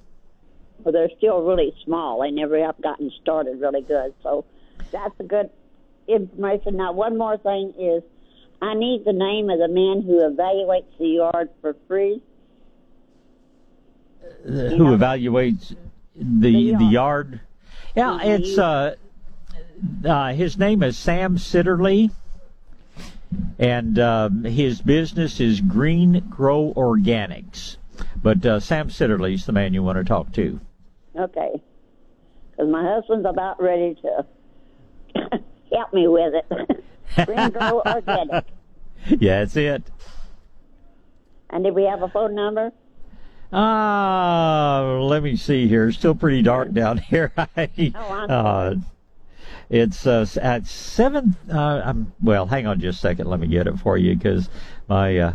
but 0.84 0.92
they're 0.92 1.10
still 1.18 1.42
really 1.42 1.74
small. 1.84 2.20
They 2.22 2.30
never 2.30 2.58
have 2.64 2.80
gotten 2.80 3.10
started 3.20 3.60
really 3.60 3.82
good. 3.82 4.14
So 4.22 4.44
that's 4.90 5.14
a 5.20 5.24
good 5.24 5.50
information. 6.08 6.76
Now, 6.76 6.92
one 6.92 7.16
more 7.16 7.38
thing 7.38 7.74
is 7.78 8.02
I 8.60 8.74
need 8.74 9.04
the 9.04 9.12
name 9.12 9.50
of 9.50 9.58
the 9.58 9.68
man 9.68 10.02
who 10.02 10.20
evaluates 10.20 10.96
the 10.98 11.08
yard 11.08 11.50
for 11.60 11.76
free. 11.88 12.22
Uh, 14.46 14.50
who 14.50 14.84
know? 14.84 14.96
evaluates 14.96 15.74
the 16.14 16.50
the 16.50 16.50
yard? 16.50 16.80
The 16.80 16.84
yard? 16.84 17.40
Yeah, 17.96 18.18
mm-hmm. 18.22 18.28
it's 18.28 18.58
uh, 18.58 18.94
uh, 20.04 20.32
his 20.32 20.58
name 20.58 20.82
is 20.82 20.96
Sam 20.96 21.36
Sitterly. 21.36 22.10
and 23.58 23.98
uh, 23.98 24.28
his 24.44 24.80
business 24.80 25.40
is 25.40 25.60
Green 25.60 26.20
Grow 26.30 26.72
Organics. 26.76 27.76
But 28.22 28.44
uh, 28.46 28.60
Sam 28.60 28.88
Sitterly's 28.88 29.46
the 29.46 29.52
man 29.52 29.74
you 29.74 29.82
want 29.82 29.98
to 29.98 30.04
talk 30.04 30.32
to. 30.34 30.60
Okay. 31.16 31.62
Because 32.50 32.70
my 32.70 32.82
husband's 32.84 33.26
about 33.26 33.62
ready 33.62 33.96
to 34.02 34.26
help 35.72 35.92
me 35.92 36.08
with 36.08 36.34
it. 36.34 36.84
Green 37.26 37.50
Grow 37.50 37.82
Organic. 37.84 38.44
Yeah, 39.18 39.40
that's 39.40 39.56
it. 39.56 39.82
And 41.50 41.64
did 41.64 41.74
we 41.74 41.82
have 41.86 42.02
a 42.02 42.08
phone 42.08 42.36
number? 42.36 42.70
Uh, 43.52 45.00
let 45.00 45.24
me 45.24 45.34
see 45.34 45.66
here. 45.66 45.88
It's 45.88 45.98
still 45.98 46.14
pretty 46.14 46.40
dark 46.40 46.72
down 46.72 46.98
here. 47.10 47.32
oh, 47.36 47.46
I'm 47.56 48.30
uh, 48.30 48.74
it's 49.68 50.06
uh, 50.06 50.24
at 50.40 50.66
seven. 50.66 51.34
Uh, 51.52 51.82
I'm, 51.84 52.12
well, 52.22 52.46
hang 52.46 52.66
on 52.68 52.78
just 52.78 52.98
a 52.98 53.00
second. 53.00 53.26
Let 53.26 53.40
me 53.40 53.48
get 53.48 53.66
it 53.66 53.76
for 53.78 53.98
you 53.98 54.14
because 54.14 54.48
my 54.86 55.18
uh, 55.18 55.34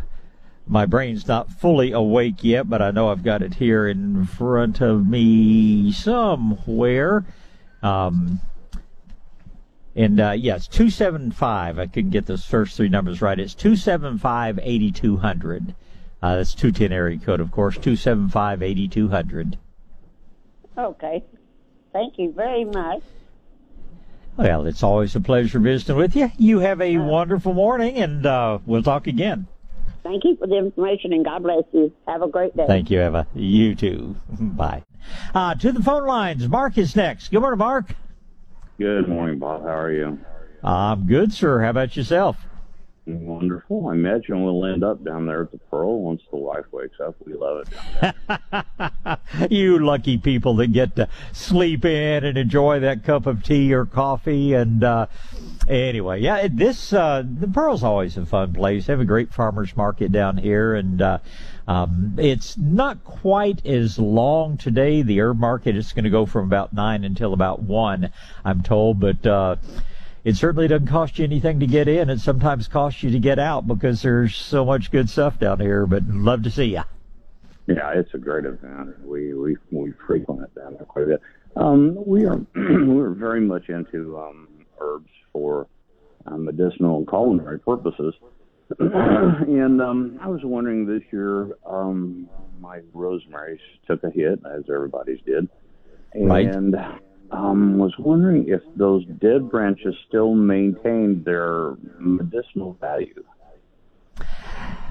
my 0.67 0.85
brain's 0.85 1.27
not 1.27 1.51
fully 1.51 1.91
awake 1.91 2.43
yet, 2.43 2.69
but 2.69 2.81
I 2.81 2.91
know 2.91 3.09
I've 3.09 3.23
got 3.23 3.41
it 3.41 3.55
here 3.55 3.87
in 3.87 4.25
front 4.25 4.81
of 4.81 5.07
me 5.07 5.91
somewhere. 5.91 7.25
Um, 7.81 8.41
and 9.95 10.19
uh, 10.19 10.31
yes, 10.31 10.67
two 10.67 10.89
seven 10.89 11.31
five. 11.31 11.79
I 11.79 11.87
couldn't 11.87 12.11
get 12.11 12.25
those 12.25 12.45
first 12.45 12.77
three 12.77 12.89
numbers 12.89 13.21
right. 13.21 13.39
It's 13.39 13.55
two 13.55 13.75
seven 13.75 14.17
five 14.17 14.59
eighty 14.61 14.91
two 14.91 15.17
hundred. 15.17 15.73
Uh, 16.21 16.37
that's 16.37 16.53
two 16.53 16.71
ten 16.71 16.91
area 16.91 17.17
code, 17.17 17.39
of 17.39 17.51
course. 17.51 17.77
Two 17.77 17.95
seven 17.95 18.29
five 18.29 18.61
eighty 18.61 18.87
two 18.87 19.09
hundred. 19.09 19.57
Okay. 20.77 21.23
Thank 21.93 22.19
you 22.19 22.31
very 22.31 22.65
much. 22.65 23.01
Well, 24.35 24.67
it's 24.67 24.83
always 24.83 25.15
a 25.15 25.21
pleasure 25.21 25.57
visiting 25.57 25.95
with 25.95 26.15
you. 26.15 26.31
You 26.37 26.59
have 26.59 26.79
a 26.79 26.95
uh, 26.95 27.03
wonderful 27.03 27.55
morning, 27.55 27.95
and 27.95 28.23
uh, 28.23 28.59
we'll 28.67 28.83
talk 28.83 29.07
again. 29.07 29.47
Thank 30.07 30.23
you 30.23 30.37
for 30.37 30.47
the 30.47 30.57
information, 30.57 31.11
and 31.11 31.25
God 31.25 31.43
bless 31.43 31.63
you. 31.73 31.91
Have 32.07 32.21
a 32.21 32.29
great 32.29 32.55
day. 32.55 32.63
Thank 32.65 32.89
you, 32.89 33.01
Eva. 33.01 33.27
You 33.35 33.75
too. 33.75 34.15
Bye. 34.29 34.83
Uh, 35.35 35.53
to 35.55 35.73
the 35.73 35.83
phone 35.83 36.05
lines. 36.05 36.47
Mark 36.47 36.77
is 36.77 36.95
next. 36.95 37.29
Good 37.29 37.41
morning, 37.41 37.57
Mark. 37.57 37.93
Good 38.77 39.09
morning, 39.09 39.37
Bob. 39.37 39.63
How 39.63 39.77
are 39.77 39.91
you? 39.91 40.17
I'm 40.63 41.07
good, 41.07 41.33
sir. 41.33 41.61
How 41.61 41.71
about 41.71 41.97
yourself? 41.97 42.37
Wonderful. 43.05 43.87
I 43.87 43.93
imagine 43.93 44.43
we'll 44.43 44.65
end 44.65 44.83
up 44.83 45.03
down 45.03 45.25
there 45.25 45.43
at 45.43 45.51
the 45.51 45.57
Pearl 45.57 46.01
once 46.01 46.21
the 46.31 46.37
wife 46.37 46.65
wakes 46.71 46.97
up. 47.05 47.15
We 47.25 47.33
love 47.33 47.65
it. 47.67 49.51
you 49.51 49.79
lucky 49.79 50.17
people 50.17 50.55
that 50.57 50.73
get 50.73 50.95
to 50.97 51.09
sleep 51.33 51.83
in 51.83 52.23
and 52.23 52.37
enjoy 52.37 52.79
that 52.79 53.03
cup 53.03 53.25
of 53.25 53.43
tea 53.43 53.73
or 53.73 53.85
coffee. 53.85 54.53
And 54.53 54.83
uh, 54.83 55.07
anyway, 55.67 56.21
yeah, 56.21 56.47
this 56.49 56.93
uh, 56.93 57.23
the 57.25 57.47
Pearl's 57.47 57.83
always 57.83 58.17
a 58.17 58.25
fun 58.25 58.53
place. 58.53 58.85
They 58.85 58.93
have 58.93 58.99
a 58.99 59.05
great 59.05 59.33
farmers 59.33 59.75
market 59.75 60.11
down 60.11 60.37
here, 60.37 60.75
and 60.75 61.01
uh, 61.01 61.19
um, 61.67 62.15
it's 62.17 62.57
not 62.57 63.03
quite 63.03 63.65
as 63.65 63.99
long 63.99 64.57
today. 64.57 65.01
The 65.01 65.19
herb 65.21 65.39
market 65.39 65.75
is 65.75 65.93
going 65.93 66.05
to 66.05 66.09
go 66.09 66.25
from 66.25 66.45
about 66.45 66.73
nine 66.73 67.03
until 67.03 67.33
about 67.33 67.61
one, 67.61 68.11
I'm 68.45 68.63
told, 68.63 68.99
but 68.99 69.25
uh, 69.25 69.57
it 70.23 70.35
certainly 70.35 70.67
doesn't 70.67 70.87
cost 70.87 71.19
you 71.19 71.25
anything 71.25 71.59
to 71.59 71.67
get 71.67 71.87
in. 71.87 72.09
It 72.09 72.19
sometimes 72.19 72.67
costs 72.67 73.03
you 73.03 73.11
to 73.11 73.19
get 73.19 73.39
out 73.39 73.67
because 73.67 74.01
there's 74.01 74.35
so 74.35 74.65
much 74.65 74.91
good 74.91 75.09
stuff 75.09 75.39
down 75.39 75.59
here. 75.59 75.85
But 75.85 76.03
love 76.07 76.43
to 76.43 76.51
see 76.51 76.65
you. 76.65 76.83
Yeah, 77.67 77.91
it's 77.93 78.13
a 78.13 78.17
great 78.17 78.45
event. 78.45 79.05
We 79.05 79.33
we 79.33 79.57
we 79.71 79.91
frequent 80.05 80.41
it 80.41 80.55
down 80.55 80.75
there 80.75 80.85
quite 80.85 81.03
a 81.03 81.07
bit. 81.07 81.21
Um, 81.57 81.97
we 82.05 82.25
are 82.25 82.37
we're 82.55 83.09
very 83.09 83.41
much 83.41 83.69
into 83.69 84.17
um, 84.17 84.47
herbs 84.79 85.09
for 85.37 85.67
um, 86.25 86.45
medicinal 86.45 86.97
and 86.97 87.07
culinary 87.07 87.59
purposes. 87.59 88.13
and 88.79 89.81
um, 89.81 90.19
I 90.21 90.27
was 90.27 90.41
wondering 90.43 90.85
this 90.85 91.03
year, 91.11 91.55
um, 91.65 92.27
my 92.59 92.81
rosemary 92.93 93.61
took 93.87 94.03
a 94.03 94.09
hit, 94.09 94.39
as 94.45 94.63
everybody's 94.73 95.21
did, 95.25 95.47
and 96.13 96.27
right 96.27 96.99
um, 97.31 97.77
was 97.77 97.93
wondering 97.99 98.47
if 98.47 98.61
those 98.75 99.05
dead 99.19 99.49
branches 99.49 99.95
still 100.07 100.33
maintain 100.33 101.23
their 101.25 101.75
medicinal 101.99 102.77
value. 102.79 103.23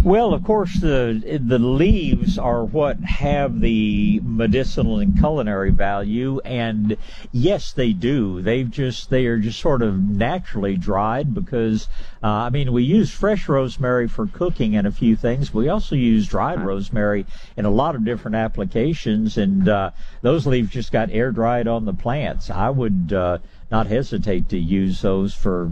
Well, 0.05 0.35
of 0.35 0.45
course, 0.45 0.79
the 0.79 1.41
the 1.43 1.59
leaves 1.59 2.39
are 2.39 2.65
what 2.65 2.99
have 3.01 3.61
the 3.61 4.21
medicinal 4.23 4.99
and 4.99 5.19
culinary 5.19 5.71
value, 5.71 6.39
and 6.45 6.97
yes, 7.33 7.73
they 7.73 7.93
do. 7.93 8.43
They've 8.43 8.71
just 8.71 9.11
they 9.11 9.27
are 9.27 9.39
just 9.39 9.59
sort 9.59 9.83
of 9.83 9.99
naturally 9.99 10.77
dried 10.77 11.35
because 11.35 11.89
uh, 12.23 12.27
I 12.27 12.51
mean 12.51 12.73
we 12.73 12.85
use 12.85 13.11
fresh 13.11 13.49
rosemary 13.49 14.07
for 14.07 14.27
cooking 14.27 14.77
and 14.77 14.87
a 14.87 14.93
few 14.93 15.17
things. 15.17 15.53
We 15.53 15.69
also 15.69 15.97
use 15.97 16.29
dried 16.29 16.61
rosemary 16.61 17.27
in 17.57 17.65
a 17.65 17.71
lot 17.71 17.97
of 17.97 18.05
different 18.05 18.37
applications, 18.37 19.39
and 19.39 19.69
uh, 19.69 19.91
those 20.21 20.47
leaves 20.47 20.71
just 20.71 20.93
got 20.93 21.11
air 21.11 21.33
dried 21.33 21.67
on 21.67 21.85
the 21.85 21.95
plants. 21.95 22.51
I 22.51 22.71
would. 22.71 23.13
Uh, 23.13 23.39
not 23.71 23.87
hesitate 23.89 24.49
to 24.51 24.59
use 24.59 25.03
those 25.03 25.35
for, 25.35 25.71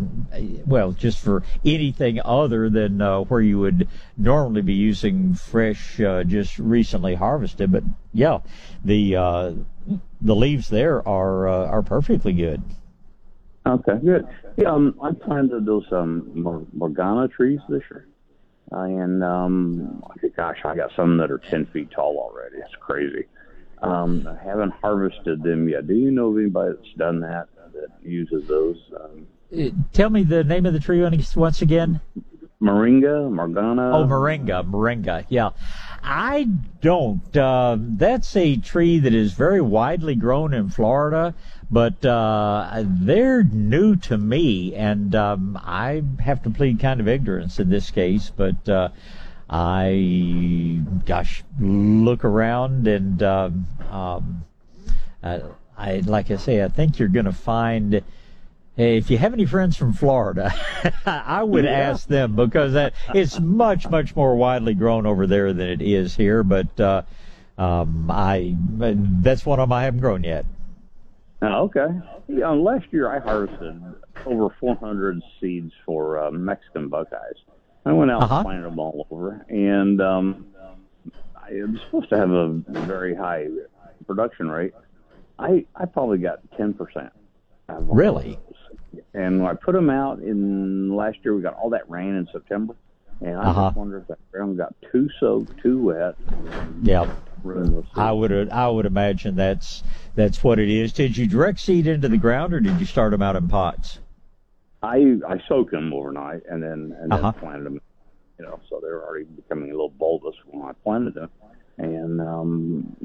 well, 0.66 0.92
just 0.92 1.20
for 1.20 1.42
anything 1.64 2.20
other 2.24 2.68
than 2.68 3.00
uh, 3.00 3.20
where 3.20 3.40
you 3.40 3.58
would 3.58 3.88
normally 4.16 4.62
be 4.62 4.74
using 4.74 5.34
fresh, 5.34 6.00
uh, 6.00 6.24
just 6.24 6.58
recently 6.58 7.14
harvested. 7.14 7.70
But 7.70 7.84
yeah, 8.12 8.38
the 8.84 9.16
uh, 9.16 9.52
the 10.20 10.34
leaves 10.34 10.68
there 10.68 11.06
are 11.06 11.48
uh, 11.48 11.66
are 11.66 11.82
perfectly 11.82 12.32
good. 12.32 12.62
Okay, 13.66 13.98
good. 14.04 14.26
Yeah, 14.56 14.72
um, 14.72 14.98
I 15.02 15.12
planted 15.12 15.64
those 15.64 15.86
um, 15.92 16.68
Morgana 16.72 17.28
trees 17.28 17.60
this 17.68 17.82
year. 17.90 18.08
And 18.70 19.22
um, 19.22 20.02
gosh, 20.36 20.58
I 20.64 20.74
got 20.74 20.90
some 20.96 21.16
that 21.18 21.30
are 21.30 21.38
ten 21.38 21.66
feet 21.66 21.90
tall 21.90 22.16
already. 22.18 22.56
It's 22.56 22.74
crazy. 22.80 23.26
Um, 23.82 24.26
I 24.26 24.42
haven't 24.42 24.72
harvested 24.72 25.42
them 25.42 25.68
yet. 25.68 25.86
Do 25.86 25.94
you 25.94 26.10
know 26.10 26.30
of 26.30 26.38
anybody 26.38 26.74
that's 26.76 26.94
done 26.96 27.20
that? 27.20 27.48
That 27.74 27.88
uses 28.02 28.46
those. 28.48 28.76
Um, 29.00 29.26
uh, 29.56 29.70
Tell 29.92 30.10
me 30.10 30.22
the 30.22 30.44
name 30.44 30.66
of 30.66 30.72
the 30.72 30.80
tree 30.80 31.02
once 31.36 31.62
again. 31.62 32.00
Moringa, 32.60 33.30
Morgana. 33.30 33.90
Oh, 33.94 34.06
moringa, 34.06 34.64
moringa. 34.64 35.26
Yeah, 35.28 35.50
I 36.02 36.44
don't. 36.80 37.36
Uh, 37.36 37.76
that's 37.78 38.34
a 38.36 38.56
tree 38.56 39.00
that 39.00 39.12
is 39.12 39.34
very 39.34 39.60
widely 39.60 40.14
grown 40.14 40.54
in 40.54 40.70
Florida, 40.70 41.34
but 41.70 42.04
uh, 42.06 42.82
they're 42.86 43.42
new 43.42 43.96
to 43.96 44.16
me, 44.16 44.74
and 44.74 45.14
um, 45.14 45.58
I 45.62 46.02
have 46.20 46.42
to 46.44 46.50
plead 46.50 46.80
kind 46.80 47.00
of 47.00 47.08
ignorance 47.08 47.58
in 47.60 47.68
this 47.68 47.90
case. 47.90 48.30
But 48.34 48.66
uh, 48.66 48.88
I, 49.50 50.80
gosh, 51.04 51.44
look 51.60 52.24
around 52.24 52.88
and. 52.88 53.22
Um, 53.22 53.66
um, 53.90 54.44
uh, 55.22 55.40
I 55.84 56.02
like 56.06 56.30
I 56.30 56.36
say, 56.36 56.64
I 56.64 56.68
think 56.68 56.98
you're 56.98 57.08
going 57.08 57.26
to 57.26 57.32
find. 57.32 58.02
if 58.76 59.10
you 59.10 59.18
have 59.18 59.34
any 59.34 59.44
friends 59.44 59.76
from 59.76 59.92
Florida, 59.92 60.52
I 61.06 61.42
would 61.42 61.64
yeah. 61.64 61.70
ask 61.70 62.08
them 62.08 62.34
because 62.34 62.72
that 62.72 62.94
it's 63.14 63.38
much 63.38 63.88
much 63.90 64.16
more 64.16 64.34
widely 64.34 64.74
grown 64.74 65.04
over 65.04 65.26
there 65.26 65.52
than 65.52 65.68
it 65.68 65.82
is 65.82 66.16
here. 66.16 66.42
But 66.42 66.80
uh, 66.80 67.02
um, 67.58 68.10
I 68.10 68.56
that's 68.80 69.44
one 69.44 69.60
of 69.60 69.68
them 69.68 69.72
I 69.72 69.84
haven't 69.84 70.00
grown 70.00 70.24
yet. 70.24 70.46
Oh, 71.42 71.64
okay. 71.64 71.88
Yeah, 72.28 72.48
last 72.50 72.86
year 72.90 73.14
I 73.14 73.18
harvested 73.18 73.82
over 74.24 74.48
400 74.58 75.20
seeds 75.38 75.72
for 75.84 76.18
uh, 76.18 76.30
Mexican 76.30 76.88
buckeyes. 76.88 77.36
I 77.84 77.92
went 77.92 78.10
out 78.10 78.22
uh-huh. 78.22 78.36
and 78.36 78.44
planted 78.46 78.64
them 78.64 78.78
all 78.78 79.06
over, 79.10 79.44
and 79.50 80.00
um, 80.00 80.46
I 81.36 81.50
was 81.52 81.80
supposed 81.82 82.08
to 82.08 82.16
have 82.16 82.30
a 82.30 82.62
very 82.86 83.14
high 83.14 83.48
production 84.06 84.50
rate. 84.50 84.72
I 85.38 85.66
I 85.74 85.86
probably 85.86 86.18
got 86.18 86.40
ten 86.56 86.74
percent. 86.74 87.12
Really? 87.68 88.38
And 89.12 89.40
when 89.42 89.50
I 89.50 89.54
put 89.54 89.72
them 89.72 89.90
out 89.90 90.20
in 90.20 90.94
last 90.94 91.18
year, 91.24 91.34
we 91.34 91.42
got 91.42 91.54
all 91.54 91.70
that 91.70 91.88
rain 91.88 92.14
in 92.14 92.28
September, 92.32 92.74
and 93.20 93.36
I 93.36 93.42
uh-huh. 93.42 93.68
just 93.68 93.76
wonder 93.76 93.98
if 93.98 94.06
that 94.08 94.18
ground 94.30 94.58
got 94.58 94.74
too 94.92 95.08
soaked, 95.18 95.60
too 95.60 95.82
wet. 95.82 96.14
Yeah. 96.82 97.10
I 97.94 98.10
would 98.10 98.50
I 98.50 98.68
would 98.68 98.86
imagine 98.86 99.36
that's 99.36 99.82
that's 100.14 100.42
what 100.42 100.58
it 100.58 100.70
is. 100.70 100.94
Did 100.94 101.16
you 101.16 101.26
direct 101.26 101.60
seed 101.60 101.86
into 101.86 102.08
the 102.08 102.16
ground, 102.16 102.54
or 102.54 102.60
did 102.60 102.80
you 102.80 102.86
start 102.86 103.10
them 103.10 103.20
out 103.20 103.36
in 103.36 103.48
pots? 103.48 103.98
I 104.82 105.18
I 105.28 105.42
soaked 105.46 105.72
them 105.72 105.92
overnight 105.92 106.42
and 106.48 106.62
then 106.62 106.96
and 106.98 107.12
then 107.12 107.12
uh-huh. 107.12 107.32
planted 107.32 107.64
them. 107.64 107.80
You 108.38 108.46
know, 108.46 108.60
so 108.68 108.80
they're 108.80 109.04
already 109.06 109.26
becoming 109.26 109.68
a 109.68 109.72
little 109.72 109.90
bulbous 109.90 110.34
when 110.46 110.66
I 110.66 110.72
planted 110.82 111.14
them 111.14 111.30
and 111.78 112.20
um, 112.20 112.96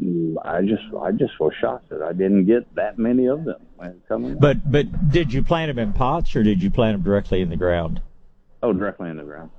I 0.44 0.62
just 0.62 0.84
I 1.00 1.12
just 1.12 1.40
was 1.40 1.54
shocked 1.60 1.90
that 1.90 2.02
I 2.02 2.14
didn't 2.14 2.46
get 2.46 2.74
that 2.76 2.98
many 2.98 3.26
of 3.28 3.44
them 3.46 3.62
coming. 4.08 4.38
But 4.38 4.72
but 4.72 5.12
did 5.12 5.34
you 5.34 5.44
plant 5.44 5.70
them 5.70 5.80
in 5.80 5.94
pots 5.94 6.36
or 6.36 6.44
did 6.44 6.62
you 6.62 6.70
plant 6.70 6.96
them 6.96 7.04
directly 7.04 7.42
in 7.42 7.50
the 7.50 7.58
ground? 7.58 8.02
Oh, 8.62 8.74
directly 8.74 9.10
in 9.10 9.18
the 9.18 9.24
ground. 9.24 9.52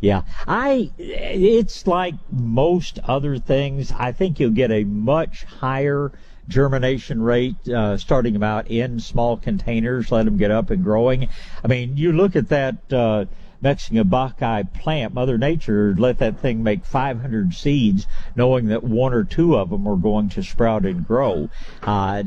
Yeah, 0.00 0.22
I. 0.46 0.90
It's 0.98 1.86
like 1.86 2.14
most 2.30 2.98
other 3.04 3.38
things. 3.38 3.92
I 3.92 4.12
think 4.12 4.38
you'll 4.38 4.50
get 4.50 4.70
a 4.70 4.84
much 4.84 5.44
higher 5.44 6.12
germination 6.46 7.22
rate 7.22 7.56
uh, 7.68 7.96
starting 7.96 8.34
them 8.34 8.42
out 8.42 8.70
in 8.70 9.00
small 9.00 9.36
containers. 9.36 10.12
Let 10.12 10.26
them 10.26 10.36
get 10.36 10.50
up 10.50 10.70
and 10.70 10.84
growing. 10.84 11.28
I 11.64 11.68
mean, 11.68 11.96
you 11.96 12.12
look 12.12 12.36
at 12.36 12.50
that. 12.50 12.92
Uh, 12.92 13.24
Mexican 13.64 14.06
Buckeye 14.06 14.62
plant, 14.62 15.14
Mother 15.14 15.38
Nature 15.38 15.94
let 15.98 16.18
that 16.18 16.38
thing 16.38 16.62
make 16.62 16.84
500 16.84 17.54
seeds, 17.54 18.06
knowing 18.36 18.66
that 18.66 18.84
one 18.84 19.14
or 19.14 19.24
two 19.24 19.56
of 19.56 19.70
them 19.70 19.88
are 19.88 19.96
going 19.96 20.28
to 20.28 20.42
sprout 20.42 20.84
and 20.84 21.06
grow. 21.06 21.48
Uh, 21.82 22.22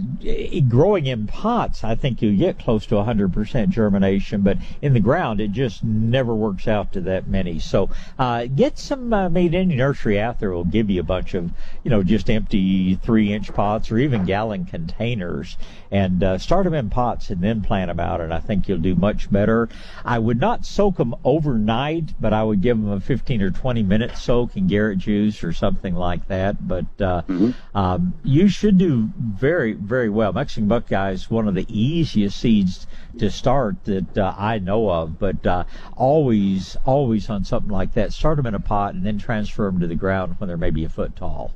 growing 0.67 1.05
in 1.05 1.27
pots, 1.27 1.83
I 1.83 1.93
think 1.93 2.23
you 2.23 2.35
get 2.35 2.57
close 2.57 2.87
to 2.87 2.95
100% 2.95 3.69
germination, 3.69 4.41
but 4.41 4.57
in 4.81 4.93
the 4.93 4.99
ground, 4.99 5.39
it 5.39 5.51
just 5.51 5.83
never 5.83 6.33
works 6.33 6.67
out 6.67 6.91
to 6.93 7.01
that 7.01 7.27
many. 7.27 7.59
So 7.59 7.91
uh, 8.17 8.47
get 8.47 8.79
some 8.79 9.13
uh, 9.13 9.29
made 9.29 9.53
any 9.53 9.75
nursery 9.75 10.19
out 10.19 10.39
there 10.39 10.51
will 10.51 10.63
give 10.63 10.89
you 10.89 11.01
a 11.01 11.03
bunch 11.03 11.35
of, 11.35 11.51
you 11.83 11.91
know, 11.91 12.01
just 12.01 12.31
empty 12.31 12.95
three 12.95 13.31
inch 13.31 13.53
pots 13.53 13.91
or 13.91 13.99
even 13.99 14.25
gallon 14.25 14.65
containers 14.65 15.55
and 15.91 16.23
uh, 16.23 16.37
start 16.39 16.63
them 16.63 16.73
in 16.73 16.89
pots 16.89 17.29
and 17.29 17.41
then 17.41 17.61
plant 17.61 17.89
them 17.89 17.99
out. 17.99 18.21
And 18.21 18.33
I 18.33 18.39
think 18.39 18.67
you'll 18.67 18.79
do 18.79 18.95
much 18.95 19.31
better. 19.31 19.69
I 20.03 20.17
would 20.17 20.39
not 20.39 20.65
soak 20.65 20.97
them 20.97 21.13
overnight, 21.27 22.13
but 22.21 22.31
I 22.31 22.41
would 22.41 22.61
give 22.61 22.77
them 22.77 22.89
a 22.89 23.01
15 23.01 23.41
or 23.41 23.51
20 23.51 23.83
minute 23.83 24.17
soak 24.17 24.55
in 24.55 24.67
Garrett 24.67 24.97
juice 24.99 25.43
or 25.43 25.51
something 25.51 25.93
like 25.93 26.25
that. 26.29 26.65
But 26.65 26.85
uh, 27.01 27.21
mm-hmm. 27.23 27.51
um, 27.77 28.13
you 28.23 28.47
should 28.47 28.77
do 28.77 29.09
very, 29.19 29.73
very 29.73 30.07
well. 30.07 30.31
Mexican 30.31 30.69
Buckeye 30.69 31.11
is 31.11 31.29
one 31.29 31.49
of 31.49 31.53
the 31.53 31.65
easiest 31.67 32.39
seeds 32.39 32.87
to 33.19 33.29
start 33.29 33.75
that 33.83 34.17
uh, 34.17 34.33
I 34.37 34.59
know 34.59 34.89
of, 34.89 35.19
but 35.19 35.45
uh, 35.45 35.65
always, 35.97 36.77
always 36.85 37.29
on 37.29 37.43
something 37.43 37.71
like 37.71 37.93
that, 37.95 38.13
start 38.13 38.37
them 38.37 38.45
in 38.45 38.55
a 38.55 38.59
pot 38.61 38.93
and 38.93 39.05
then 39.05 39.17
transfer 39.17 39.65
them 39.65 39.81
to 39.81 39.87
the 39.87 39.95
ground 39.95 40.35
when 40.37 40.47
they're 40.47 40.55
maybe 40.55 40.85
a 40.85 40.89
foot 40.89 41.17
tall. 41.17 41.53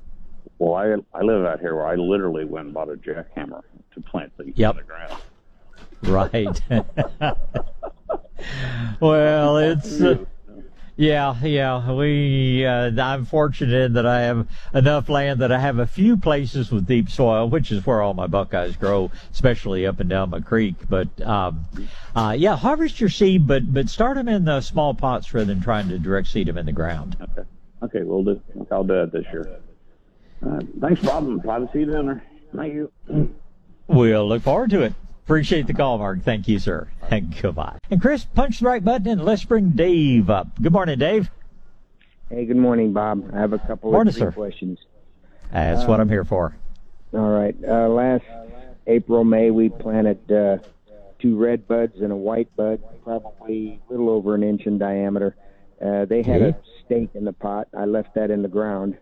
Well, 0.60 0.76
I 0.76 1.18
I 1.18 1.24
live 1.24 1.46
out 1.46 1.62
here 1.62 1.76
where 1.76 1.88
I 1.88 1.96
literally 1.96 2.44
went 2.44 2.66
and 2.66 2.74
bought 2.74 2.90
a 2.90 2.96
jackhammer 2.96 3.62
to 3.94 4.02
plant 4.02 4.34
these 4.38 4.54
yep. 4.58 4.76
the 4.76 4.84
ground. 4.84 5.16
Right. 6.04 6.62
well, 9.00 9.58
it's. 9.58 10.02
Uh, 10.02 10.26
yeah, 10.98 11.36
yeah. 11.44 11.92
We, 11.94 12.66
uh, 12.66 12.92
I'm 13.02 13.26
fortunate 13.26 13.94
that 13.94 14.06
I 14.06 14.22
have 14.22 14.48
enough 14.74 15.10
land 15.10 15.40
that 15.40 15.52
I 15.52 15.58
have 15.58 15.80
a 15.80 15.88
few 15.88 16.16
places 16.16 16.72
with 16.72 16.86
deep 16.86 17.10
soil, 17.10 17.50
which 17.50 17.72
is 17.72 17.86
where 17.86 18.02
all 18.02 18.14
my 18.14 18.28
buckeyes 18.28 18.76
grow, 18.76 19.10
especially 19.32 19.88
up 19.88 20.00
and 20.00 20.10
down 20.10 20.30
my 20.30 20.42
creek. 20.42 20.76
But, 20.88 21.20
um, 21.22 21.66
uh, 22.16 22.36
yeah, 22.38 22.56
harvest 22.56 23.00
your 23.00 23.10
seed, 23.10 23.48
but, 23.48 23.74
but 23.74 23.90
start 23.90 24.16
them 24.16 24.28
in 24.28 24.46
the 24.46 24.62
small 24.62 24.94
pots 24.94 25.34
rather 25.34 25.46
than 25.46 25.62
trying 25.62 25.90
to 25.90 25.98
direct 25.98 26.28
seed 26.28 26.48
them 26.48 26.58
in 26.58 26.68
the 26.68 26.72
ground. 26.72 27.18
Okay. 27.20 27.48
Okay, 27.84 28.04
we'll 28.04 28.24
do. 28.24 28.40
I'll 28.70 28.84
do 28.84 28.94
that 28.94 29.12
this 29.12 29.26
year. 29.32 29.60
Uh, 30.46 30.60
thanks, 30.80 31.02
Bob. 31.02 31.42
Glad 31.42 31.60
to 31.60 31.70
see 31.74 31.80
you 31.80 31.86
down 31.86 32.06
there. 32.06 32.24
Thank 32.56 32.74
you. 32.74 32.92
We'll 33.88 34.28
look 34.28 34.44
forward 34.44 34.70
to 34.70 34.84
it. 34.84 34.94
Appreciate 35.26 35.68
the 35.68 35.74
call, 35.74 35.98
Mark. 35.98 36.24
Thank 36.24 36.48
you, 36.48 36.60
sir. 36.60 36.90
And 37.10 37.34
goodbye. 37.42 37.78
And 37.90 38.02
Chris, 38.02 38.26
punch 38.26 38.60
the 38.60 38.68
right 38.68 38.84
button 38.84 39.08
and 39.08 39.24
let's 39.24 39.46
bring 39.46 39.70
Dave 39.70 40.30
up. 40.30 40.48
Good 40.62 40.74
morning, 40.74 41.00
Dave. 41.00 41.30
Hey, 42.30 42.46
good 42.46 42.58
morning, 42.58 42.94
Bob. 42.94 43.30
I 43.34 43.40
have 43.40 43.54
a 43.54 43.60
couple 43.60 43.92
morning, 43.92 44.14
of 44.14 44.18
sir. 44.18 44.32
questions. 44.32 44.80
That's 45.52 45.82
um, 45.82 45.88
what 45.88 46.00
I'm 46.00 46.10
here 46.10 46.24
for. 46.26 46.56
All 47.14 47.30
right. 47.30 47.56
Uh, 47.66 47.90
last 47.90 48.24
April, 48.88 49.24
May, 49.24 49.52
we 49.52 49.70
planted 49.70 50.32
uh, 50.32 50.58
two 51.20 51.38
red 51.38 51.68
buds 51.68 52.00
and 52.02 52.12
a 52.12 52.16
white 52.16 52.54
bud, 52.56 52.82
probably 53.04 53.80
a 53.88 53.92
little 53.92 54.10
over 54.10 54.34
an 54.34 54.44
inch 54.44 54.66
in 54.66 54.78
diameter. 54.78 55.36
Uh, 55.84 56.06
they 56.06 56.24
had 56.24 56.42
a 56.42 56.58
stake 56.86 57.10
in 57.14 57.26
the 57.26 57.34
pot. 57.34 57.68
I 57.78 57.86
left 57.86 58.16
that 58.16 58.32
in 58.32 58.42
the 58.42 58.48
ground. 58.48 58.98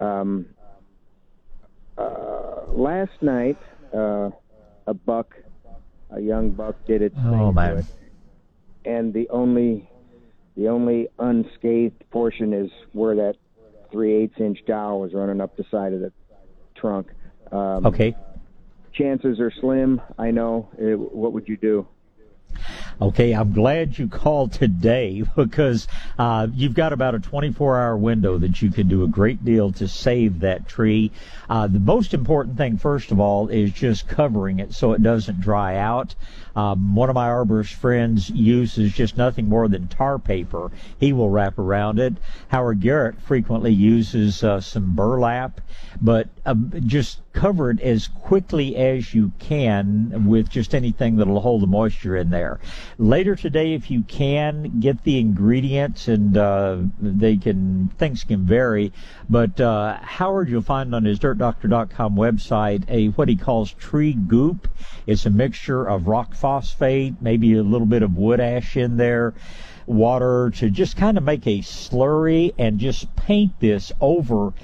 Um, 0.00 0.46
uh, 1.98 2.62
last 2.68 3.22
night, 3.22 3.58
uh, 3.92 4.30
a 4.86 4.94
buck 4.94 5.34
a 6.10 6.20
young 6.20 6.50
buck 6.50 6.76
did 6.86 7.02
its 7.02 7.16
oh, 7.18 7.30
thing 7.30 7.54
man. 7.54 7.74
to 7.74 7.78
it. 7.78 7.84
And 8.84 9.12
the 9.12 9.28
only 9.30 9.88
the 10.56 10.68
only 10.68 11.08
unscathed 11.18 12.04
portion 12.10 12.52
is 12.52 12.70
where 12.92 13.16
that 13.16 13.36
three 13.90 14.14
eighths 14.14 14.40
inch 14.40 14.58
dowel 14.66 15.00
was 15.00 15.12
running 15.12 15.40
up 15.40 15.56
the 15.56 15.64
side 15.70 15.92
of 15.92 16.00
the 16.00 16.12
trunk. 16.74 17.08
Um, 17.52 17.86
okay. 17.86 18.16
Chances 18.92 19.40
are 19.40 19.52
slim. 19.60 20.00
I 20.18 20.30
know. 20.30 20.70
It, 20.78 20.98
what 20.98 21.32
would 21.32 21.48
you 21.48 21.56
do? 21.56 21.86
Okay, 22.98 23.32
I'm 23.32 23.52
glad 23.52 23.98
you 23.98 24.08
called 24.08 24.54
today 24.54 25.22
because 25.36 25.86
uh, 26.18 26.46
you've 26.54 26.72
got 26.72 26.94
about 26.94 27.14
a 27.14 27.18
24 27.18 27.78
hour 27.78 27.96
window 27.96 28.38
that 28.38 28.62
you 28.62 28.70
can 28.70 28.88
do 28.88 29.04
a 29.04 29.08
great 29.08 29.44
deal 29.44 29.70
to 29.72 29.86
save 29.86 30.40
that 30.40 30.66
tree. 30.66 31.12
Uh, 31.50 31.66
the 31.66 31.78
most 31.78 32.14
important 32.14 32.56
thing, 32.56 32.78
first 32.78 33.12
of 33.12 33.20
all, 33.20 33.48
is 33.48 33.70
just 33.70 34.08
covering 34.08 34.60
it 34.60 34.72
so 34.72 34.94
it 34.94 35.02
doesn't 35.02 35.40
dry 35.40 35.76
out. 35.76 36.14
Um, 36.56 36.94
one 36.94 37.10
of 37.10 37.14
my 37.14 37.28
arborist 37.28 37.74
friends 37.74 38.30
uses 38.30 38.94
just 38.94 39.18
nothing 39.18 39.46
more 39.46 39.68
than 39.68 39.88
tar 39.88 40.18
paper. 40.18 40.70
He 40.98 41.12
will 41.12 41.28
wrap 41.28 41.58
around 41.58 41.98
it. 41.98 42.14
Howard 42.48 42.80
Garrett 42.80 43.20
frequently 43.20 43.74
uses 43.74 44.42
uh, 44.42 44.62
some 44.62 44.96
burlap, 44.96 45.60
but 46.00 46.28
um, 46.46 46.72
just 46.86 47.20
cover 47.36 47.70
it 47.70 47.80
as 47.82 48.08
quickly 48.08 48.74
as 48.76 49.12
you 49.12 49.30
can 49.38 50.24
with 50.26 50.48
just 50.48 50.74
anything 50.74 51.16
that'll 51.16 51.40
hold 51.40 51.60
the 51.60 51.66
moisture 51.66 52.16
in 52.16 52.30
there. 52.30 52.58
Later 52.98 53.36
today, 53.36 53.74
if 53.74 53.90
you 53.90 54.02
can, 54.02 54.80
get 54.80 55.04
the 55.04 55.20
ingredients 55.20 56.08
and 56.08 56.36
uh, 56.36 56.78
they 56.98 57.36
can, 57.36 57.88
things 57.98 58.24
can 58.24 58.46
vary, 58.46 58.90
but 59.28 59.60
uh, 59.60 59.98
Howard, 59.98 60.48
you'll 60.48 60.62
find 60.62 60.94
on 60.94 61.04
his 61.04 61.18
dirtdoctor.com 61.18 62.16
website 62.16 62.84
a 62.88 63.08
what 63.08 63.28
he 63.28 63.36
calls 63.36 63.70
tree 63.70 64.14
goop. 64.14 64.66
It's 65.06 65.26
a 65.26 65.30
mixture 65.30 65.84
of 65.84 66.08
rock 66.08 66.34
phosphate, 66.34 67.20
maybe 67.20 67.52
a 67.54 67.62
little 67.62 67.86
bit 67.86 68.02
of 68.02 68.16
wood 68.16 68.40
ash 68.40 68.78
in 68.78 68.96
there, 68.96 69.34
water 69.84 70.50
to 70.56 70.70
just 70.70 70.96
kind 70.96 71.18
of 71.18 71.22
make 71.22 71.46
a 71.46 71.58
slurry 71.58 72.54
and 72.58 72.78
just 72.78 73.14
paint 73.14 73.52
this 73.60 73.92
over 74.00 74.54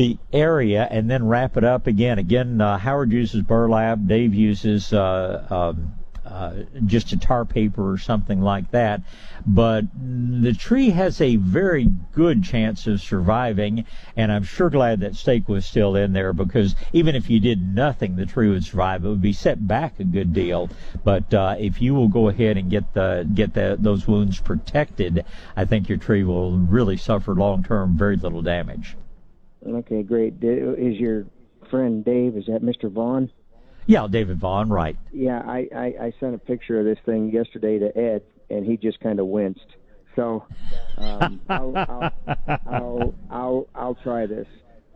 the 0.00 0.16
area 0.32 0.88
and 0.90 1.10
then 1.10 1.28
wrap 1.28 1.58
it 1.58 1.64
up 1.64 1.86
again. 1.86 2.18
Again, 2.18 2.58
uh, 2.58 2.78
Howard 2.78 3.12
uses 3.12 3.42
burlap. 3.42 3.98
Dave 4.06 4.32
uses 4.32 4.94
uh, 4.94 5.46
um, 5.50 5.92
uh, 6.24 6.54
just 6.86 7.12
a 7.12 7.18
tar 7.18 7.44
paper 7.44 7.92
or 7.92 7.98
something 7.98 8.40
like 8.40 8.70
that. 8.70 9.02
But 9.46 9.84
the 9.94 10.54
tree 10.54 10.88
has 10.88 11.20
a 11.20 11.36
very 11.36 11.84
good 12.14 12.42
chance 12.42 12.86
of 12.86 13.02
surviving, 13.02 13.84
and 14.16 14.32
I'm 14.32 14.42
sure 14.42 14.70
glad 14.70 15.00
that 15.00 15.16
stake 15.16 15.50
was 15.50 15.66
still 15.66 15.96
in 15.96 16.14
there 16.14 16.32
because 16.32 16.74
even 16.94 17.14
if 17.14 17.28
you 17.28 17.38
did 17.38 17.74
nothing, 17.74 18.16
the 18.16 18.24
tree 18.24 18.48
would 18.48 18.64
survive. 18.64 19.04
It 19.04 19.08
would 19.08 19.20
be 19.20 19.34
set 19.34 19.68
back 19.68 20.00
a 20.00 20.04
good 20.04 20.32
deal, 20.32 20.70
but 21.04 21.34
uh, 21.34 21.56
if 21.58 21.82
you 21.82 21.94
will 21.94 22.08
go 22.08 22.30
ahead 22.30 22.56
and 22.56 22.70
get 22.70 22.94
the 22.94 23.28
get 23.34 23.52
the, 23.52 23.76
those 23.78 24.08
wounds 24.08 24.40
protected, 24.40 25.26
I 25.54 25.66
think 25.66 25.90
your 25.90 25.98
tree 25.98 26.24
will 26.24 26.52
really 26.52 26.96
suffer 26.96 27.34
long 27.34 27.64
term 27.64 27.98
very 27.98 28.16
little 28.16 28.40
damage. 28.40 28.96
Okay, 29.66 30.02
great. 30.02 30.34
Is 30.42 30.98
your 30.98 31.26
friend 31.70 32.04
Dave? 32.04 32.36
Is 32.36 32.46
that 32.46 32.62
Mr. 32.62 32.90
Vaughn? 32.90 33.30
Yeah, 33.86 34.06
David 34.08 34.38
Vaughn, 34.38 34.68
right. 34.68 34.96
Yeah, 35.12 35.42
I, 35.44 35.68
I, 35.74 35.84
I 36.00 36.12
sent 36.20 36.34
a 36.34 36.38
picture 36.38 36.78
of 36.78 36.84
this 36.84 36.98
thing 37.04 37.30
yesterday 37.30 37.78
to 37.78 37.96
Ed, 37.96 38.22
and 38.48 38.64
he 38.64 38.76
just 38.76 39.00
kind 39.00 39.18
of 39.18 39.26
winced. 39.26 39.66
So 40.16 40.44
um, 40.96 41.40
I'll, 41.48 41.76
I'll, 41.76 42.12
I'll, 42.66 43.14
I'll, 43.30 43.68
I'll 43.74 43.94
try 43.96 44.26
this. 44.26 44.46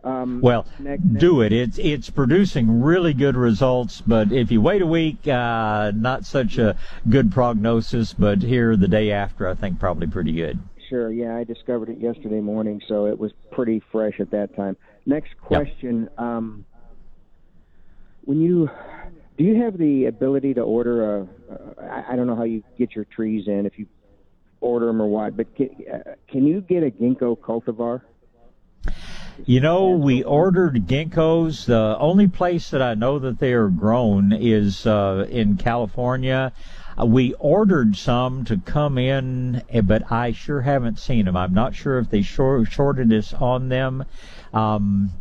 Um, 0.03 0.39
well, 0.39 0.67
next, 0.77 1.03
next. 1.03 1.19
do 1.19 1.41
it. 1.41 1.51
It's 1.51 1.79
it's 1.79 2.11
producing 2.11 2.83
really 2.83 3.11
good 3.11 3.35
results, 3.35 4.01
but 4.05 4.31
if 4.31 4.51
you 4.51 4.61
wait 4.61 4.83
a 4.83 4.85
week, 4.85 5.27
uh, 5.27 5.91
not 5.95 6.25
such 6.25 6.59
a 6.59 6.77
good 7.09 7.31
prognosis. 7.31 8.13
But 8.13 8.43
here 8.43 8.77
the 8.77 8.87
day 8.87 9.11
after, 9.11 9.47
I 9.47 9.55
think 9.55 9.79
probably 9.79 10.05
pretty 10.05 10.33
good. 10.33 10.59
Sure. 10.89 11.11
Yeah, 11.11 11.35
I 11.35 11.43
discovered 11.43 11.89
it 11.89 11.99
yesterday 11.99 12.41
morning, 12.41 12.81
so 12.87 13.07
it 13.07 13.17
was 13.17 13.31
pretty 13.51 13.81
fresh 13.91 14.19
at 14.19 14.31
that 14.31 14.55
time. 14.55 14.77
Next 15.05 15.37
question. 15.41 16.03
Yep. 16.03 16.19
Um, 16.19 16.65
when 18.23 18.41
you 18.41 18.69
do 19.37 19.43
you 19.43 19.61
have 19.63 19.77
the 19.77 20.05
ability 20.05 20.53
to 20.55 20.61
order 20.61 21.17
a? 21.17 21.27
Uh, 21.51 22.15
don't 22.15 22.27
know 22.27 22.35
how 22.35 22.43
you 22.43 22.63
get 22.77 22.95
your 22.95 23.05
trees 23.05 23.47
in 23.47 23.65
if 23.65 23.77
you 23.77 23.87
order 24.61 24.87
them 24.87 25.01
or 25.01 25.07
what, 25.07 25.37
but 25.37 25.53
can, 25.55 25.69
uh, 25.91 26.15
can 26.27 26.45
you 26.45 26.61
get 26.61 26.83
a 26.83 26.89
ginkgo 26.89 27.37
cultivar? 27.37 28.01
You 29.45 29.59
know, 29.59 29.89
we 29.89 30.23
ordered 30.23 30.87
ginkgos. 30.87 31.65
The 31.65 31.97
only 31.99 32.27
place 32.27 32.69
that 32.69 32.81
I 32.81 32.93
know 32.93 33.19
that 33.19 33.39
they 33.39 33.51
are 33.53 33.67
grown 33.67 34.31
is 34.31 34.87
uh, 34.87 35.27
in 35.29 35.57
California. 35.57 36.53
Uh, 36.99 37.05
we 37.05 37.33
ordered 37.33 37.95
some 37.95 38.45
to 38.45 38.57
come 38.57 38.97
in, 38.97 39.61
eh, 39.69 39.81
but 39.81 40.11
I 40.11 40.31
sure 40.31 40.61
haven't 40.61 40.99
seen 40.99 41.25
them. 41.25 41.35
I'm 41.35 41.53
not 41.53 41.75
sure 41.75 41.99
if 41.99 42.09
they 42.09 42.21
short, 42.21 42.71
shorted 42.71 43.11
us 43.11 43.33
on 43.33 43.69
them. 43.69 44.05
Um, 44.53 45.11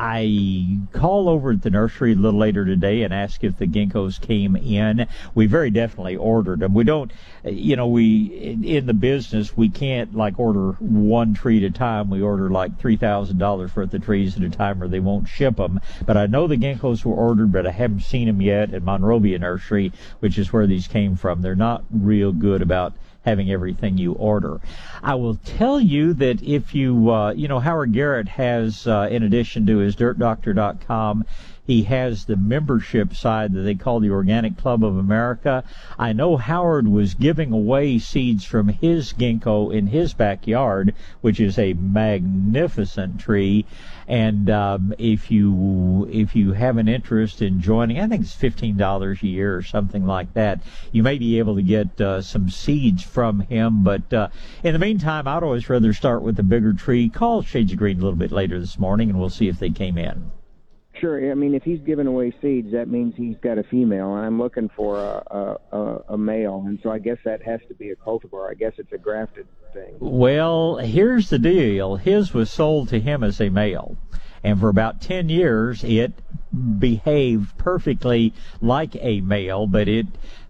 I 0.00 0.78
call 0.92 1.28
over 1.28 1.50
at 1.50 1.62
the 1.62 1.70
nursery 1.70 2.12
a 2.12 2.14
little 2.14 2.38
later 2.38 2.64
today 2.64 3.02
and 3.02 3.12
ask 3.12 3.42
if 3.42 3.58
the 3.58 3.66
ginkgos 3.66 4.20
came 4.20 4.54
in. 4.54 5.08
We 5.34 5.46
very 5.46 5.70
definitely 5.70 6.14
ordered 6.14 6.60
them. 6.60 6.72
We 6.72 6.84
don't, 6.84 7.10
you 7.44 7.74
know, 7.74 7.88
we 7.88 8.56
in 8.62 8.86
the 8.86 8.94
business 8.94 9.56
we 9.56 9.68
can't 9.68 10.14
like 10.14 10.38
order 10.38 10.70
one 10.78 11.34
tree 11.34 11.64
at 11.64 11.70
a 11.70 11.74
time. 11.74 12.10
We 12.10 12.22
order 12.22 12.48
like 12.48 12.78
three 12.78 12.96
thousand 12.96 13.38
dollars 13.38 13.74
worth 13.74 13.92
of 13.92 14.04
trees 14.04 14.36
at 14.36 14.44
a 14.44 14.50
time, 14.50 14.80
or 14.80 14.86
they 14.86 15.00
won't 15.00 15.26
ship 15.26 15.56
them. 15.56 15.80
But 16.06 16.16
I 16.16 16.26
know 16.26 16.46
the 16.46 16.56
ginkgos 16.56 17.04
were 17.04 17.14
ordered, 17.14 17.50
but 17.50 17.66
I 17.66 17.72
haven't 17.72 18.02
seen 18.02 18.28
them 18.28 18.40
yet 18.40 18.72
at 18.72 18.84
Monrovia 18.84 19.40
Nursery, 19.40 19.90
which 20.20 20.38
is 20.38 20.52
where 20.52 20.68
these 20.68 20.86
came 20.86 21.16
from. 21.16 21.42
They're 21.42 21.56
not 21.56 21.82
real 21.90 22.30
good 22.30 22.62
about 22.62 22.94
having 23.28 23.50
everything 23.50 23.98
you 23.98 24.12
order. 24.14 24.58
I 25.02 25.14
will 25.14 25.36
tell 25.44 25.78
you 25.78 26.14
that 26.14 26.42
if 26.42 26.74
you, 26.74 27.12
uh, 27.12 27.32
you 27.32 27.46
know, 27.46 27.60
Howard 27.60 27.92
Garrett 27.92 28.28
has, 28.28 28.86
uh, 28.86 29.08
in 29.10 29.22
addition 29.22 29.66
to 29.66 29.78
his 29.78 29.94
dirtdoctor.com, 29.96 31.26
he 31.66 31.82
has 31.82 32.24
the 32.24 32.36
membership 32.36 33.14
side 33.14 33.52
that 33.52 33.60
they 33.60 33.74
call 33.74 34.00
the 34.00 34.10
Organic 34.10 34.56
Club 34.56 34.82
of 34.82 34.96
America. 34.96 35.62
I 35.98 36.14
know 36.14 36.38
Howard 36.38 36.88
was 36.88 37.12
giving 37.12 37.52
away 37.52 37.98
seeds 37.98 38.44
from 38.44 38.68
his 38.68 39.12
ginkgo 39.12 39.70
in 39.70 39.88
his 39.88 40.14
backyard, 40.14 40.94
which 41.20 41.38
is 41.38 41.58
a 41.58 41.74
magnificent 41.74 43.20
tree. 43.20 43.66
And 44.08 44.48
um, 44.48 44.94
if 44.96 45.30
you 45.30 46.08
if 46.10 46.34
you 46.34 46.54
have 46.54 46.78
an 46.78 46.88
interest 46.88 47.42
in 47.42 47.60
joining, 47.60 48.00
I 48.00 48.08
think 48.08 48.22
it's 48.22 48.32
fifteen 48.32 48.78
dollars 48.78 49.22
a 49.22 49.26
year 49.26 49.54
or 49.54 49.62
something 49.62 50.06
like 50.06 50.32
that. 50.32 50.62
You 50.92 51.02
may 51.02 51.18
be 51.18 51.38
able 51.38 51.56
to 51.56 51.62
get 51.62 52.00
uh, 52.00 52.22
some 52.22 52.48
seeds 52.48 53.02
from 53.02 53.40
him. 53.40 53.84
But 53.84 54.10
uh, 54.12 54.28
in 54.64 54.72
the 54.72 54.78
meantime, 54.78 55.28
I'd 55.28 55.42
always 55.42 55.68
rather 55.68 55.92
start 55.92 56.22
with 56.22 56.36
the 56.36 56.42
bigger 56.42 56.72
tree. 56.72 57.10
Call 57.10 57.42
Shades 57.42 57.72
of 57.72 57.78
Green 57.78 57.98
a 57.98 58.02
little 58.02 58.18
bit 58.18 58.32
later 58.32 58.58
this 58.58 58.78
morning, 58.78 59.10
and 59.10 59.20
we'll 59.20 59.28
see 59.28 59.48
if 59.48 59.58
they 59.58 59.70
came 59.70 59.98
in. 59.98 60.30
Sure. 61.00 61.30
I 61.30 61.34
mean, 61.34 61.54
if 61.54 61.62
he's 61.62 61.80
giving 61.80 62.06
away 62.06 62.34
seeds, 62.42 62.72
that 62.72 62.88
means 62.88 63.14
he's 63.16 63.36
got 63.38 63.58
a 63.58 63.62
female, 63.62 64.16
and 64.16 64.26
I'm 64.26 64.38
looking 64.38 64.68
for 64.68 64.98
a, 64.98 65.56
a, 65.72 66.02
a 66.10 66.18
male, 66.18 66.64
and 66.66 66.78
so 66.82 66.90
I 66.90 66.98
guess 66.98 67.18
that 67.24 67.42
has 67.42 67.60
to 67.68 67.74
be 67.74 67.90
a 67.90 67.96
cultivar. 67.96 68.50
I 68.50 68.54
guess 68.54 68.72
it's 68.78 68.92
a 68.92 68.98
grafted 68.98 69.46
thing. 69.72 69.96
Well, 70.00 70.76
here's 70.78 71.30
the 71.30 71.38
deal. 71.38 71.96
His 71.96 72.34
was 72.34 72.50
sold 72.50 72.88
to 72.88 73.00
him 73.00 73.22
as 73.22 73.40
a 73.40 73.48
male, 73.48 73.96
and 74.42 74.58
for 74.58 74.68
about 74.68 75.00
ten 75.00 75.28
years, 75.28 75.84
it 75.84 76.12
behaved 76.78 77.56
perfectly 77.58 78.32
like 78.60 78.96
a 79.00 79.20
male, 79.20 79.66
but 79.66 79.88
it 79.88 80.06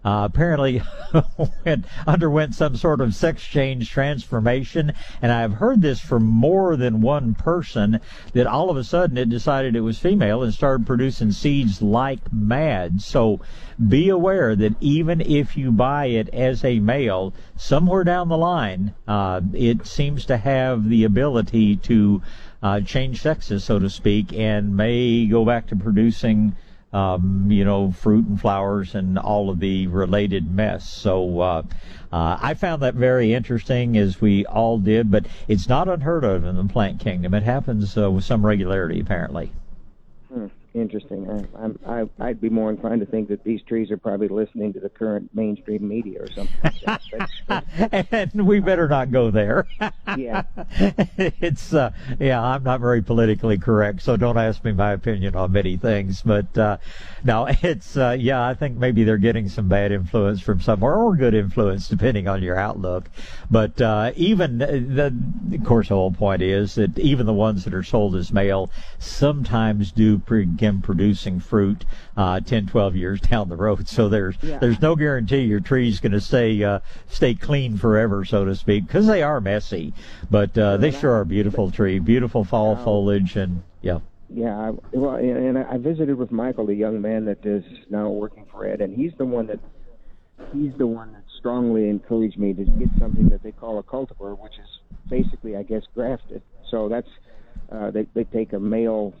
uh, 0.09 0.25
apparently 0.25 0.81
went, 1.65 1.85
underwent 2.07 2.55
some 2.55 2.75
sort 2.75 2.99
of 2.99 3.13
sex 3.13 3.45
change 3.45 3.91
transformation. 3.91 4.91
And 5.21 5.31
I've 5.31 5.53
heard 5.53 5.83
this 5.83 5.99
from 5.99 6.25
more 6.25 6.75
than 6.75 7.01
one 7.01 7.35
person 7.35 7.99
that 8.33 8.47
all 8.47 8.71
of 8.71 8.77
a 8.77 8.83
sudden 8.83 9.19
it 9.19 9.29
decided 9.29 9.75
it 9.75 9.81
was 9.81 9.99
female 9.99 10.41
and 10.41 10.51
started 10.51 10.87
producing 10.87 11.31
seeds 11.31 11.83
like 11.83 12.21
mad. 12.33 13.01
So 13.01 13.39
be 13.87 14.09
aware 14.09 14.55
that 14.55 14.75
even 14.81 15.21
if 15.21 15.55
you 15.55 15.71
buy 15.71 16.07
it 16.07 16.29
as 16.29 16.65
a 16.65 16.79
male, 16.79 17.35
somewhere 17.55 18.03
down 18.03 18.29
the 18.29 18.37
line, 18.37 18.95
uh, 19.07 19.41
it 19.53 19.85
seems 19.85 20.25
to 20.25 20.37
have 20.37 20.89
the 20.89 21.03
ability 21.03 21.75
to 21.75 22.23
uh, 22.63 22.81
change 22.81 23.21
sexes, 23.21 23.63
so 23.63 23.77
to 23.77 23.91
speak, 23.91 24.33
and 24.33 24.75
may 24.75 25.27
go 25.27 25.45
back 25.45 25.67
to 25.67 25.75
producing 25.75 26.55
um, 26.91 27.47
you 27.49 27.63
know, 27.63 27.91
fruit 27.91 28.25
and 28.25 28.39
flowers 28.39 28.95
and 28.95 29.17
all 29.17 29.49
of 29.49 29.59
the 29.59 29.87
related 29.87 30.51
mess. 30.51 30.89
So 30.89 31.39
uh, 31.39 31.63
uh, 32.11 32.37
I 32.41 32.53
found 32.53 32.81
that 32.81 32.95
very 32.95 33.33
interesting, 33.33 33.97
as 33.97 34.19
we 34.19 34.45
all 34.45 34.79
did. 34.79 35.11
But 35.11 35.25
it's 35.47 35.67
not 35.67 35.87
unheard 35.87 36.23
of 36.23 36.45
in 36.45 36.55
the 36.55 36.65
plant 36.65 36.99
kingdom. 36.99 37.33
It 37.33 37.43
happens 37.43 37.97
uh, 37.97 38.09
with 38.09 38.23
some 38.23 38.45
regularity, 38.45 38.99
apparently. 38.99 39.51
Interesting. 40.79 41.29
I, 41.29 41.63
I'm, 41.63 41.79
I, 41.85 42.09
I'd 42.23 42.39
be 42.39 42.49
more 42.49 42.69
inclined 42.69 43.01
to 43.01 43.05
think 43.05 43.27
that 43.29 43.43
these 43.43 43.61
trees 43.63 43.91
are 43.91 43.97
probably 43.97 44.29
listening 44.29 44.71
to 44.73 44.79
the 44.79 44.87
current 44.87 45.29
mainstream 45.33 45.85
media 45.85 46.21
or 46.21 46.27
something. 46.31 46.57
Like 46.63 47.01
but, 47.47 47.63
but, 47.89 48.05
and 48.11 48.47
we 48.47 48.61
better 48.61 48.87
not 48.87 49.11
go 49.11 49.29
there. 49.29 49.67
yeah, 50.17 50.43
it's 51.17 51.73
uh, 51.73 51.91
yeah. 52.19 52.41
I'm 52.41 52.63
not 52.63 52.79
very 52.79 53.01
politically 53.01 53.57
correct, 53.57 54.01
so 54.01 54.15
don't 54.15 54.37
ask 54.37 54.63
me 54.63 54.71
my 54.71 54.93
opinion 54.93 55.35
on 55.35 55.51
many 55.51 55.75
things. 55.75 56.21
But 56.21 56.57
uh, 56.57 56.77
no, 57.23 57.47
it's 57.61 57.97
uh, 57.97 58.15
yeah. 58.17 58.45
I 58.45 58.53
think 58.53 58.77
maybe 58.77 59.03
they're 59.03 59.17
getting 59.17 59.49
some 59.49 59.67
bad 59.67 59.91
influence 59.91 60.41
from 60.41 60.61
somewhere 60.61 60.95
or 60.95 61.15
good 61.15 61.33
influence, 61.33 61.89
depending 61.89 62.27
on 62.27 62.41
your 62.41 62.57
outlook. 62.57 63.09
But 63.51 63.81
uh, 63.81 64.13
even 64.15 64.59
the, 64.59 65.13
of 65.53 65.63
course, 65.65 65.89
the 65.89 65.95
whole 65.95 66.13
point 66.13 66.41
is 66.41 66.75
that 66.75 66.97
even 66.97 67.25
the 67.25 67.33
ones 67.33 67.65
that 67.65 67.73
are 67.73 67.83
sold 67.83 68.15
as 68.15 68.31
male 68.31 68.71
sometimes 68.97 69.91
do 69.91 70.19
begin 70.69 70.81
producing 70.81 71.39
fruit 71.39 71.85
uh, 72.17 72.39
10, 72.39 72.67
12 72.67 72.95
years 72.95 73.21
down 73.21 73.49
the 73.49 73.55
road. 73.55 73.87
So 73.87 74.09
there's 74.09 74.35
yeah. 74.41 74.59
there's 74.59 74.81
no 74.81 74.95
guarantee 74.95 75.41
your 75.41 75.59
tree's 75.59 75.99
going 75.99 76.11
to 76.11 76.21
stay 76.21 76.63
uh, 76.63 76.79
stay 77.07 77.35
clean 77.35 77.77
forever, 77.77 78.25
so 78.25 78.45
to 78.45 78.55
speak, 78.55 78.87
because 78.87 79.07
they 79.07 79.23
are 79.23 79.41
messy. 79.41 79.93
But 80.29 80.57
uh, 80.57 80.77
they 80.77 80.91
sure 80.91 81.13
are 81.13 81.21
a 81.21 81.25
beautiful 81.25 81.71
tree, 81.71 81.99
beautiful 81.99 82.43
fall 82.43 82.75
foliage, 82.75 83.35
and 83.35 83.63
yeah. 83.81 83.99
Yeah, 84.31 84.55
I, 84.55 84.71
well, 84.93 85.15
and 85.15 85.57
I 85.57 85.77
visited 85.77 86.15
with 86.15 86.31
Michael, 86.31 86.67
the 86.67 86.75
young 86.75 87.01
man 87.01 87.25
that 87.25 87.43
is 87.47 87.63
now 87.89 88.09
working 88.09 88.45
for 88.51 88.63
Ed, 88.63 88.79
and 88.79 88.95
he's 88.95 89.11
the 89.17 89.25
one 89.25 89.47
that 89.47 89.59
he's 90.53 90.73
the 90.77 90.85
one 90.85 91.13
that 91.13 91.23
strongly 91.39 91.89
encouraged 91.89 92.37
me 92.37 92.53
to 92.53 92.63
get 92.63 92.89
something 92.99 93.29
that 93.29 93.41
they 93.41 93.51
call 93.51 93.79
a 93.79 93.83
cultivar, 93.83 94.37
which 94.37 94.53
is 94.53 94.99
basically, 95.09 95.55
I 95.55 95.63
guess, 95.63 95.81
grafted. 95.95 96.43
So 96.69 96.89
that's 96.89 97.09
uh, 97.71 97.89
they 97.89 98.05
they 98.13 98.23
take 98.25 98.53
a 98.53 98.59
male 98.59 99.15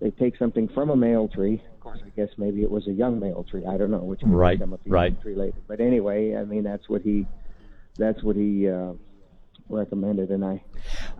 they 0.00 0.10
take 0.10 0.36
something 0.36 0.68
from 0.68 0.90
a 0.90 0.96
male 0.96 1.28
tree. 1.28 1.62
Of 1.74 1.80
course, 1.80 2.00
I 2.04 2.10
guess 2.10 2.28
maybe 2.36 2.62
it 2.62 2.70
was 2.70 2.86
a 2.86 2.92
young 2.92 3.18
male 3.18 3.44
tree. 3.44 3.64
I 3.66 3.76
don't 3.76 3.90
know 3.90 3.98
which 3.98 4.20
right, 4.22 4.58
become 4.58 4.72
a 4.74 4.78
female 4.78 4.92
right. 4.94 5.22
tree 5.22 5.34
later. 5.34 5.58
But 5.66 5.80
anyway, 5.80 6.36
I 6.36 6.44
mean 6.44 6.62
that's 6.62 6.88
what 6.88 7.02
he 7.02 7.26
that's 7.96 8.22
what 8.22 8.36
he 8.36 8.68
uh, 8.68 8.92
recommended, 9.68 10.30
and 10.30 10.44
I. 10.44 10.62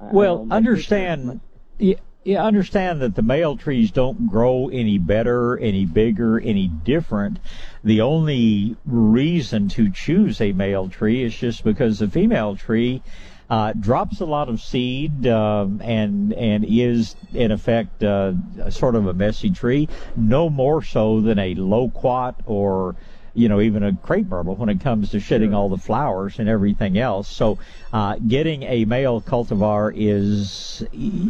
I 0.00 0.12
well, 0.12 0.46
I 0.50 0.56
understand. 0.56 1.40
Yeah, 1.78 1.96
yeah, 2.26 2.44
understand 2.44 3.02
that 3.02 3.14
the 3.14 3.22
male 3.22 3.56
trees 3.56 3.92
don't 3.92 4.28
grow 4.28 4.68
any 4.68 4.98
better, 4.98 5.56
any 5.58 5.86
bigger, 5.86 6.40
any 6.40 6.66
different. 6.66 7.38
The 7.84 8.00
only 8.00 8.76
reason 8.84 9.68
to 9.70 9.92
choose 9.92 10.40
a 10.40 10.52
male 10.52 10.88
tree 10.88 11.22
is 11.22 11.36
just 11.36 11.62
because 11.62 12.00
the 12.00 12.08
female 12.08 12.56
tree 12.56 13.00
uh, 13.48 13.72
drops 13.72 14.20
a 14.20 14.24
lot 14.24 14.48
of 14.48 14.60
seed 14.60 15.26
um, 15.26 15.80
and 15.82 16.32
and 16.32 16.64
is 16.64 17.14
in 17.32 17.50
effect 17.50 18.02
uh, 18.02 18.32
sort 18.70 18.94
of 18.94 19.06
a 19.06 19.14
messy 19.14 19.50
tree, 19.50 19.88
no 20.16 20.50
more 20.50 20.82
so 20.82 21.20
than 21.20 21.38
a 21.38 21.54
loquat 21.54 22.40
or 22.46 22.96
you 23.36 23.50
know, 23.50 23.60
even 23.60 23.82
a 23.82 23.94
crepe 23.94 24.28
myrtle 24.28 24.56
when 24.56 24.70
it 24.70 24.80
comes 24.80 25.10
to 25.10 25.20
shedding 25.20 25.50
sure. 25.50 25.58
all 25.58 25.68
the 25.68 25.76
flowers 25.76 26.38
and 26.38 26.48
everything 26.48 26.98
else. 26.98 27.28
So, 27.28 27.58
uh, 27.92 28.16
getting 28.26 28.62
a 28.62 28.86
male 28.86 29.20
cultivar 29.20 29.92
is 29.94 30.82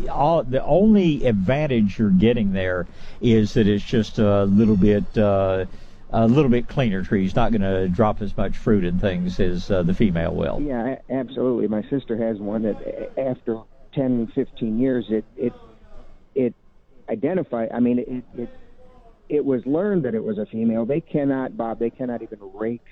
all, 0.09 0.45
the 0.45 0.64
only 0.64 1.27
advantage 1.27 1.99
you're 1.99 2.11
getting 2.11 2.53
there 2.53 2.87
is 3.21 3.55
that 3.55 3.67
it's 3.67 3.85
just 3.85 4.21
a 4.21 4.45
little 4.45 4.77
bit, 4.77 5.19
uh, 5.19 5.67
a 6.11 6.27
little 6.27 6.51
bit 6.51 6.69
cleaner 6.69 7.03
tree. 7.03 7.31
Not 7.35 7.53
going 7.53 7.63
to 7.63 7.89
drop 7.89 8.23
as 8.23 8.37
much 8.37 8.57
fruit 8.57 8.85
and 8.85 9.01
things 9.01 9.39
as 9.41 9.71
uh, 9.71 9.83
the 9.83 9.95
female 9.95 10.35
will. 10.35 10.61
Yeah, 10.61 10.97
absolutely. 11.11 11.69
My 11.69 11.83
sister 11.91 12.17
has 12.17 12.39
one 12.39 12.63
that 12.63 13.13
after 13.19 13.63
10, 13.95 14.33
15 14.35 14.79
years, 14.79 15.07
it 15.09 15.25
it 15.37 15.53
it 16.35 16.55
identify. 17.09 17.67
I 17.73 17.81
mean, 17.81 17.99
it 17.99 18.25
it 18.39 18.49
it 19.29 19.45
was 19.45 19.65
learned 19.67 20.05
that 20.05 20.15
it 20.15 20.23
was 20.23 20.39
a 20.39 20.47
female. 20.47 20.85
They 20.85 21.01
cannot, 21.01 21.57
Bob. 21.57 21.79
They 21.79 21.91
cannot 21.91 22.23
even 22.23 22.39
rake 22.55 22.85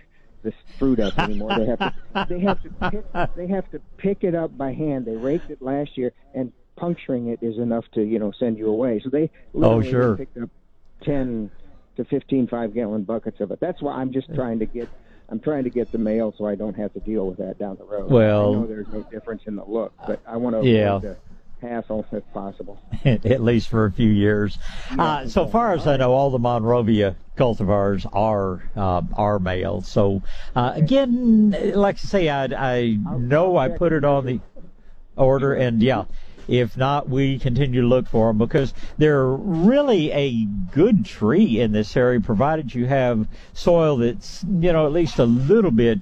this 0.42 0.54
fruit 0.78 1.00
up 1.00 1.18
anymore. 1.18 1.56
They 1.56 1.66
have 1.66 1.78
to 1.78 1.94
they 2.28 2.40
have 2.40 2.62
to 2.62 2.70
pick, 2.90 3.34
they 3.36 3.46
have 3.48 3.70
to 3.70 3.80
pick 3.96 4.24
it 4.24 4.34
up 4.34 4.56
by 4.56 4.72
hand. 4.72 5.04
They 5.06 5.16
raked 5.16 5.50
it 5.50 5.62
last 5.62 5.96
year, 5.96 6.12
and 6.34 6.52
puncturing 6.76 7.28
it 7.28 7.38
is 7.42 7.58
enough 7.58 7.84
to 7.94 8.02
you 8.02 8.18
know 8.18 8.32
send 8.38 8.58
you 8.58 8.68
away. 8.68 9.00
So 9.02 9.10
they 9.10 9.30
oh 9.54 9.82
sure 9.82 10.16
picked 10.16 10.36
up 10.38 10.50
ten 11.02 11.50
to 11.96 12.04
15 12.04 12.48
five 12.48 12.74
gallon 12.74 13.04
buckets 13.04 13.40
of 13.40 13.50
it. 13.50 13.60
That's 13.60 13.80
why 13.80 13.94
I'm 13.94 14.12
just 14.12 14.32
trying 14.34 14.58
to 14.60 14.66
get 14.66 14.88
I'm 15.28 15.40
trying 15.40 15.64
to 15.64 15.70
get 15.70 15.90
the 15.90 15.98
male 15.98 16.34
so 16.36 16.46
I 16.46 16.54
don't 16.54 16.76
have 16.76 16.92
to 16.94 17.00
deal 17.00 17.26
with 17.26 17.38
that 17.38 17.58
down 17.58 17.76
the 17.76 17.84
road. 17.84 18.10
Well, 18.10 18.54
I 18.54 18.58
know 18.58 18.66
there's 18.66 18.88
no 18.88 19.02
difference 19.04 19.42
in 19.46 19.56
the 19.56 19.64
look, 19.64 19.92
but 20.06 20.20
I 20.26 20.36
want 20.36 20.60
to 20.60 20.68
yeah. 20.68 20.98
the 20.98 21.16
hassle 21.60 22.06
if 22.12 22.22
possible. 22.32 22.78
At 23.04 23.42
least 23.42 23.68
for 23.68 23.86
a 23.86 23.92
few 23.92 24.10
years. 24.10 24.58
Yeah, 24.90 25.02
uh, 25.02 25.28
so 25.28 25.46
far 25.46 25.72
as 25.72 25.86
I 25.86 25.96
know, 25.96 26.12
all 26.12 26.30
the 26.30 26.38
Monrovia 26.38 27.16
cultivars 27.36 28.06
are 28.12 28.62
uh, 28.76 29.02
are 29.14 29.38
male. 29.38 29.82
So 29.82 30.22
uh, 30.54 30.72
again, 30.74 31.56
like 31.74 31.96
I 31.96 31.98
say, 31.98 32.28
I, 32.28 32.44
I 32.44 32.98
know 33.18 33.56
I 33.56 33.70
put 33.70 33.92
it 33.92 34.04
on 34.04 34.26
the 34.26 34.40
order, 35.16 35.54
and 35.54 35.82
yeah, 35.82 36.04
if 36.48 36.76
not, 36.76 37.08
we 37.08 37.38
continue 37.38 37.82
to 37.82 37.86
look 37.86 38.08
for 38.08 38.28
them 38.28 38.38
because 38.38 38.74
they're 38.98 39.26
really 39.26 40.10
a 40.12 40.44
good 40.72 41.04
tree 41.04 41.60
in 41.60 41.72
this 41.72 41.96
area, 41.96 42.20
provided 42.20 42.74
you 42.74 42.86
have 42.86 43.26
soil 43.52 43.96
that's, 43.98 44.44
you 44.44 44.72
know, 44.72 44.86
at 44.86 44.92
least 44.92 45.18
a 45.18 45.24
little 45.24 45.70
bit 45.70 46.00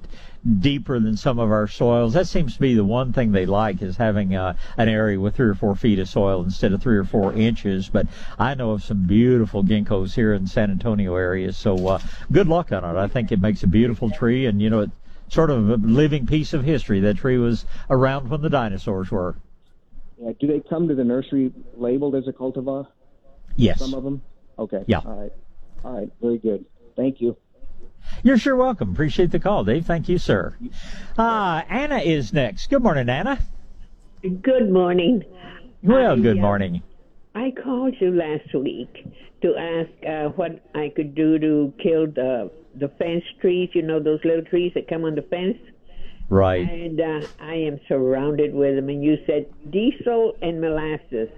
deeper 0.60 0.98
than 0.98 1.16
some 1.16 1.38
of 1.38 1.50
our 1.50 1.68
soils. 1.68 2.14
That 2.14 2.26
seems 2.26 2.54
to 2.54 2.60
be 2.60 2.74
the 2.74 2.84
one 2.84 3.12
thing 3.12 3.32
they 3.32 3.46
like 3.46 3.80
is 3.80 3.96
having 3.96 4.34
uh, 4.34 4.56
an 4.76 4.88
area 4.88 5.20
with 5.20 5.36
three 5.36 5.48
or 5.48 5.54
four 5.54 5.76
feet 5.76 5.98
of 5.98 6.08
soil 6.08 6.42
instead 6.42 6.72
of 6.72 6.82
three 6.82 6.96
or 6.96 7.04
four 7.04 7.32
inches. 7.32 7.88
But 7.88 8.08
I 8.38 8.54
know 8.54 8.72
of 8.72 8.82
some 8.82 9.06
beautiful 9.06 9.62
ginkgos 9.62 10.14
here 10.14 10.34
in 10.34 10.46
San 10.46 10.70
Antonio 10.70 11.14
area, 11.14 11.52
so 11.52 11.86
uh, 11.86 11.98
good 12.30 12.48
luck 12.48 12.72
on 12.72 12.84
it. 12.84 12.98
I 12.98 13.06
think 13.06 13.30
it 13.30 13.40
makes 13.40 13.62
a 13.62 13.68
beautiful 13.68 14.10
tree, 14.10 14.46
and 14.46 14.60
you 14.60 14.70
know, 14.70 14.80
it's 14.80 14.96
sort 15.28 15.50
of 15.50 15.70
a 15.70 15.76
living 15.76 16.26
piece 16.26 16.52
of 16.52 16.64
history. 16.64 17.00
That 17.00 17.18
tree 17.18 17.38
was 17.38 17.64
around 17.88 18.28
when 18.28 18.42
the 18.42 18.50
dinosaurs 18.50 19.10
were. 19.10 19.36
Yeah. 20.22 20.32
Do 20.38 20.46
they 20.46 20.60
come 20.60 20.88
to 20.88 20.94
the 20.94 21.04
nursery 21.04 21.52
labeled 21.76 22.14
as 22.14 22.28
a 22.28 22.32
cultivar? 22.32 22.86
Yes. 23.56 23.78
Some 23.78 23.94
of 23.94 24.04
them. 24.04 24.22
Okay. 24.58 24.84
Yeah. 24.86 25.00
All 25.04 25.20
right. 25.20 25.32
All 25.84 25.98
right. 25.98 26.10
Very 26.20 26.38
good. 26.38 26.64
Thank 26.96 27.20
you. 27.20 27.36
You're 28.22 28.38
sure 28.38 28.56
welcome. 28.56 28.90
Appreciate 28.90 29.30
the 29.30 29.40
call, 29.40 29.64
Dave. 29.64 29.86
Thank 29.86 30.08
you, 30.08 30.18
sir. 30.18 30.56
Uh, 31.18 31.62
Anna 31.68 31.98
is 31.98 32.32
next. 32.32 32.68
Good 32.68 32.82
morning, 32.82 33.08
Anna. 33.08 33.38
Good 34.22 34.70
morning. 34.70 35.24
Well, 35.82 36.12
I, 36.12 36.20
good 36.20 36.38
uh, 36.38 36.42
morning. 36.42 36.82
I 37.34 37.52
called 37.62 37.94
you 38.00 38.10
last 38.12 38.54
week 38.54 39.06
to 39.42 39.56
ask 39.56 39.90
uh, 40.06 40.28
what 40.36 40.64
I 40.74 40.92
could 40.94 41.14
do 41.14 41.38
to 41.38 41.72
kill 41.82 42.06
the 42.06 42.50
the 42.78 42.88
fence 42.88 43.24
trees. 43.40 43.70
You 43.72 43.82
know 43.82 44.00
those 44.00 44.20
little 44.24 44.44
trees 44.44 44.72
that 44.74 44.88
come 44.88 45.04
on 45.04 45.14
the 45.14 45.22
fence. 45.22 45.58
Right. 46.32 46.66
And 46.66 46.98
uh, 46.98 47.26
I 47.40 47.56
am 47.56 47.78
surrounded 47.86 48.54
with 48.54 48.76
them. 48.76 48.88
And 48.88 49.04
you 49.04 49.18
said 49.26 49.52
diesel 49.70 50.34
and 50.40 50.62
molasses. 50.62 51.28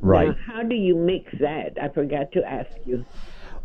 Right. 0.00 0.28
Now, 0.28 0.36
how 0.46 0.62
do 0.62 0.76
you 0.76 0.94
mix 0.94 1.32
that? 1.40 1.76
I 1.82 1.88
forgot 1.88 2.30
to 2.30 2.44
ask 2.44 2.70
you. 2.84 3.04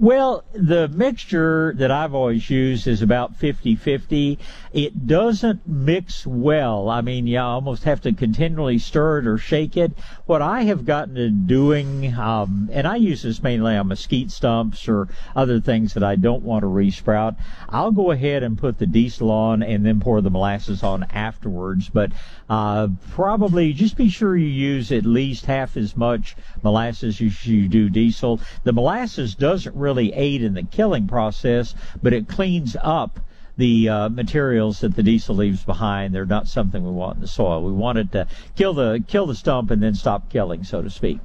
Well, 0.02 0.44
the 0.52 0.88
mixture 0.88 1.76
that 1.78 1.92
I've 1.92 2.16
always 2.16 2.50
used 2.50 2.88
is 2.88 3.04
about 3.04 3.38
50-50. 3.38 4.40
It 4.74 5.06
doesn't 5.06 5.68
mix 5.68 6.26
well. 6.26 6.90
I 6.90 7.02
mean, 7.02 7.28
you 7.28 7.38
almost 7.38 7.84
have 7.84 8.02
to 8.02 8.12
continually 8.12 8.80
stir 8.80 9.20
it 9.20 9.28
or 9.28 9.38
shake 9.38 9.78
it. 9.78 9.92
What 10.26 10.42
I 10.42 10.64
have 10.64 10.86
gotten 10.86 11.14
to 11.14 11.30
doing, 11.30 12.16
um, 12.16 12.72
and 12.74 12.88
I 12.88 12.96
use 12.96 13.22
this 13.22 13.44
mainly 13.44 13.78
on 13.78 13.90
mesquite 13.90 14.32
stumps 14.32 14.88
or 14.88 15.08
other 15.36 15.60
things 15.60 15.94
that 15.94 16.04
I 16.04 16.16
don't 16.16 16.42
want 16.42 16.64
to 16.64 16.68
resprout, 16.68 17.36
I'll 17.70 17.92
go 17.92 18.10
ahead 18.10 18.42
and 18.42 18.58
put 18.58 18.80
the 18.80 18.88
diesel 18.88 19.30
on 19.30 19.62
and 19.62 19.86
then 19.86 20.00
pour 20.00 20.20
the 20.22 20.32
molasses 20.32 20.82
on 20.82 21.04
afterwards. 21.12 21.90
But 21.90 22.12
uh, 22.50 22.88
probably 23.12 23.72
just 23.72 23.98
be 23.98 24.10
sure 24.10 24.36
you 24.36 24.48
use 24.48 24.92
at 24.92 25.06
least 25.06 25.46
half 25.46 25.78
as 25.78 25.96
much 25.96 26.36
molasses 26.64 27.22
as 27.22 27.46
you 27.46 27.68
do 27.68 27.88
diesel. 27.88 28.40
The 28.64 28.74
molasses 28.74 29.36
doesn't 29.36 29.76
really 29.76 29.91
aid 30.00 30.42
in 30.44 30.54
the 30.54 30.64
killing 30.64 31.08
process, 31.08 31.76
but 32.02 32.14
it 32.14 32.28
cleans 32.28 32.76
up 32.82 33.20
the 33.58 33.90
uh, 33.90 34.10
materials 34.10 34.80
that 34.80 34.96
the 34.96 35.04
diesel 35.04 35.36
leaves 35.36 35.64
behind. 35.64 36.16
They're 36.16 36.26
not 36.26 36.48
something 36.48 36.84
we 36.84 36.92
want 36.92 37.16
in 37.16 37.22
the 37.22 37.28
soil. 37.28 37.64
We 37.64 37.72
want 37.74 37.98
it 37.98 38.12
to 38.14 38.28
kill 38.56 38.74
the 38.74 39.04
kill 39.08 39.26
the 39.28 39.36
stump 39.36 39.72
and 39.72 39.84
then 39.84 39.94
stop 39.94 40.30
killing, 40.32 40.64
so 40.64 40.82
to 40.82 40.90
speak. 40.90 41.20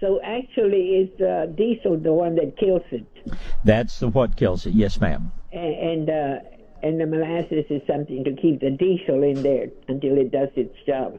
So 0.00 0.20
actually, 0.22 0.96
is 0.96 1.10
the 1.18 1.54
diesel 1.56 1.96
the 1.98 2.12
one 2.12 2.34
that 2.34 2.56
kills 2.58 2.82
it, 2.90 3.06
That's 3.64 4.00
the, 4.00 4.08
what 4.08 4.36
kills 4.36 4.66
it. 4.66 4.74
Yes, 4.74 5.00
ma'am. 5.00 5.30
and 5.52 5.74
and, 5.74 6.10
uh, 6.10 6.38
and 6.82 7.00
the 7.00 7.06
molasses 7.06 7.64
is 7.70 7.80
something 7.86 8.24
to 8.24 8.32
keep 8.34 8.60
the 8.60 8.70
diesel 8.70 9.22
in 9.22 9.42
there 9.44 9.68
until 9.86 10.18
it 10.18 10.32
does 10.32 10.48
its 10.56 10.74
job. 10.84 11.18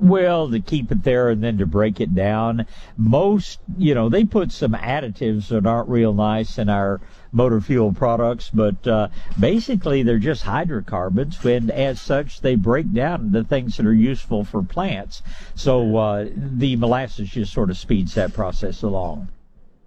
Well, 0.00 0.50
to 0.50 0.60
keep 0.60 0.90
it 0.90 1.04
there 1.04 1.28
and 1.28 1.44
then 1.44 1.58
to 1.58 1.66
break 1.66 2.00
it 2.00 2.14
down. 2.14 2.66
Most, 2.96 3.60
you 3.76 3.94
know, 3.94 4.08
they 4.08 4.24
put 4.24 4.50
some 4.50 4.72
additives 4.72 5.48
that 5.48 5.66
aren't 5.66 5.90
real 5.90 6.14
nice 6.14 6.56
in 6.56 6.70
our 6.70 7.00
motor 7.32 7.60
fuel 7.60 7.92
products, 7.92 8.50
but 8.50 8.86
uh, 8.86 9.08
basically 9.38 10.02
they're 10.02 10.18
just 10.18 10.42
hydrocarbons, 10.42 11.44
and 11.44 11.70
as 11.70 12.00
such, 12.00 12.40
they 12.40 12.54
break 12.54 12.92
down 12.92 13.26
into 13.26 13.44
things 13.44 13.76
that 13.76 13.86
are 13.86 13.94
useful 13.94 14.42
for 14.42 14.62
plants. 14.62 15.22
So 15.54 15.96
uh, 15.96 16.28
the 16.34 16.76
molasses 16.76 17.30
just 17.30 17.52
sort 17.52 17.70
of 17.70 17.76
speeds 17.76 18.14
that 18.14 18.32
process 18.32 18.82
along. 18.82 19.28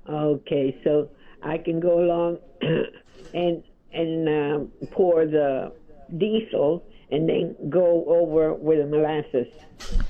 Okay, 0.08 0.78
so 0.84 1.10
I 1.42 1.58
can 1.58 1.80
go 1.80 2.00
along 2.00 2.38
and 3.34 3.64
and 3.92 4.28
um, 4.28 4.72
pour 4.92 5.26
the 5.26 5.72
diesel 6.18 6.84
and 7.12 7.28
then 7.28 7.56
go 7.70 8.06
over 8.08 8.54
with 8.54 8.80
the 8.80 8.86
molasses. 8.86 9.48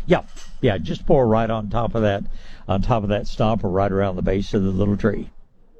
Yeah, 0.05 0.23
yeah, 0.61 0.77
just 0.77 1.05
pour 1.05 1.27
right 1.27 1.49
on 1.49 1.69
top 1.69 1.95
of 1.95 2.01
that, 2.03 2.23
on 2.67 2.81
top 2.81 3.03
of 3.03 3.09
that 3.09 3.27
stump 3.27 3.63
or 3.63 3.69
right 3.69 3.91
around 3.91 4.15
the 4.15 4.21
base 4.21 4.53
of 4.53 4.63
the 4.63 4.69
little 4.69 4.97
tree. 4.97 5.29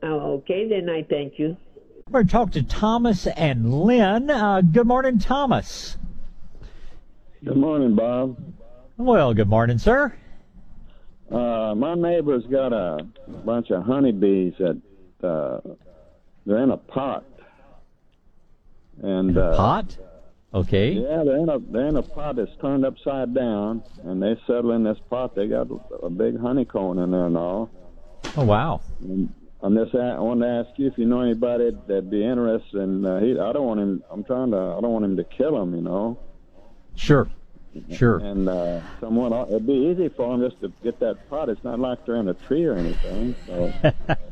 Oh, 0.02 0.34
okay, 0.38 0.68
then 0.68 0.90
I 0.90 1.04
thank 1.04 1.40
you. 1.40 1.56
We're 2.10 2.24
going 2.24 2.28
to 2.28 2.32
talk 2.32 2.52
to 2.52 2.64
Thomas 2.64 3.28
and 3.28 3.74
Lynn. 3.74 4.30
Uh, 4.30 4.62
good 4.62 4.88
morning, 4.88 5.20
Thomas. 5.20 5.98
Good 7.44 7.58
morning, 7.58 7.96
Bob. 7.96 8.38
Well, 8.98 9.34
good 9.34 9.50
morning, 9.50 9.78
sir. 9.78 10.14
Uh, 11.32 11.74
my 11.76 11.96
neighbor's 11.96 12.46
got 12.46 12.74
a 12.74 13.08
bunch 13.46 13.72
of 13.72 13.84
honeybees 13.84 14.54
that 14.60 14.82
uh, 15.24 15.60
they're 16.46 16.64
in 16.64 16.72
a 16.72 16.78
pot. 16.78 17.26
And 19.02 19.38
uh, 19.38 19.56
Pot? 19.56 19.98
Okay. 20.54 20.92
Yeah, 20.92 21.24
they're 21.24 21.38
in 21.38 21.50
a 21.50 21.60
they're 21.60 21.88
in 21.88 21.96
a 21.96 22.04
pot 22.04 22.36
that's 22.36 22.52
turned 22.62 22.86
upside 22.86 23.34
down, 23.34 23.84
and 24.04 24.22
they 24.22 24.36
settle 24.46 24.72
in 24.74 24.84
this 24.84 25.00
pot. 25.10 25.36
They 25.36 25.48
got 25.48 25.68
a 26.04 26.10
big 26.10 26.40
honeycomb 26.40 27.00
in 27.00 27.12
there 27.12 27.26
and 27.26 27.38
all. 27.38 27.72
Oh 28.38 28.46
wow. 28.46 28.82
And 29.02 29.34
I'm 29.64 29.76
just 29.76 29.96
I 29.96 30.20
want 30.20 30.42
to 30.42 30.48
ask 30.48 30.78
you 30.78 30.88
if 30.88 30.98
you 30.98 31.06
know 31.06 31.22
anybody 31.22 31.72
that'd 31.88 32.12
be 32.12 32.24
interested. 32.24 32.82
in 32.82 33.04
uh, 33.04 33.20
he, 33.20 33.32
I 33.32 33.52
don't 33.52 33.66
want 33.66 33.80
him. 33.80 34.04
I'm 34.12 34.24
trying 34.24 34.52
to. 34.52 34.58
I 34.58 34.82
don't 34.82 34.92
want 34.92 35.06
him 35.06 35.18
to 35.18 35.24
kill 35.24 35.60
him. 35.60 35.74
You 35.74 35.82
know. 35.82 36.20
Sure. 36.96 37.28
Sure. 37.92 38.20
And 38.20 38.48
uh, 38.48 38.82
someone, 39.00 39.34
it'd 39.50 39.66
be 39.66 39.74
easy 39.74 40.10
for 40.10 40.32
them 40.32 40.48
just 40.48 40.62
to 40.62 40.72
get 40.84 41.00
that 41.00 41.30
pot. 41.30 41.50
It's 41.50 41.64
not 41.64 41.80
like 41.80 42.06
they're 42.06 42.18
in 42.18 42.28
a 42.28 42.34
tree 42.34 42.66
or 42.66 42.76
anything. 42.76 43.36
So 43.48 43.74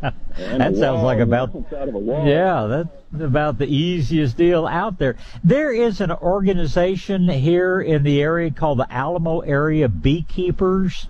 that 0.02 0.76
sounds 0.76 1.04
like 1.04 1.20
about 1.20 1.54
wall. 1.54 2.28
yeah, 2.28 2.66
that's 2.68 3.24
about 3.24 3.58
the 3.58 3.66
easiest 3.66 4.38
deal 4.38 4.68
out 4.68 5.00
there. 5.00 5.18
There 5.44 5.74
is 5.74 6.02
an 6.02 6.12
organization 6.12 7.28
here 7.28 7.82
in 7.82 8.04
the 8.04 8.22
area 8.22 8.52
called 8.52 8.80
the 8.80 8.92
Alamo 8.92 9.40
Area 9.40 9.90
Beekeepers. 9.90 11.08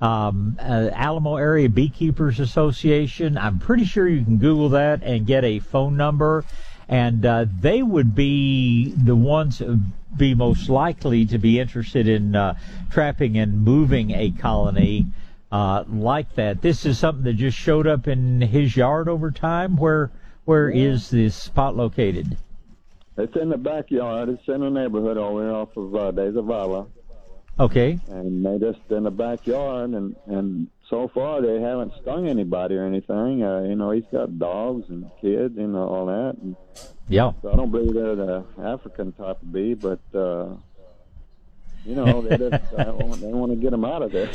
Um, 0.00 0.56
uh, 0.60 0.90
Alamo 0.92 1.36
Area 1.36 1.68
Beekeepers 1.68 2.38
Association. 2.38 3.36
I'm 3.36 3.58
pretty 3.58 3.84
sure 3.84 4.06
you 4.06 4.24
can 4.24 4.36
Google 4.36 4.68
that 4.70 5.02
and 5.02 5.26
get 5.26 5.42
a 5.42 5.58
phone 5.58 5.96
number, 5.96 6.44
and 6.88 7.26
uh, 7.26 7.46
they 7.60 7.82
would 7.82 8.14
be 8.14 8.94
the 8.96 9.16
ones 9.16 9.60
be 10.18 10.34
most 10.34 10.68
likely 10.68 11.24
to 11.26 11.38
be 11.38 11.58
interested 11.58 12.08
in 12.08 12.34
uh, 12.34 12.58
trapping 12.90 13.38
and 13.38 13.62
moving 13.62 14.10
a 14.10 14.30
colony 14.32 15.06
uh, 15.50 15.84
like 15.88 16.34
that. 16.34 16.60
This 16.60 16.84
is 16.84 16.98
something 16.98 17.24
that 17.24 17.34
just 17.34 17.56
showed 17.56 17.86
up 17.86 18.06
in 18.06 18.40
his 18.40 18.76
yard 18.76 19.08
over 19.08 19.30
time. 19.30 19.76
Where 19.76 20.10
where 20.44 20.70
is 20.70 21.10
this 21.10 21.34
spot 21.34 21.76
located? 21.76 22.36
It's 23.16 23.36
in 23.36 23.48
the 23.48 23.58
backyard. 23.58 24.28
It's 24.28 24.46
in 24.48 24.62
a 24.62 24.70
neighborhood 24.70 25.18
over 25.18 25.42
here 25.42 25.52
off 25.52 25.76
of 25.76 25.94
uh, 25.94 26.10
De 26.10 26.32
Zavala. 26.32 26.88
Okay. 27.60 27.98
And 28.08 28.46
they 28.46 28.58
just 28.58 28.80
in 28.90 29.02
the 29.02 29.10
backyard, 29.10 29.90
and 29.90 30.14
and 30.26 30.68
so 30.88 31.08
far 31.08 31.42
they 31.42 31.60
haven't 31.60 31.92
stung 32.00 32.28
anybody 32.28 32.76
or 32.76 32.84
anything. 32.84 33.42
Uh, 33.42 33.62
you 33.62 33.74
know, 33.74 33.90
he's 33.90 34.04
got 34.12 34.38
dogs 34.38 34.88
and 34.88 35.10
kids, 35.20 35.56
you 35.56 35.66
know, 35.66 35.88
all 35.88 36.06
that. 36.06 36.36
And 36.40 36.56
Yeah. 37.08 37.32
so 37.42 37.52
I 37.52 37.56
don't 37.56 37.70
believe 37.70 37.94
they're 37.94 38.16
the 38.16 38.44
African 38.62 39.12
type 39.12 39.40
of 39.40 39.52
bee, 39.52 39.74
but 39.74 40.00
uh, 40.14 40.48
you 41.84 41.94
know, 41.94 42.20
they 42.20 42.36
just 42.36 42.52
uh, 42.78 42.92
want, 42.94 43.20
they 43.20 43.28
want 43.28 43.52
to 43.52 43.56
get 43.56 43.70
them 43.70 43.84
out 43.84 44.02
of 44.02 44.12
there. 44.12 44.30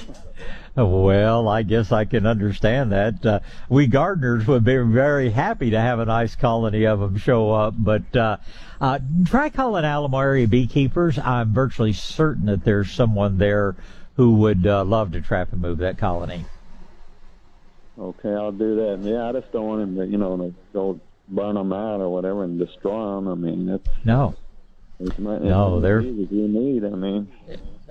Well, 0.75 1.47
I 1.47 1.61
guess 1.61 1.91
I 1.91 2.05
can 2.05 2.25
understand 2.25 2.91
that. 2.91 3.23
Uh, 3.23 3.39
we 3.69 3.85
gardeners 3.85 4.47
would 4.47 4.63
be 4.63 4.77
very 4.77 5.29
happy 5.29 5.69
to 5.69 5.79
have 5.79 5.99
a 5.99 6.05
nice 6.05 6.35
colony 6.35 6.85
of 6.85 6.99
them 6.99 7.17
show 7.17 7.51
up, 7.51 7.75
but 7.77 8.15
uh, 8.15 8.37
uh, 8.81 8.99
try 9.25 9.49
calling 9.49 9.85
Alamo 9.85 10.17
area 10.17 10.47
beekeepers. 10.47 11.19
I'm 11.19 11.53
virtually 11.53 11.93
certain 11.93 12.47
that 12.47 12.63
there's 12.63 12.91
someone 12.91 13.37
there 13.37 13.75
who 14.15 14.33
would 14.35 14.65
uh, 14.65 14.83
love 14.83 15.11
to 15.11 15.21
trap 15.21 15.51
and 15.51 15.61
move 15.61 15.77
that 15.79 15.99
colony. 15.99 16.45
Okay, 17.99 18.33
I'll 18.33 18.51
do 18.51 18.75
that. 18.75 18.99
Yeah, 19.07 19.29
I 19.29 19.31
just 19.31 19.51
don't 19.51 19.67
want 19.67 19.81
him 19.83 19.95
to, 19.97 20.07
you 20.07 20.17
know, 20.17 20.35
to 20.37 20.55
go 20.73 20.99
burn 21.27 21.55
them 21.55 21.73
out 21.73 22.01
or 22.01 22.09
whatever 22.09 22.43
and 22.43 22.59
destroy 22.59 23.15
them. 23.15 23.27
I 23.27 23.35
mean, 23.35 23.65
that's 23.67 23.87
No. 24.05 24.35
much 25.17 25.41
No, 25.41 25.77
as 25.77 25.81
they're- 25.81 26.01
you 26.01 26.47
need. 26.47 26.85
I 26.85 26.89
mean, 26.89 27.27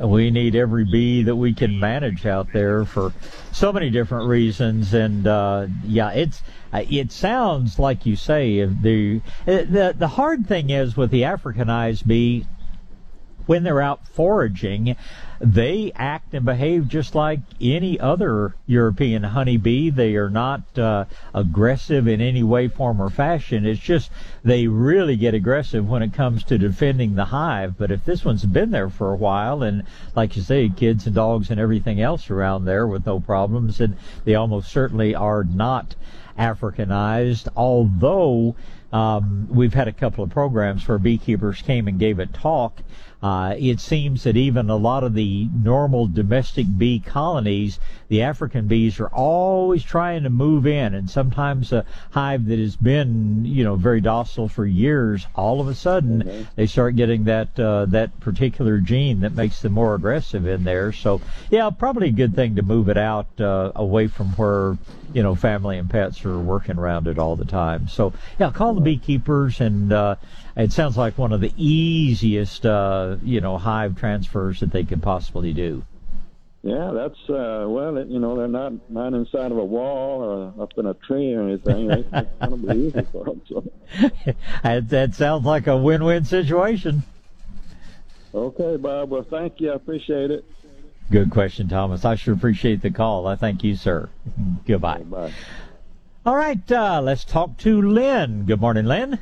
we 0.01 0.31
need 0.31 0.55
every 0.55 0.85
bee 0.85 1.23
that 1.25 1.37
we 1.37 1.53
can 1.53 1.79
manage 1.79 2.25
out 2.27 2.49
there 2.53 2.85
for 2.85 3.13
so 3.53 3.73
many 3.73 3.91
different 3.91 4.27
reasons 4.27 4.95
and 4.95 5.27
uh 5.27 5.67
yeah 5.85 6.11
it's 6.13 6.43
uh, 6.73 6.83
it 6.91 7.13
sounds 7.13 7.79
like 7.79 8.07
you 8.07 8.17
say 8.17 8.59
if 8.59 8.71
the 8.81 9.21
the 9.47 9.95
the 9.97 10.09
hard 10.09 10.47
thing 10.47 10.71
is 10.71 10.97
with 10.97 11.11
the 11.11 11.23
africanized 11.23 12.07
bee 12.07 12.47
when 13.47 13.63
they're 13.63 13.81
out 13.81 14.07
foraging, 14.07 14.97
they 15.41 15.91
act 15.97 16.35
and 16.35 16.45
behave 16.45 16.87
just 16.87 17.17
like 17.17 17.41
any 17.61 17.99
other 17.99 18.55
European 18.67 19.25
honeybee. 19.25 19.91
They 19.91 20.15
are 20.15 20.31
not 20.31 20.79
uh, 20.79 21.07
aggressive 21.35 22.07
in 22.07 22.21
any 22.21 22.45
way, 22.45 22.69
form, 22.69 23.03
or 23.03 23.11
fashion. 23.11 23.67
It's 23.67 23.81
just 23.81 24.11
they 24.45 24.69
really 24.69 25.17
get 25.17 25.35
aggressive 25.35 25.89
when 25.89 26.03
it 26.03 26.13
comes 26.13 26.45
to 26.45 26.59
defending 26.59 27.17
the 27.17 27.25
hive. 27.25 27.77
But 27.77 27.91
if 27.91 28.05
this 28.05 28.25
one's 28.25 28.45
been 28.45 28.71
there 28.71 28.91
for 28.91 29.13
a 29.13 29.17
while, 29.17 29.65
and 29.65 29.83
like 30.15 30.37
you 30.37 30.43
say, 30.43 30.69
kids 30.69 31.07
and 31.07 31.15
dogs 31.15 31.51
and 31.51 31.59
everything 31.59 32.01
else 32.01 32.31
around 32.31 32.65
there 32.65 32.87
with 32.87 33.05
no 33.05 33.19
problems, 33.19 33.81
and 33.81 33.97
they 34.25 34.37
almost 34.37 34.71
certainly 34.71 35.15
are 35.15 35.43
not 35.43 35.97
Africanized, 36.39 37.49
although 37.57 38.55
um, 38.93 39.49
we've 39.51 39.75
had 39.75 39.89
a 39.89 39.93
couple 39.93 40.23
of 40.23 40.31
programs 40.31 40.87
where 40.87 40.99
beekeepers 40.99 41.63
came 41.63 41.89
and 41.89 41.99
gave 41.99 42.19
a 42.19 42.27
talk 42.27 42.81
uh, 43.23 43.55
it 43.57 43.79
seems 43.79 44.25
that 44.25 44.37
even 44.37 44.69
a 44.69 44.77
lot 44.77 45.05
of 45.05 45.15
the 45.15 45.49
normal 45.63 46.09
domestic 46.09 46.67
bee 46.77 46.99
colonies, 46.99 47.79
the 48.09 48.23
African 48.23 48.67
bees 48.67 48.99
are 48.99 49.09
always 49.09 49.85
trying 49.85 50.25
to 50.25 50.31
move 50.31 50.67
in, 50.67 50.93
and 50.93 51.09
sometimes 51.09 51.73
a 51.73 51.85
hive 52.11 52.47
that 52.47 52.59
has 52.59 52.75
been, 52.75 53.45
you 53.45 53.63
know, 53.63 53.77
very 53.77 54.01
docile 54.01 54.49
for 54.49 54.67
years, 54.67 55.25
all 55.37 55.61
of 55.61 55.69
a 55.69 55.75
sudden 55.75 56.25
mm-hmm. 56.25 56.43
they 56.57 56.67
start 56.67 56.97
getting 56.97 57.25
that 57.25 57.59
uh, 57.61 57.87
that 57.87 58.19
particular 58.19 58.79
gene 58.79 59.21
that 59.21 59.35
makes 59.35 59.63
them 59.63 59.73
more 59.73 59.95
aggressive 59.95 60.45
in 60.45 60.65
there. 60.65 60.91
So, 60.91 61.21
yeah, 61.49 61.71
probably 61.71 62.09
a 62.09 62.13
good 62.13 62.35
thing 62.35 62.57
to 62.57 62.63
move 62.63 62.89
it 62.89 62.99
out 62.99 63.41
uh, 63.41 63.71
away 63.77 64.09
from 64.09 64.31
where 64.31 64.77
you 65.13 65.23
know 65.23 65.37
family 65.37 65.79
and 65.79 65.89
pets 65.89 66.25
are 66.25 66.39
working 66.39 66.77
around 66.77 67.07
it 67.07 67.19
all 67.19 67.37
the 67.37 67.45
time. 67.45 67.87
So, 67.87 68.13
yeah, 68.41 68.51
call 68.51 68.75
the 68.75 68.81
beekeepers 68.81 69.61
and 69.61 69.93
uh, 69.93 70.17
it 70.57 70.73
sounds 70.73 70.97
like 70.97 71.19
one 71.19 71.33
of 71.33 71.41
the 71.41 71.53
easiest, 71.57 72.67
uh, 72.67 73.17
you 73.23 73.41
know, 73.41 73.59
hive 73.59 73.99
transfers 73.99 74.61
that 74.61 74.73
they 74.73 74.85
could 74.85 75.03
possibly 75.03 75.53
do. 75.53 75.85
Yeah, 76.63 76.93
that's 76.95 77.19
uh, 77.29 77.67
well, 77.67 77.97
it, 77.97 78.07
you 78.07 78.21
know, 78.21 78.37
they're 78.37 78.47
not 78.47 78.73
not 78.89 79.15
inside 79.15 79.51
of 79.51 79.59
a 79.59 79.65
wall 79.65 80.23
or 80.23 80.63
up 80.63 80.71
in 80.77 80.87
a 80.87 80.95
tree 80.95 81.35
or 81.35 81.43
anything. 81.43 81.91
It's 81.91 82.09
to 82.41 82.57
be 82.57 82.79
easy 82.79 83.03
for 83.11 83.25
them. 83.25 83.43
So. 83.49 83.65
that, 84.63 84.89
that 84.89 85.15
sounds 85.15 85.45
like 85.45 85.67
a 85.67 85.77
win-win 85.77 86.25
situation. 86.25 87.03
Okay, 88.33 88.77
Bob. 88.77 89.11
Well, 89.11 89.27
thank 89.29 89.61
you. 89.61 89.73
I 89.73 89.75
appreciate 89.75 90.31
it. 90.31 90.45
Good 91.11 91.31
question, 91.31 91.69
Thomas. 91.69 92.05
I 92.05 92.15
sure 92.15 92.33
appreciate 92.33 92.81
the 92.81 92.91
call. 92.91 93.27
I 93.27 93.35
thank 93.35 93.65
you, 93.65 93.75
sir. 93.75 94.09
Goodbye. 94.67 95.03
Bye. 95.03 95.33
All 96.25 96.37
right, 96.37 96.71
uh, 96.71 97.01
let's 97.03 97.25
talk 97.25 97.59
to 97.59 97.83
Lynn. 97.83 98.45
Good 98.45 98.61
morning, 98.61 98.87
Lynn. 98.87 99.19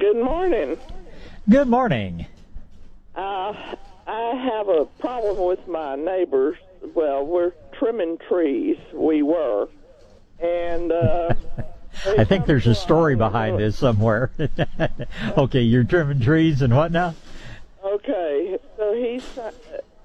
Good 0.00 0.16
morning. 0.16 0.76
Good 1.48 1.68
morning. 1.68 2.26
Uh, 3.14 3.52
I 4.06 4.50
have 4.52 4.68
a 4.68 4.86
problem 4.98 5.46
with 5.46 5.68
my 5.68 5.94
neighbors. 5.94 6.56
Well, 6.94 7.24
we're 7.24 7.52
trimming 7.78 8.18
trees. 8.28 8.76
We 8.92 9.22
were, 9.22 9.68
and 10.40 10.90
uh, 10.90 11.34
I 12.06 12.24
think 12.24 12.46
there's 12.46 12.66
a 12.66 12.74
story 12.74 13.14
behind 13.14 13.60
this 13.60 13.78
somewhere. 13.78 14.32
okay, 15.38 15.62
you're 15.62 15.84
trimming 15.84 16.20
trees 16.20 16.60
and 16.60 16.74
what 16.74 16.90
now? 16.90 17.14
Okay, 17.84 18.58
so 18.76 18.94
he's 18.94 19.38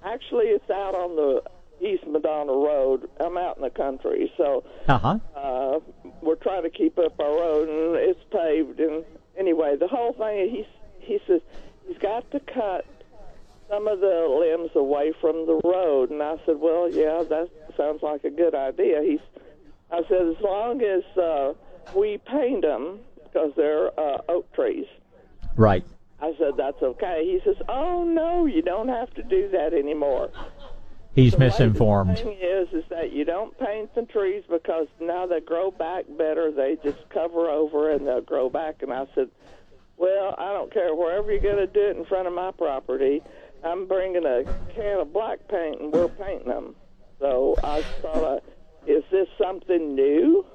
actually 0.06 0.46
it's 0.46 0.70
out 0.70 0.94
on 0.94 1.16
the 1.16 1.42
East 1.86 2.06
Madonna 2.06 2.54
Road. 2.54 3.10
I'm 3.20 3.38
out 3.38 3.58
in 3.58 3.64
the 3.64 3.72
country, 3.72 4.32
so 4.38 4.64
uh-huh. 4.88 5.18
uh, 5.36 5.80
we're 6.22 6.36
trying 6.36 6.64
to 6.64 6.70
keep 6.70 7.00
up 7.00 7.20
our 7.20 7.26
road, 7.26 7.70
and 7.70 7.96
it's 7.96 8.24
paved 8.32 8.80
and 8.80 9.04
anyway, 9.40 9.76
the 9.80 9.88
whole 9.88 10.14
thing, 10.14 10.50
he 10.50 10.68
he 11.00 11.20
says 11.26 11.42
he's 11.88 11.98
got 11.98 12.30
to 12.32 12.40
cut 12.40 12.86
some 13.70 13.88
of 13.88 14.00
the 14.00 14.28
limbs 14.40 14.72
away 14.76 15.14
from 15.22 15.46
the 15.46 15.60
road. 15.64 16.10
And 16.10 16.22
I 16.22 16.36
said, 16.46 16.58
well, 16.60 16.90
yeah, 16.92 17.24
that 17.30 17.50
sounds 17.78 18.02
like 18.02 18.24
a 18.24 18.30
good 18.30 18.56
idea. 18.56 19.02
He's, 19.04 19.20
I 19.92 20.02
said, 20.10 20.28
as 20.28 20.42
long 20.42 20.82
as 20.82 21.04
uh, 21.18 21.54
we 21.96 22.18
paint 22.18 22.64
them 22.64 23.00
because 23.24 23.52
they're 23.56 23.98
uh, 24.00 24.22
oak 24.28 24.52
trees. 24.54 24.88
Right. 25.56 25.84
I 26.22 26.34
said, 26.38 26.54
that's 26.58 26.82
okay. 26.82 27.24
He 27.26 27.40
says, 27.46 27.62
oh, 27.70 28.04
no, 28.04 28.46
you 28.46 28.62
don't 28.62 28.90
have 28.90 29.14
to 29.14 29.24
do 29.24 29.50
that 29.52 29.74
anymore. 29.74 30.30
He's 31.14 31.34
the 31.34 31.40
misinformed. 31.40 32.12
The 32.12 32.16
thing 32.16 32.38
is, 32.42 32.68
is 32.72 32.84
that 32.90 33.12
you 33.12 33.26
don't 33.26 33.58
paint 33.60 33.94
the 33.96 34.04
trees 34.04 34.44
because 34.50 34.88
now 35.00 35.26
they 35.26 35.40
grow 35.40 35.72
back 35.72 36.06
better. 36.18 36.52
They 36.52 36.78
just 36.84 37.10
cover 37.10 37.50
over 37.50 37.92
and 37.92 38.08
they'll 38.08 38.22
grow 38.22 38.50
back. 38.50 38.82
And 38.82 38.94
I 38.94 39.06
said, 39.16 39.30
well, 39.98 40.36
I 40.38 40.54
don't 40.54 40.74
care 40.74 40.96
wherever 40.96 41.32
you're 41.32 41.42
going 41.42 41.58
to 41.58 41.68
do 41.68 41.90
it 41.90 41.98
in 41.98 42.06
front 42.06 42.28
of 42.28 42.34
my 42.34 42.52
property. 42.52 43.22
I'm 43.64 43.88
bringing 43.88 44.26
a 44.26 44.44
can 44.74 45.00
of 45.00 45.12
black 45.12 45.40
paint 45.50 45.82
and 45.82 45.92
we're 45.92 46.08
painting 46.08 46.48
them. 46.48 46.76
So 47.20 47.56
I 47.64 47.82
thought, 48.02 48.24
uh, 48.24 48.40
is 48.88 49.04
this 49.12 49.28
something 49.38 49.96
new? 49.96 50.46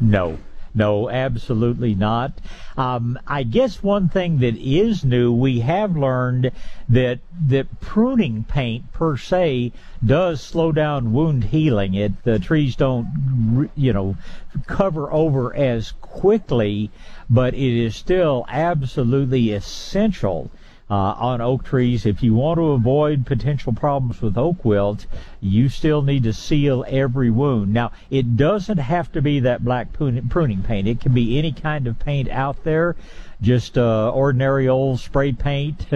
No. 0.00 0.38
No, 0.76 1.08
absolutely 1.08 1.94
not. 1.94 2.34
Um, 2.76 3.18
I 3.26 3.44
guess 3.44 3.82
one 3.82 4.10
thing 4.10 4.40
that 4.40 4.56
is 4.56 5.06
new, 5.06 5.32
we 5.32 5.60
have 5.60 5.96
learned 5.96 6.52
that 6.86 7.20
that 7.48 7.80
pruning 7.80 8.44
paint 8.44 8.92
per 8.92 9.16
se 9.16 9.72
does 10.04 10.42
slow 10.42 10.72
down 10.72 11.14
wound 11.14 11.44
healing. 11.44 11.94
It 11.94 12.22
the 12.24 12.38
trees 12.38 12.76
don't, 12.76 13.70
you 13.74 13.94
know, 13.94 14.16
cover 14.66 15.10
over 15.10 15.56
as 15.56 15.92
quickly, 15.92 16.90
but 17.30 17.54
it 17.54 17.82
is 17.82 17.96
still 17.96 18.44
absolutely 18.46 19.52
essential 19.52 20.50
uh, 20.88 20.94
on 20.94 21.40
oak 21.40 21.64
trees. 21.64 22.06
If 22.06 22.22
you 22.22 22.34
want 22.34 22.58
to 22.58 22.72
avoid 22.72 23.26
potential 23.26 23.72
problems 23.72 24.22
with 24.22 24.38
oak 24.38 24.64
wilt, 24.64 25.06
you 25.40 25.68
still 25.68 26.02
need 26.02 26.22
to 26.24 26.32
seal 26.32 26.84
every 26.88 27.30
wound. 27.30 27.72
Now, 27.72 27.92
it 28.10 28.36
doesn't 28.36 28.78
have 28.78 29.10
to 29.12 29.22
be 29.22 29.40
that 29.40 29.64
black 29.64 29.92
pruning 29.92 30.62
paint. 30.62 30.88
It 30.88 31.00
can 31.00 31.12
be 31.12 31.38
any 31.38 31.52
kind 31.52 31.86
of 31.86 31.98
paint 31.98 32.28
out 32.28 32.62
there 32.64 32.96
just 33.40 33.76
uh, 33.76 34.10
ordinary 34.10 34.68
old 34.68 35.00
spray 35.00 35.32
paint. 35.32 35.86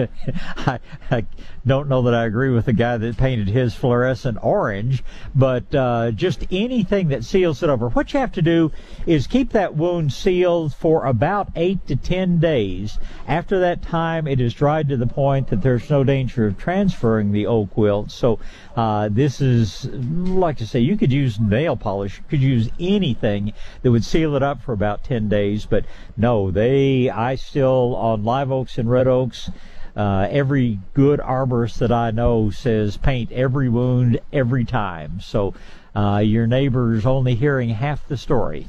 I, 0.57 0.79
I, 1.09 1.25
don't 1.65 1.87
know 1.87 2.01
that 2.03 2.15
I 2.15 2.25
agree 2.25 2.49
with 2.49 2.65
the 2.65 2.73
guy 2.73 2.97
that 2.97 3.17
painted 3.17 3.47
his 3.47 3.75
fluorescent 3.75 4.39
orange, 4.41 5.03
but 5.35 5.73
uh, 5.75 6.09
just 6.11 6.45
anything 6.51 7.09
that 7.09 7.23
seals 7.23 7.61
it 7.61 7.69
over. 7.69 7.89
What 7.89 8.13
you 8.13 8.19
have 8.19 8.31
to 8.33 8.41
do 8.41 8.71
is 9.05 9.27
keep 9.27 9.51
that 9.51 9.75
wound 9.75 10.11
sealed 10.11 10.73
for 10.73 11.05
about 11.05 11.49
eight 11.55 11.85
to 11.87 11.95
ten 11.95 12.39
days. 12.39 12.97
After 13.27 13.59
that 13.59 13.83
time, 13.83 14.27
it 14.27 14.41
is 14.41 14.55
dried 14.55 14.89
to 14.89 14.97
the 14.97 15.05
point 15.05 15.49
that 15.49 15.61
there's 15.61 15.89
no 15.89 16.03
danger 16.03 16.47
of 16.47 16.57
transferring 16.57 17.31
the 17.31 17.45
oak 17.45 17.77
wilt. 17.77 18.09
So 18.09 18.39
uh, 18.75 19.09
this 19.11 19.39
is, 19.41 19.85
like 19.85 20.61
I 20.61 20.65
say, 20.65 20.79
you 20.79 20.97
could 20.97 21.11
use 21.11 21.39
nail 21.39 21.75
polish, 21.75 22.17
you 22.17 22.23
could 22.29 22.41
use 22.41 22.69
anything 22.79 23.53
that 23.81 23.91
would 23.91 24.03
seal 24.03 24.35
it 24.35 24.41
up 24.41 24.61
for 24.61 24.73
about 24.73 25.03
10 25.03 25.29
days, 25.29 25.65
but 25.65 25.85
no, 26.17 26.51
they, 26.51 27.09
I 27.09 27.30
still, 27.35 27.95
on 27.95 28.23
live 28.23 28.51
oaks 28.51 28.77
and 28.77 28.89
red 28.89 29.07
oaks, 29.07 29.49
uh, 29.95 30.27
every 30.29 30.79
good 30.93 31.19
arborist 31.19 31.79
that 31.79 31.91
I 31.91 32.11
know 32.11 32.49
says 32.49 32.97
paint 32.97 33.31
every 33.31 33.69
wound 33.69 34.19
every 34.31 34.65
time. 34.65 35.19
So 35.21 35.53
uh, 35.95 36.21
your 36.23 36.47
neighbor's 36.47 37.05
only 37.05 37.35
hearing 37.35 37.69
half 37.69 38.07
the 38.07 38.17
story, 38.17 38.67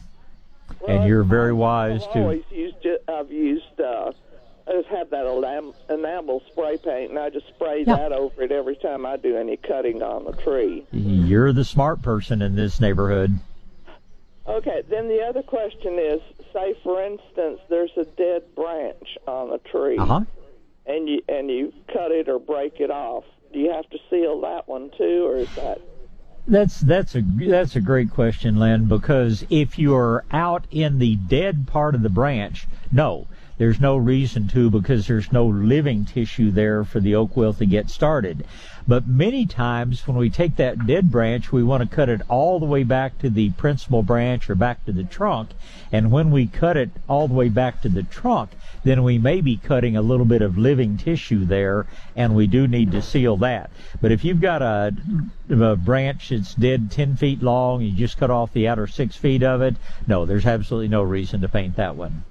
well, 0.80 0.90
and 0.90 1.08
you're 1.08 1.22
very 1.22 1.52
wise 1.52 2.02
I've 2.04 2.12
to. 2.12 2.18
Always 2.20 2.44
used 2.50 2.84
it, 2.84 3.04
I've 3.08 3.30
used. 3.30 3.80
Uh, 3.80 4.12
I 4.66 4.72
just 4.72 4.88
have 4.88 5.10
that 5.10 5.24
enam- 5.24 5.74
enamel 5.88 6.42
spray 6.50 6.76
paint, 6.78 7.10
and 7.10 7.18
I 7.18 7.30
just 7.30 7.48
spray 7.48 7.84
yeah. 7.86 7.96
that 7.96 8.12
over 8.12 8.42
it 8.42 8.52
every 8.52 8.76
time 8.76 9.04
I 9.04 9.16
do 9.16 9.36
any 9.36 9.56
cutting 9.56 10.02
on 10.02 10.24
the 10.24 10.32
tree. 10.32 10.86
You're 10.92 11.52
the 11.52 11.64
smart 11.64 12.02
person 12.02 12.42
in 12.42 12.54
this 12.54 12.80
neighborhood. 12.80 13.38
Okay, 14.46 14.82
then 14.88 15.08
the 15.08 15.22
other 15.22 15.42
question 15.42 15.98
is, 15.98 16.20
say 16.52 16.74
for 16.82 17.02
instance, 17.02 17.60
there's 17.68 17.92
a 17.96 18.04
dead 18.04 18.42
branch 18.54 19.16
on 19.26 19.50
a 19.52 19.58
tree. 19.58 19.98
Uh-huh 19.98 20.24
and 20.86 21.08
you 21.08 21.22
and 21.28 21.50
you 21.50 21.72
cut 21.92 22.10
it 22.10 22.28
or 22.28 22.38
break 22.38 22.80
it 22.80 22.90
off, 22.90 23.24
do 23.52 23.58
you 23.58 23.70
have 23.70 23.88
to 23.90 23.98
seal 24.10 24.40
that 24.40 24.68
one 24.68 24.90
too, 24.96 25.26
or 25.26 25.36
is 25.36 25.54
that? 25.56 25.80
That's 26.48 26.80
that's 26.80 27.14
a 27.14 27.22
that's 27.22 27.76
a 27.76 27.80
great 27.80 28.10
question, 28.10 28.58
Lynn. 28.58 28.86
Because 28.86 29.46
if 29.48 29.78
you're 29.78 30.24
out 30.32 30.66
in 30.70 30.98
the 30.98 31.16
dead 31.16 31.68
part 31.68 31.94
of 31.94 32.02
the 32.02 32.08
branch, 32.08 32.66
no, 32.90 33.28
there's 33.58 33.80
no 33.80 33.96
reason 33.96 34.48
to 34.48 34.70
because 34.70 35.06
there's 35.06 35.32
no 35.32 35.46
living 35.46 36.04
tissue 36.04 36.50
there 36.50 36.84
for 36.84 37.00
the 37.00 37.14
oak 37.14 37.36
wilt 37.36 37.58
to 37.58 37.66
get 37.66 37.90
started. 37.90 38.44
But 38.88 39.06
many 39.06 39.46
times 39.46 40.08
when 40.08 40.16
we 40.16 40.30
take 40.30 40.56
that 40.56 40.86
dead 40.86 41.10
branch, 41.10 41.52
we 41.52 41.62
want 41.62 41.88
to 41.88 41.96
cut 41.96 42.08
it 42.08 42.22
all 42.28 42.58
the 42.58 42.66
way 42.66 42.82
back 42.82 43.18
to 43.18 43.30
the 43.30 43.50
principal 43.50 44.02
branch 44.02 44.50
or 44.50 44.56
back 44.56 44.84
to 44.86 44.92
the 44.92 45.04
trunk. 45.04 45.50
And 45.92 46.10
when 46.10 46.30
we 46.30 46.46
cut 46.46 46.76
it 46.76 46.90
all 47.08 47.28
the 47.28 47.34
way 47.34 47.48
back 47.48 47.80
to 47.82 47.88
the 47.88 48.02
trunk, 48.02 48.50
then 48.84 49.04
we 49.04 49.18
may 49.18 49.40
be 49.40 49.56
cutting 49.56 49.96
a 49.96 50.02
little 50.02 50.26
bit 50.26 50.42
of 50.42 50.58
living 50.58 50.96
tissue 50.96 51.44
there, 51.44 51.86
and 52.16 52.34
we 52.34 52.48
do 52.48 52.66
need 52.66 52.90
to 52.92 53.02
seal 53.02 53.36
that. 53.36 53.70
But 54.00 54.10
if 54.10 54.24
you've 54.24 54.40
got 54.40 54.62
a, 54.62 54.92
a 55.48 55.76
branch 55.76 56.30
that's 56.30 56.54
dead 56.54 56.90
10 56.90 57.16
feet 57.16 57.42
long, 57.42 57.82
you 57.82 57.92
just 57.92 58.18
cut 58.18 58.30
off 58.30 58.52
the 58.52 58.66
outer 58.66 58.88
six 58.88 59.14
feet 59.14 59.42
of 59.42 59.62
it, 59.62 59.76
no, 60.06 60.26
there's 60.26 60.46
absolutely 60.46 60.88
no 60.88 61.02
reason 61.02 61.40
to 61.42 61.48
paint 61.48 61.76
that 61.76 61.94
one. 61.94 62.24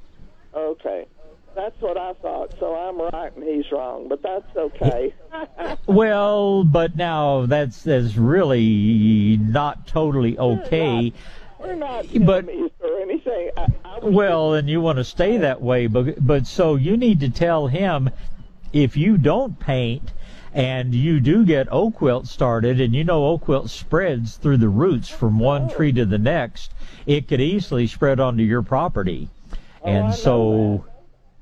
Okay. 0.53 1.07
That's 1.55 1.79
what 1.81 1.97
I 1.97 2.13
thought. 2.13 2.53
So 2.59 2.75
I'm 2.75 2.99
right 3.13 3.35
and 3.35 3.43
he's 3.43 3.69
wrong, 3.71 4.07
but 4.07 4.21
that's 4.21 4.55
okay. 4.55 5.13
well, 5.85 6.63
but 6.63 6.95
now 6.95 7.45
that's 7.45 7.83
that's 7.83 8.15
really 8.15 9.37
not 9.41 9.85
totally 9.85 10.37
okay. 10.37 11.11
We're 11.59 11.75
not, 11.75 12.07
we're 12.09 12.19
not 12.19 12.25
but, 12.25 12.45
or 12.79 13.01
anything. 13.01 13.51
I, 13.57 13.67
I 13.83 13.99
well, 14.01 14.53
and 14.53 14.69
you 14.69 14.79
want 14.79 14.97
to 14.97 15.03
stay 15.03 15.37
that 15.37 15.61
way, 15.61 15.87
but 15.87 16.25
but 16.25 16.47
so 16.47 16.75
you 16.75 16.95
need 16.95 17.19
to 17.19 17.29
tell 17.29 17.67
him 17.67 18.09
if 18.71 18.95
you 18.95 19.17
don't 19.17 19.59
paint 19.59 20.13
and 20.53 20.93
you 20.93 21.19
do 21.19 21.45
get 21.45 21.67
oak 21.71 22.01
wilt 22.01 22.27
started, 22.27 22.79
and 22.79 22.93
you 22.93 23.03
know 23.03 23.25
oak 23.25 23.47
wilt 23.47 23.69
spreads 23.69 24.35
through 24.35 24.57
the 24.57 24.69
roots 24.69 25.07
from 25.09 25.39
one 25.39 25.63
oh. 25.63 25.75
tree 25.75 25.91
to 25.93 26.05
the 26.05 26.17
next, 26.17 26.73
it 27.05 27.27
could 27.27 27.41
easily 27.41 27.87
spread 27.87 28.19
onto 28.19 28.43
your 28.43 28.61
property. 28.61 29.29
Oh, 29.83 29.89
and 29.89 30.07
I 30.07 30.11
so 30.11 30.85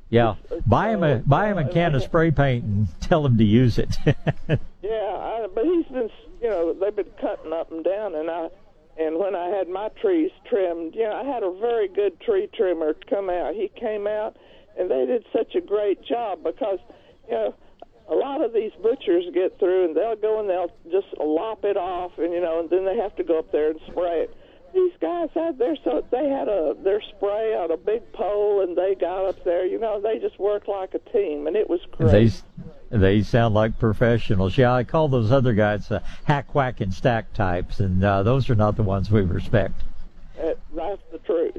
Yeah, 0.10 0.36
buy 0.66 0.90
him 0.90 1.04
a 1.04 1.18
buy 1.18 1.48
him 1.48 1.58
a 1.58 1.70
can 1.70 1.94
of 1.96 2.04
spray 2.04 2.32
paint 2.32 2.64
and 2.64 2.88
tell 3.02 3.26
him 3.26 3.38
to 3.38 3.44
use 3.44 3.78
it. 3.78 3.96
yeah, 4.06 4.56
I, 4.92 5.48
but 5.54 5.66
he's 5.66 5.86
been, 5.86 6.10
you 6.42 6.50
know, 6.50 6.74
they've 6.74 6.96
been 6.96 7.14
cutting 7.22 7.54
up 7.54 7.72
and 7.72 7.84
down, 7.84 8.16
and 8.16 8.30
I, 8.30 8.48
and 8.98 9.20
when 9.20 9.36
I 9.36 9.50
had 9.50 9.68
my 9.68 9.90
trees 10.02 10.32
trimmed, 10.50 10.96
you 10.96 11.04
know, 11.04 11.14
I 11.14 11.24
had 11.24 11.44
a 11.44 11.52
very 11.60 11.88
good 11.88 12.20
tree 12.22 12.50
trimmer 12.56 12.96
come 13.10 13.30
out. 13.30 13.54
He 13.54 13.70
came 13.80 14.08
out, 14.08 14.36
and 14.78 14.90
they 14.90 15.06
did 15.06 15.26
such 15.32 15.54
a 15.56 15.62
great 15.62 16.04
job 16.04 16.44
because, 16.44 16.80
you 17.28 17.36
know, 17.36 17.56
a 18.10 18.16
lot 18.16 18.42
of 18.42 18.54
these 18.54 18.72
butchers 18.82 19.26
get 19.36 19.60
through 19.60 19.86
and 19.86 19.96
they'll 19.96 20.16
go 20.16 20.40
and 20.40 20.50
they'll 20.50 20.72
just 20.92 21.14
lop 21.20 21.64
it 21.66 21.78
off, 21.78 22.14
and 22.18 22.34
you 22.34 22.42
know, 22.42 22.60
and 22.62 22.70
then 22.70 22.86
they 22.86 22.98
have 22.98 23.16
to 23.18 23.24
go 23.24 23.38
up 23.38 23.52
there 23.52 23.70
and 23.70 23.80
spray 23.92 24.22
it 24.22 24.36
these 24.74 24.94
guys 25.02 25.30
out 25.36 25.58
there 25.58 25.76
so 25.84 26.04
they 26.12 26.28
had 26.30 26.48
a 26.48 26.76
their 26.84 27.02
spray 27.02 27.54
on 27.56 27.72
a 27.72 27.78
big 27.78 28.12
pole 28.14 28.62
and 28.62 28.78
they 28.78 28.96
got 28.96 29.26
up 29.26 29.44
there 29.44 29.66
you 29.66 29.80
know 29.80 30.00
they 30.00 30.20
just 30.20 30.40
worked 30.40 30.68
like 30.68 30.94
a 30.94 31.00
team 31.12 31.48
and 31.48 31.56
it 31.56 31.70
was 31.70 31.80
great. 31.92 32.12
they 32.12 32.98
they 32.98 33.22
sound 33.22 33.54
like 33.54 33.78
professionals. 33.80 34.58
Yeah 34.58 34.74
i 34.74 34.84
call 34.84 35.08
those 35.08 35.32
other 35.32 35.54
guys 35.54 35.90
uh, 35.92 36.00
hack 36.26 36.54
whack 36.56 36.82
and 36.82 36.94
stack 36.94 37.34
types 37.34 37.80
and 37.80 38.04
uh, 38.04 38.24
those 38.24 38.50
are 38.50 38.56
not 38.56 38.76
the 38.76 38.84
ones 38.84 39.12
we 39.12 39.22
respect. 39.22 39.82
Uh, 40.42 40.54
that's 40.76 41.02
the 41.12 41.20
truth. 41.20 41.58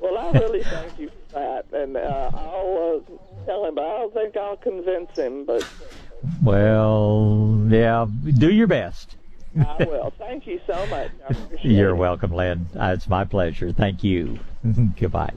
Well 0.00 0.18
i 0.18 0.38
really 0.38 0.62
thank 0.64 0.98
you 0.98 1.08
for 1.08 1.38
that 1.38 1.66
and 1.72 1.96
uh, 1.96 2.30
i'll 2.34 3.02
uh, 3.08 3.46
tell 3.46 3.64
him 3.64 3.74
but 3.74 3.84
i 3.84 3.98
don't 3.98 4.14
think 4.14 4.36
i'll 4.36 4.56
convince 4.56 5.16
him 5.16 5.44
but 5.44 5.66
well 6.42 7.66
yeah 7.68 8.06
do 8.38 8.52
your 8.52 8.66
best 8.66 9.16
I 9.58 9.84
will. 9.84 10.12
Thank 10.18 10.46
you 10.46 10.60
so 10.66 10.86
much. 10.86 11.10
You're 11.62 11.90
it. 11.90 11.96
welcome, 11.96 12.32
Lynn. 12.32 12.66
Uh, 12.74 12.94
it's 12.96 13.08
my 13.08 13.24
pleasure. 13.24 13.72
Thank 13.72 14.02
you. 14.02 14.38
Goodbye. 14.98 15.34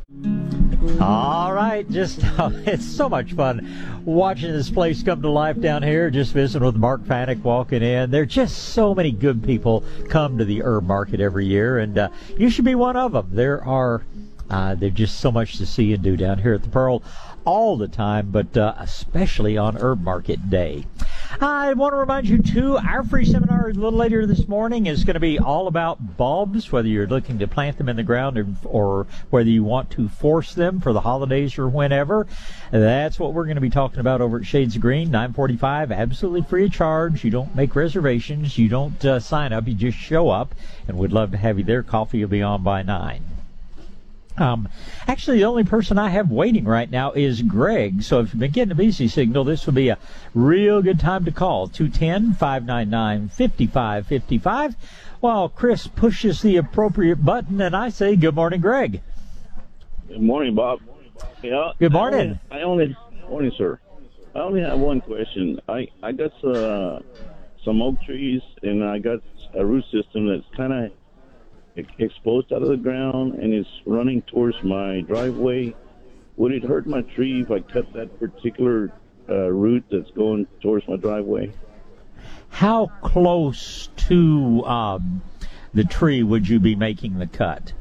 All 1.02 1.52
right, 1.52 1.90
just 1.90 2.24
uh, 2.24 2.50
it's 2.66 2.86
so 2.86 3.10
much 3.10 3.34
fun 3.34 4.04
watching 4.06 4.52
this 4.52 4.70
place 4.70 5.04
come 5.04 5.22
to 5.22 5.30
life 5.30 5.60
down 5.60 5.84
here. 5.84 6.10
Just 6.10 6.34
visiting 6.34 6.66
with 6.66 6.76
Mark 6.76 7.02
Fanek 7.02 7.42
walking 7.42 7.82
in. 7.82 8.12
There 8.12 8.22
are 8.22 8.28
just 8.28 8.70
so 8.74 8.94
many 8.96 9.12
good 9.12 9.44
people 9.44 9.84
come 10.10 10.38
to 10.38 10.46
the 10.46 10.64
herb 10.64 10.86
market 10.86 11.20
every 11.20 11.46
year, 11.46 11.80
and 11.80 11.98
uh, 11.98 12.10
you 12.38 12.50
should 12.50 12.66
be 12.66 12.76
one 12.76 12.96
of 12.96 13.14
them. 13.14 13.30
There 13.32 13.64
are 13.64 14.06
uh, 14.50 14.76
there's 14.76 14.94
just 14.94 15.20
so 15.20 15.32
much 15.32 15.58
to 15.58 15.66
see 15.66 15.94
and 15.94 16.04
do 16.04 16.16
down 16.16 16.38
here 16.38 16.54
at 16.54 16.64
the 16.64 16.70
Pearl 16.70 17.04
all 17.46 17.78
the 17.78 17.88
time, 17.88 18.30
but 18.32 18.56
uh, 18.58 18.74
especially 18.80 19.58
on 19.58 19.78
Herb 19.78 20.02
Market 20.02 20.50
Day. 20.50 20.86
I 21.42 21.74
want 21.74 21.94
to 21.94 21.98
remind 21.98 22.30
you, 22.30 22.42
too, 22.42 22.78
our 22.78 23.04
free 23.04 23.26
seminar 23.26 23.70
a 23.70 23.74
little 23.74 23.92
later 23.92 24.26
this 24.26 24.48
morning 24.48 24.86
is 24.86 25.04
going 25.04 25.16
to 25.16 25.20
be 25.20 25.38
all 25.38 25.68
about 25.68 26.16
bulbs, 26.16 26.72
whether 26.72 26.88
you're 26.88 27.08
looking 27.08 27.40
to 27.40 27.48
plant 27.48 27.78
them 27.78 27.90
in 27.90 27.98
the 27.98 28.04
ground 28.04 28.38
or, 28.38 28.48
or 28.64 29.08
whether 29.32 29.50
you 29.50 29.64
want 29.64 29.90
to 29.92 30.08
force 30.08 30.54
them 30.54 30.80
for 30.80 30.94
the 30.94 31.02
holidays 31.02 31.58
or 31.58 31.68
whenever. 31.68 32.26
That's 32.72 33.20
what 33.20 33.34
we're 33.34 33.46
going 33.46 33.56
to 33.56 33.62
be 33.62 33.70
talking 33.70 34.00
about 34.00 34.22
over 34.22 34.40
at 34.40 34.46
Shades 34.46 34.76
of 34.76 34.82
Green, 34.82 35.12
945, 35.12 35.92
absolutely 35.92 36.44
free 36.44 36.66
of 36.66 36.72
charge. 36.72 37.26
You 37.26 37.32
don't 37.32 37.56
make 37.56 37.76
reservations, 37.76 38.58
you 38.58 38.70
don't 38.70 39.04
uh, 39.04 39.20
sign 39.20 39.52
up, 39.52 39.68
you 39.68 39.74
just 39.74 39.98
show 39.98 40.30
up, 40.30 40.56
and 40.88 40.98
we'd 40.98 41.12
love 41.12 41.32
to 41.32 41.38
have 41.38 41.58
you 41.58 41.66
there. 41.66 41.84
Coffee 41.84 42.22
will 42.22 42.30
be 42.30 42.42
on 42.42 42.64
by 42.64 42.82
9. 42.82 43.35
Um, 44.38 44.68
actually, 45.08 45.38
the 45.38 45.46
only 45.46 45.64
person 45.64 45.98
I 45.98 46.10
have 46.10 46.30
waiting 46.30 46.66
right 46.66 46.90
now 46.90 47.14
is 47.14 47.42
Greg. 47.42 48.04
So 48.04 48.20
if 48.20 48.34
you've 48.34 48.40
been 48.40 48.52
getting 48.52 48.72
a 48.72 48.76
busy 48.76 49.08
signal, 49.08 49.46
this 49.46 49.66
would 49.66 49.76
be 49.76 49.90
a 49.90 49.98
real 50.34 50.82
good 50.82 51.00
time 51.00 51.26
to 51.26 51.32
call 51.32 51.68
210 51.68 52.34
599 52.34 53.30
5555 53.30 54.76
while 55.22 55.48
Chris 55.50 55.88
pushes 55.88 56.42
the 56.42 56.58
appropriate 56.58 57.24
button 57.24 57.62
and 57.62 57.76
I 57.76 57.90
say, 57.90 58.16
Good 58.16 58.36
morning, 58.36 58.62
Greg. 58.62 59.02
Good 60.08 60.22
morning, 60.22 60.54
Bob. 60.54 60.82
Yeah. 61.42 61.72
Good 61.80 61.94
morning. 61.94 62.40
I 62.52 62.62
only, 62.62 62.86
I 62.86 62.92
only 62.92 62.98
morning, 63.30 63.52
sir. 63.58 63.80
I 64.34 64.40
only 64.40 64.62
have 64.62 64.80
one 64.80 65.02
question. 65.02 65.60
I 65.68 65.88
I 66.04 66.12
got 66.12 66.32
uh, 66.44 67.00
some 67.64 67.82
oak 67.82 67.96
trees 68.06 68.42
and 68.62 68.84
I 68.84 69.00
got 69.00 69.20
a 69.54 69.66
root 69.66 69.86
system 69.92 70.28
that's 70.28 70.46
kind 70.56 70.74
of 70.74 70.92
exposed 71.76 72.54
out 72.54 72.62
of 72.62 72.70
the 72.70 72.78
ground 72.78 73.36
and 73.36 73.54
is 73.54 73.68
running 73.86 74.22
towards 74.24 74.62
my 74.64 75.02
driveway. 75.02 75.76
Would 76.38 76.52
it 76.52 76.64
hurt 76.64 76.86
my 76.86 77.02
tree 77.02 77.42
if 77.42 77.52
I 77.52 77.60
cut 77.60 77.92
that 77.94 78.20
particular 78.20 78.92
uh, 79.30 79.50
root 79.50 79.86
that's 79.90 80.12
going 80.12 80.48
towards 80.62 80.88
my 80.88 80.98
driveway? 80.98 81.52
How 82.50 82.88
close 83.02 83.90
to 84.08 84.64
um, 84.66 85.22
the 85.74 85.84
tree 85.84 86.24
would 86.24 86.48
you 86.48 86.60
be 86.60 86.76
making 86.76 87.20
the 87.20 87.28
cut? 87.28 87.74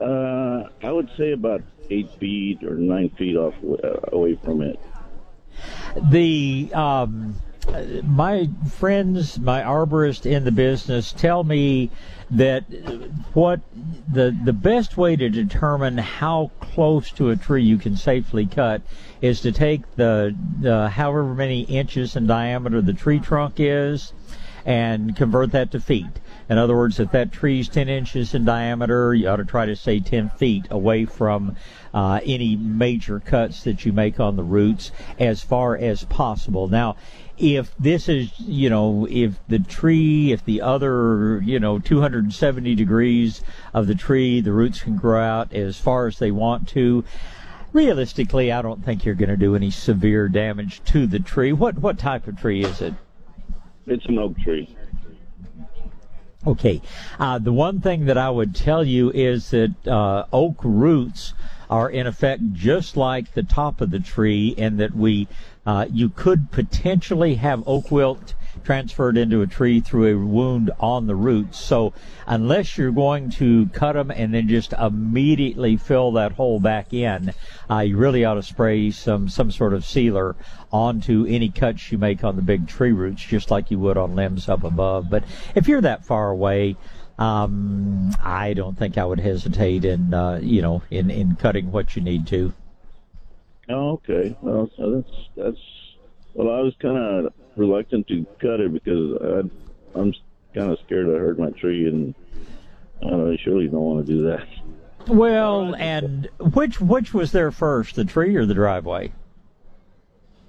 Uh, 0.00 0.68
I 0.82 0.90
would 0.90 1.10
say 1.16 1.32
about 1.32 1.62
eight 1.90 2.10
feet 2.18 2.62
or 2.62 2.74
nine 2.74 3.10
feet 3.10 3.36
off 3.36 3.54
uh, 3.62 4.16
away 4.16 4.38
from 4.42 4.62
it. 4.62 4.80
The 6.10 6.70
um, 6.72 7.34
my 8.04 8.48
friends, 8.68 9.38
my 9.38 9.62
arborists 9.62 10.26
in 10.26 10.44
the 10.44 10.52
business, 10.52 11.12
tell 11.12 11.44
me 11.44 11.90
that 12.30 12.62
what 13.34 13.60
the 14.12 14.36
the 14.44 14.52
best 14.52 14.96
way 14.96 15.16
to 15.16 15.28
determine 15.28 15.98
how 15.98 16.50
close 16.60 17.10
to 17.12 17.30
a 17.30 17.36
tree 17.36 17.62
you 17.62 17.78
can 17.78 17.96
safely 17.96 18.46
cut 18.46 18.82
is 19.20 19.40
to 19.40 19.52
take 19.52 19.96
the, 19.96 20.34
the 20.60 20.88
however 20.88 21.34
many 21.34 21.62
inches 21.62 22.16
in 22.16 22.26
diameter 22.26 22.80
the 22.80 22.92
tree 22.92 23.18
trunk 23.18 23.54
is 23.58 24.12
and 24.64 25.16
convert 25.16 25.52
that 25.52 25.70
to 25.70 25.80
feet. 25.80 26.20
In 26.48 26.58
other 26.58 26.76
words, 26.76 26.98
if 26.98 27.12
that 27.12 27.32
tree 27.32 27.60
is 27.60 27.68
10 27.68 27.88
inches 27.88 28.34
in 28.34 28.44
diameter, 28.44 29.14
you 29.14 29.28
ought 29.28 29.36
to 29.36 29.44
try 29.44 29.66
to 29.66 29.76
stay 29.76 30.00
10 30.00 30.30
feet 30.30 30.66
away 30.70 31.04
from 31.04 31.56
uh, 31.94 32.20
any 32.24 32.56
major 32.56 33.20
cuts 33.20 33.62
that 33.64 33.84
you 33.84 33.92
make 33.92 34.18
on 34.18 34.36
the 34.36 34.42
roots 34.42 34.90
as 35.18 35.42
far 35.42 35.76
as 35.76 36.04
possible. 36.04 36.66
Now, 36.66 36.96
if 37.40 37.74
this 37.78 38.08
is, 38.08 38.38
you 38.38 38.68
know, 38.68 39.06
if 39.10 39.34
the 39.48 39.58
tree, 39.58 40.30
if 40.30 40.44
the 40.44 40.60
other, 40.60 41.40
you 41.42 41.58
know, 41.58 41.78
270 41.78 42.74
degrees 42.74 43.42
of 43.72 43.86
the 43.86 43.94
tree, 43.94 44.42
the 44.42 44.52
roots 44.52 44.82
can 44.82 44.96
grow 44.96 45.22
out 45.22 45.52
as 45.54 45.78
far 45.78 46.06
as 46.06 46.18
they 46.18 46.30
want 46.30 46.68
to. 46.68 47.02
Realistically, 47.72 48.52
I 48.52 48.60
don't 48.60 48.84
think 48.84 49.04
you're 49.04 49.14
going 49.14 49.30
to 49.30 49.36
do 49.36 49.56
any 49.56 49.70
severe 49.70 50.28
damage 50.28 50.82
to 50.86 51.06
the 51.06 51.18
tree. 51.20 51.52
What 51.52 51.78
what 51.78 51.98
type 51.98 52.26
of 52.26 52.38
tree 52.38 52.62
is 52.62 52.82
it? 52.82 52.94
It's 53.86 54.04
an 54.06 54.18
oak 54.18 54.36
tree. 54.38 54.76
Okay. 56.46 56.82
Uh, 57.18 57.38
the 57.38 57.52
one 57.52 57.80
thing 57.80 58.06
that 58.06 58.18
I 58.18 58.28
would 58.28 58.54
tell 58.54 58.84
you 58.84 59.10
is 59.10 59.50
that 59.50 59.86
uh, 59.86 60.26
oak 60.32 60.56
roots 60.62 61.32
are 61.70 61.88
in 61.88 62.06
effect 62.06 62.52
just 62.52 62.96
like 62.96 63.32
the 63.32 63.44
top 63.44 63.80
of 63.80 63.90
the 63.90 64.00
tree, 64.00 64.54
and 64.58 64.78
that 64.80 64.94
we 64.94 65.28
uh, 65.66 65.86
you 65.92 66.08
could 66.08 66.50
potentially 66.50 67.34
have 67.36 67.62
oak 67.66 67.90
wilt 67.90 68.34
transferred 68.64 69.16
into 69.16 69.42
a 69.42 69.46
tree 69.46 69.80
through 69.80 70.06
a 70.06 70.26
wound 70.26 70.70
on 70.80 71.06
the 71.06 71.14
roots. 71.14 71.58
So 71.58 71.92
unless 72.26 72.76
you're 72.76 72.90
going 72.90 73.30
to 73.32 73.66
cut 73.68 73.92
them 73.92 74.10
and 74.10 74.34
then 74.34 74.48
just 74.48 74.72
immediately 74.72 75.76
fill 75.76 76.12
that 76.12 76.32
hole 76.32 76.60
back 76.60 76.92
in, 76.92 77.32
uh, 77.70 77.80
you 77.80 77.96
really 77.96 78.24
ought 78.24 78.34
to 78.34 78.42
spray 78.42 78.90
some 78.90 79.28
some 79.28 79.50
sort 79.50 79.72
of 79.72 79.84
sealer 79.84 80.36
onto 80.72 81.26
any 81.28 81.48
cuts 81.48 81.90
you 81.90 81.98
make 81.98 82.24
on 82.24 82.36
the 82.36 82.42
big 82.42 82.66
tree 82.68 82.92
roots, 82.92 83.22
just 83.22 83.50
like 83.50 83.70
you 83.70 83.78
would 83.78 83.96
on 83.96 84.14
limbs 84.14 84.48
up 84.48 84.64
above. 84.64 85.08
But 85.10 85.24
if 85.54 85.68
you're 85.68 85.80
that 85.80 86.04
far 86.04 86.30
away, 86.30 86.76
um, 87.18 88.12
I 88.22 88.54
don't 88.54 88.78
think 88.78 88.96
I 88.96 89.04
would 89.04 89.20
hesitate 89.20 89.84
in, 89.84 90.14
uh, 90.14 90.40
you 90.42 90.62
know, 90.62 90.82
in, 90.90 91.10
in 91.10 91.36
cutting 91.36 91.70
what 91.70 91.94
you 91.94 92.02
need 92.02 92.26
to. 92.28 92.52
Oh, 93.70 93.92
okay. 93.92 94.36
Well, 94.40 94.70
so 94.76 94.96
that's 94.96 95.14
that's. 95.36 95.58
Well, 96.34 96.50
I 96.54 96.60
was 96.60 96.74
kind 96.80 96.96
of 97.26 97.32
reluctant 97.56 98.06
to 98.08 98.26
cut 98.40 98.60
it 98.60 98.72
because 98.72 99.18
I, 99.22 99.98
I'm 99.98 100.12
kind 100.54 100.72
of 100.72 100.78
scared 100.86 101.06
I 101.08 101.18
hurt 101.18 101.38
my 101.38 101.50
tree, 101.50 101.86
and 101.88 102.14
I, 103.02 103.10
don't, 103.10 103.32
I 103.32 103.36
surely 103.42 103.66
don't 103.66 103.80
want 103.80 104.06
to 104.06 104.12
do 104.12 104.22
that. 104.24 104.46
Well, 105.08 105.74
and 105.76 106.28
which 106.54 106.80
which 106.80 107.14
was 107.14 107.32
there 107.32 107.50
first, 107.50 107.96
the 107.96 108.04
tree 108.04 108.36
or 108.36 108.46
the 108.46 108.54
driveway? 108.54 109.12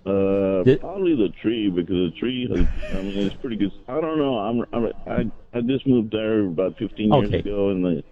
Uh, 0.06 0.64
Did, 0.64 0.80
probably 0.82 1.16
the 1.16 1.30
tree 1.42 1.70
because 1.70 2.12
the 2.12 2.12
tree 2.20 2.48
has. 2.50 2.68
I 2.98 3.02
mean, 3.02 3.18
it's 3.28 3.36
pretty 3.36 3.56
good. 3.56 3.72
I 3.88 4.02
don't 4.02 4.18
know. 4.18 4.38
I'm. 4.38 4.66
I'm 4.74 4.92
I 5.08 5.58
I 5.58 5.62
just 5.62 5.86
moved 5.88 6.12
there 6.12 6.46
about 6.46 6.76
15 6.78 7.14
years 7.14 7.26
Okay. 7.26 7.40
ago, 7.40 7.70
and 7.70 7.84
the 7.86 8.04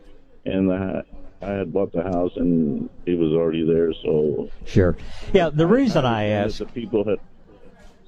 and 0.45 0.69
the 0.69 1.03
I 1.41 1.51
had 1.51 1.71
bought 1.73 1.91
the 1.93 2.03
house 2.03 2.31
and 2.35 2.89
it 3.05 3.17
was 3.17 3.31
already 3.31 3.65
there. 3.65 3.93
So 4.03 4.49
Sure. 4.65 4.97
Yeah, 5.33 5.49
the 5.49 5.67
reason 5.67 6.05
I 6.05 6.29
understand 6.31 6.45
asked. 6.45 6.59
the 6.59 6.81
people 6.81 7.03
had. 7.05 7.19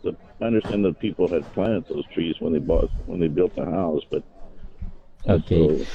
The, 0.03 0.18
I 0.41 0.45
understand 0.45 0.84
that 0.86 0.99
people 0.99 1.30
had 1.32 1.52
planted 1.53 1.86
those 1.88 2.06
trees 2.14 2.36
when 2.40 2.53
they 2.53 2.60
bought 2.60 2.90
when 3.06 3.20
they 3.20 3.28
built 3.28 3.56
the 3.56 3.66
house, 3.66 4.02
but 4.12 4.24
Okay. 5.28 5.86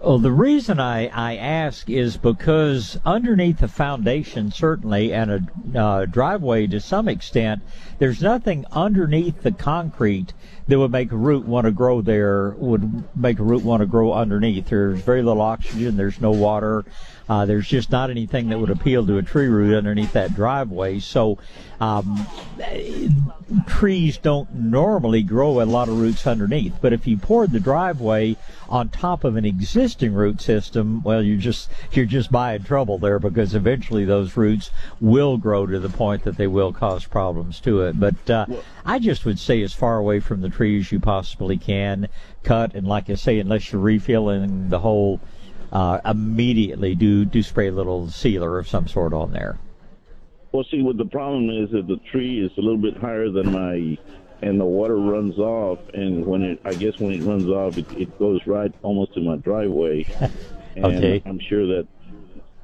Well, 0.00 0.20
the 0.20 0.30
reason 0.30 0.78
I, 0.78 1.08
I 1.08 1.36
ask 1.36 1.90
is 1.90 2.16
because 2.16 3.00
underneath 3.04 3.58
the 3.58 3.66
foundation, 3.66 4.52
certainly, 4.52 5.12
and 5.12 5.30
a 5.74 5.78
uh, 5.78 6.04
driveway 6.04 6.68
to 6.68 6.78
some 6.78 7.08
extent, 7.08 7.62
there's 7.98 8.22
nothing 8.22 8.64
underneath 8.70 9.42
the 9.42 9.50
concrete 9.50 10.34
that 10.68 10.78
would 10.78 10.92
make 10.92 11.10
a 11.10 11.16
root 11.16 11.46
want 11.46 11.64
to 11.64 11.72
grow 11.72 12.00
there, 12.00 12.50
would 12.58 13.16
make 13.16 13.40
a 13.40 13.42
root 13.42 13.64
want 13.64 13.80
to 13.80 13.86
grow 13.86 14.12
underneath. 14.12 14.68
There's 14.68 15.00
very 15.00 15.22
little 15.22 15.42
oxygen, 15.42 15.96
there's 15.96 16.20
no 16.20 16.30
water. 16.30 16.84
Uh, 17.28 17.44
there's 17.44 17.68
just 17.68 17.90
not 17.90 18.10
anything 18.10 18.48
that 18.48 18.58
would 18.58 18.70
appeal 18.70 19.06
to 19.06 19.18
a 19.18 19.22
tree 19.22 19.48
root 19.48 19.76
underneath 19.76 20.12
that 20.12 20.34
driveway. 20.34 20.98
So 20.98 21.38
um, 21.80 22.26
trees 23.66 24.16
don't 24.18 24.52
normally 24.54 25.22
grow 25.22 25.60
a 25.60 25.64
lot 25.64 25.88
of 25.88 26.00
roots 26.00 26.26
underneath. 26.26 26.74
But 26.80 26.92
if 26.92 27.06
you 27.06 27.18
poured 27.18 27.52
the 27.52 27.60
driveway 27.60 28.36
on 28.68 28.88
top 28.88 29.24
of 29.24 29.36
an 29.36 29.44
existing 29.44 30.14
root 30.14 30.40
system, 30.40 31.02
well, 31.02 31.22
you're 31.22 31.36
just 31.36 31.70
you're 31.92 32.06
just 32.06 32.32
buying 32.32 32.64
trouble 32.64 32.98
there 32.98 33.18
because 33.18 33.54
eventually 33.54 34.04
those 34.04 34.36
roots 34.36 34.70
will 35.00 35.36
grow 35.36 35.66
to 35.66 35.78
the 35.78 35.88
point 35.88 36.24
that 36.24 36.36
they 36.36 36.46
will 36.46 36.72
cause 36.72 37.04
problems 37.04 37.60
to 37.60 37.82
it. 37.82 38.00
But 38.00 38.30
uh, 38.30 38.46
I 38.84 38.98
just 38.98 39.24
would 39.24 39.38
say 39.38 39.62
as 39.62 39.72
far 39.72 39.98
away 39.98 40.20
from 40.20 40.40
the 40.40 40.48
tree 40.48 40.78
as 40.80 40.90
you 40.90 41.00
possibly 41.00 41.58
can. 41.58 42.08
Cut 42.42 42.74
and, 42.74 42.86
like 42.86 43.10
I 43.10 43.14
say, 43.14 43.38
unless 43.38 43.72
you're 43.72 43.82
refilling 43.82 44.70
the 44.70 44.78
whole 44.78 45.20
uh, 45.72 46.00
immediately 46.04 46.94
do 46.94 47.24
do 47.24 47.42
spray 47.42 47.68
a 47.68 47.72
little 47.72 48.08
sealer 48.08 48.58
of 48.58 48.68
some 48.68 48.88
sort 48.88 49.12
on 49.12 49.32
there. 49.32 49.58
Well, 50.52 50.64
see, 50.70 50.82
what 50.82 50.96
the 50.96 51.04
problem 51.04 51.50
is 51.50 51.70
that 51.72 51.86
the 51.86 51.98
tree 52.10 52.40
is 52.44 52.50
a 52.56 52.60
little 52.60 52.78
bit 52.78 52.96
higher 52.96 53.28
than 53.30 53.52
my, 53.52 53.98
and 54.40 54.58
the 54.58 54.64
water 54.64 54.96
runs 54.96 55.38
off, 55.38 55.78
and 55.92 56.24
when 56.24 56.42
it, 56.42 56.60
I 56.64 56.74
guess 56.74 56.98
when 56.98 57.12
it 57.12 57.22
runs 57.22 57.48
off, 57.48 57.76
it, 57.76 57.86
it 57.92 58.18
goes 58.18 58.40
right 58.46 58.72
almost 58.82 59.12
to 59.14 59.20
my 59.20 59.36
driveway, 59.36 60.06
and 60.76 60.86
Okay. 60.86 61.22
I'm 61.26 61.38
sure 61.38 61.66
that 61.66 61.86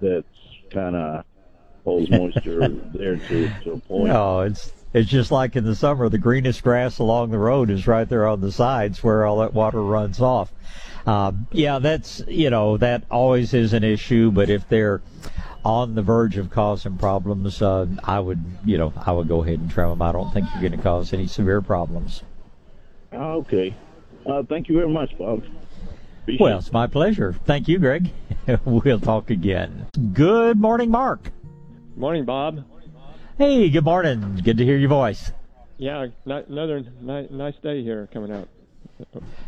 that's 0.00 0.26
kind 0.70 0.96
of 0.96 1.24
holds 1.84 2.10
moisture 2.10 2.68
there 2.94 3.16
to, 3.16 3.50
to 3.64 3.72
a 3.72 3.78
point. 3.80 4.06
No, 4.06 4.40
it's 4.40 4.72
it's 4.94 5.10
just 5.10 5.30
like 5.30 5.56
in 5.56 5.64
the 5.64 5.74
summer, 5.74 6.08
the 6.08 6.18
greenest 6.18 6.62
grass 6.62 6.98
along 6.98 7.30
the 7.30 7.38
road 7.38 7.68
is 7.68 7.86
right 7.86 8.08
there 8.08 8.26
on 8.26 8.40
the 8.40 8.52
sides 8.52 9.02
where 9.02 9.26
all 9.26 9.38
that 9.38 9.52
water 9.52 9.82
runs 9.82 10.20
off. 10.20 10.52
Um, 11.06 11.46
yeah, 11.52 11.78
that's 11.78 12.22
you 12.26 12.50
know 12.50 12.76
that 12.78 13.04
always 13.10 13.52
is 13.54 13.72
an 13.72 13.84
issue, 13.84 14.30
but 14.30 14.48
if 14.48 14.68
they're 14.68 15.02
on 15.64 15.94
the 15.94 16.02
verge 16.02 16.36
of 16.36 16.50
causing 16.50 16.96
problems, 16.96 17.60
uh, 17.60 17.86
I 18.02 18.20
would 18.20 18.42
you 18.64 18.78
know 18.78 18.92
I 18.96 19.12
would 19.12 19.28
go 19.28 19.42
ahead 19.42 19.58
and 19.58 19.70
trim 19.70 19.90
them. 19.90 20.02
I 20.02 20.12
don't 20.12 20.32
think 20.32 20.46
you're 20.52 20.62
going 20.62 20.78
to 20.78 20.82
cause 20.82 21.12
any 21.12 21.26
severe 21.26 21.60
problems. 21.60 22.22
Okay. 23.12 23.74
Uh, 24.26 24.42
thank 24.42 24.68
you 24.68 24.76
very 24.76 24.88
much, 24.88 25.16
Bob. 25.18 25.44
Appreciate 26.22 26.40
Well, 26.40 26.58
it's 26.58 26.72
my 26.72 26.86
pleasure. 26.86 27.34
Thank 27.44 27.68
you, 27.68 27.78
Greg. 27.78 28.10
we'll 28.64 29.00
talk 29.00 29.30
again. 29.30 29.86
Good 30.12 30.58
morning, 30.58 30.90
Mark. 30.90 31.30
Morning, 31.96 32.24
Bob. 32.24 32.64
Hey, 33.36 33.68
good 33.68 33.84
morning. 33.84 34.40
Good 34.42 34.56
to 34.58 34.64
hear 34.64 34.76
your 34.78 34.88
voice. 34.88 35.32
Yeah, 35.76 36.06
another 36.24 36.84
nice 37.02 37.56
day 37.62 37.82
here 37.82 38.08
coming 38.12 38.32
up. 38.32 38.48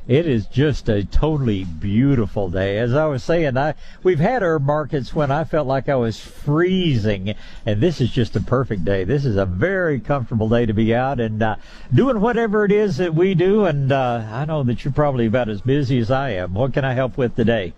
It 0.08 0.26
is 0.26 0.46
just 0.46 0.88
a 0.88 1.04
totally 1.04 1.64
beautiful 1.64 2.48
day. 2.48 2.78
As 2.78 2.94
I 2.94 3.06
was 3.06 3.24
saying, 3.24 3.56
I 3.56 3.74
we've 4.02 4.20
had 4.20 4.42
herb 4.42 4.64
markets 4.64 5.14
when 5.14 5.30
I 5.30 5.44
felt 5.44 5.66
like 5.66 5.88
I 5.88 5.96
was 5.96 6.20
freezing, 6.20 7.34
and 7.64 7.80
this 7.80 8.00
is 8.00 8.10
just 8.10 8.36
a 8.36 8.40
perfect 8.40 8.84
day. 8.84 9.04
This 9.04 9.24
is 9.24 9.36
a 9.36 9.46
very 9.46 9.98
comfortable 9.98 10.48
day 10.48 10.66
to 10.66 10.72
be 10.72 10.94
out 10.94 11.18
and 11.18 11.42
uh, 11.42 11.56
doing 11.92 12.20
whatever 12.20 12.64
it 12.64 12.72
is 12.72 12.98
that 12.98 13.14
we 13.14 13.34
do. 13.34 13.64
And 13.64 13.90
uh, 13.90 14.24
I 14.30 14.44
know 14.44 14.62
that 14.62 14.84
you're 14.84 14.92
probably 14.92 15.26
about 15.26 15.48
as 15.48 15.60
busy 15.60 15.98
as 15.98 16.10
I 16.10 16.30
am. 16.30 16.54
What 16.54 16.72
can 16.72 16.84
I 16.84 16.94
help 16.94 17.18
with 17.18 17.34
today? 17.34 17.72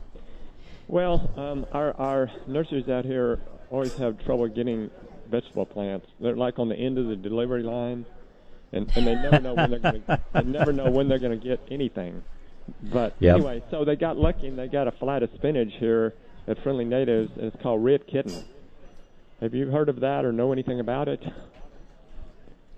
Well, 0.87 1.31
um, 1.37 1.67
our 1.73 1.95
our 1.99 2.31
nurseries 2.47 2.89
out 2.89 3.05
here 3.05 3.41
always 3.71 3.95
have 3.97 4.23
trouble 4.25 4.49
getting 4.49 4.91
vegetable 5.31 5.67
plants. 5.67 6.07
They're 6.21 6.37
like 6.37 6.59
on 6.59 6.69
the 6.69 6.77
end 6.77 6.99
of 6.99 7.07
the 7.07 7.17
delivery 7.17 7.63
line, 7.63 8.07
and, 8.73 8.91
and 8.97 9.07
they 9.07 9.15
never 9.15 9.41
know 9.41 9.55
when 9.55 9.71
they're 9.71 9.79
going 9.81 10.03
to 10.03 10.21
they 10.35 10.43
never 10.43 10.73
know 10.73 10.91
when 10.91 11.09
they're 11.09 11.19
going 11.19 11.39
to 11.39 11.45
get 11.45 11.61
anything. 11.71 12.23
But 12.93 13.15
Yep. 13.21 13.37
anyway, 13.37 13.63
so 13.71 13.85
they 13.85 13.97
got 13.97 14.17
lucky 14.19 14.49
and 14.49 14.59
they 14.59 14.69
got 14.69 14.89
a 14.89 14.93
flat 14.93 15.23
of 15.23 15.31
spinach 15.35 15.73
here 15.79 16.15
at 16.47 16.63
Friendly 16.63 16.85
Natives, 16.85 17.31
and 17.37 17.47
it's 17.47 17.63
called 17.63 17.83
Red 17.85 18.07
Kitten. 18.07 18.45
Have 19.41 19.55
you 19.55 19.71
heard 19.71 19.89
of 19.89 20.01
that 20.01 20.25
or 20.25 20.33
know 20.33 20.53
anything 20.53 20.81
about 20.81 21.09
it? 21.09 21.23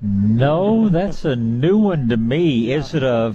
No, 0.03 0.89
that's 0.89 1.25
a 1.25 1.37
new 1.37 1.77
one 1.77 2.09
to 2.09 2.17
me. 2.17 2.73
Is 2.73 2.95
it 2.95 3.03
a 3.03 3.35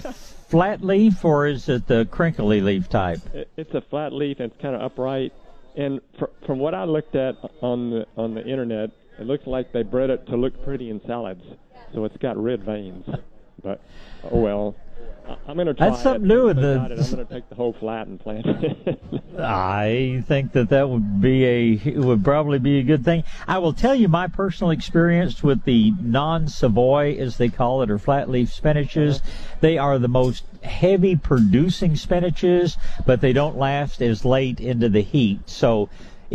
flat 0.49 0.81
leaf 0.81 1.23
or 1.23 1.47
is 1.47 1.69
it 1.69 1.87
the 1.87 2.05
crinkly 2.09 2.61
leaf 2.61 2.89
type? 2.89 3.19
It, 3.33 3.49
it's 3.57 3.73
a 3.73 3.81
flat 3.81 4.13
leaf 4.13 4.39
and 4.39 4.51
it's 4.51 4.61
kind 4.61 4.75
of 4.75 4.81
upright. 4.81 5.33
And 5.75 5.99
fr- 6.17 6.25
from 6.45 6.59
what 6.59 6.73
I 6.73 6.85
looked 6.85 7.15
at 7.15 7.35
on 7.61 7.91
the 7.91 8.05
on 8.15 8.33
the 8.33 8.45
internet, 8.45 8.91
it 9.19 9.27
looks 9.27 9.45
like 9.45 9.73
they 9.73 9.83
bred 9.83 10.09
it 10.09 10.25
to 10.27 10.37
look 10.37 10.63
pretty 10.63 10.89
in 10.89 11.01
salads. 11.05 11.43
So 11.93 12.05
it's 12.05 12.17
got 12.17 12.37
red 12.37 12.63
veins. 12.63 13.05
But 13.63 13.79
oh 14.31 14.39
well, 14.39 14.75
I- 15.27 15.37
I'm 15.47 15.55
going 15.55 15.67
to 15.67 15.73
try 15.73 15.89
That's 15.89 16.03
something 16.03 16.25
it. 16.25 16.27
new 16.27 16.53
they 16.53 16.61
the- 16.61 16.73
it, 16.73 16.99
I'm 16.99 17.11
going 17.11 17.25
to 17.25 17.33
take 17.33 17.49
the 17.49 17.55
whole 17.55 17.73
flat 17.73 18.05
and 18.07 18.19
plant 18.19 18.45
it. 18.45 18.99
I 19.39 20.23
think 20.27 20.51
that 20.53 20.69
that 20.69 20.89
would 20.89 21.21
be 21.21 21.43
a 21.45 21.71
it 21.73 21.97
would 21.97 22.23
probably 22.23 22.59
be 22.59 22.79
a 22.79 22.83
good 22.83 23.03
thing. 23.03 23.23
I 23.47 23.57
will 23.57 23.73
tell 23.73 23.95
you 23.95 24.07
my 24.07 24.27
personal 24.27 24.71
experience 24.71 25.41
with 25.41 25.63
the 25.63 25.91
non-Savoy, 26.01 27.15
as 27.17 27.37
they 27.37 27.49
call 27.49 27.81
it, 27.81 27.89
or 27.89 27.97
flat 27.97 28.29
leaf 28.29 28.49
spinaches. 28.49 29.15
Uh-huh. 29.21 29.55
They 29.61 29.77
are 29.77 29.97
the 29.97 30.07
most 30.07 30.43
heavy 30.63 31.15
producing 31.15 31.93
spinaches, 31.93 32.77
but 33.05 33.21
they 33.21 33.33
don't 33.33 33.57
last 33.57 34.01
as 34.01 34.25
late 34.25 34.59
into 34.59 34.89
the 34.89 35.01
heat. 35.01 35.49
So 35.49 35.89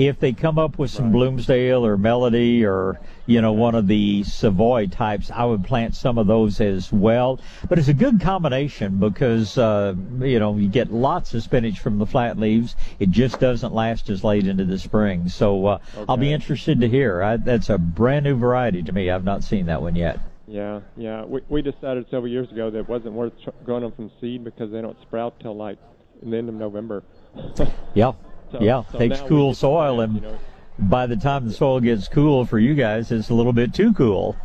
if 0.06 0.18
they 0.18 0.32
come 0.32 0.58
up 0.58 0.78
with 0.78 0.90
some 0.90 1.12
Bloomsdale 1.12 1.84
or 1.84 1.96
Melody 1.98 2.64
or 2.64 2.98
you 3.26 3.40
know 3.40 3.52
one 3.52 3.74
of 3.74 3.86
the 3.86 4.24
Savoy 4.24 4.86
types, 4.86 5.30
I 5.30 5.44
would 5.44 5.64
plant 5.64 5.94
some 5.94 6.18
of 6.18 6.26
those 6.26 6.60
as 6.60 6.92
well. 6.92 7.40
But 7.68 7.78
it's 7.78 7.88
a 7.88 7.94
good 7.94 8.20
combination 8.20 8.96
because 8.98 9.58
uh, 9.58 9.94
you 10.20 10.38
know 10.38 10.56
you 10.56 10.68
get 10.68 10.90
lots 10.92 11.34
of 11.34 11.42
spinach 11.42 11.80
from 11.80 11.98
the 11.98 12.06
flat 12.06 12.38
leaves. 12.38 12.76
It 12.98 13.10
just 13.10 13.40
doesn't 13.40 13.74
last 13.74 14.08
as 14.08 14.24
late 14.24 14.46
into 14.46 14.64
the 14.64 14.78
spring. 14.78 15.28
So 15.28 15.66
uh, 15.66 15.78
I'll 16.08 16.16
be 16.16 16.32
interested 16.32 16.80
to 16.80 16.88
hear. 16.88 17.22
I, 17.22 17.36
that's 17.36 17.68
a 17.68 17.78
brand 17.78 18.24
new 18.24 18.36
variety 18.36 18.82
to 18.82 18.92
me. 18.92 19.10
I've 19.10 19.24
not 19.24 19.44
seen 19.44 19.66
that 19.66 19.82
one 19.82 19.96
yet. 19.96 20.18
yeah, 20.46 20.80
yeah. 20.96 21.24
We 21.24 21.42
we 21.48 21.62
decided 21.62 22.06
several 22.06 22.28
years 22.28 22.50
ago 22.50 22.70
that 22.70 22.78
it 22.78 22.88
wasn't 22.88 23.12
worth 23.12 23.32
tr- 23.42 23.50
growing 23.64 23.82
them 23.82 23.92
from 23.92 24.10
seed 24.20 24.44
because 24.44 24.70
they 24.70 24.80
don't 24.80 25.00
sprout 25.02 25.38
till 25.40 25.56
like 25.56 25.78
the 26.22 26.36
end 26.36 26.48
of 26.48 26.54
November. 26.54 27.02
Yeah, 27.94 28.12
So- 28.52 28.60
yeah. 28.60 28.82
so 28.90 28.98
Takes 28.98 29.20
cool 29.22 29.54
soil, 29.54 30.00
and 30.00 30.14
you 30.16 30.20
know. 30.22 30.38
by 30.78 31.06
the 31.06 31.16
time 31.16 31.46
the 31.46 31.52
soil 31.54 31.80
gets 31.80 32.08
cool 32.08 32.44
for 32.44 32.58
you 32.58 32.74
guys, 32.74 33.10
it's 33.12 33.30
a 33.30 33.34
little 33.34 33.52
bit 33.52 33.72
too 33.74 33.92
cool. 33.94 34.36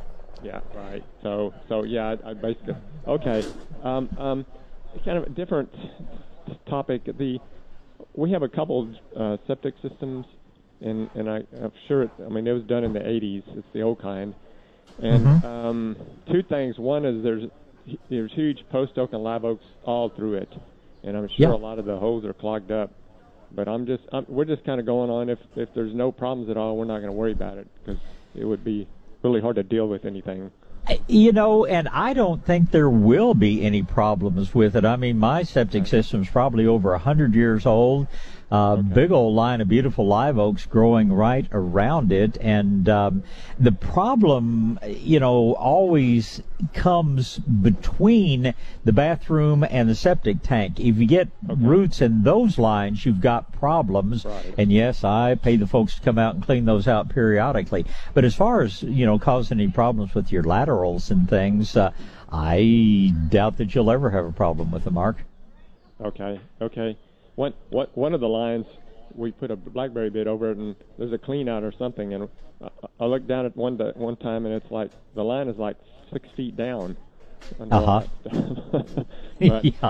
Yeah, 0.43 0.59
right. 0.75 1.03
So, 1.23 1.53
so 1.67 1.83
yeah, 1.83 2.15
I, 2.23 2.29
I 2.31 2.33
basically 2.33 2.75
okay. 3.07 3.43
Um, 3.83 4.09
um, 4.17 4.45
kind 5.03 5.17
of 5.17 5.23
a 5.23 5.29
different 5.29 5.73
topic. 6.67 7.05
The 7.17 7.39
we 8.13 8.31
have 8.31 8.43
a 8.43 8.49
couple 8.49 8.93
uh, 9.17 9.37
septic 9.47 9.73
systems, 9.81 10.25
and 10.81 11.09
and 11.15 11.29
I, 11.29 11.37
I'm 11.61 11.71
sure 11.87 12.03
it. 12.03 12.11
I 12.23 12.29
mean, 12.29 12.45
it 12.47 12.51
was 12.53 12.63
done 12.63 12.83
in 12.83 12.93
the 12.93 12.99
'80s. 12.99 13.43
It's 13.57 13.67
the 13.73 13.81
old 13.81 14.01
kind. 14.01 14.33
And 15.01 15.25
Mhm. 15.25 15.43
um, 15.43 15.95
two 16.31 16.43
things. 16.43 16.77
One 16.77 17.05
is 17.05 17.23
there's 17.23 17.49
there's 18.09 18.31
huge 18.33 18.59
post 18.71 18.97
oak 18.97 19.13
and 19.13 19.23
live 19.23 19.43
oaks 19.45 19.65
all 19.83 20.09
through 20.09 20.35
it, 20.35 20.49
and 21.03 21.17
I'm 21.17 21.27
sure 21.27 21.49
Yeah. 21.49 21.53
a 21.53 21.55
lot 21.57 21.79
of 21.79 21.85
the 21.85 21.97
holes 21.97 22.23
are 22.23 22.33
clogged 22.33 22.71
up. 22.71 22.91
But 23.55 23.67
I'm 23.67 23.85
just 23.85 24.03
I'm, 24.11 24.25
we're 24.27 24.45
just 24.45 24.63
kind 24.65 24.79
of 24.79 24.85
going 24.85 25.09
on. 25.09 25.29
If 25.29 25.39
if 25.55 25.73
there's 25.73 25.93
no 25.93 26.11
problems 26.11 26.49
at 26.49 26.57
all, 26.57 26.75
we're 26.75 26.85
not 26.85 26.97
going 26.97 27.07
to 27.07 27.13
worry 27.13 27.31
about 27.31 27.57
it 27.57 27.67
because 27.83 27.99
it 28.35 28.45
would 28.45 28.63
be 28.63 28.87
really 29.23 29.41
hard 29.41 29.55
to 29.55 29.63
deal 29.63 29.87
with 29.87 30.05
anything. 30.05 30.51
You 31.07 31.31
know, 31.31 31.65
and 31.65 31.87
I 31.87 32.13
don't 32.13 32.45
think 32.45 32.69
there 32.69 32.89
will 32.89 33.33
be 33.33 33.63
any 33.65 33.81
problems 33.81 34.53
with 34.53 34.75
it. 34.75 34.85
I 34.85 34.97
mean, 34.97 35.17
my 35.17 35.41
septic 35.41 35.87
system's 35.87 36.29
probably 36.29 36.67
over 36.67 36.93
a 36.93 36.99
hundred 36.99 37.33
years 37.33 37.65
old. 37.65 38.05
Uh, 38.51 38.75
Big 38.75 39.11
old 39.11 39.33
line 39.35 39.59
of 39.59 39.67
beautiful 39.67 40.05
live 40.05 40.37
oaks 40.37 40.65
growing 40.65 41.11
right 41.11 41.47
around 41.51 42.11
it, 42.11 42.37
and 42.39 42.87
um, 42.87 43.23
the 43.57 43.71
problem, 43.71 44.79
you 44.85 45.19
know, 45.19 45.53
always 45.55 46.43
comes 46.73 47.39
between 47.39 48.53
the 48.83 48.93
bathroom 48.93 49.65
and 49.67 49.89
the 49.89 49.95
septic 49.95 50.43
tank. 50.43 50.79
If 50.79 50.97
you 50.97 51.07
get 51.07 51.29
roots 51.47 52.01
in 52.01 52.23
those 52.23 52.59
lines, 52.59 53.05
you've 53.05 53.21
got 53.21 53.51
problems. 53.51 54.25
And 54.57 54.71
yes, 54.71 55.03
I 55.03 55.35
pay 55.35 55.55
the 55.55 55.67
folks 55.67 55.95
to 55.95 56.01
come 56.01 56.19
out 56.19 56.35
and 56.35 56.43
clean 56.43 56.65
those 56.65 56.87
out 56.87 57.09
periodically. 57.09 57.85
But 58.13 58.25
as 58.25 58.35
far 58.35 58.61
as 58.61 58.83
you 58.83 59.05
know, 59.05 59.17
causing 59.17 59.59
any 59.59 59.71
problems 59.71 60.13
with 60.13 60.31
your 60.31 60.43
laterals 60.43 61.09
and 61.09 61.27
things, 61.27 61.75
uh, 61.75 61.91
I 62.31 63.13
doubt 63.29 63.57
that 63.57 63.73
you'll 63.73 63.91
ever 63.91 64.11
have 64.11 64.25
a 64.25 64.31
problem 64.31 64.71
with 64.71 64.83
them, 64.83 64.93
Mark. 64.93 65.17
Okay, 65.99 66.39
okay. 66.61 66.97
One, 67.35 67.53
one, 67.69 67.87
one 67.93 68.13
of 68.13 68.21
the 68.21 68.27
lines, 68.29 68.65
we 69.13 69.31
put 69.31 69.51
a 69.51 69.55
blackberry 69.55 70.09
bed 70.09 70.27
over 70.27 70.51
it, 70.51 70.57
and 70.57 70.75
there's 70.97 71.13
a 71.13 71.17
clean 71.17 71.49
out 71.49 71.63
or 71.63 71.71
something. 71.77 72.13
And 72.13 72.29
I, 72.61 72.69
I 72.99 73.05
looked 73.05 73.27
down 73.27 73.45
at 73.45 73.55
one 73.55 73.77
one 73.95 74.15
time, 74.17 74.45
and 74.45 74.53
it's 74.55 74.71
like 74.71 74.91
the 75.15 75.23
line 75.23 75.47
is 75.47 75.57
like 75.57 75.77
six 76.11 76.27
feet 76.35 76.55
down. 76.55 76.95
Stuff. 77.67 78.07
But- 78.25 79.05
yeah. 79.39 79.89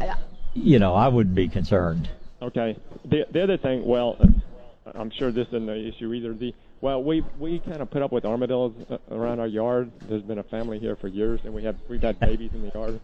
I- 0.00 0.14
You 0.54 0.78
know, 0.78 0.94
I 0.94 1.08
wouldn't 1.08 1.34
be 1.34 1.48
concerned. 1.48 2.08
Okay. 2.40 2.76
The 3.04 3.26
the 3.30 3.42
other 3.42 3.56
thing, 3.56 3.84
well, 3.84 4.16
uh, 4.20 4.92
I'm 4.94 5.10
sure 5.10 5.30
this 5.32 5.48
isn't 5.48 5.68
an 5.68 5.86
issue 5.86 6.12
either. 6.14 6.32
The 6.32 6.54
well, 6.80 7.02
we 7.02 7.24
we 7.38 7.58
kind 7.58 7.80
of 7.82 7.90
put 7.90 8.02
up 8.02 8.12
with 8.12 8.24
armadillos 8.24 8.72
uh, 8.88 8.98
around 9.10 9.40
our 9.40 9.46
yard. 9.48 9.90
There's 10.08 10.22
been 10.22 10.38
a 10.38 10.44
family 10.44 10.78
here 10.78 10.94
for 10.96 11.08
years, 11.08 11.40
and 11.44 11.52
we 11.52 11.64
have 11.64 11.76
we've 11.88 12.00
had 12.02 12.18
babies 12.20 12.52
in 12.54 12.62
the 12.62 12.70
yard. 12.74 13.00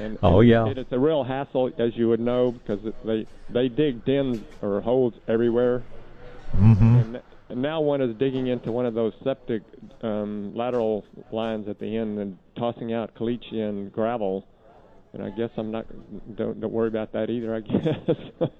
And, 0.00 0.18
Oh, 0.22 0.40
yeah. 0.40 0.66
it- 0.68 0.78
it's 0.78 0.92
a 0.92 0.98
real 0.98 1.24
hassle, 1.24 1.70
as 1.78 1.96
you 1.96 2.08
would 2.08 2.20
know, 2.20 2.52
because 2.52 2.80
they 3.04 3.26
they 3.50 3.68
dig 3.68 4.04
dens 4.04 4.40
or 4.62 4.80
holes 4.80 5.14
everywhere, 5.26 5.82
Mm-hmm. 6.56 6.96
And, 6.96 7.20
and 7.50 7.62
now 7.62 7.80
one 7.82 8.00
is 8.00 8.16
digging 8.16 8.46
into 8.46 8.72
one 8.72 8.86
of 8.86 8.94
those 8.94 9.12
septic 9.22 9.62
um, 10.02 10.54
lateral 10.54 11.04
lines 11.30 11.68
at 11.68 11.78
the 11.78 11.94
end 11.96 12.18
and 12.18 12.38
tossing 12.56 12.92
out 12.94 13.14
caliche 13.14 13.52
and 13.68 13.92
gravel. 13.92 14.46
And 15.12 15.22
I 15.22 15.28
guess 15.30 15.50
I'm 15.58 15.70
not 15.70 15.84
don't 16.36 16.58
don't 16.60 16.72
worry 16.72 16.88
about 16.88 17.12
that 17.12 17.28
either. 17.30 17.54
I 17.54 17.60
guess. 18.40 18.50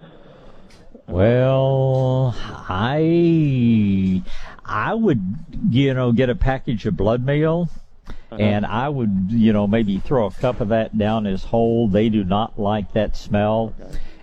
Well, 1.06 2.34
I 2.36 4.22
I 4.64 4.92
would 4.94 5.22
you 5.70 5.94
know 5.94 6.12
get 6.12 6.28
a 6.28 6.34
package 6.34 6.84
of 6.86 6.96
blood 6.96 7.24
meal, 7.24 7.68
Uh-huh. 8.30 8.42
and 8.42 8.66
I 8.66 8.88
would 8.88 9.28
you 9.30 9.52
know 9.52 9.66
maybe 9.66 9.98
throw 9.98 10.26
a 10.26 10.30
cup 10.30 10.60
of 10.60 10.68
that 10.68 10.96
down 10.98 11.24
his 11.24 11.44
hole. 11.44 11.88
They 11.88 12.08
do 12.08 12.24
not 12.24 12.58
like 12.58 12.92
that 12.92 13.16
smell, 13.16 13.74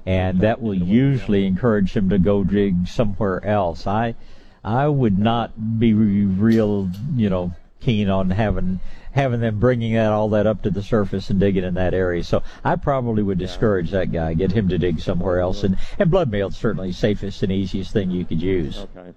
and 0.05 0.41
that 0.41 0.61
will 0.61 0.75
usually 0.75 1.45
encourage 1.47 1.93
him 1.93 2.09
to 2.09 2.19
go 2.19 2.43
dig 2.43 2.87
somewhere 2.87 3.43
else. 3.45 3.87
I 3.87 4.15
I 4.63 4.87
would 4.87 5.17
not 5.17 5.79
be 5.79 5.93
real 5.93 6.89
you 7.15 7.29
know 7.29 7.53
keen 7.79 8.09
on 8.09 8.29
having 8.31 8.79
having 9.11 9.39
them 9.39 9.59
bringing 9.59 9.93
that 9.93 10.11
all 10.11 10.29
that 10.29 10.45
up 10.45 10.61
to 10.63 10.69
the 10.69 10.83
surface 10.83 11.29
and 11.29 11.39
digging 11.39 11.63
in 11.63 11.73
that 11.75 11.93
area. 11.93 12.23
So 12.23 12.43
I 12.63 12.75
probably 12.75 13.23
would 13.23 13.37
discourage 13.37 13.91
that 13.91 14.11
guy, 14.11 14.33
get 14.33 14.51
him 14.51 14.67
to 14.69 14.77
dig 14.77 14.99
somewhere 14.99 15.39
else. 15.39 15.63
And 15.63 15.77
and 15.97 16.11
blood 16.11 16.29
meal 16.29 16.49
is 16.49 16.57
certainly 16.57 16.91
safest 16.91 17.41
and 17.41 17.51
easiest 17.51 17.93
thing 17.93 18.11
you 18.11 18.25
could 18.25 18.41
use. 18.41 18.77
Okay. 18.77 19.13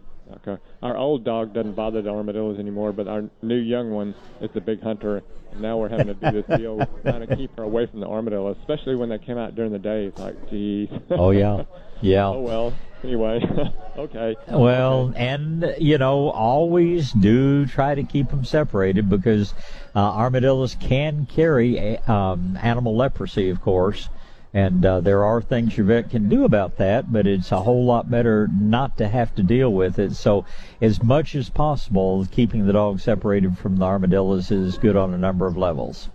Okay. 0.46 0.60
Our 0.82 0.96
old 0.96 1.24
dog 1.24 1.54
doesn't 1.54 1.74
bother 1.74 2.02
the 2.02 2.10
armadillos 2.10 2.58
anymore, 2.58 2.92
but 2.92 3.08
our 3.08 3.24
new 3.42 3.56
young 3.56 3.90
one 3.90 4.14
is 4.40 4.50
a 4.54 4.60
big 4.60 4.82
hunter. 4.82 5.22
And 5.52 5.62
now 5.62 5.78
we're 5.78 5.88
having 5.88 6.08
to 6.08 6.14
do 6.14 6.42
this 6.42 6.58
deal 6.58 6.86
trying 7.02 7.26
to 7.26 7.36
keep 7.36 7.56
her 7.56 7.62
away 7.62 7.86
from 7.86 8.00
the 8.00 8.06
armadillo, 8.06 8.54
especially 8.60 8.94
when 8.96 9.08
they 9.08 9.18
came 9.18 9.38
out 9.38 9.54
during 9.54 9.72
the 9.72 9.78
day. 9.78 10.06
It's 10.06 10.18
like, 10.18 10.50
geez. 10.50 10.88
Oh 11.10 11.30
yeah, 11.30 11.64
yeah. 12.00 12.28
oh 12.28 12.40
well. 12.40 12.74
Anyway, 13.04 13.40
okay. 13.96 14.34
Well, 14.48 15.12
and 15.14 15.74
you 15.78 15.98
know, 15.98 16.30
always 16.30 17.12
do 17.12 17.64
try 17.66 17.94
to 17.94 18.02
keep 18.02 18.30
them 18.30 18.44
separated 18.44 19.08
because 19.08 19.54
uh, 19.94 20.00
armadillos 20.00 20.74
can 20.74 21.26
carry 21.26 21.78
a, 21.78 22.12
um, 22.12 22.58
animal 22.60 22.96
leprosy, 22.96 23.50
of 23.50 23.60
course. 23.60 24.08
And 24.54 24.84
uh, 24.84 25.00
there 25.00 25.24
are 25.24 25.42
things 25.42 25.76
your 25.76 25.86
vet 25.86 26.10
can 26.10 26.28
do 26.28 26.44
about 26.44 26.78
that, 26.78 27.12
but 27.12 27.26
it's 27.26 27.52
a 27.52 27.60
whole 27.60 27.84
lot 27.84 28.10
better 28.10 28.48
not 28.50 28.96
to 28.98 29.08
have 29.08 29.34
to 29.34 29.42
deal 29.42 29.70
with 29.70 29.98
it. 29.98 30.14
So, 30.14 30.46
as 30.80 31.02
much 31.02 31.34
as 31.34 31.50
possible, 31.50 32.26
keeping 32.30 32.66
the 32.66 32.72
dog 32.72 33.00
separated 33.00 33.58
from 33.58 33.76
the 33.76 33.84
armadillos 33.84 34.50
is 34.50 34.78
good 34.78 34.96
on 34.96 35.12
a 35.12 35.18
number 35.18 35.46
of 35.46 35.58
levels. 35.58 36.08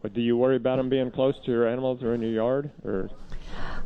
But 0.00 0.14
do 0.14 0.20
you 0.20 0.36
worry 0.36 0.56
about 0.56 0.76
them 0.76 0.88
being 0.88 1.10
close 1.10 1.34
to 1.44 1.50
your 1.50 1.66
animals 1.66 2.02
or 2.02 2.14
in 2.14 2.22
your 2.22 2.30
yard, 2.30 2.70
or? 2.84 3.10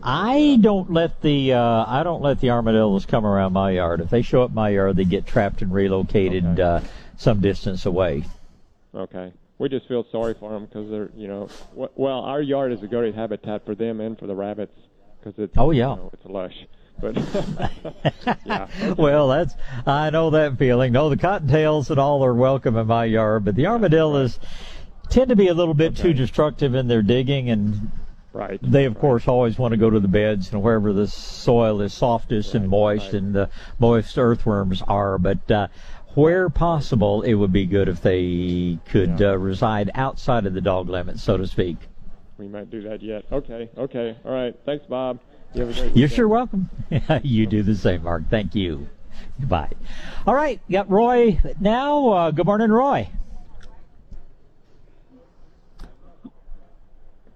I 0.03 0.59
don't 0.61 0.93
let 0.93 1.21
the 1.23 1.55
uh, 1.55 1.85
I 1.87 2.03
don't 2.03 2.23
let 2.23 2.41
the 2.41 2.51
armadillos 2.51 3.07
come 3.07 3.27
around 3.27 3.55
my 3.55 3.73
yard. 3.73 4.01
If 4.01 4.11
they 4.11 4.23
show 4.23 4.43
up 4.43 4.53
my 4.53 4.71
yard, 4.71 4.97
they 4.97 5.05
get 5.05 5.27
trapped 5.27 5.63
and 5.63 5.73
relocated 5.73 6.61
uh, 6.61 6.81
some 7.17 7.41
distance 7.41 7.87
away. 7.87 8.25
Okay. 8.95 9.33
We 9.59 9.69
just 9.69 9.89
feel 9.89 10.05
sorry 10.13 10.35
for 10.39 10.51
them 10.53 10.67
because 10.67 10.91
they're, 10.91 11.11
you 11.17 11.29
know, 11.29 11.49
w- 11.71 11.89
well, 11.97 12.21
our 12.21 12.43
yard 12.43 12.73
is 12.73 12.83
a 12.83 12.87
great 12.87 13.15
habitat 13.15 13.65
for 13.65 13.75
them 13.75 14.01
and 14.01 14.19
for 14.19 14.27
the 14.27 14.35
rabbits 14.35 14.75
because 15.19 15.39
it's, 15.39 15.55
Oh, 15.57 15.71
yeah. 15.71 15.91
you 15.91 15.97
know, 15.97 16.11
it's 16.13 16.27
lush. 16.27 16.67
But 17.01 17.17
yeah, 18.47 18.69
Well, 18.99 19.29
that's 19.29 19.55
I 19.87 20.11
know 20.11 20.31
that 20.31 20.59
feeling. 20.59 20.93
No, 20.93 21.09
the 21.11 21.17
cottontails 21.17 21.91
and 21.91 21.99
all 21.99 22.25
are 22.25 22.35
welcome 22.35 22.77
in 22.77 22.87
my 22.87 23.05
yard, 23.05 23.45
but 23.45 23.55
the 23.55 23.67
armadillos 23.67 24.39
tend 25.11 25.29
to 25.29 25.37
be 25.37 25.49
a 25.49 25.55
little 25.55 25.75
bit 25.75 25.97
too 25.97 26.13
destructive 26.15 26.75
in 26.75 26.89
their 26.89 27.03
digging 27.03 27.51
and 27.51 27.91
Right. 28.33 28.61
They 28.63 28.85
of 28.85 28.99
course 28.99 29.27
always 29.27 29.59
want 29.59 29.73
to 29.73 29.79
go 29.79 29.89
to 29.89 29.99
the 29.99 30.09
beds 30.09 30.53
and 30.53 30.63
wherever 30.63 30.93
the 30.93 31.07
soil 31.07 31.81
is 31.81 31.95
softest 31.95 32.55
and 32.55 32.69
moist 32.69 33.15
and 33.15 33.35
the 33.35 33.49
moist 33.79 34.19
earthworms 34.19 34.83
are. 34.87 35.17
But 35.17 35.51
uh, 35.51 35.69
where 36.17 36.49
possible, 36.49 37.21
it 37.23 37.35
would 37.35 37.53
be 37.53 37.67
good 37.67 37.89
if 37.89 38.01
they 38.01 38.79
could 38.89 39.21
uh, 39.21 39.37
reside 39.39 39.91
outside 39.95 40.47
of 40.47 40.55
the 40.55 40.63
dog 40.63 40.89
limit, 40.89 41.21
so 41.21 41.37
to 41.37 41.47
speak. 41.47 41.77
we 42.39 42.49
might 42.49 42.71
do 42.71 42.81
that 42.83 43.03
yet. 43.03 43.25
Okay. 43.31 43.69
Okay. 43.77 44.17
All 44.25 44.33
right. 44.33 44.59
Thanks, 44.65 44.87
Bob. 44.87 45.21
You 45.55 45.67
have 45.67 45.77
a 45.77 45.81
great 45.81 45.97
You're 45.97 46.09
sure 46.09 46.27
welcome. 46.27 46.71
you 47.23 47.47
do 47.47 47.63
the 47.63 47.75
same, 47.75 48.03
Mark. 48.03 48.29
Thank 48.31 48.55
you. 48.55 48.89
Goodbye. 49.39 49.71
All 50.27 50.35
right, 50.35 50.61
got 50.71 50.91
Roy 50.91 51.39
now. 51.61 52.09
Uh, 52.09 52.31
good 52.31 52.47
morning, 52.47 52.71
Roy. 52.71 53.09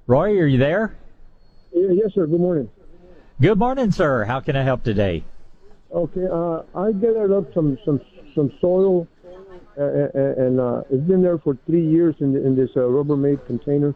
Roy, 0.07 0.39
are 0.39 0.47
you 0.47 0.59
there? 0.59 0.97
Yeah, 1.73 1.89
yes, 1.93 2.15
sir. 2.15 2.27
Good 2.27 2.41
morning. 2.41 2.69
Good 3.41 3.59
morning, 3.59 3.93
sir. 3.93 4.25
How 4.25 4.41
can 4.41 4.57
I 4.57 4.63
help 4.63 4.83
today? 4.83 5.25
Okay, 5.93 6.27
uh, 6.31 6.63
I 6.75 6.93
gathered 6.93 7.33
up 7.33 7.53
some 7.55 7.79
some 7.85 8.01
some 8.35 8.53
soil, 8.61 9.07
uh, 9.79 9.83
and 9.83 10.61
uh, 10.61 10.83
it's 10.91 11.07
been 11.07 11.23
there 11.23 11.39
for 11.39 11.57
three 11.67 11.87
years 11.87 12.15
in, 12.21 12.37
in 12.37 12.55
this 12.57 12.71
uh, 12.77 12.81
Rubbermaid 12.81 13.47
container. 13.47 13.95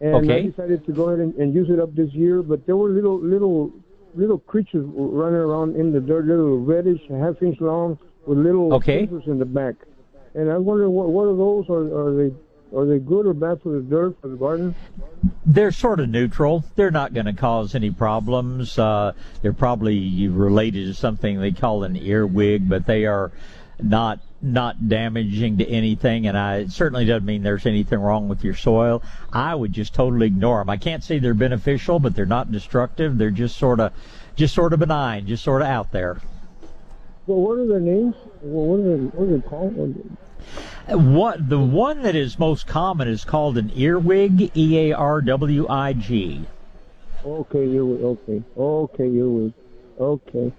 And 0.00 0.30
I 0.30 0.42
decided 0.42 0.84
to 0.86 0.92
go 0.92 1.08
ahead 1.08 1.20
and, 1.20 1.34
and 1.36 1.54
use 1.54 1.70
it 1.70 1.80
up 1.80 1.94
this 1.94 2.12
year, 2.12 2.42
but 2.42 2.66
there 2.66 2.76
were 2.76 2.90
little 2.90 3.18
little 3.18 3.72
little 4.14 4.38
creatures 4.38 4.84
running 4.94 5.40
around 5.40 5.76
in 5.76 5.92
the 5.92 6.00
dirt, 6.00 6.26
little 6.26 6.58
reddish, 6.58 7.00
half 7.08 7.40
inch 7.42 7.60
long, 7.60 7.98
with 8.26 8.38
little 8.38 8.74
Okay. 8.74 9.08
in 9.26 9.38
the 9.38 9.44
back. 9.44 9.74
And 10.34 10.50
I 10.50 10.58
wonder 10.58 10.90
what 10.90 11.08
what 11.08 11.24
are 11.24 11.36
those? 11.36 11.64
Are, 11.70 12.08
are 12.08 12.14
they 12.14 12.34
are 12.74 12.84
they 12.84 12.98
good 12.98 13.26
or 13.26 13.34
bad 13.34 13.62
for 13.62 13.72
the 13.72 13.80
dirt 13.80 14.20
for 14.20 14.28
the 14.28 14.36
garden? 14.36 14.74
They're 15.44 15.72
sort 15.72 16.00
of 16.00 16.08
neutral. 16.08 16.64
They're 16.74 16.90
not 16.90 17.14
going 17.14 17.26
to 17.26 17.32
cause 17.32 17.74
any 17.74 17.90
problems. 17.90 18.78
Uh, 18.78 19.12
they're 19.42 19.52
probably 19.52 20.28
related 20.28 20.86
to 20.86 20.94
something 20.94 21.40
they 21.40 21.52
call 21.52 21.84
an 21.84 21.96
earwig, 21.96 22.68
but 22.68 22.86
they 22.86 23.06
are 23.06 23.30
not 23.80 24.20
not 24.42 24.88
damaging 24.88 25.58
to 25.58 25.68
anything. 25.68 26.26
And 26.26 26.36
I, 26.36 26.56
it 26.58 26.70
certainly 26.70 27.04
doesn't 27.04 27.24
mean 27.24 27.42
there's 27.42 27.66
anything 27.66 27.98
wrong 27.98 28.28
with 28.28 28.44
your 28.44 28.54
soil. 28.54 29.02
I 29.32 29.54
would 29.54 29.72
just 29.72 29.94
totally 29.94 30.26
ignore 30.26 30.60
them. 30.60 30.70
I 30.70 30.76
can't 30.76 31.02
say 31.02 31.18
they're 31.18 31.34
beneficial, 31.34 31.98
but 31.98 32.14
they're 32.14 32.26
not 32.26 32.52
destructive. 32.52 33.16
They're 33.16 33.30
just 33.30 33.56
sort 33.56 33.80
of 33.80 33.92
just 34.34 34.54
sort 34.54 34.72
of 34.72 34.80
benign, 34.80 35.26
just 35.26 35.42
sort 35.42 35.62
of 35.62 35.68
out 35.68 35.92
there. 35.92 36.20
Well, 37.26 37.40
what 37.40 37.58
are 37.58 37.66
their 37.66 37.80
names? 37.80 38.14
Well, 38.42 38.66
what 38.66 38.80
are 38.80 38.96
they, 38.96 39.04
what 39.04 39.28
are 39.28 39.36
they 39.38 39.48
called? 39.48 40.18
What 40.88 41.48
the 41.48 41.58
one 41.58 42.02
that 42.02 42.14
is 42.14 42.38
most 42.38 42.66
common 42.66 43.08
is 43.08 43.24
called 43.24 43.58
an 43.58 43.72
earwig, 43.74 44.56
E 44.56 44.78
A 44.90 44.92
R 44.92 45.20
W 45.20 45.66
I 45.68 45.92
G. 45.92 46.46
Okay, 47.24 47.66
you 47.66 48.18
okay. 48.28 48.42
Okay, 48.56 49.08
you 49.08 49.52
okay. 49.98 50.52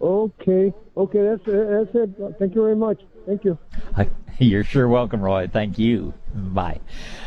Okay, 0.00 0.74
okay. 0.96 1.22
That's 1.22 1.42
it. 1.46 1.70
That's 1.70 1.94
it. 1.94 2.36
Thank 2.38 2.54
you 2.54 2.62
very 2.62 2.76
much. 2.76 3.00
Thank 3.26 3.44
you. 3.44 3.58
You're 4.38 4.64
sure 4.64 4.88
welcome, 4.88 5.20
Roy. 5.20 5.46
Thank 5.48 5.78
you. 5.78 6.14
Bye. 6.34 6.80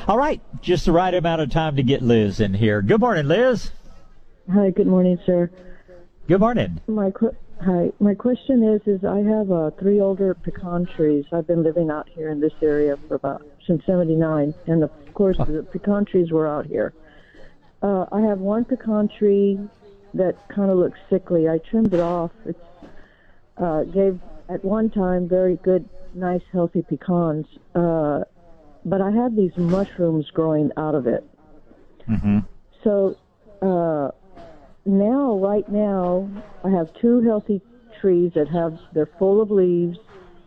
All 0.08 0.18
right, 0.18 0.42
just 0.62 0.86
the 0.86 0.92
right 0.92 1.14
amount 1.14 1.42
of 1.42 1.52
time 1.52 1.76
to 1.76 1.84
get 1.84 2.02
Liz 2.02 2.40
in 2.40 2.56
here. 2.56 2.82
Good 2.82 3.00
morning, 3.00 3.28
Liz. 3.28 3.72
Hi, 4.52 4.72
good 4.72 4.88
morning, 4.88 5.20
sir. 5.26 5.52
Good 6.28 6.40
morning. 6.40 6.82
My 6.88 7.12
qu- 7.12 7.36
hi, 7.62 7.92
my 8.00 8.16
question 8.16 8.64
is, 8.64 8.82
is 8.86 9.04
I 9.04 9.20
have 9.20 9.52
uh, 9.52 9.72
three 9.80 10.00
older 10.00 10.34
pecan 10.34 10.86
trees. 10.86 11.26
I've 11.32 11.48
been 11.48 11.64
living 11.64 11.90
out 11.90 12.10
here 12.10 12.30
in 12.30 12.40
this 12.40 12.54
area 12.62 12.98
for 13.08 13.16
about 13.16 13.46
since 13.66 13.86
'79, 13.86 14.54
and 14.68 14.84
of 14.84 14.92
course 15.14 15.38
the 15.38 15.66
pecan 15.72 16.06
trees 16.06 16.32
were 16.32 16.48
out 16.48 16.66
here. 16.66 16.94
Uh, 17.82 18.06
I 18.12 18.22
have 18.22 18.40
one 18.40 18.66
pecan 18.66 19.10
tree 19.10 19.60
that 20.14 20.36
kind 20.50 20.72
of 20.72 20.78
looks 20.78 21.00
sickly. 21.10 21.48
I 21.48 21.60
trimmed 21.60 21.94
it 21.94 22.00
off. 22.00 22.32
It's 22.46 22.60
uh, 23.58 23.84
gave 23.84 24.20
at 24.50 24.64
one 24.64 24.90
time 24.90 25.28
very 25.28 25.58
good, 25.58 25.88
nice, 26.14 26.42
healthy 26.52 26.82
pecans, 26.82 27.46
uh, 27.76 28.22
but 28.86 29.02
I 29.02 29.12
had 29.12 29.36
these 29.36 29.56
mushrooms 29.58 30.30
growing 30.32 30.72
out 30.78 30.96
of 30.96 31.08
it. 31.08 31.24
Mm-hmm. 32.10 32.40
So 32.84 33.18
uh, 33.62 34.12
now, 34.90 35.38
right 35.38 35.68
now, 35.70 36.30
I 36.64 36.70
have 36.70 36.94
two 36.96 37.22
healthy 37.22 37.62
trees 38.02 38.32
that 38.36 38.48
have 38.50 38.80
they're 38.94 39.10
full 39.18 39.42
of 39.42 39.52
leaves. 39.52 39.98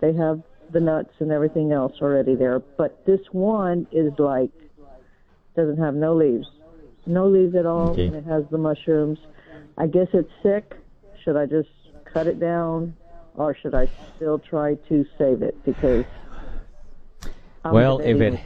They 0.01 0.13
have 0.15 0.43
the 0.71 0.81
nuts 0.81 1.13
and 1.21 1.31
everything 1.31 1.73
else 1.73 1.93
already 2.01 2.35
there. 2.35 2.59
But 2.59 3.05
this 3.07 3.21
one 3.31 3.87
is 3.93 4.13
like 4.19 4.51
doesn't 5.55 5.79
have 5.79 5.95
no 5.95 6.15
leaves, 6.15 6.47
no 7.07 7.29
leaves 7.29 7.55
at 7.55 7.67
all, 7.67 7.91
Okay. 7.91 8.07
and 8.07 8.17
it 8.17 8.25
has 8.25 8.45
the 8.51 8.59
mushrooms. 8.59 9.19
I 9.77 9.87
guess 9.87 10.09
it's 10.13 10.31
sick. 10.43 10.75
Should 11.23 11.37
I 11.37 11.47
just 11.47 11.69
cut 12.05 12.27
it 12.27 12.41
down, 12.41 12.97
or 13.35 13.55
should 13.55 13.75
I 13.75 13.89
still 14.17 14.39
try 14.39 14.75
to 14.89 15.07
save 15.19 15.43
it? 15.43 15.63
Because 15.65 16.05
I'm 17.65 17.75
well, 17.75 17.99
if 18.01 18.21
it 18.21 18.41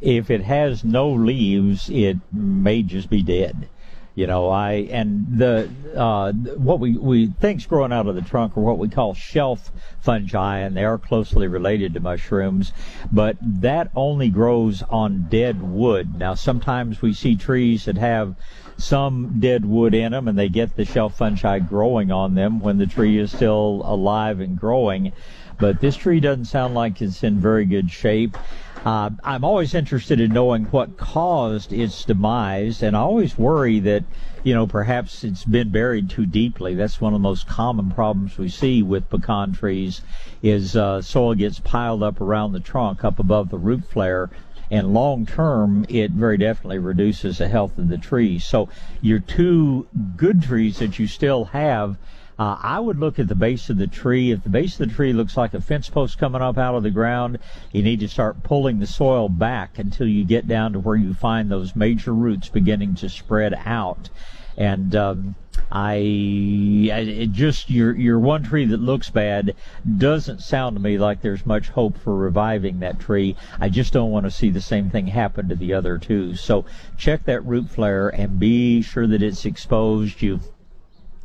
if 0.00 0.30
it 0.30 0.42
has 0.42 0.84
no 0.84 1.10
leaves, 1.10 1.88
it 1.88 2.16
may 2.32 2.82
just 2.82 3.08
be 3.08 3.22
dead. 3.22 3.68
You 4.14 4.28
know, 4.28 4.48
I 4.48 4.72
and 4.92 5.26
the 5.28 5.68
uh, 5.96 6.32
what 6.56 6.78
we 6.78 6.96
we 6.96 7.26
things 7.40 7.66
growing 7.66 7.92
out 7.92 8.06
of 8.06 8.14
the 8.14 8.22
trunk 8.22 8.56
are 8.56 8.60
what 8.60 8.78
we 8.78 8.88
call 8.88 9.12
shelf 9.12 9.72
fungi, 10.00 10.58
and 10.58 10.76
they 10.76 10.84
are 10.84 10.98
closely 10.98 11.48
related 11.48 11.94
to 11.94 12.00
mushrooms, 12.00 12.72
but 13.10 13.36
that 13.42 13.90
only 13.96 14.28
grows 14.28 14.84
on 14.88 15.26
dead 15.28 15.60
wood. 15.60 16.16
Now, 16.16 16.34
sometimes 16.34 17.02
we 17.02 17.12
see 17.12 17.34
trees 17.34 17.86
that 17.86 17.98
have 17.98 18.36
some 18.76 19.40
dead 19.40 19.64
wood 19.64 19.94
in 19.94 20.12
them, 20.12 20.28
and 20.28 20.38
they 20.38 20.48
get 20.48 20.76
the 20.76 20.84
shelf 20.84 21.16
fungi 21.16 21.58
growing 21.58 22.12
on 22.12 22.34
them 22.34 22.60
when 22.60 22.78
the 22.78 22.86
tree 22.86 23.18
is 23.18 23.32
still 23.32 23.82
alive 23.84 24.38
and 24.38 24.56
growing. 24.56 25.12
But 25.58 25.80
this 25.80 25.96
tree 25.96 26.20
doesn't 26.20 26.46
sound 26.46 26.74
like 26.74 27.00
it's 27.00 27.22
in 27.24 27.40
very 27.40 27.64
good 27.64 27.90
shape. 27.90 28.36
Uh, 28.84 29.08
I'm 29.24 29.44
always 29.44 29.72
interested 29.72 30.20
in 30.20 30.34
knowing 30.34 30.66
what 30.66 30.98
caused 30.98 31.72
its 31.72 32.04
demise, 32.04 32.82
and 32.82 32.94
I 32.94 33.00
always 33.00 33.38
worry 33.38 33.80
that, 33.80 34.04
you 34.42 34.52
know, 34.52 34.66
perhaps 34.66 35.24
it's 35.24 35.44
been 35.44 35.70
buried 35.70 36.10
too 36.10 36.26
deeply. 36.26 36.74
That's 36.74 37.00
one 37.00 37.14
of 37.14 37.20
the 37.20 37.28
most 37.28 37.46
common 37.46 37.90
problems 37.90 38.36
we 38.36 38.50
see 38.50 38.82
with 38.82 39.08
pecan 39.08 39.54
trees 39.54 40.02
is 40.42 40.76
uh, 40.76 41.00
soil 41.00 41.34
gets 41.34 41.60
piled 41.60 42.02
up 42.02 42.20
around 42.20 42.52
the 42.52 42.60
trunk, 42.60 43.04
up 43.04 43.18
above 43.18 43.48
the 43.48 43.56
root 43.56 43.86
flare, 43.86 44.28
and 44.70 44.92
long 44.92 45.24
term, 45.24 45.86
it 45.88 46.10
very 46.10 46.36
definitely 46.36 46.78
reduces 46.78 47.38
the 47.38 47.48
health 47.48 47.78
of 47.78 47.88
the 47.88 47.96
tree. 47.96 48.38
So 48.38 48.68
your 49.00 49.18
two 49.18 49.86
good 50.16 50.42
trees 50.42 50.78
that 50.80 50.98
you 50.98 51.06
still 51.06 51.46
have 51.46 51.96
uh, 52.38 52.58
I 52.60 52.80
would 52.80 52.98
look 52.98 53.18
at 53.18 53.28
the 53.28 53.34
base 53.34 53.70
of 53.70 53.78
the 53.78 53.86
tree. 53.86 54.32
If 54.32 54.42
the 54.42 54.48
base 54.48 54.78
of 54.80 54.88
the 54.88 54.94
tree 54.94 55.12
looks 55.12 55.36
like 55.36 55.54
a 55.54 55.60
fence 55.60 55.88
post 55.88 56.18
coming 56.18 56.42
up 56.42 56.58
out 56.58 56.74
of 56.74 56.82
the 56.82 56.90
ground, 56.90 57.38
you 57.72 57.82
need 57.82 58.00
to 58.00 58.08
start 58.08 58.42
pulling 58.42 58.80
the 58.80 58.86
soil 58.86 59.28
back 59.28 59.78
until 59.78 60.08
you 60.08 60.24
get 60.24 60.48
down 60.48 60.72
to 60.72 60.80
where 60.80 60.96
you 60.96 61.14
find 61.14 61.50
those 61.50 61.76
major 61.76 62.12
roots 62.12 62.48
beginning 62.48 62.96
to 62.96 63.08
spread 63.08 63.54
out. 63.64 64.10
And 64.56 64.94
um, 64.96 65.34
I, 65.70 65.94
it 65.96 67.32
just 67.32 67.70
your 67.70 67.94
your 67.96 68.18
one 68.18 68.42
tree 68.42 68.64
that 68.66 68.80
looks 68.80 69.10
bad 69.10 69.54
doesn't 69.98 70.40
sound 70.40 70.76
to 70.76 70.82
me 70.82 70.98
like 70.98 71.22
there's 71.22 71.46
much 71.46 71.68
hope 71.68 71.98
for 71.98 72.14
reviving 72.16 72.80
that 72.80 73.00
tree. 73.00 73.36
I 73.60 73.68
just 73.68 73.92
don't 73.92 74.10
want 74.10 74.26
to 74.26 74.30
see 74.30 74.50
the 74.50 74.60
same 74.60 74.90
thing 74.90 75.06
happen 75.06 75.48
to 75.48 75.56
the 75.56 75.74
other 75.74 75.98
two. 75.98 76.34
So 76.34 76.64
check 76.96 77.24
that 77.24 77.44
root 77.44 77.68
flare 77.70 78.08
and 78.08 78.38
be 78.38 78.82
sure 78.82 79.06
that 79.06 79.22
it's 79.22 79.44
exposed. 79.44 80.22
You've 80.22 80.48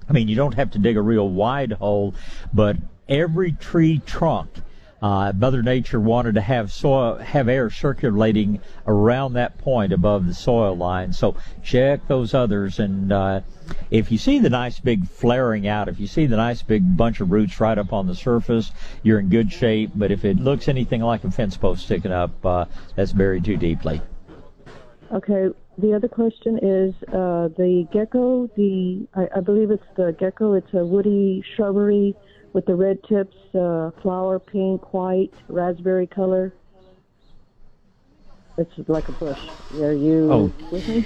I 0.10 0.14
mean, 0.14 0.27
you 0.27 0.36
don't 0.36 0.56
have 0.56 0.72
to 0.72 0.80
dig 0.80 0.98
a 0.98 1.02
real 1.02 1.30
wide 1.30 1.73
hole, 1.73 2.15
but 2.52 2.77
every 3.07 3.52
tree 3.52 4.02
trunk, 4.06 4.49
uh, 5.02 5.31
Mother 5.36 5.61
Nature 5.61 5.99
wanted 5.99 6.36
to 6.36 6.41
have 6.41 6.72
soil, 6.72 7.18
have 7.18 7.48
air 7.48 7.69
circulating 7.69 8.60
around 8.88 9.34
that 9.34 9.57
point 9.60 9.94
above 9.94 10.26
the 10.26 10.34
soil 10.34 10.76
line. 10.76 11.14
So 11.14 11.36
check 11.64 12.07
those 12.07 12.34
others, 12.34 12.80
and 12.80 13.11
uh, 13.11 13.41
if 13.91 14.11
you 14.11 14.18
see 14.18 14.40
the 14.40 14.49
nice 14.49 14.80
big 14.80 15.07
flaring 15.07 15.68
out, 15.68 15.88
if 15.88 15.99
you 15.99 16.07
see 16.07 16.26
the 16.26 16.38
nice 16.38 16.64
big 16.64 16.98
bunch 16.98 17.22
of 17.22 17.31
roots 17.31 17.60
right 17.60 17.77
up 17.77 17.94
on 17.94 18.07
the 18.07 18.15
surface, 18.15 18.72
you're 19.03 19.19
in 19.19 19.30
good 19.30 19.53
shape. 19.53 19.91
But 19.94 20.11
if 20.11 20.26
it 20.26 20.38
looks 20.38 20.68
anything 20.68 21.02
like 21.02 21.23
a 21.23 21.31
fence 21.31 21.56
post 21.56 21.86
sticking 21.86 22.11
up, 22.11 22.44
uh, 22.44 22.65
that's 22.95 23.14
buried 23.14 23.45
too 23.45 23.57
deeply. 23.57 24.02
Okay, 25.11 25.49
the 25.82 25.94
other 25.94 26.08
question 26.08 26.58
is 26.62 26.94
uh, 27.10 27.50
the 27.58 27.88
gecko. 27.92 28.48
The 28.56 29.08
I, 29.16 29.28
I, 29.38 29.40
believe 29.40 29.72
it's 29.72 29.84
the 29.96 30.16
gecko. 30.20 30.54
It's 30.54 30.74
a 30.74 30.86
woody 30.86 31.44
shrubbery 31.56 32.16
with 32.54 32.66
the 32.66 32.76
red 32.76 33.04
tips, 33.04 33.36
uh, 33.56 33.92
flower 34.02 34.40
pink, 34.40 34.94
white, 34.94 35.34
raspberry 35.48 36.08
color. 36.08 36.54
It's 38.58 38.72
like 38.88 39.08
a 39.08 39.14
bush. 39.14 39.40
Are 39.76 39.94
you 39.94 40.32
oh. 40.32 40.54
with 40.72 40.88
me? 40.88 41.06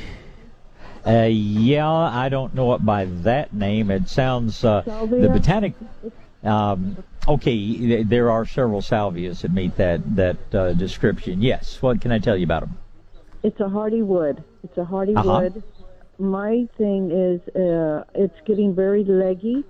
Uh, 1.05 1.27
yeah, 1.29 1.89
I 1.89 2.29
don't 2.29 2.55
know 2.55 2.73
it 2.73 2.85
by 2.85 3.05
that 3.05 3.53
name. 3.53 3.91
It 3.91 4.07
sounds 4.07 4.63
uh, 4.63 4.81
the 4.81 5.29
botanic. 5.29 5.73
Um, 6.43 7.03
okay, 7.27 8.03
there 8.03 8.31
are 8.31 8.45
several 8.45 8.81
salvias 8.81 9.41
that 9.41 9.53
meet 9.53 9.75
that 9.75 10.15
that 10.15 10.55
uh, 10.55 10.73
description. 10.73 11.41
Yes. 11.41 11.81
What 11.81 11.99
can 12.01 12.11
I 12.11 12.19
tell 12.19 12.37
you 12.37 12.45
about 12.45 12.61
them? 12.61 12.77
It's 13.43 13.59
a 13.59 13.67
hardy 13.67 14.01
wood. 14.01 14.43
It's 14.63 14.77
a 14.77 14.85
hardy 14.85 15.15
uh-huh. 15.15 15.41
wood. 15.43 15.63
My 16.17 16.67
thing 16.77 17.11
is, 17.11 17.41
uh, 17.55 18.03
it's 18.15 18.35
getting 18.45 18.73
very 18.73 19.03
leggy, 19.03 19.63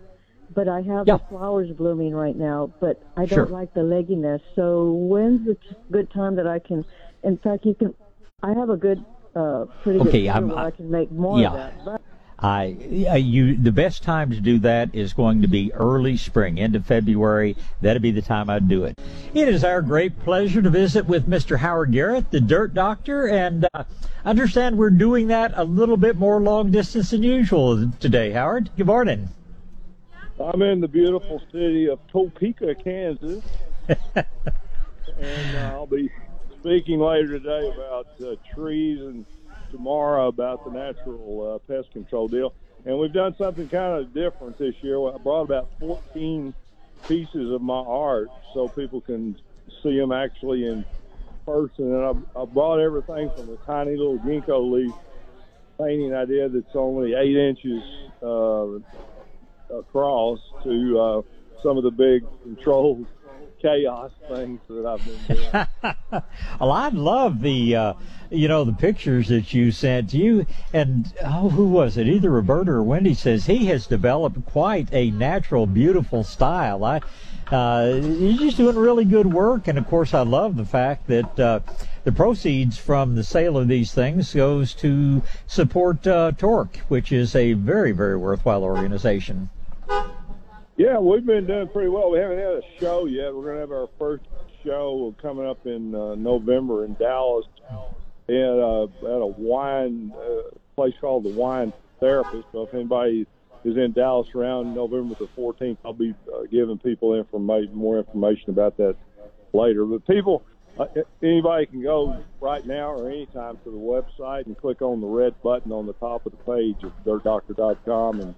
but 0.54 0.68
I 0.68 0.82
have 0.82 1.08
yeah. 1.08 1.18
the 1.18 1.24
flowers 1.30 1.72
blooming 1.72 2.14
right 2.14 2.36
now. 2.36 2.72
But 2.80 3.02
I 3.18 3.26
don't 3.26 3.30
sure. 3.30 3.46
like 3.48 3.74
the 3.74 3.82
legginess. 3.82 4.42
So 4.56 4.92
when's 4.92 5.46
the 5.48 5.58
good 5.92 6.12
time 6.12 6.36
that 6.36 6.46
I 6.48 6.60
can? 6.60 6.86
In 7.24 7.38
fact, 7.38 7.66
you 7.66 7.74
can. 7.74 7.96
I 8.44 8.54
have 8.54 8.70
a 8.70 8.78
good, 8.78 9.04
uh, 9.36 9.66
pretty 9.82 10.00
good 10.00 10.10
okay, 10.10 10.30
I'm, 10.30 10.52
I, 10.52 10.66
I 10.66 10.72
can 10.72 10.92
make 10.92 11.12
more 11.12 11.40
yeah. 11.40 11.48
of 11.48 11.54
that. 11.54 11.86
But 11.86 12.02
I, 12.44 12.76
you, 13.16 13.56
the 13.56 13.72
best 13.72 14.04
time 14.04 14.30
to 14.32 14.42
do 14.42 14.60
that 14.60 14.94
is 14.94 15.14
going 15.14 15.42
to 15.44 15.48
be 15.48 15.72
early 15.74 16.18
spring, 16.18 16.60
end 16.60 16.76
of 16.76 16.86
February. 16.86 17.56
That'd 17.80 18.02
be 18.02 18.12
the 18.12 18.22
time 18.22 18.50
I'd 18.50 18.68
do 18.68 18.84
it. 18.84 19.00
It 19.34 19.48
is 19.48 19.64
our 19.64 19.82
great 19.82 20.20
pleasure 20.20 20.62
to 20.62 20.70
visit 20.70 21.06
with 21.06 21.26
Mr. 21.26 21.58
Howard 21.58 21.94
Garrett, 21.94 22.32
the 22.32 22.42
Dirt 22.42 22.74
Doctor, 22.74 23.30
and 23.30 23.66
uh, 23.74 23.86
understand 24.26 24.78
we're 24.78 24.90
doing 24.90 25.28
that 25.28 25.54
a 25.56 25.64
little 25.64 25.96
bit 25.96 26.18
more 26.18 26.42
long 26.42 26.70
distance 26.70 27.12
than 27.12 27.24
usual 27.24 27.90
today. 28.02 28.32
Howard, 28.32 28.70
good 28.76 28.88
morning. 28.88 29.30
I'm 30.38 30.62
in 30.64 30.82
the 30.82 30.90
beautiful 30.90 31.42
city 31.50 31.88
of 31.88 32.00
Topeka, 32.10 32.76
Kansas, 32.76 33.42
and 33.88 34.26
uh, 35.56 35.72
I'll 35.72 35.88
be 35.88 36.10
speaking 36.60 37.00
later 37.00 37.40
today 37.40 37.72
about 37.74 38.08
uh, 38.22 38.36
trees 38.54 39.00
and 39.00 39.26
tomorrow 39.74 40.28
about 40.28 40.64
the 40.64 40.72
natural 40.72 41.56
uh, 41.56 41.74
pest 41.74 41.92
control 41.92 42.28
deal. 42.28 42.54
And 42.86 43.00
we've 43.00 43.12
done 43.12 43.36
something 43.38 43.68
kind 43.68 44.00
of 44.00 44.14
different 44.14 44.58
this 44.60 44.76
year. 44.82 45.00
I 45.10 45.18
brought 45.18 45.44
about 45.44 45.70
14 45.80 46.54
pieces 47.08 47.52
of 47.52 47.62
my 47.62 47.80
art 47.80 48.30
so 48.54 48.68
people 48.68 49.02
can 49.02 49.36
see 49.82 49.98
them 49.98 50.12
actually 50.12 50.68
in 50.68 50.86
person. 51.46 51.94
And 51.94 52.04
I, 52.36 52.42
I 52.42 52.46
brought 52.46 52.80
everything 52.80 53.32
from 53.36 53.50
a 53.50 53.58
tiny 53.66 53.98
little 53.98 54.20
ginkgo 54.20 54.72
leaf 54.72 54.94
painting 55.80 56.14
I 56.14 56.26
did 56.26 56.54
that's 56.54 56.76
only 56.76 57.16
eight 57.16 57.36
inches 57.36 57.82
uh, 58.22 59.76
across 59.76 60.40
to 60.64 61.00
uh, 61.00 61.22
some 61.64 61.78
of 61.78 61.84
the 61.84 61.92
big 61.92 62.24
controls 62.44 63.08
chaos 63.64 64.12
things 64.28 64.60
that 64.68 64.86
I've 64.86 65.06
been 65.06 65.36
doing. 65.36 65.68
well, 66.60 66.72
I 66.72 66.90
love 66.90 67.42
the, 67.42 67.76
uh, 67.76 67.94
you 68.30 68.48
know, 68.48 68.66
the 68.66 68.74
pictures 68.74 69.30
that 69.30 69.54
you 69.54 69.72
sent. 69.72 70.14
You 70.14 70.46
and 70.74 71.12
oh, 71.24 71.50
who 71.50 71.70
was 71.70 71.98
it? 71.98 72.08
Either 72.08 72.30
Roberta 72.30 72.72
or 72.72 72.84
Wendy 72.84 73.14
says 73.14 73.46
he 73.46 73.66
has 73.68 73.88
developed 73.88 74.46
quite 74.48 74.90
a 74.92 75.12
natural, 75.12 75.66
beautiful 75.66 76.24
style. 76.24 76.84
I, 76.84 77.02
uh, 77.52 78.00
you're 78.02 78.38
just 78.38 78.58
doing 78.58 78.76
really 78.76 79.06
good 79.06 79.34
work, 79.34 79.68
and 79.68 79.78
of 79.78 79.88
course, 79.88 80.14
I 80.14 80.22
love 80.22 80.58
the 80.58 80.66
fact 80.66 81.08
that. 81.08 81.40
Uh, 81.40 81.60
the 82.04 82.12
proceeds 82.12 82.78
from 82.78 83.16
the 83.16 83.24
sale 83.24 83.58
of 83.58 83.70
these 83.70 83.94
things 83.94 84.34
goes 84.34 84.74
to 84.74 85.22
support 85.48 86.06
uh, 86.06 86.34
TORC, 86.34 86.80
which 86.90 87.14
is 87.14 87.34
a 87.34 87.54
very, 87.54 87.94
very 87.94 88.18
worthwhile 88.18 88.62
organization. 88.62 89.50
Yeah, 90.84 91.00
we've 91.00 91.26
been 91.26 91.48
doing 91.48 91.70
pretty 91.70 91.88
well. 91.88 92.12
We 92.12 92.20
haven't 92.20 92.40
had 92.40 92.56
a 92.56 92.62
show 92.78 93.06
yet. 93.06 93.34
We're 93.34 93.44
going 93.44 93.56
to 93.56 93.62
have 93.62 93.72
our 93.72 93.88
first 93.98 94.26
show 94.66 95.16
coming 95.22 95.48
up 95.48 95.66
in 95.66 95.96
uh, 95.96 96.16
November 96.16 96.84
in 96.84 96.96
Dallas 96.96 97.46
at, 98.28 98.36
uh, 98.36 98.84
at 98.84 99.22
a 99.22 99.34
wine 99.38 100.12
uh, 100.14 100.50
place 100.76 100.94
called 101.00 101.24
the 101.24 101.30
Wine 101.30 101.72
Therapist. 102.02 102.50
So 102.52 102.64
if 102.64 102.74
anybody 102.74 103.26
is 103.64 103.78
in 103.78 103.94
Dallas 103.94 104.28
around 104.36 104.76
November 104.76 105.16
the 105.16 105.30
14th, 105.38 105.78
I'll 105.86 105.94
be 105.94 106.14
uh, 106.28 106.42
giving 106.52 106.78
people 106.80 107.16
information, 107.16 107.74
more 107.74 107.98
information 107.98 108.50
about 108.50 108.76
that 108.76 108.98
later. 109.54 109.86
But 109.86 110.06
people, 110.06 110.44
uh, 110.78 110.88
anybody 111.22 111.66
can 111.66 111.82
go 111.82 112.22
right 112.42 112.66
now 112.66 112.92
or 112.92 113.10
anytime 113.10 113.58
to 113.64 113.72
the 113.72 113.78
website 113.78 114.48
and 114.48 114.58
click 114.58 114.82
on 114.82 115.00
the 115.00 115.08
red 115.08 115.42
button 115.42 115.72
on 115.72 115.86
the 115.86 115.94
top 115.94 116.26
of 116.26 116.34
the 116.34 116.44
page 116.44 116.84
at 116.84 117.06
dirtdoctor.com 117.06 118.20
and 118.20 118.36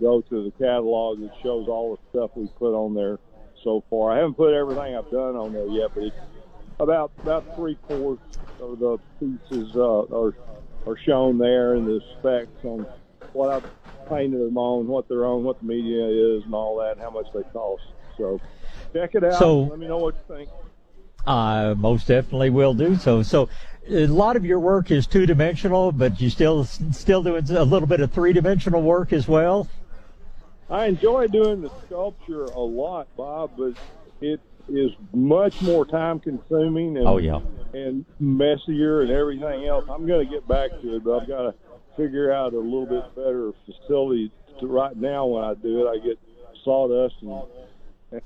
go 0.00 0.20
to 0.20 0.44
the 0.44 0.50
catalog 0.52 1.20
that 1.20 1.30
shows 1.42 1.68
all 1.68 1.96
the 1.96 2.18
stuff 2.18 2.30
we've 2.34 2.54
put 2.56 2.74
on 2.74 2.94
there 2.94 3.18
so 3.62 3.84
far. 3.88 4.12
I 4.12 4.16
haven't 4.16 4.34
put 4.34 4.54
everything 4.54 4.96
I've 4.96 5.10
done 5.10 5.36
on 5.36 5.52
there 5.52 5.66
yet, 5.66 5.90
but 5.94 6.04
it's 6.04 6.16
about 6.80 7.12
about 7.22 7.56
three 7.56 7.78
fourths 7.86 8.38
of 8.60 8.78
the 8.78 8.98
pieces 9.20 9.76
uh, 9.76 10.02
are 10.14 10.34
are 10.86 10.96
shown 10.96 11.38
there 11.38 11.74
and 11.74 11.86
the 11.86 12.00
specs 12.18 12.64
on 12.64 12.86
what 13.32 13.50
I've 13.50 14.08
painted 14.08 14.40
them 14.40 14.58
on, 14.58 14.86
what 14.86 15.08
they're 15.08 15.26
on, 15.26 15.44
what 15.44 15.60
the 15.60 15.66
media 15.66 16.06
is, 16.06 16.44
and 16.44 16.54
all 16.54 16.78
that, 16.78 16.92
and 16.92 17.00
how 17.00 17.10
much 17.10 17.26
they 17.32 17.42
cost. 17.52 17.84
So 18.16 18.40
check 18.92 19.14
it 19.14 19.24
out. 19.24 19.38
So, 19.38 19.62
let 19.62 19.78
me 19.78 19.86
know 19.86 19.98
what 19.98 20.14
you 20.14 20.36
think. 20.36 20.50
I 21.26 21.74
most 21.74 22.08
definitely 22.08 22.50
will 22.50 22.74
do 22.74 22.96
so. 22.96 23.22
So, 23.22 23.48
a 23.88 24.06
lot 24.06 24.36
of 24.36 24.44
your 24.44 24.58
work 24.58 24.90
is 24.90 25.06
two 25.06 25.24
dimensional, 25.24 25.92
but 25.92 26.20
you 26.20 26.30
still 26.30 26.64
still 26.64 27.22
doing 27.22 27.48
a 27.50 27.64
little 27.64 27.86
bit 27.86 28.00
of 28.00 28.12
three 28.12 28.32
dimensional 28.32 28.82
work 28.82 29.12
as 29.12 29.28
well. 29.28 29.68
I 30.72 30.86
enjoy 30.86 31.26
doing 31.26 31.60
the 31.60 31.70
sculpture 31.86 32.44
a 32.46 32.60
lot, 32.60 33.06
Bob, 33.14 33.50
but 33.58 33.74
it 34.22 34.40
is 34.68 34.90
much 35.12 35.60
more 35.60 35.84
time 35.84 36.18
consuming 36.18 36.96
and 36.96 37.06
oh 37.06 37.18
yeah 37.18 37.40
and 37.74 38.04
messier 38.18 39.02
and 39.02 39.10
everything 39.10 39.66
else. 39.66 39.84
I'm 39.90 40.06
going 40.06 40.26
to 40.26 40.32
get 40.32 40.46
back 40.48 40.70
to 40.82 40.96
it, 40.96 41.04
but 41.04 41.20
I've 41.20 41.28
got 41.28 41.42
to 41.42 41.54
figure 41.96 42.32
out 42.32 42.54
a 42.54 42.58
little 42.58 42.86
bit 42.86 43.14
better 43.14 43.52
facility. 43.66 44.30
To, 44.60 44.66
right 44.66 44.96
now, 44.96 45.26
when 45.26 45.44
I 45.44 45.54
do 45.54 45.86
it, 45.86 45.90
I 45.90 45.98
get 46.04 46.18
sawdust 46.64 47.16
and 47.22 47.42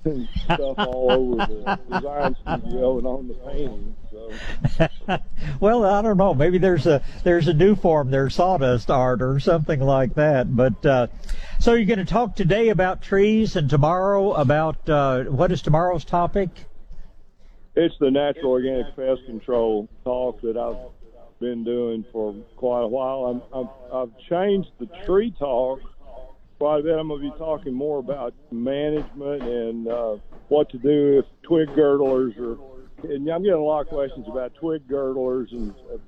and 0.05 0.29
stuff 0.45 0.79
all 0.79 1.11
over 1.11 1.37
the 1.37 1.81
design 1.91 2.37
studio 2.41 2.99
and 2.99 3.07
on 3.07 3.29
the 3.29 3.35
painting. 3.35 3.97
So. 4.11 5.19
well, 5.61 5.85
I 5.85 6.03
don't 6.03 6.17
know. 6.17 6.35
Maybe 6.35 6.59
there's 6.59 6.87
a 6.87 7.03
there's 7.25 7.49
a 7.49 7.53
new 7.53 7.77
form 7.77 8.11
there, 8.11 8.31
sawdust 8.31 8.91
art 8.91 9.23
or 9.23 9.39
something 9.41 9.81
like 9.81 10.15
that. 10.15 10.55
But 10.55 10.85
uh, 10.85 11.07
so 11.61 11.75
you're 11.75 11.87
going 11.87 11.99
to 11.99 12.05
talk 12.05 12.37
today 12.37 12.71
about 12.71 13.03
trees 13.03 13.57
and 13.57 13.69
tomorrow 13.71 14.33
about 14.33 14.89
uh, 14.89 15.25
what 15.25 15.53
is 15.53 15.63
tomorrow's 15.63 16.05
topic? 16.05 16.51
It's 17.75 17.95
the 18.01 18.11
natural 18.11 18.53
organic 18.53 18.97
pest 18.97 19.27
control 19.27 19.89
talk 20.03 20.41
that 20.41 20.57
I've 20.57 20.77
been 21.41 21.63
doing 21.63 22.05
for 22.11 22.35
quite 22.57 22.83
a 22.83 22.89
while. 22.89 23.27
I'm, 23.27 23.43
I'm 23.53 23.69
I've 23.93 24.19
changed 24.29 24.71
the 24.79 24.87
tree 25.05 25.35
talk 25.39 25.81
a 26.61 26.83
bit. 26.83 26.99
I'm 26.99 27.09
going 27.09 27.23
to 27.23 27.31
be 27.31 27.39
talking 27.39 27.75
more 27.75 27.99
about 27.99 28.35
management 28.51 29.43
and 29.43 29.89
uh, 29.89 30.17
what 30.49 30.71
to 30.71 30.79
do 30.79 31.19
if 31.19 31.25
twig 31.43 31.69
girdlers 31.71 32.37
are. 32.39 32.59
And 33.03 33.29
I'm 33.29 33.43
getting 33.43 33.59
a 33.59 33.63
lot 33.63 33.83
of 33.83 33.89
questions 33.89 34.27
about 34.29 34.55
twig 34.55 34.89
girdlers 34.89 35.53
and 35.53 35.71
uh, 35.93 35.99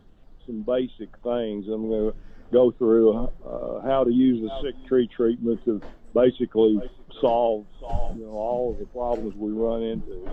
some 0.46 0.62
basic 0.62 1.10
things. 1.22 1.66
I'm 1.68 1.88
going 1.88 2.12
to 2.12 2.14
go 2.50 2.70
through 2.72 3.28
uh, 3.46 3.82
how 3.82 4.04
to 4.04 4.10
use 4.10 4.40
the 4.40 4.50
sick 4.62 4.74
tree 4.88 5.08
treatment 5.14 5.62
to 5.66 5.82
basically 6.14 6.80
solve 7.20 7.66
you 8.16 8.24
know 8.24 8.30
all 8.30 8.72
of 8.72 8.78
the 8.78 8.86
problems 8.86 9.34
we 9.36 9.52
run 9.52 9.82
into. 9.82 10.30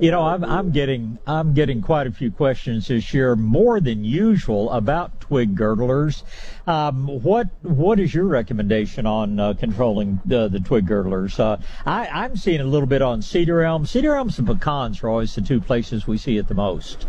You 0.00 0.10
know, 0.10 0.22
I'm 0.22 0.42
I'm 0.42 0.70
getting 0.70 1.18
I'm 1.26 1.52
getting 1.52 1.82
quite 1.82 2.06
a 2.06 2.12
few 2.12 2.30
questions 2.30 2.88
this 2.88 3.12
year, 3.12 3.36
more 3.36 3.78
than 3.78 4.04
usual, 4.04 4.70
about 4.70 5.20
twig 5.20 5.54
girdlers. 5.54 6.22
Um, 6.66 7.06
what 7.06 7.48
what 7.60 8.00
is 8.00 8.14
your 8.14 8.24
recommendation 8.24 9.04
on 9.04 9.38
uh, 9.38 9.52
controlling 9.52 10.20
the 10.24 10.48
the 10.48 10.60
twig 10.60 10.86
girdlers? 10.86 11.38
Uh, 11.38 11.58
I 11.84 12.06
I'm 12.06 12.36
seeing 12.36 12.60
a 12.60 12.64
little 12.64 12.86
bit 12.86 13.02
on 13.02 13.20
cedar 13.20 13.62
elm. 13.62 13.84
Cedar 13.84 14.14
elms 14.14 14.38
and 14.38 14.48
pecans 14.48 15.02
are 15.02 15.10
always 15.10 15.34
the 15.34 15.42
two 15.42 15.60
places 15.60 16.06
we 16.06 16.16
see 16.16 16.38
it 16.38 16.48
the 16.48 16.54
most. 16.54 17.06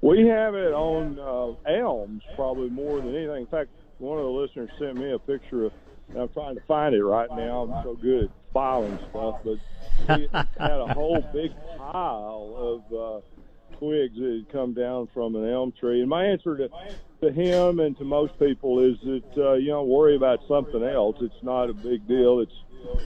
We 0.00 0.28
have 0.28 0.54
it 0.54 0.72
on 0.72 1.18
uh, 1.18 1.70
elms 1.70 2.22
probably 2.36 2.70
more 2.70 3.00
than 3.00 3.16
anything. 3.16 3.40
In 3.40 3.46
fact, 3.46 3.70
one 3.98 4.18
of 4.18 4.24
the 4.24 4.30
listeners 4.30 4.70
sent 4.78 4.96
me 4.96 5.10
a 5.12 5.18
picture 5.18 5.66
of. 5.66 5.72
I'm 6.16 6.28
trying 6.30 6.54
to 6.54 6.62
find 6.62 6.94
it 6.94 7.04
right 7.04 7.28
now. 7.30 7.64
I'm 7.64 7.84
so 7.84 7.94
good 7.94 8.30
at 8.48 8.52
filing 8.52 8.98
stuff, 9.10 9.40
but 9.44 9.58
he 10.16 10.28
had 10.58 10.80
a 10.80 10.92
whole 10.94 11.22
big 11.32 11.52
pile 11.76 12.54
of 12.56 12.92
uh, 12.92 13.76
twigs 13.78 14.16
that 14.18 14.44
had 14.44 14.52
come 14.52 14.74
down 14.74 15.08
from 15.12 15.36
an 15.36 15.48
elm 15.48 15.72
tree. 15.72 16.00
And 16.00 16.08
my 16.08 16.24
answer 16.24 16.56
to 16.56 16.68
to 17.20 17.32
him 17.32 17.80
and 17.80 17.98
to 17.98 18.04
most 18.04 18.38
people 18.38 18.78
is 18.78 18.96
that 19.00 19.42
uh, 19.44 19.52
you 19.54 19.68
don't 19.68 19.88
worry 19.88 20.14
about 20.14 20.40
something 20.46 20.82
else. 20.84 21.16
It's 21.20 21.42
not 21.42 21.68
a 21.68 21.74
big 21.74 22.06
deal. 22.06 22.40
It's 22.40 22.52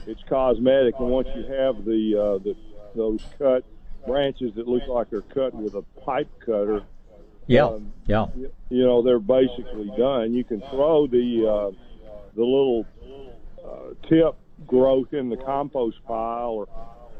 it's 0.05 0.21
cosmetic, 0.29 0.95
and 0.99 1.09
once 1.09 1.27
you 1.35 1.43
have 1.51 1.83
the 1.85 2.15
uh, 2.15 2.43
the 2.43 2.55
those 2.95 3.21
cut 3.37 3.65
branches 4.05 4.53
that 4.55 4.67
look 4.67 4.87
like 4.87 5.09
they're 5.09 5.21
cut 5.21 5.53
with 5.53 5.75
a 5.75 5.81
pipe 6.01 6.29
cutter. 6.39 6.83
Yeah, 7.47 7.65
um, 7.65 7.91
yeah. 8.05 8.27
You 8.69 8.85
know 8.85 9.01
they're 9.01 9.19
basically 9.19 9.91
done. 9.97 10.33
You 10.33 10.43
can 10.43 10.61
throw 10.69 11.07
the 11.07 11.47
uh, 11.47 11.71
the 12.35 12.43
little 12.43 12.85
uh, 13.65 14.07
tip 14.07 14.35
growth 14.67 15.13
in 15.13 15.29
the 15.29 15.37
compost 15.37 15.97
pile 16.07 16.49
or 16.49 16.67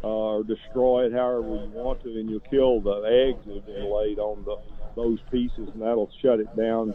uh, 0.04 0.08
or 0.08 0.44
destroy 0.44 1.06
it 1.06 1.14
however 1.14 1.48
you 1.48 1.72
want 1.74 2.02
to, 2.04 2.10
and 2.10 2.30
you'll 2.30 2.40
kill 2.42 2.82
the 2.82 3.30
eggs 3.30 3.46
that 3.46 3.56
have 3.56 3.66
been 3.66 3.94
laid 3.94 4.20
on 4.20 4.44
the 4.44 4.58
those 4.96 5.20
pieces, 5.32 5.70
and 5.74 5.82
that'll 5.82 6.12
shut 6.22 6.40
it 6.40 6.56
down 6.56 6.94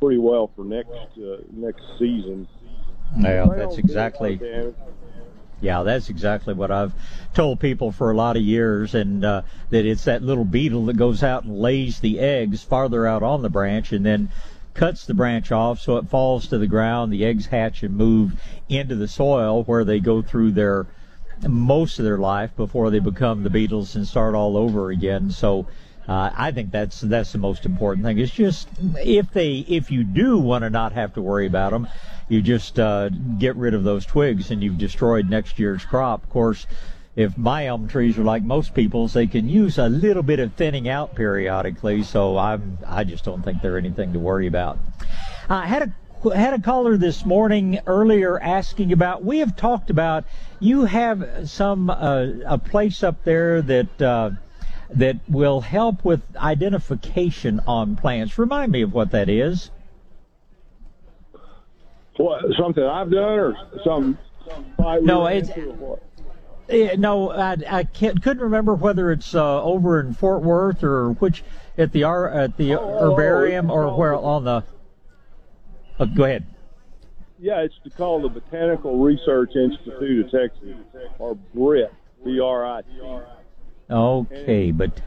pretty 0.00 0.18
well 0.18 0.50
for 0.54 0.64
next 0.64 0.90
uh, 1.18 1.36
next 1.52 1.82
season. 1.98 2.48
Yeah, 3.18 3.46
that's 3.56 3.78
exactly. 3.78 4.40
Yeah, 5.62 5.84
that's 5.84 6.10
exactly 6.10 6.52
what 6.52 6.70
I've 6.70 6.92
told 7.32 7.60
people 7.60 7.90
for 7.90 8.10
a 8.10 8.16
lot 8.16 8.36
of 8.36 8.42
years, 8.42 8.94
and 8.94 9.24
uh, 9.24 9.42
that 9.70 9.86
it's 9.86 10.04
that 10.04 10.22
little 10.22 10.44
beetle 10.44 10.86
that 10.86 10.98
goes 10.98 11.22
out 11.22 11.44
and 11.44 11.58
lays 11.58 12.00
the 12.00 12.18
eggs 12.18 12.62
farther 12.62 13.06
out 13.06 13.22
on 13.22 13.40
the 13.40 13.48
branch, 13.48 13.92
and 13.92 14.04
then 14.04 14.30
cuts 14.76 15.06
the 15.06 15.14
branch 15.14 15.50
off 15.50 15.80
so 15.80 15.96
it 15.96 16.08
falls 16.08 16.46
to 16.48 16.58
the 16.58 16.66
ground. 16.66 17.12
The 17.12 17.24
eggs 17.24 17.46
hatch 17.46 17.82
and 17.82 17.96
move 17.96 18.40
into 18.68 18.94
the 18.94 19.08
soil 19.08 19.64
where 19.64 19.84
they 19.84 20.00
go 20.00 20.22
through 20.22 20.52
their 20.52 20.86
most 21.46 21.98
of 21.98 22.04
their 22.04 22.18
life 22.18 22.54
before 22.56 22.90
they 22.90 22.98
become 22.98 23.42
the 23.42 23.50
beetles 23.50 23.96
and 23.96 24.06
start 24.06 24.34
all 24.34 24.56
over 24.56 24.90
again. 24.90 25.30
So 25.30 25.66
uh, 26.08 26.30
I 26.34 26.52
think 26.52 26.70
that's 26.70 27.00
that's 27.00 27.32
the 27.32 27.38
most 27.38 27.66
important 27.66 28.06
thing. 28.06 28.18
It's 28.18 28.32
just 28.32 28.68
if 28.96 29.32
they 29.32 29.64
if 29.68 29.90
you 29.90 30.04
do 30.04 30.38
want 30.38 30.62
to 30.62 30.70
not 30.70 30.92
have 30.92 31.14
to 31.14 31.22
worry 31.22 31.46
about 31.46 31.72
them, 31.72 31.88
you 32.28 32.42
just 32.42 32.78
uh, 32.78 33.08
get 33.38 33.56
rid 33.56 33.74
of 33.74 33.84
those 33.84 34.06
twigs 34.06 34.50
and 34.50 34.62
you've 34.62 34.78
destroyed 34.78 35.28
next 35.28 35.58
year's 35.58 35.84
crop. 35.84 36.22
Of 36.22 36.30
course, 36.30 36.66
if 37.16 37.36
my 37.38 37.66
elm 37.66 37.88
trees 37.88 38.18
are 38.18 38.24
like 38.24 38.42
most 38.42 38.74
people's, 38.74 39.14
they 39.14 39.26
can 39.26 39.48
use 39.48 39.78
a 39.78 39.88
little 39.88 40.22
bit 40.22 40.38
of 40.38 40.52
thinning 40.52 40.88
out 40.88 41.14
periodically. 41.14 42.02
So 42.02 42.36
I'm 42.36 42.78
I 42.86 43.04
just 43.04 43.24
don't 43.24 43.42
think 43.42 43.62
they're 43.62 43.78
anything 43.78 44.12
to 44.12 44.18
worry 44.18 44.46
about. 44.46 44.78
I 45.48 45.66
had 45.66 45.82
a 45.82 45.94
had 46.34 46.54
a 46.54 46.60
caller 46.60 46.96
this 46.96 47.24
morning 47.24 47.80
earlier 47.86 48.38
asking 48.38 48.92
about. 48.92 49.24
We 49.24 49.38
have 49.38 49.56
talked 49.56 49.88
about 49.88 50.24
you 50.60 50.84
have 50.84 51.48
some 51.48 51.88
uh, 51.88 52.26
a 52.44 52.58
place 52.58 53.02
up 53.02 53.24
there 53.24 53.62
that 53.62 54.02
uh, 54.02 54.30
that 54.90 55.16
will 55.28 55.62
help 55.62 56.04
with 56.04 56.22
identification 56.36 57.60
on 57.66 57.96
plants. 57.96 58.38
Remind 58.38 58.72
me 58.72 58.82
of 58.82 58.92
what 58.92 59.10
that 59.12 59.30
is. 59.30 59.70
What 62.18 62.44
something 62.58 62.84
I've 62.84 63.10
done 63.10 63.38
or 63.38 63.56
some? 63.84 64.18
No, 64.78 65.26
it's. 65.26 65.50
No, 66.68 67.30
I, 67.30 67.56
I 67.68 67.84
couldn't 67.84 68.40
remember 68.40 68.74
whether 68.74 69.12
it's 69.12 69.34
uh, 69.34 69.62
over 69.62 70.00
in 70.00 70.14
Fort 70.14 70.42
Worth 70.42 70.82
or 70.82 71.12
which 71.12 71.44
at 71.78 71.92
the 71.92 72.04
at 72.04 72.56
the 72.56 72.74
oh, 72.74 73.10
herbarium 73.10 73.70
or 73.70 73.96
where 73.96 74.14
on 74.14 74.44
the 74.44 74.64
Oh, 75.98 76.06
go 76.06 76.24
ahead. 76.24 76.46
Yeah, 77.38 77.60
it's 77.60 77.74
called 77.96 78.24
the 78.24 78.28
Botanical 78.28 78.98
Research 78.98 79.56
Institute 79.56 80.26
of 80.26 80.30
Texas, 80.30 80.74
or 81.18 81.34
BRIT, 81.54 81.92
B-R-I-T. 82.24 82.88
Okay, 83.90 84.72
but 84.72 85.00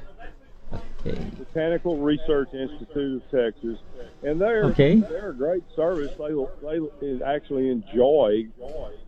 okay. 1.05 1.19
Botanical 1.37 1.97
Research 1.97 2.53
Institute 2.53 3.23
of 3.23 3.31
Texas, 3.31 3.79
and 4.23 4.39
they're 4.39 4.65
okay. 4.65 4.95
they're 4.95 5.29
a 5.29 5.35
great 5.35 5.63
service. 5.75 6.11
They 6.17 6.79
they 7.01 7.23
actually 7.23 7.69
enjoy 7.69 8.47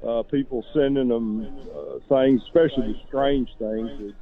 uh, 0.06 0.24
people 0.24 0.66
sending 0.74 1.10
them 1.10 1.46
uh, 1.76 2.00
things, 2.10 2.42
especially 2.44 2.94
the 2.94 3.00
strange 3.08 3.50
things 3.60 3.90
that 4.00 4.14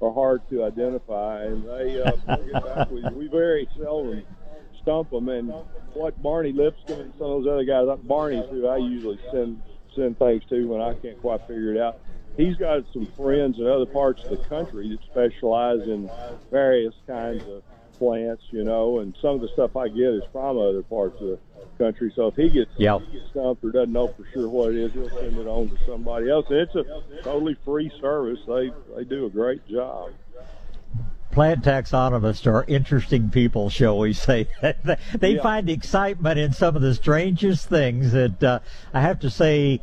are 0.00 0.12
hard 0.12 0.48
to 0.50 0.64
identify, 0.64 1.44
and 1.44 1.64
they 1.64 2.02
uh, 2.02 2.12
get 2.26 2.52
back 2.52 2.90
with 2.90 3.04
you. 3.04 3.10
We 3.10 3.28
very 3.28 3.68
seldom 3.76 4.24
stump 4.88 5.10
them. 5.10 5.28
And 5.28 5.52
what 5.94 6.20
Barney 6.22 6.52
Lipscomb 6.52 7.00
and 7.00 7.12
some 7.18 7.30
of 7.30 7.44
those 7.44 7.52
other 7.52 7.64
guys, 7.64 7.86
Barney's 8.04 8.48
who 8.50 8.66
I 8.66 8.78
usually 8.78 9.18
send 9.30 9.62
send 9.94 10.18
things 10.18 10.42
to 10.50 10.68
when 10.68 10.80
I 10.80 10.94
can't 10.94 11.20
quite 11.20 11.40
figure 11.46 11.74
it 11.74 11.80
out. 11.80 12.00
He's 12.38 12.56
got 12.56 12.84
some 12.92 13.06
friends 13.16 13.58
in 13.58 13.66
other 13.66 13.84
parts 13.84 14.22
of 14.22 14.30
the 14.30 14.36
country 14.36 14.88
that 14.90 15.02
specialize 15.02 15.88
in 15.88 16.08
various 16.52 16.94
kinds 17.04 17.42
of 17.42 17.64
plants, 17.98 18.44
you 18.50 18.62
know, 18.62 19.00
and 19.00 19.12
some 19.20 19.34
of 19.34 19.40
the 19.40 19.48
stuff 19.48 19.76
I 19.76 19.88
get 19.88 20.14
is 20.14 20.22
from 20.30 20.56
other 20.56 20.84
parts 20.84 21.20
of 21.20 21.30
the 21.30 21.38
country. 21.78 22.12
So 22.14 22.28
if 22.28 22.36
he 22.36 22.48
gets, 22.48 22.70
yep. 22.76 23.00
he 23.10 23.18
gets 23.18 23.30
stumped 23.30 23.64
or 23.64 23.72
doesn't 23.72 23.92
know 23.92 24.06
for 24.06 24.24
sure 24.32 24.48
what 24.48 24.70
it 24.70 24.76
is, 24.76 24.92
he'll 24.92 25.10
send 25.10 25.36
it 25.36 25.48
on 25.48 25.68
to 25.68 25.84
somebody 25.84 26.30
else. 26.30 26.46
And 26.48 26.60
it's 26.60 26.76
a 26.76 26.84
totally 27.24 27.56
free 27.64 27.90
service. 28.00 28.38
They 28.46 28.70
they 28.94 29.02
do 29.02 29.26
a 29.26 29.30
great 29.30 29.66
job 29.66 30.12
plant 31.38 31.62
taxonomists 31.62 32.48
are 32.52 32.64
interesting 32.66 33.30
people, 33.30 33.70
shall 33.70 33.96
we 33.96 34.12
say. 34.12 34.48
they 35.14 35.34
yeah. 35.34 35.42
find 35.42 35.70
excitement 35.70 36.36
in 36.36 36.52
some 36.52 36.74
of 36.74 36.82
the 36.82 36.92
strangest 36.94 37.68
things 37.68 38.10
that 38.10 38.42
uh, 38.42 38.58
I 38.92 39.02
have 39.02 39.20
to 39.20 39.30
say 39.30 39.80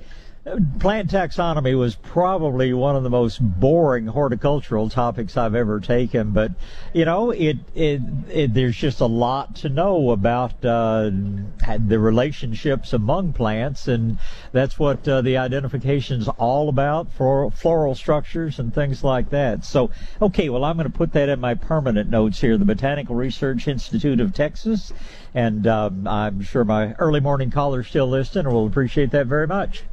plant 0.79 1.09
taxonomy 1.09 1.75
was 1.75 1.95
probably 1.95 2.71
one 2.71 2.95
of 2.95 3.01
the 3.01 3.09
most 3.09 3.39
boring 3.41 4.05
horticultural 4.05 4.89
topics 4.89 5.37
I've 5.37 5.55
ever 5.55 5.79
taken, 5.79 6.31
but 6.31 6.51
you 6.93 7.03
know, 7.03 7.31
it, 7.31 7.57
it, 7.73 8.01
it 8.29 8.53
there's 8.53 8.77
just 8.77 9.01
a 9.01 9.07
lot 9.07 9.55
to 9.57 9.69
know 9.69 10.11
about 10.11 10.63
uh, 10.63 11.09
the 11.09 11.97
relationships 11.97 12.93
among 12.93 13.33
plants, 13.33 13.87
and 13.87 14.19
that's 14.51 14.77
what 14.77 15.07
uh, 15.07 15.21
the 15.21 15.37
identification's 15.37 16.27
all 16.27 16.69
about 16.69 17.11
for 17.11 17.49
floral 17.49 17.95
structures 17.95 18.59
and 18.59 18.71
things 18.71 19.03
like 19.03 19.31
that. 19.31 19.65
So, 19.65 19.89
okay, 20.21 20.49
well, 20.49 20.63
I'm 20.63 20.77
going 20.77 20.91
to 20.91 20.95
put 20.95 21.13
that 21.13 21.27
in 21.27 21.39
my 21.39 21.55
permanent 21.55 22.11
notes 22.11 22.39
here. 22.39 22.55
The 22.55 22.65
Botanical 22.65 23.15
Research 23.15 23.67
Institute 23.67 24.19
of 24.19 24.31
Texas, 24.35 24.93
and 25.33 25.65
um, 25.65 26.07
I'm 26.07 26.41
sure 26.41 26.63
my 26.63 26.93
early 26.99 27.19
morning 27.19 27.49
callers 27.49 27.87
still 27.87 28.07
listen, 28.07 28.45
and 28.45 28.53
will 28.53 28.67
appreciate 28.67 29.09
that 29.09 29.25
very 29.25 29.47
much. 29.47 29.85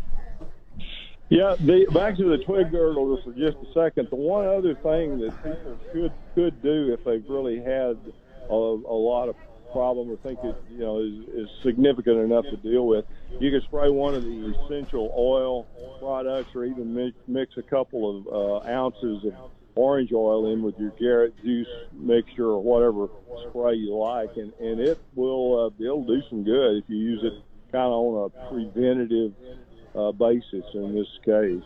Yeah, 1.32 1.56
the, 1.58 1.86
back 1.94 2.18
to 2.18 2.28
the 2.28 2.44
twig 2.44 2.70
girdler 2.70 3.16
for 3.24 3.32
just 3.32 3.56
a 3.56 3.72
second. 3.72 4.08
The 4.10 4.16
one 4.16 4.46
other 4.46 4.74
thing 4.74 5.18
that 5.20 5.32
people 5.42 5.78
could 5.90 6.12
could 6.34 6.62
do 6.62 6.92
if 6.92 7.02
they've 7.04 7.24
really 7.26 7.56
had 7.56 7.96
a, 8.50 8.52
a 8.52 8.98
lot 9.00 9.30
of 9.30 9.36
problem 9.72 10.10
or 10.10 10.18
think 10.18 10.38
it 10.44 10.54
you 10.70 10.80
know 10.80 11.00
is, 11.00 11.24
is 11.34 11.48
significant 11.62 12.18
enough 12.18 12.44
to 12.50 12.56
deal 12.58 12.86
with, 12.86 13.06
you 13.40 13.50
can 13.50 13.62
spray 13.62 13.88
one 13.88 14.14
of 14.14 14.22
the 14.22 14.54
essential 14.54 15.10
oil 15.16 15.66
products, 16.00 16.54
or 16.54 16.66
even 16.66 16.94
mix, 16.94 17.16
mix 17.26 17.56
a 17.56 17.62
couple 17.62 18.10
of 18.12 18.26
uh, 18.28 18.68
ounces 18.68 19.24
of 19.24 19.32
orange 19.74 20.12
oil 20.12 20.52
in 20.52 20.62
with 20.62 20.78
your 20.78 20.92
Garrett 21.00 21.34
juice 21.42 21.66
mixture 21.94 22.44
or 22.44 22.62
whatever 22.62 23.08
spray 23.48 23.72
you 23.76 23.96
like, 23.96 24.36
and 24.36 24.52
and 24.60 24.80
it 24.80 24.98
will 25.14 25.64
uh, 25.64 25.82
it'll 25.82 26.04
do 26.04 26.20
some 26.28 26.44
good 26.44 26.76
if 26.76 26.84
you 26.88 26.98
use 26.98 27.20
it 27.24 27.32
kind 27.72 27.86
of 27.86 27.92
on 27.92 28.30
a 28.30 28.48
preventative 28.50 29.32
uh, 29.94 30.12
basis 30.12 30.64
in 30.74 30.94
this 30.94 31.08
case. 31.24 31.62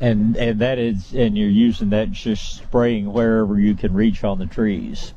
And 0.00 0.36
and 0.36 0.58
that 0.60 0.78
is 0.78 1.12
and 1.14 1.38
you're 1.38 1.48
using 1.48 1.90
that 1.90 2.10
just 2.10 2.56
spraying 2.56 3.12
wherever 3.12 3.58
you 3.58 3.74
can 3.74 3.94
reach 3.94 4.24
on 4.24 4.38
the 4.38 4.46
trees. 4.46 5.14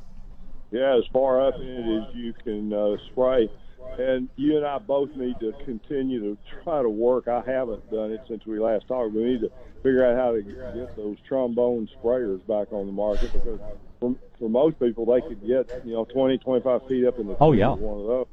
Yeah, 0.72 0.98
as 0.98 1.06
far 1.12 1.48
up 1.48 1.56
in 1.56 1.68
it 1.68 2.10
as 2.10 2.16
you 2.16 2.34
can 2.34 2.72
uh, 2.74 2.98
spray. 3.12 3.50
And 3.98 4.30
you 4.36 4.58
and 4.58 4.66
I 4.66 4.78
both 4.80 5.16
need 5.16 5.40
to 5.40 5.54
continue 5.64 6.20
to 6.20 6.38
try 6.64 6.82
to 6.82 6.90
work. 6.90 7.28
I 7.28 7.42
haven't 7.46 7.90
done 7.90 8.12
it 8.12 8.22
since 8.28 8.46
we 8.46 8.60
last 8.60 8.88
talked. 8.88 9.14
We 9.14 9.24
need 9.24 9.42
to 9.42 9.52
figure 9.84 10.06
out 10.06 10.18
how 10.18 10.32
to 10.34 10.42
get 10.42 10.96
those 10.96 11.18
trombone 11.28 11.88
sprayers 11.96 12.46
back 12.48 12.74
on 12.74 12.88
the 12.88 12.92
market 12.92 13.32
because 13.32 13.60
for, 14.00 14.16
for 14.38 14.50
most 14.50 14.80
people, 14.80 15.06
they 15.06 15.22
could 15.22 15.46
get, 15.46 15.86
you 15.86 15.94
know, 15.94 16.06
20, 16.06 16.40
25 16.40 16.88
feet 16.88 17.06
up 17.06 17.20
in 17.20 17.28
the 17.28 17.38
oh, 17.40 17.54
yeah. 17.54 17.70
one 17.70 18.02
of 18.02 18.08
those. 18.08 18.28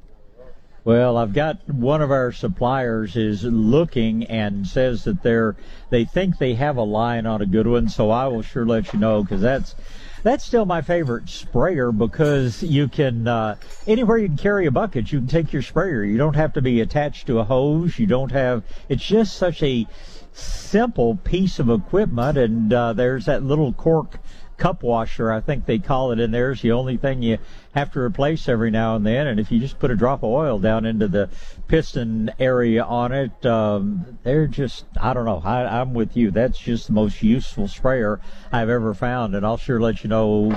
Well, 0.84 1.16
I've 1.16 1.32
got 1.32 1.68
one 1.68 2.02
of 2.02 2.10
our 2.10 2.32
suppliers 2.32 3.14
is 3.14 3.44
looking 3.44 4.24
and 4.24 4.66
says 4.66 5.04
that 5.04 5.22
they're 5.22 5.54
they 5.90 6.04
think 6.04 6.38
they 6.38 6.54
have 6.54 6.76
a 6.76 6.82
line 6.82 7.24
on 7.24 7.40
a 7.40 7.46
good 7.46 7.68
one, 7.68 7.88
so 7.88 8.10
I 8.10 8.26
will 8.26 8.42
sure 8.42 8.66
let 8.66 8.92
you 8.92 8.98
know 8.98 9.22
because 9.22 9.40
that's 9.40 9.76
that's 10.24 10.44
still 10.44 10.64
my 10.64 10.82
favorite 10.82 11.28
sprayer 11.28 11.92
because 11.92 12.64
you 12.64 12.88
can 12.88 13.28
uh, 13.28 13.56
anywhere 13.86 14.18
you 14.18 14.26
can 14.26 14.36
carry 14.36 14.66
a 14.66 14.72
bucket, 14.72 15.12
you 15.12 15.20
can 15.20 15.28
take 15.28 15.52
your 15.52 15.62
sprayer. 15.62 16.02
You 16.02 16.18
don't 16.18 16.34
have 16.34 16.52
to 16.54 16.62
be 16.62 16.80
attached 16.80 17.28
to 17.28 17.38
a 17.38 17.44
hose. 17.44 17.98
You 18.00 18.06
don't 18.06 18.32
have. 18.32 18.64
It's 18.88 19.04
just 19.04 19.36
such 19.36 19.62
a 19.62 19.86
simple 20.32 21.14
piece 21.14 21.60
of 21.60 21.70
equipment, 21.70 22.38
and 22.38 22.72
uh, 22.72 22.92
there's 22.92 23.26
that 23.26 23.44
little 23.44 23.72
cork 23.72 24.18
cup 24.62 24.84
washer, 24.84 25.32
I 25.32 25.40
think 25.40 25.66
they 25.66 25.80
call 25.80 26.12
it 26.12 26.20
in 26.20 26.30
there, 26.30 26.52
is 26.52 26.62
the 26.62 26.70
only 26.70 26.97
thing 26.97 27.20
you 27.20 27.39
have 27.74 27.90
to 27.94 27.98
replace 27.98 28.48
every 28.48 28.70
now 28.70 28.94
and 28.94 29.05
then. 29.05 29.26
And 29.26 29.40
if 29.40 29.51
you 29.51 29.59
just 29.59 29.80
put 29.80 29.90
a 29.90 29.97
drop 29.97 30.20
of 30.20 30.30
oil 30.30 30.60
down 30.60 30.86
into 30.86 31.09
the 31.09 31.28
piston 31.66 32.30
area 32.39 32.84
on 32.84 33.10
it, 33.10 33.44
um, 33.44 34.18
they're 34.22 34.47
just, 34.47 34.84
I 35.01 35.14
don't 35.14 35.24
know, 35.24 35.43
I, 35.44 35.80
I'm 35.80 35.94
with 35.94 36.16
you. 36.16 36.30
That's 36.30 36.56
just 36.56 36.86
the 36.86 36.93
most 36.93 37.24
useful 37.24 37.66
sprayer 37.66 38.20
I've 38.52 38.68
ever 38.68 38.94
found. 38.94 39.34
And 39.34 39.44
I'll 39.44 39.56
sure 39.56 39.80
let 39.80 40.05
you 40.05 40.09
know 40.09 40.52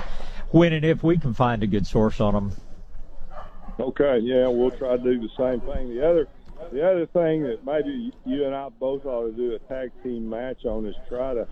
when 0.51 0.71
and 0.71 0.85
if 0.85 1.01
we 1.01 1.17
can 1.17 1.33
find 1.33 1.63
a 1.63 1.67
good 1.67 1.87
source 1.87 2.21
on 2.21 2.35
them. 2.35 2.51
Okay, 3.79 4.19
yeah, 4.19 4.47
we'll 4.47 4.69
try 4.69 4.97
to 4.97 5.03
do 5.03 5.19
the 5.19 5.29
same 5.35 5.61
thing. 5.61 5.95
The 5.95 6.07
other 6.07 6.27
the 6.71 6.87
other 6.87 7.05
thing 7.07 7.43
that 7.43 7.65
maybe 7.65 8.13
you 8.25 8.45
and 8.45 8.55
I 8.55 8.69
both 8.69 9.05
ought 9.05 9.25
to 9.25 9.31
do 9.31 9.55
a 9.55 9.59
tag 9.59 9.91
team 10.03 10.29
match 10.29 10.65
on 10.65 10.85
is 10.85 10.95
try 11.09 11.33
to 11.33 11.47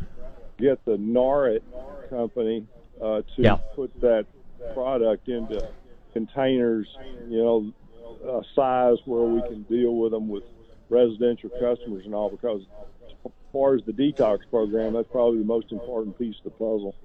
get 0.57 0.83
the 0.85 0.97
Norit 0.97 1.61
company 2.09 2.65
uh, 3.01 3.21
to 3.21 3.41
yeah. 3.41 3.57
put 3.75 3.99
that 4.01 4.25
product 4.73 5.27
into 5.27 5.67
containers, 6.13 6.87
you 7.27 7.37
know, 7.37 7.73
a 8.25 8.41
size 8.55 8.97
where 9.05 9.23
we 9.23 9.41
can 9.41 9.63
deal 9.63 9.95
with 9.95 10.11
them 10.11 10.29
with 10.29 10.43
residential 10.89 11.49
customers 11.49 12.05
and 12.05 12.13
all. 12.13 12.29
Because 12.29 12.61
as 13.25 13.31
far 13.51 13.75
as 13.75 13.81
the 13.85 13.91
detox 13.91 14.39
program, 14.49 14.93
that's 14.93 15.07
probably 15.11 15.39
the 15.39 15.45
most 15.45 15.71
important 15.71 16.17
piece 16.17 16.35
of 16.37 16.43
the 16.45 16.49
puzzle. 16.51 16.95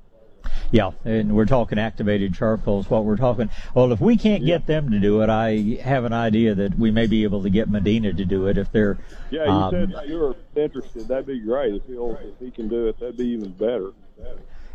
Yeah, 0.71 0.91
and 1.05 1.35
we're 1.35 1.47
talking 1.47 1.79
activated 1.79 2.35
charcoal 2.35 2.81
is 2.81 2.91
what 2.91 3.05
we're 3.05 3.17
talking. 3.17 3.49
Well, 3.75 3.91
if 3.93 4.01
we 4.01 4.17
can't 4.17 4.43
yeah. 4.43 4.59
get 4.59 4.67
them 4.67 4.91
to 4.91 4.99
do 4.99 5.23
it, 5.23 5.31
I 5.31 5.79
have 5.83 6.05
an 6.05 6.13
idea 6.13 6.55
that 6.55 6.79
we 6.79 6.91
may 6.91 7.07
be 7.07 7.25
able 7.25 7.43
to 7.43 7.51
get 7.51 7.71
Medina 7.71 8.13
to 8.13 8.25
do 8.25 8.47
it 8.49 8.59
if 8.59 8.71
they're. 8.71 8.99
Yeah, 9.31 9.45
you 9.45 9.51
um, 9.51 9.71
said 9.71 10.09
you 10.09 10.19
were 10.19 10.37
interested. 10.57 11.09
That'd 11.09 11.27
be 11.27 11.41
great 11.41 11.75
if 11.75 11.87
he'll 11.87 12.19
if 12.23 12.39
he 12.39 12.51
can 12.51 12.69
do 12.69 12.89
it. 12.89 13.01
That'd 13.01 13.17
be 13.17 13.29
even 13.29 13.53
better. 13.53 13.93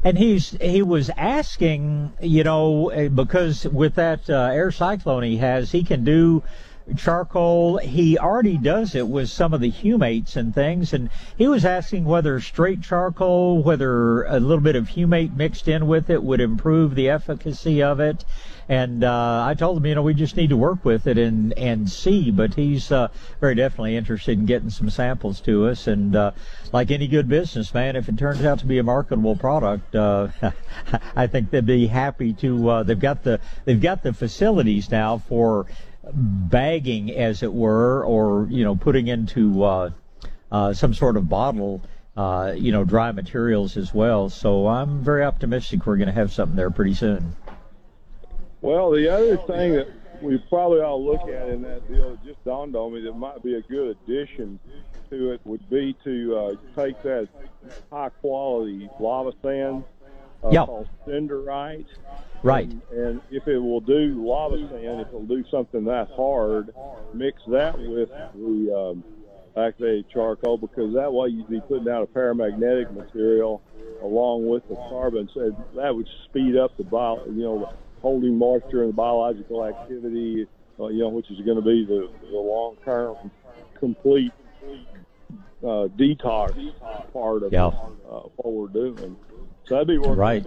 And 0.04 0.18
he's 0.18 0.52
he 0.60 0.82
was 0.82 1.10
asking, 1.16 2.14
you 2.22 2.44
know, 2.44 2.90
eh, 2.90 3.08
because 3.08 3.66
with 3.66 3.96
that 3.96 4.30
uh, 4.30 4.50
air 4.52 4.72
cyclone 4.72 5.24
he 5.24 5.38
has, 5.38 5.72
he 5.72 5.84
can 5.84 6.04
do 6.04 6.44
charcoal. 6.98 7.78
He 7.78 8.18
already 8.18 8.58
does 8.58 8.96
it 8.96 9.08
with 9.08 9.30
some 9.30 9.54
of 9.54 9.62
the 9.62 9.72
humates 9.72 10.36
and 10.36 10.54
things. 10.54 10.94
And 10.94 11.10
he 11.38 11.48
was 11.48 11.66
asking 11.66 12.06
whether 12.06 12.40
straight 12.40 12.82
charcoal, 12.82 13.62
whether 13.62 14.24
a 14.24 14.40
little 14.40 14.64
bit 14.64 14.76
of 14.76 14.90
humate 14.90 15.36
mixed 15.36 15.68
in 15.68 15.88
with 15.88 16.10
it 16.10 16.24
would 16.24 16.42
improve 16.42 16.96
the 16.96 17.10
efficacy 17.10 17.82
of 17.82 18.00
it. 18.00 18.26
And 18.70 19.04
uh, 19.04 19.44
I 19.46 19.56
told 19.56 19.78
him, 19.78 19.86
you 19.86 19.96
know, 19.96 20.02
we 20.02 20.14
just 20.14 20.38
need 20.38 20.50
to 20.50 20.58
work 20.58 20.86
with 20.86 21.06
it 21.06 21.18
and 21.18 21.52
and 21.58 21.90
see. 21.90 22.32
But 22.32 22.54
he's 22.54 22.92
uh, 22.92 23.10
very 23.42 23.56
definitely 23.56 23.98
interested 23.98 24.40
in 24.40 24.46
getting 24.46 24.70
some 24.70 24.90
samples 24.90 25.42
to 25.42 25.68
us. 25.68 25.88
And 25.88 26.16
uh, 26.16 26.32
like 26.72 26.90
any 26.90 27.08
good 27.08 27.28
businessman, 27.28 27.98
if 27.98 28.08
it 28.08 28.18
turns 28.18 28.46
out 28.46 28.60
to 28.60 28.66
be 28.66 28.78
a 28.78 28.84
marketable 28.84 29.36
product, 29.36 29.94
uh, 29.96 30.30
I 31.16 31.28
think 31.28 31.50
they'd 31.52 31.66
be 31.66 31.88
happy 31.88 32.34
to. 32.36 32.70
Uh, 32.70 32.84
they've 32.84 33.00
got 33.00 33.24
the 33.24 33.42
they've 33.66 33.82
got 33.82 34.02
the 34.02 34.14
facilities 34.14 34.90
now 34.90 35.18
for 35.18 35.66
bagging, 36.12 37.12
as 37.12 37.44
it 37.44 37.54
were, 37.54 38.04
or 38.04 38.48
you 38.50 38.64
know, 38.64 38.76
putting 38.76 39.08
into 39.08 39.64
uh, 39.64 39.90
uh, 40.52 40.74
some 40.74 40.94
sort 40.94 41.18
of 41.18 41.30
bottle, 41.30 41.82
uh, 42.18 42.54
you 42.56 42.72
know, 42.72 42.84
dry 42.84 43.12
materials 43.12 43.78
as 43.78 43.94
well. 43.94 44.30
So 44.30 44.68
I'm 44.68 45.04
very 45.04 45.24
optimistic 45.24 45.86
we're 45.86 45.98
going 45.98 46.08
to 46.08 46.14
have 46.14 46.32
something 46.32 46.56
there 46.56 46.72
pretty 46.72 46.94
soon. 46.94 47.36
Well, 48.62 48.92
the 48.92 49.10
other 49.10 49.38
thing 49.38 49.74
that 49.74 49.88
we 50.22 50.38
probably 50.50 50.80
ought 50.80 50.90
to 50.90 50.96
look 50.96 51.22
at 51.24 51.50
in 51.50 51.62
that 51.64 51.88
deal 51.92 52.12
that 52.12 52.24
just 52.24 52.44
dawned 52.46 52.76
on 52.76 52.94
me 52.94 53.02
that 53.02 53.14
might 53.14 53.44
be 53.44 53.56
a 53.56 53.62
good 53.62 53.98
addition 53.98 54.58
to 55.10 55.32
it 55.32 55.42
would 55.44 55.70
be 55.70 55.96
to 56.04 56.36
uh, 56.36 56.82
take 56.82 57.02
that 57.04 57.28
high 57.92 58.10
quality 58.10 58.90
lava 59.00 59.34
sand 59.42 59.84
uh, 60.44 60.50
yep. 60.50 60.66
called 60.66 60.88
Cinderite. 61.06 61.86
Right. 62.44 62.70
And, 62.70 62.82
and 62.92 63.22
if 63.32 63.48
it 63.48 63.58
will 63.58 63.80
do 63.80 64.26
lava 64.26 64.58
sand, 64.70 65.02
if 65.02 65.08
it'll 65.08 65.26
do 65.26 65.44
something 65.50 65.86
that 65.86 66.10
hard, 66.16 66.74
mix 67.14 67.42
that 67.48 67.80
with 67.80 68.10
the 68.10 68.76
um, 68.76 69.04
activated 69.56 70.10
charcoal 70.10 70.58
because 70.58 70.94
that 70.94 71.12
way 71.12 71.30
you'd 71.30 71.50
be 71.50 71.62
putting 71.62 71.88
out 71.90 72.04
a 72.04 72.08
paramagnetic 72.08 72.94
material 72.94 73.62
along 74.02 74.48
with 74.48 74.68
the 74.68 74.76
carbon. 74.76 75.30
So 75.34 75.56
that 75.76 75.96
would 75.96 76.08
speed 76.26 76.58
up 76.58 76.76
the 76.78 76.84
bio, 76.84 77.24
you 77.28 77.44
know, 77.44 77.74
holding 78.02 78.38
moisture 78.38 78.82
and 78.82 78.90
the 78.90 78.96
biological 78.96 79.66
activity, 79.66 80.46
uh, 80.80 80.88
you 80.88 81.00
know, 81.00 81.10
which 81.10 81.32
is 81.32 81.40
going 81.46 81.58
to 81.58 81.64
be 81.64 81.86
the, 81.86 82.12
the 82.30 82.38
long-term 82.38 83.32
complete 83.80 84.34
uh, 85.64 85.88
detox 85.98 86.74
part 87.14 87.44
of 87.44 87.54
yeah. 87.54 87.68
uh, 87.68 88.28
what 88.36 88.54
we're 88.54 88.68
doing. 88.68 89.16
So 89.66 89.76
that'd 89.76 89.88
be 89.88 89.98
worth 89.98 90.18
right. 90.18 90.44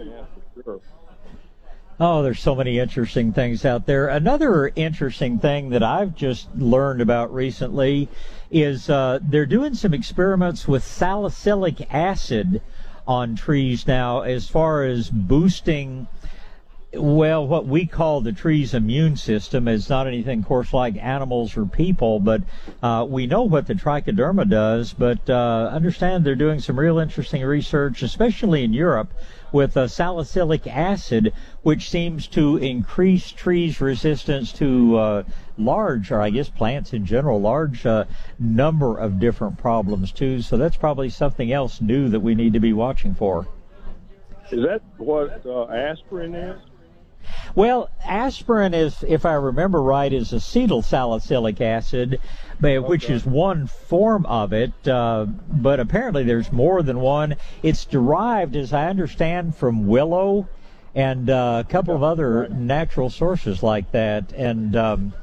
for 0.53 0.63
sure. 0.63 0.81
Oh, 1.99 2.21
there's 2.21 2.39
so 2.39 2.53
many 2.53 2.77
interesting 2.77 3.33
things 3.33 3.65
out 3.65 3.87
there. 3.87 4.07
Another 4.07 4.71
interesting 4.75 5.39
thing 5.39 5.69
that 5.71 5.81
I've 5.81 6.13
just 6.13 6.47
learned 6.55 7.01
about 7.01 7.33
recently 7.33 8.07
is 8.51 8.87
uh, 8.87 9.17
they're 9.21 9.47
doing 9.47 9.73
some 9.73 9.95
experiments 9.95 10.67
with 10.67 10.83
salicylic 10.83 11.91
acid 11.91 12.61
on 13.07 13.35
trees 13.35 13.87
now 13.87 14.21
as 14.21 14.47
far 14.47 14.83
as 14.83 15.09
boosting 15.09 16.07
well, 16.93 17.45
what 17.45 17.65
we 17.65 17.85
call 17.85 18.21
the 18.21 18.31
tree's 18.31 18.73
immune 18.73 19.17
system 19.17 19.67
is 19.67 19.89
not 19.89 20.07
anything, 20.07 20.39
of 20.39 20.45
course, 20.45 20.73
like 20.73 20.95
animals 20.97 21.57
or 21.57 21.65
people, 21.65 22.19
but 22.19 22.41
uh, 22.81 23.05
we 23.07 23.27
know 23.27 23.43
what 23.43 23.67
the 23.67 23.73
trichoderma 23.73 24.49
does. 24.49 24.93
But 24.93 25.29
uh, 25.29 25.69
understand 25.73 26.23
they're 26.23 26.35
doing 26.35 26.59
some 26.59 26.79
real 26.79 26.97
interesting 26.97 27.43
research, 27.43 28.03
especially 28.03 28.63
in 28.63 28.73
Europe, 28.73 29.13
with 29.51 29.77
uh, 29.77 29.87
salicylic 29.87 30.67
acid, 30.67 31.33
which 31.63 31.89
seems 31.89 32.27
to 32.27 32.57
increase 32.57 33.31
trees' 33.31 33.81
resistance 33.81 34.51
to 34.53 34.97
uh, 34.97 35.23
large, 35.57 36.11
or 36.11 36.21
I 36.21 36.29
guess 36.29 36.49
plants 36.49 36.93
in 36.93 37.05
general, 37.05 37.39
large 37.39 37.85
uh, 37.85 38.05
number 38.39 38.97
of 38.97 39.19
different 39.19 39.57
problems 39.57 40.11
too. 40.11 40.41
So 40.41 40.57
that's 40.57 40.77
probably 40.77 41.09
something 41.09 41.51
else 41.51 41.81
new 41.81 42.09
that 42.09 42.19
we 42.19 42.35
need 42.35 42.53
to 42.53 42.59
be 42.59 42.73
watching 42.73 43.13
for. 43.15 43.47
Is 44.51 44.63
that 44.63 44.81
what 44.97 45.45
uh, 45.45 45.67
aspirin 45.67 46.33
is? 46.35 46.61
Well, 47.55 47.89
aspirin 48.05 48.73
is, 48.73 49.03
if 49.07 49.25
I 49.25 49.33
remember 49.33 49.81
right, 49.81 50.11
is 50.11 50.31
acetyl 50.31 50.83
salicylic 50.83 51.59
acid, 51.61 52.19
which 52.59 53.05
okay. 53.05 53.13
is 53.13 53.25
one 53.25 53.67
form 53.67 54.25
of 54.25 54.53
it. 54.53 54.87
Uh, 54.87 55.25
but 55.25 55.79
apparently, 55.79 56.23
there's 56.23 56.51
more 56.51 56.83
than 56.83 56.99
one. 56.99 57.35
It's 57.63 57.85
derived, 57.85 58.55
as 58.55 58.73
I 58.73 58.87
understand, 58.89 59.55
from 59.55 59.87
willow 59.87 60.47
and 60.95 61.29
uh, 61.29 61.63
a 61.65 61.69
couple 61.69 61.95
of 61.95 62.01
other 62.01 62.47
natural 62.49 63.09
sources 63.09 63.61
like 63.61 63.91
that. 63.91 64.33
And 64.33 64.75
um, 64.75 65.13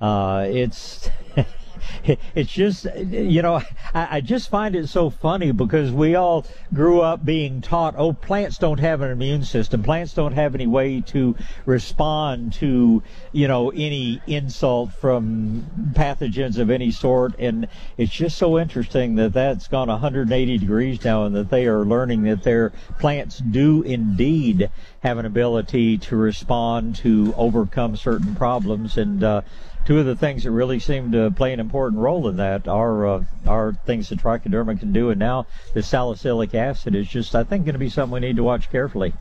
uh, 0.00 0.46
it's 0.48 1.08
it's 2.34 2.50
just, 2.50 2.86
you 2.96 3.42
know, 3.42 3.56
I, 3.94 4.16
I 4.16 4.20
just 4.20 4.48
find 4.50 4.74
it 4.74 4.88
so 4.88 5.10
funny 5.10 5.52
because 5.52 5.90
we 5.90 6.14
all 6.14 6.46
grew 6.72 7.00
up 7.00 7.24
being 7.24 7.60
taught, 7.60 7.94
oh, 7.96 8.12
plants 8.12 8.58
don't 8.58 8.80
have 8.80 9.00
an 9.00 9.10
immune 9.10 9.44
system. 9.44 9.82
Plants 9.82 10.14
don't 10.14 10.32
have 10.32 10.54
any 10.54 10.66
way 10.66 11.00
to 11.02 11.36
respond 11.66 12.52
to, 12.54 13.02
you 13.32 13.48
know, 13.48 13.70
any 13.70 14.20
insult 14.26 14.92
from 14.92 15.66
pathogens 15.92 16.58
of 16.58 16.70
any 16.70 16.90
sort. 16.90 17.34
And 17.38 17.68
it's 17.96 18.12
just 18.12 18.36
so 18.36 18.58
interesting 18.58 19.16
that 19.16 19.32
that's 19.32 19.68
gone 19.68 19.88
180 19.88 20.58
degrees 20.58 21.04
now 21.04 21.24
and 21.24 21.34
that 21.36 21.50
they 21.50 21.66
are 21.66 21.84
learning 21.84 22.22
that 22.24 22.42
their 22.42 22.70
plants 22.98 23.38
do 23.38 23.82
indeed 23.82 24.70
have 25.00 25.18
an 25.18 25.26
ability 25.26 25.98
to 25.98 26.16
respond 26.16 26.96
to 26.96 27.34
overcome 27.36 27.96
certain 27.96 28.34
problems. 28.34 28.96
And, 28.96 29.22
uh, 29.22 29.42
two 29.84 29.98
of 29.98 30.06
the 30.06 30.16
things 30.16 30.44
that 30.44 30.50
really 30.50 30.78
seem 30.78 31.12
to 31.12 31.30
play 31.30 31.52
an 31.52 31.60
important 31.60 32.00
role 32.00 32.28
in 32.28 32.36
that 32.36 32.66
are 32.68 33.06
uh, 33.06 33.24
are 33.46 33.74
things 33.86 34.08
that 34.08 34.18
trichoderma 34.18 34.78
can 34.78 34.92
do, 34.92 35.10
and 35.10 35.18
now 35.18 35.46
the 35.74 35.82
salicylic 35.82 36.54
acid 36.54 36.94
is 36.94 37.08
just, 37.08 37.34
I 37.34 37.44
think, 37.44 37.64
going 37.64 37.74
to 37.74 37.78
be 37.78 37.90
something 37.90 38.14
we 38.14 38.20
need 38.20 38.36
to 38.36 38.44
watch 38.44 38.70
carefully. 38.70 39.12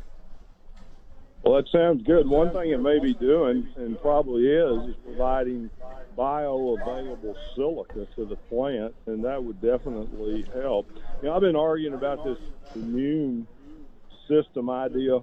Well, 1.44 1.56
that 1.56 1.68
sounds 1.70 2.04
good. 2.04 2.28
One 2.28 2.52
thing 2.52 2.72
it 2.72 2.80
may 2.80 3.00
be 3.00 3.14
doing, 3.14 3.68
and 3.76 4.02
probably 4.02 4.48
is, 4.48 4.90
is 4.90 4.96
providing 5.04 5.70
bioavailable 6.18 7.36
silica 7.54 8.08
to 8.16 8.26
the 8.26 8.38
plant, 8.48 8.96
and 9.08 9.26
that 9.26 9.44
would 9.44 9.62
definitely 9.62 10.46
help. 10.54 10.88
You 11.22 11.28
know, 11.28 11.36
I've 11.36 11.42
been 11.42 11.58
arguing 11.58 11.96
about 11.96 12.24
this 12.24 12.38
immune 12.76 13.46
system 14.30 14.70
idea 14.70 15.20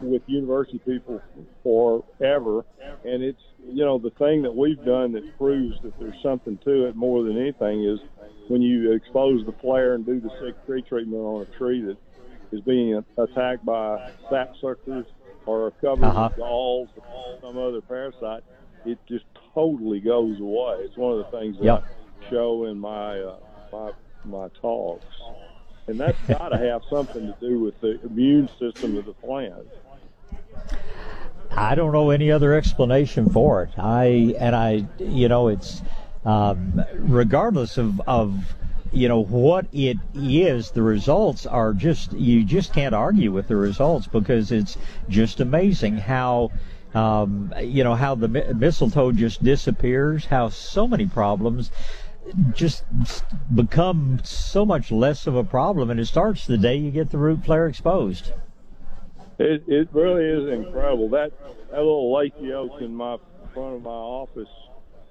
with 0.00 0.22
university 0.26 0.78
people 0.78 1.20
forever, 1.64 2.64
and 3.04 3.22
it's 3.22 3.42
you 3.66 3.84
know 3.84 3.98
the 3.98 4.10
thing 4.10 4.42
that 4.42 4.54
we've 4.54 4.82
done 4.84 5.12
that 5.12 5.36
proves 5.38 5.80
that 5.82 5.98
there's 5.98 6.20
something 6.22 6.58
to 6.58 6.86
it 6.86 6.96
more 6.96 7.22
than 7.22 7.38
anything 7.38 7.84
is 7.84 7.98
when 8.48 8.60
you 8.62 8.92
expose 8.92 9.44
the 9.46 9.52
flare 9.52 9.94
and 9.94 10.04
do 10.04 10.20
the 10.20 10.30
sick 10.40 10.66
tree 10.66 10.82
treatment 10.82 11.22
on 11.22 11.42
a 11.42 11.58
tree 11.58 11.80
that 11.82 11.96
is 12.52 12.60
being 12.60 13.02
attacked 13.16 13.64
by 13.64 14.10
sap 14.30 14.54
suckers 14.60 15.06
or 15.46 15.70
covered 15.80 16.04
uh-huh. 16.04 16.28
with 16.30 16.38
galls 16.38 16.88
or 16.96 17.38
some 17.40 17.58
other 17.58 17.80
parasite, 17.80 18.42
it 18.86 18.98
just 19.06 19.24
totally 19.54 20.00
goes 20.00 20.40
away. 20.40 20.76
It's 20.80 20.96
one 20.96 21.12
of 21.12 21.18
the 21.18 21.38
things 21.38 21.56
that 21.58 21.64
yep. 21.64 21.84
I 21.84 22.30
show 22.30 22.64
in 22.66 22.78
my 22.78 23.18
uh, 23.20 23.36
my 23.72 23.92
my 24.24 24.48
talks, 24.60 25.04
and 25.86 25.98
that's 25.98 26.18
got 26.28 26.48
to 26.50 26.58
have 26.58 26.82
something 26.88 27.26
to 27.26 27.36
do 27.40 27.60
with 27.60 27.80
the 27.80 28.00
immune 28.04 28.48
system 28.58 28.96
of 28.96 29.06
the 29.06 29.12
plant. 29.14 29.66
I 31.56 31.74
don't 31.74 31.92
know 31.92 32.10
any 32.10 32.30
other 32.30 32.54
explanation 32.54 33.28
for 33.30 33.62
it. 33.62 33.70
I 33.78 34.34
and 34.38 34.56
I, 34.56 34.86
you 34.98 35.28
know, 35.28 35.48
it's 35.48 35.82
um, 36.24 36.84
regardless 36.94 37.78
of 37.78 38.00
of 38.06 38.54
you 38.92 39.08
know 39.08 39.22
what 39.22 39.66
it 39.72 39.98
is. 40.14 40.72
The 40.72 40.82
results 40.82 41.46
are 41.46 41.72
just 41.72 42.12
you 42.12 42.44
just 42.44 42.72
can't 42.72 42.94
argue 42.94 43.30
with 43.30 43.48
the 43.48 43.56
results 43.56 44.06
because 44.06 44.52
it's 44.52 44.76
just 45.08 45.40
amazing 45.40 45.96
how. 45.96 46.50
Um, 46.94 47.52
you 47.60 47.82
know 47.82 47.96
how 47.96 48.14
the 48.14 48.28
mistletoe 48.28 49.10
just 49.10 49.42
disappears, 49.42 50.26
how 50.26 50.48
so 50.48 50.86
many 50.86 51.06
problems 51.06 51.72
just 52.52 52.84
become 53.52 54.20
so 54.22 54.64
much 54.64 54.92
less 54.92 55.26
of 55.26 55.34
a 55.34 55.42
problem, 55.42 55.90
and 55.90 55.98
it 55.98 56.06
starts 56.06 56.46
the 56.46 56.56
day 56.56 56.76
you 56.76 56.92
get 56.92 57.10
the 57.10 57.18
root 57.18 57.44
flare 57.44 57.66
exposed. 57.66 58.32
It 59.38 59.64
it 59.66 59.88
really 59.92 60.24
is 60.24 60.64
incredible. 60.64 61.08
That 61.10 61.32
that 61.70 61.78
little 61.78 62.14
leafy 62.14 62.52
oak 62.52 62.80
in 62.80 62.94
my 62.94 63.16
front 63.52 63.76
of 63.76 63.82
my 63.82 63.90
office, 63.90 64.48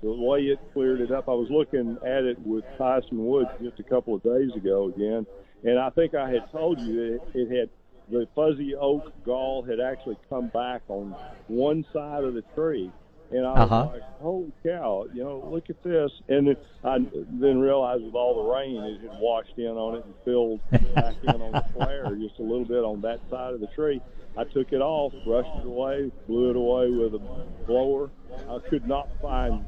the 0.02 0.12
way 0.12 0.42
it 0.42 0.60
cleared 0.74 1.02
it 1.02 1.12
up. 1.12 1.28
I 1.28 1.34
was 1.34 1.50
looking 1.50 1.98
at 2.06 2.24
it 2.24 2.38
with 2.46 2.64
Tyson 2.78 3.26
Woods 3.26 3.50
just 3.62 3.80
a 3.80 3.84
couple 3.84 4.16
of 4.16 4.24
days 4.24 4.56
ago 4.56 4.92
again, 4.96 5.26
and 5.64 5.78
I 5.78 5.90
think 5.90 6.14
I 6.16 6.30
had 6.30 6.50
told 6.52 6.80
you 6.80 6.96
that 6.96 7.16
it, 7.16 7.50
it 7.50 7.60
had 7.60 7.70
the 8.10 8.28
fuzzy 8.36 8.76
oak 8.76 9.12
gall 9.26 9.64
had 9.64 9.80
actually 9.80 10.18
come 10.30 10.48
back 10.48 10.82
on 10.88 11.16
one 11.48 11.86
side 11.94 12.24
of 12.24 12.34
the 12.34 12.44
tree. 12.56 12.92
And 13.32 13.46
I 13.46 13.52
was 13.52 13.72
uh-huh. 13.72 13.90
like, 13.94 14.20
"Holy 14.22 14.52
cow! 14.64 15.06
You 15.14 15.24
know, 15.24 15.50
look 15.52 15.70
at 15.70 15.82
this!" 15.82 16.12
And 16.28 16.50
it, 16.50 16.64
I 16.84 17.00
then 17.00 17.60
realized 17.60 18.04
with 18.04 18.14
all 18.14 18.44
the 18.44 18.54
rain, 18.54 18.78
it 18.84 19.02
had 19.02 19.20
washed 19.20 19.58
in 19.58 19.66
on 19.66 19.98
it 19.98 20.06
and 20.06 20.14
filled 20.24 20.60
back 20.96 21.16
in 21.24 21.42
on 21.42 21.52
the 21.52 21.66
flare 21.74 22.16
just 22.16 22.40
a 22.40 22.44
little 22.44 22.66
bit 22.66 22.84
on 22.84 23.02
that 23.02 23.20
side 23.30 23.54
of 23.54 23.60
the 23.60 23.68
tree. 23.68 24.02
I 24.38 24.44
took 24.44 24.72
it 24.72 24.82
off, 24.82 25.14
brushed 25.26 25.56
it 25.60 25.66
away, 25.66 26.12
blew 26.28 26.50
it 26.50 26.56
away 26.56 26.90
with 26.90 27.16
a 27.16 27.46
blower. 27.66 28.10
I 28.50 28.60
could 28.68 28.88
not 28.88 29.08
find 29.22 29.66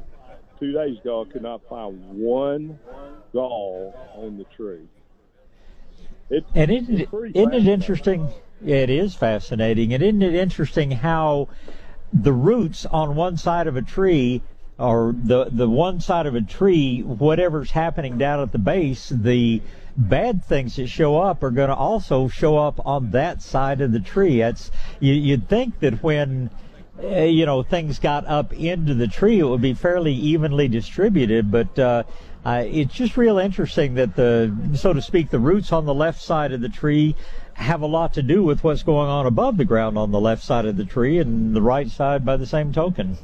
two 0.58 0.72
days 0.72 0.98
ago. 0.98 1.24
I 1.28 1.32
could 1.32 1.42
not 1.42 1.60
find 1.68 2.00
one 2.18 2.78
gall 3.32 3.94
on 4.16 4.38
the 4.38 4.44
tree. 4.56 4.88
It's, 6.30 6.46
and 6.54 6.70
isn't, 6.70 7.00
it, 7.00 7.08
isn't 7.34 7.54
it 7.54 7.66
interesting? 7.68 8.28
It 8.64 8.90
is 8.90 9.14
fascinating, 9.14 9.92
and 9.94 10.02
isn't 10.02 10.22
it 10.22 10.34
interesting 10.34 10.90
how 10.90 11.48
the 12.22 12.32
roots 12.32 12.86
on 12.86 13.14
one 13.14 13.36
side 13.36 13.66
of 13.66 13.76
a 13.76 13.82
tree 13.82 14.42
or 14.78 15.14
the 15.16 15.46
the 15.50 15.68
one 15.68 16.00
side 16.00 16.26
of 16.26 16.34
a 16.34 16.42
tree, 16.42 17.00
whatever's 17.00 17.70
happening 17.70 18.18
down 18.18 18.40
at 18.40 18.52
the 18.52 18.58
base, 18.58 19.08
the 19.08 19.62
bad 19.96 20.44
things 20.44 20.76
that 20.76 20.88
show 20.88 21.18
up 21.18 21.42
are 21.42 21.50
going 21.50 21.70
to 21.70 21.74
also 21.74 22.28
show 22.28 22.58
up 22.58 22.84
on 22.84 23.10
that 23.12 23.40
side 23.40 23.80
of 23.80 23.92
the 23.92 24.00
tree. 24.00 24.42
You, 25.00 25.14
you'd 25.14 25.48
think 25.48 25.80
that 25.80 26.02
when 26.02 26.50
uh, 27.02 27.20
you 27.20 27.46
know 27.46 27.62
things 27.62 27.98
got 27.98 28.26
up 28.26 28.52
into 28.52 28.94
the 28.94 29.08
tree, 29.08 29.38
it 29.38 29.44
would 29.44 29.62
be 29.62 29.74
fairly 29.74 30.12
evenly 30.12 30.68
distributed, 30.68 31.50
but 31.50 31.78
uh, 31.78 32.02
uh, 32.44 32.64
it's 32.66 32.94
just 32.94 33.16
real 33.16 33.38
interesting 33.38 33.94
that 33.94 34.14
the 34.14 34.54
so 34.74 34.92
to 34.92 35.00
speak 35.00 35.30
the 35.30 35.38
roots 35.38 35.72
on 35.72 35.86
the 35.86 35.94
left 35.94 36.20
side 36.20 36.52
of 36.52 36.60
the 36.60 36.68
tree 36.68 37.16
have 37.56 37.80
a 37.80 37.86
lot 37.86 38.12
to 38.14 38.22
do 38.22 38.42
with 38.42 38.62
what's 38.62 38.82
going 38.82 39.08
on 39.08 39.26
above 39.26 39.56
the 39.56 39.64
ground 39.64 39.96
on 39.96 40.12
the 40.12 40.20
left 40.20 40.42
side 40.42 40.66
of 40.66 40.76
the 40.76 40.84
tree 40.84 41.18
and 41.18 41.56
the 41.56 41.62
right 41.62 41.90
side 41.90 42.24
by 42.24 42.36
the 42.36 42.46
same 42.46 42.72
token. 42.72 43.16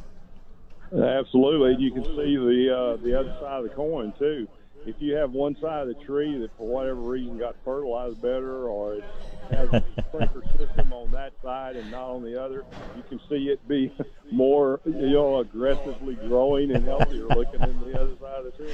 Absolutely, 0.92 1.76
you 1.82 1.92
can 1.92 2.04
see 2.04 2.36
the 2.36 2.74
uh, 2.74 2.96
the 3.02 3.18
other 3.18 3.34
side 3.40 3.59
of 3.59 3.64
the 3.64 3.70
coin 3.70 4.12
too. 4.18 4.48
If 4.84 4.96
you 4.98 5.14
have 5.14 5.30
one 5.30 5.56
side 5.60 5.82
of 5.82 5.88
the 5.88 6.04
tree 6.04 6.36
that 6.38 6.50
for 6.59 6.66
whatever 6.66 7.00
reason 7.00 7.38
got 7.38 7.54
fertilized 7.64 8.20
better, 8.20 8.68
or 8.68 8.94
it 8.94 9.04
has 9.50 9.68
a 9.72 9.84
sprinkler 10.09 10.42
system 10.59 10.92
on 10.92 11.10
that 11.12 11.32
side 11.42 11.76
and 11.76 11.90
not 11.90 12.10
on 12.10 12.22
the 12.22 12.42
other, 12.42 12.64
you 12.96 13.02
can 13.09 13.20
see 13.28 13.48
it 13.48 13.66
be 13.68 13.92
more 14.32 14.80
you 14.84 15.10
know 15.10 15.38
aggressively 15.38 16.14
growing 16.14 16.72
and 16.72 16.84
healthier 16.84 17.26
looking 17.28 17.60
than 17.60 17.78
the 17.80 18.00
other 18.00 18.16
side 18.20 18.38
of 18.38 18.44
the 18.44 18.50
tree. 18.52 18.72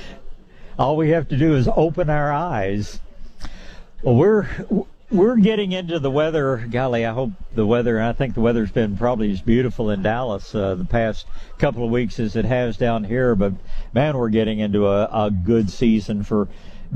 All 0.78 0.97
we 0.97 1.10
have 1.10 1.28
to 1.28 1.36
do 1.36 1.56
is 1.56 1.68
open 1.76 2.09
our 2.09 2.32
eyes. 2.32 3.01
Well, 4.02 4.14
we're 4.14 4.48
we're 5.10 5.36
getting 5.36 5.72
into 5.72 5.98
the 5.98 6.10
weather. 6.10 6.66
Golly, 6.70 7.06
I 7.06 7.12
hope 7.12 7.32
the 7.55 7.66
weather. 7.66 8.01
I 8.01 8.12
think 8.12 8.35
the 8.35 8.40
weather's 8.40 8.70
been 8.70 8.97
probably 8.97 9.32
as 9.32 9.40
beautiful 9.40 9.90
in 9.90 10.02
Dallas 10.02 10.55
uh, 10.55 10.74
the 10.74 10.85
past 10.85 11.26
couple 11.59 11.85
of 11.85 11.90
weeks 11.90 12.20
as 12.20 12.36
it 12.36 12.44
has 12.44 12.76
down 12.76 13.05
here. 13.05 13.35
But 13.35 13.55
man, 13.94 14.16
we're 14.16 14.28
getting 14.28 14.59
into 14.59 14.86
a, 14.86 15.05
a 15.05 15.30
good 15.30 15.70
season 15.70 16.24
for 16.24 16.48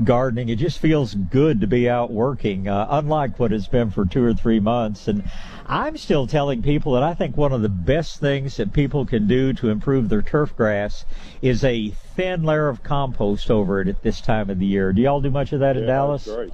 gardening. 0.03 0.49
It 0.49 0.57
just 0.57 0.79
feels 0.79 1.15
good 1.15 1.61
to 1.61 1.67
be 1.67 1.89
out 1.89 2.11
working, 2.11 2.67
uh, 2.67 2.87
unlike 2.89 3.39
what 3.39 3.51
it's 3.51 3.67
been 3.67 3.89
for 3.89 4.05
two 4.05 4.23
or 4.23 4.33
three 4.33 4.59
months. 4.59 5.07
And 5.07 5.23
I'm 5.65 5.97
still 5.97 6.27
telling 6.27 6.61
people 6.61 6.93
that 6.93 7.03
I 7.03 7.15
think 7.15 7.35
one 7.35 7.51
of 7.51 7.61
the 7.61 7.69
best 7.69 8.19
things 8.19 8.57
that 8.57 8.73
people 8.73 9.05
can 9.05 9.27
do 9.27 9.53
to 9.53 9.69
improve 9.69 10.09
their 10.09 10.21
turf 10.21 10.55
grass 10.55 11.05
is 11.41 11.63
a 11.63 11.89
thin 11.89 12.43
layer 12.43 12.69
of 12.69 12.83
compost 12.83 13.49
over 13.49 13.81
it 13.81 13.87
at 13.87 14.03
this 14.03 14.21
time 14.21 14.49
of 14.49 14.59
the 14.59 14.65
year. 14.65 14.93
Do 14.93 15.01
y'all 15.01 15.21
do 15.21 15.31
much 15.31 15.53
of 15.53 15.61
that 15.61 15.75
yeah, 15.75 15.81
in 15.81 15.87
Dallas? 15.87 16.25
That's 16.25 16.37
great. 16.37 16.53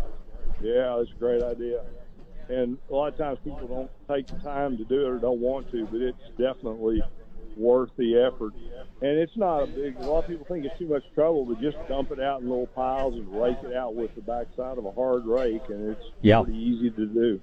Yeah, 0.61 0.95
that's 0.98 1.11
a 1.11 1.19
great 1.19 1.44
idea. 1.44 1.81
And 2.49 2.77
a 2.90 2.94
lot 2.94 3.14
of 3.14 3.18
times 3.18 3.40
people 3.44 3.68
don't 3.68 3.91
take 4.10 4.27
the 4.27 4.44
time 4.44 4.77
to 4.77 4.84
do 4.84 5.06
it 5.06 5.10
or 5.10 5.19
don't 5.19 5.40
want 5.40 5.72
to, 5.72 5.86
but 5.86 6.02
it's 6.02 6.18
definitely 6.38 7.02
worth 7.56 7.91
the 7.98 8.18
effort. 8.18 8.53
And 9.02 9.18
it's 9.18 9.38
not 9.38 9.64
a 9.64 9.68
big. 9.68 9.98
A 9.98 10.06
lot 10.06 10.23
of 10.23 10.27
people 10.27 10.45
think 10.45 10.65
it's 10.65 10.77
too 10.77 10.88
much 10.88 11.03
trouble, 11.14 11.45
but 11.45 11.61
just 11.61 11.77
dump 11.88 12.11
it 12.11 12.19
out 12.19 12.41
in 12.41 12.49
little 12.49 12.68
piles 12.68 13.14
and 13.14 13.41
rake 13.41 13.57
it 13.64 13.73
out 13.73 13.95
with 13.95 14.14
the 14.15 14.22
backside 14.22 14.77
of 14.77 14.86
a 14.86 14.91
hard 14.91 15.26
rake, 15.26 15.61
and 15.69 15.91
it's 15.91 16.06
pretty 16.44 16.57
easy 16.57 16.90
to 16.90 17.06
do. 17.06 17.40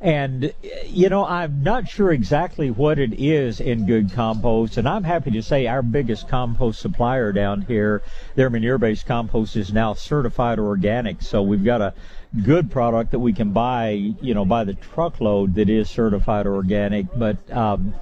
And, 0.00 0.54
you 0.86 1.08
know, 1.08 1.26
I'm 1.26 1.64
not 1.64 1.88
sure 1.88 2.12
exactly 2.12 2.70
what 2.70 3.00
it 3.00 3.14
is 3.14 3.60
in 3.60 3.84
good 3.84 4.12
compost, 4.12 4.76
and 4.76 4.88
I'm 4.88 5.02
happy 5.02 5.32
to 5.32 5.42
say 5.42 5.66
our 5.66 5.82
biggest 5.82 6.28
compost 6.28 6.80
supplier 6.80 7.32
down 7.32 7.62
here, 7.62 8.02
their 8.36 8.48
manure-based 8.48 9.06
compost 9.06 9.56
is 9.56 9.72
now 9.72 9.94
certified 9.94 10.60
organic. 10.60 11.20
So 11.22 11.42
we've 11.42 11.64
got 11.64 11.80
a 11.80 11.94
good 12.44 12.70
product 12.70 13.12
that 13.12 13.18
we 13.18 13.32
can 13.32 13.52
buy, 13.52 13.90
you 14.20 14.34
know, 14.34 14.44
by 14.44 14.64
the 14.64 14.74
truckload 14.74 15.54
that 15.54 15.68
is 15.68 15.88
certified 15.88 16.46
organic. 16.46 17.06
But 17.16 17.38
um, 17.50 17.94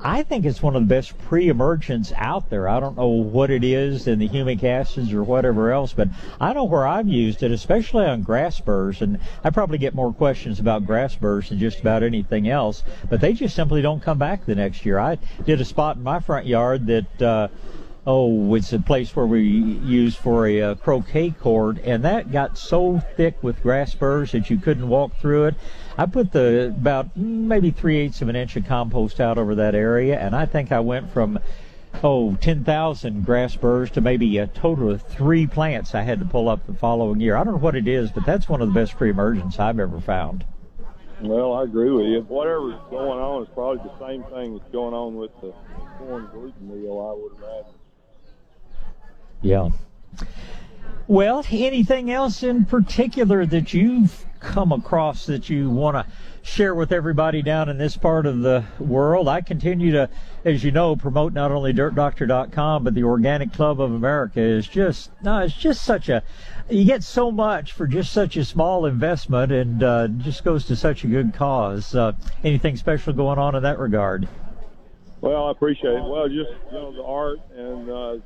I 0.00 0.22
think 0.22 0.44
it's 0.44 0.62
one 0.62 0.76
of 0.76 0.82
the 0.82 0.94
best 0.94 1.16
pre-emergents 1.18 2.12
out 2.16 2.50
there. 2.50 2.68
I 2.68 2.80
don't 2.80 2.96
know 2.96 3.08
what 3.08 3.50
it 3.50 3.64
is 3.64 4.06
in 4.06 4.18
the 4.18 4.28
humic 4.28 4.62
acids 4.62 5.12
or 5.12 5.22
whatever 5.22 5.72
else, 5.72 5.92
but 5.92 6.08
I 6.40 6.52
know 6.52 6.64
where 6.64 6.86
I've 6.86 7.08
used 7.08 7.42
it, 7.42 7.50
especially 7.50 8.04
on 8.04 8.22
grass 8.22 8.60
burrs, 8.60 9.02
and 9.02 9.18
I 9.42 9.50
probably 9.50 9.78
get 9.78 9.94
more 9.94 10.12
questions 10.12 10.60
about 10.60 10.86
grass 10.86 11.14
burrs 11.14 11.48
than 11.48 11.58
just 11.58 11.80
about 11.80 12.02
anything 12.02 12.48
else, 12.48 12.82
but 13.08 13.20
they 13.20 13.32
just 13.32 13.54
simply 13.54 13.82
don't 13.82 14.02
come 14.02 14.18
back 14.18 14.44
the 14.44 14.54
next 14.54 14.84
year. 14.84 14.98
I 14.98 15.18
did 15.44 15.60
a 15.60 15.64
spot 15.64 15.96
in 15.96 16.02
my 16.02 16.20
front 16.20 16.46
yard 16.46 16.86
that 16.86 17.22
uh, 17.22 17.48
oh, 18.06 18.54
it's 18.54 18.72
a 18.72 18.78
place 18.78 19.16
where 19.16 19.26
we 19.26 19.42
use 19.42 20.14
for 20.14 20.46
a 20.46 20.62
uh, 20.62 20.74
croquet 20.76 21.30
court, 21.30 21.78
and 21.82 22.04
that 22.04 22.30
got 22.30 22.56
so 22.56 23.00
thick 23.16 23.42
with 23.42 23.60
grass 23.62 23.94
burrs 23.94 24.32
that 24.32 24.48
you 24.48 24.58
couldn't 24.58 24.88
walk 24.88 25.16
through 25.20 25.46
it. 25.46 25.54
I 25.98 26.06
put 26.06 26.30
the 26.30 26.66
about 26.66 27.16
maybe 27.16 27.72
three 27.72 27.98
eighths 27.98 28.22
of 28.22 28.28
an 28.28 28.36
inch 28.36 28.54
of 28.56 28.66
compost 28.66 29.20
out 29.20 29.38
over 29.38 29.56
that 29.56 29.74
area, 29.74 30.18
and 30.18 30.36
I 30.36 30.46
think 30.46 30.70
I 30.70 30.80
went 30.80 31.10
from 31.10 31.38
oh 32.04 32.36
10,000 32.36 33.24
grass 33.24 33.56
burrs 33.56 33.90
to 33.92 34.00
maybe 34.00 34.38
a 34.38 34.46
total 34.46 34.90
of 34.90 35.02
three 35.02 35.46
plants 35.46 35.94
I 35.94 36.02
had 36.02 36.20
to 36.20 36.26
pull 36.26 36.48
up 36.48 36.66
the 36.66 36.74
following 36.74 37.20
year. 37.20 37.36
I 37.36 37.42
don't 37.42 37.54
know 37.54 37.60
what 37.60 37.74
it 37.74 37.88
is, 37.88 38.12
but 38.12 38.24
that's 38.24 38.48
one 38.48 38.62
of 38.62 38.68
the 38.68 38.74
best 38.74 38.96
pre-emergence 38.96 39.58
I've 39.58 39.80
ever 39.80 40.00
found. 40.00 40.44
Well, 41.22 41.54
I 41.54 41.64
agree 41.64 41.90
with 41.90 42.06
you. 42.06 42.20
Whatever's 42.28 42.78
going 42.90 43.18
on 43.18 43.42
is 43.42 43.48
probably 43.54 43.78
the 43.78 44.06
same 44.06 44.22
thing 44.24 44.56
that's 44.56 44.70
going 44.70 44.92
on 44.92 45.16
with 45.16 45.30
the 45.40 45.52
corn 45.98 46.28
gluten 46.30 46.68
meal, 46.68 47.00
I 47.00 47.18
would 47.18 47.32
imagine. 47.42 47.80
Yeah. 49.42 49.70
Well, 51.08 51.44
anything 51.50 52.10
else 52.10 52.42
in 52.42 52.64
particular 52.64 53.46
that 53.46 53.72
you've 53.72 54.26
come 54.40 54.72
across 54.72 55.26
that 55.26 55.48
you 55.48 55.70
want 55.70 55.96
to 55.96 56.12
share 56.42 56.74
with 56.74 56.90
everybody 56.90 57.42
down 57.42 57.68
in 57.68 57.78
this 57.78 57.96
part 57.96 58.26
of 58.26 58.40
the 58.40 58.64
world? 58.80 59.28
I 59.28 59.40
continue 59.40 59.92
to, 59.92 60.10
as 60.44 60.64
you 60.64 60.72
know, 60.72 60.96
promote 60.96 61.32
not 61.32 61.52
only 61.52 61.72
DirtDoctor.com 61.72 62.82
but 62.82 62.94
the 62.94 63.04
Organic 63.04 63.52
Club 63.52 63.80
of 63.80 63.92
America 63.92 64.40
is 64.40 64.66
just 64.66 65.10
no, 65.22 65.38
it's 65.38 65.54
just 65.54 65.82
such 65.82 66.08
a 66.08 66.24
you 66.68 66.84
get 66.84 67.04
so 67.04 67.30
much 67.30 67.70
for 67.70 67.86
just 67.86 68.12
such 68.12 68.36
a 68.36 68.44
small 68.44 68.84
investment 68.84 69.52
and 69.52 69.84
uh, 69.84 70.08
just 70.08 70.42
goes 70.42 70.66
to 70.66 70.74
such 70.74 71.04
a 71.04 71.06
good 71.06 71.32
cause. 71.34 71.94
Uh, 71.94 72.12
anything 72.42 72.76
special 72.76 73.12
going 73.12 73.38
on 73.38 73.54
in 73.54 73.62
that 73.62 73.78
regard? 73.78 74.28
Well, 75.20 75.46
I 75.46 75.50
appreciate 75.52 75.94
it. 75.94 76.02
Well, 76.02 76.26
just 76.26 76.50
you 76.72 76.72
know 76.72 76.90
the 76.90 77.04
art 77.04 77.38
and. 77.54 77.90
Uh, 77.90 78.16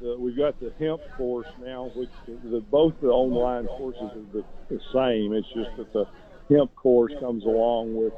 the, 0.00 0.16
we've 0.18 0.36
got 0.36 0.58
the 0.60 0.72
hemp 0.78 1.00
course 1.16 1.46
now, 1.62 1.90
which 1.94 2.10
the, 2.26 2.60
both 2.70 2.94
the 3.00 3.08
online 3.08 3.66
courses 3.66 4.02
are 4.02 4.32
the, 4.32 4.44
the 4.68 4.80
same. 4.92 5.32
It's 5.32 5.48
just 5.48 5.76
that 5.76 5.92
the 5.92 6.06
hemp 6.54 6.74
course 6.76 7.12
comes 7.20 7.44
along 7.44 7.96
with 7.96 8.12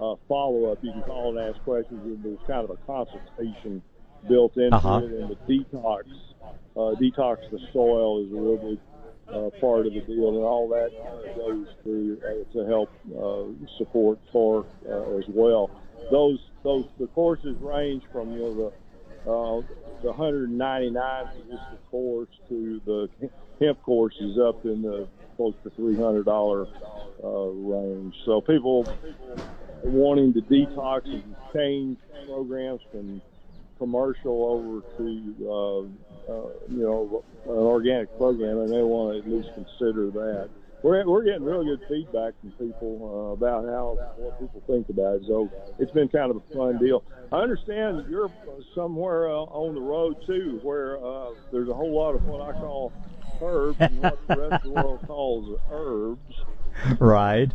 uh, 0.00 0.14
follow 0.28 0.72
up. 0.72 0.78
You 0.82 0.92
can 0.92 1.02
call 1.02 1.36
and 1.36 1.48
ask 1.48 1.62
questions, 1.64 2.00
and 2.04 2.22
there's 2.24 2.46
kind 2.46 2.68
of 2.68 2.70
a 2.70 2.76
consultation 2.86 3.82
built 4.28 4.56
into 4.56 4.76
uh-huh. 4.76 5.02
it. 5.04 5.12
And 5.12 5.30
the 5.30 5.36
detox, 5.46 6.02
uh, 6.76 6.94
detox 7.00 7.50
the 7.50 7.60
soil 7.72 8.24
is 8.24 8.32
a 8.32 8.36
real 8.36 8.56
big 8.56 8.78
uh, 9.28 9.50
part 9.60 9.86
of 9.86 9.94
the 9.94 10.00
deal, 10.00 10.28
and 10.28 10.38
all 10.38 10.68
that 10.68 10.90
goes 11.36 11.66
through 11.82 12.18
uh, 12.24 12.52
to 12.52 12.66
help 12.66 12.90
uh, 13.16 13.68
support 13.78 14.18
TORC 14.32 14.66
uh, 14.88 15.16
as 15.16 15.24
well. 15.28 15.70
Those 16.10 16.38
those 16.62 16.84
the 16.98 17.06
courses 17.08 17.56
range 17.60 18.02
from 18.12 18.32
you 18.32 18.40
know 18.40 18.54
the 18.54 18.72
uh, 19.26 19.60
the 20.02 20.10
199 20.12 21.26
is 21.50 21.58
the 21.70 21.78
course 21.90 22.28
to 22.48 22.80
the 22.84 23.08
hemp 23.60 23.82
course 23.82 24.14
is 24.20 24.38
up 24.38 24.64
in 24.64 24.82
the 24.82 25.08
close 25.36 25.54
to 25.62 25.70
$300 25.70 26.66
uh, 27.22 27.28
range. 27.28 28.14
So 28.24 28.40
people 28.40 28.86
wanting 29.82 30.32
to 30.34 30.40
detox 30.42 31.04
and 31.06 31.34
change 31.54 31.98
programs 32.26 32.80
from 32.90 33.22
commercial 33.78 34.44
over 34.44 34.82
to 34.98 35.34
uh, 35.44 36.32
uh, 36.32 36.48
you 36.68 36.82
know 36.82 37.24
an 37.44 37.50
organic 37.50 38.16
program, 38.16 38.58
and 38.58 38.72
they 38.72 38.82
want 38.82 39.14
to 39.14 39.18
at 39.20 39.28
least 39.28 39.50
consider 39.54 40.10
that 40.10 40.48
we're 40.84 41.08
we're 41.08 41.24
getting 41.24 41.42
really 41.42 41.64
good 41.64 41.80
feedback 41.88 42.34
from 42.40 42.50
people 42.52 43.00
uh, 43.02 43.32
about 43.32 43.64
how 43.64 43.98
what 44.18 44.38
people 44.38 44.62
think 44.66 44.88
about 44.90 45.16
it. 45.16 45.22
So 45.26 45.50
it's 45.78 45.90
been 45.92 46.08
kind 46.08 46.30
of 46.30 46.36
a 46.36 46.54
fun 46.54 46.78
deal. 46.78 47.02
I 47.32 47.38
understand 47.38 48.04
you're 48.08 48.30
somewhere 48.74 49.30
uh, 49.30 49.48
on 49.48 49.74
the 49.74 49.80
road 49.80 50.16
too, 50.26 50.60
where 50.62 51.02
uh, 51.02 51.30
there's 51.50 51.70
a 51.70 51.74
whole 51.74 51.92
lot 51.92 52.14
of 52.14 52.24
what 52.24 52.42
I 52.42 52.52
call 52.52 52.92
herbs 53.40 53.78
and 53.80 53.98
what 53.98 54.18
the 54.28 54.36
rest 54.36 54.52
of 54.52 54.62
the 54.62 54.70
world 54.70 55.00
calls 55.06 55.58
herbs. 55.72 57.00
Right. 57.00 57.50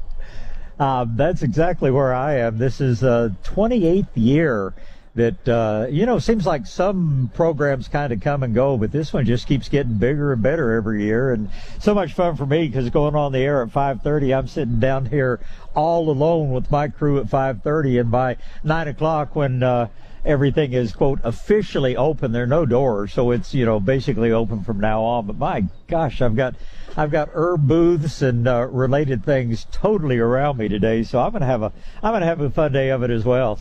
Uh, 0.80 1.06
that's 1.16 1.44
exactly 1.44 1.92
where 1.92 2.14
I 2.14 2.36
am. 2.38 2.58
This 2.58 2.82
is 2.82 3.04
a 3.04 3.36
28th 3.44 4.08
year 4.16 4.74
that 5.16 5.48
uh, 5.48 5.88
you 5.90 6.06
know 6.06 6.20
seems 6.20 6.46
like 6.46 6.66
some 6.66 7.32
programs 7.34 7.88
kind 7.88 8.14
of 8.14 8.22
come 8.22 8.44
and 8.44 8.54
go, 8.54 8.78
but 8.78 8.92
this 8.92 9.12
one 9.12 9.26
just 9.26 9.48
keeps 9.48 9.68
getting 9.68 9.96
bigger 9.96 10.34
and 10.34 10.42
better 10.42 10.74
every 10.74 11.04
year, 11.04 11.34
and 11.34 11.50
so 11.80 11.94
much 11.94 12.14
fun 12.14 12.36
for 12.36 12.46
me 12.46 12.68
because 12.68 12.90
going 12.90 13.16
on 13.16 13.32
the 13.32 13.40
air 13.40 13.62
at 13.64 13.70
5:30, 13.70 14.38
I'm 14.38 14.48
sitting 14.48 14.80
down 14.80 15.08
here 15.08 15.40
all 15.76 16.10
alone 16.10 16.52
with 16.52 16.70
my 16.70 16.88
crew 16.88 17.20
at 17.20 17.28
5:30, 17.28 18.00
and 18.00 18.12
by 18.12 18.38
nine 18.64 18.88
o'clock 18.88 19.36
when 19.36 19.64
uh, 19.64 19.88
everything 20.26 20.74
is 20.74 20.94
quote 20.94 21.20
officially 21.24 21.98
open, 21.98 22.32
there 22.32 22.44
are 22.44 22.48
no 22.48 22.66
doors, 22.66 23.14
so 23.14 23.32
it's 23.32 23.54
you 23.54 23.66
know 23.66 23.80
basically 23.80 24.32
open 24.32 24.64
from 24.64 24.80
now 24.80 25.02
on. 25.02 25.26
But 25.26 25.38
my 25.38 25.66
gosh, 25.88 26.22
I've 26.22 26.36
got 26.36 26.56
I've 26.96 27.12
got 27.12 27.30
herb 27.34 27.68
booths 27.68 28.22
and 28.22 28.48
uh, 28.48 28.68
related 28.68 29.26
things 29.26 29.66
totally 29.72 30.20
around 30.20 30.58
me 30.58 30.68
today, 30.68 31.04
so 31.04 31.20
I'm 31.20 31.32
gonna 31.32 31.46
have 31.46 31.64
a 31.64 31.72
I'm 32.04 32.14
gonna 32.14 32.26
have 32.26 32.42
a 32.42 32.50
fun 32.50 32.72
day 32.72 32.90
of 32.90 33.04
it 33.04 33.10
as 33.10 33.26
well. 33.26 33.60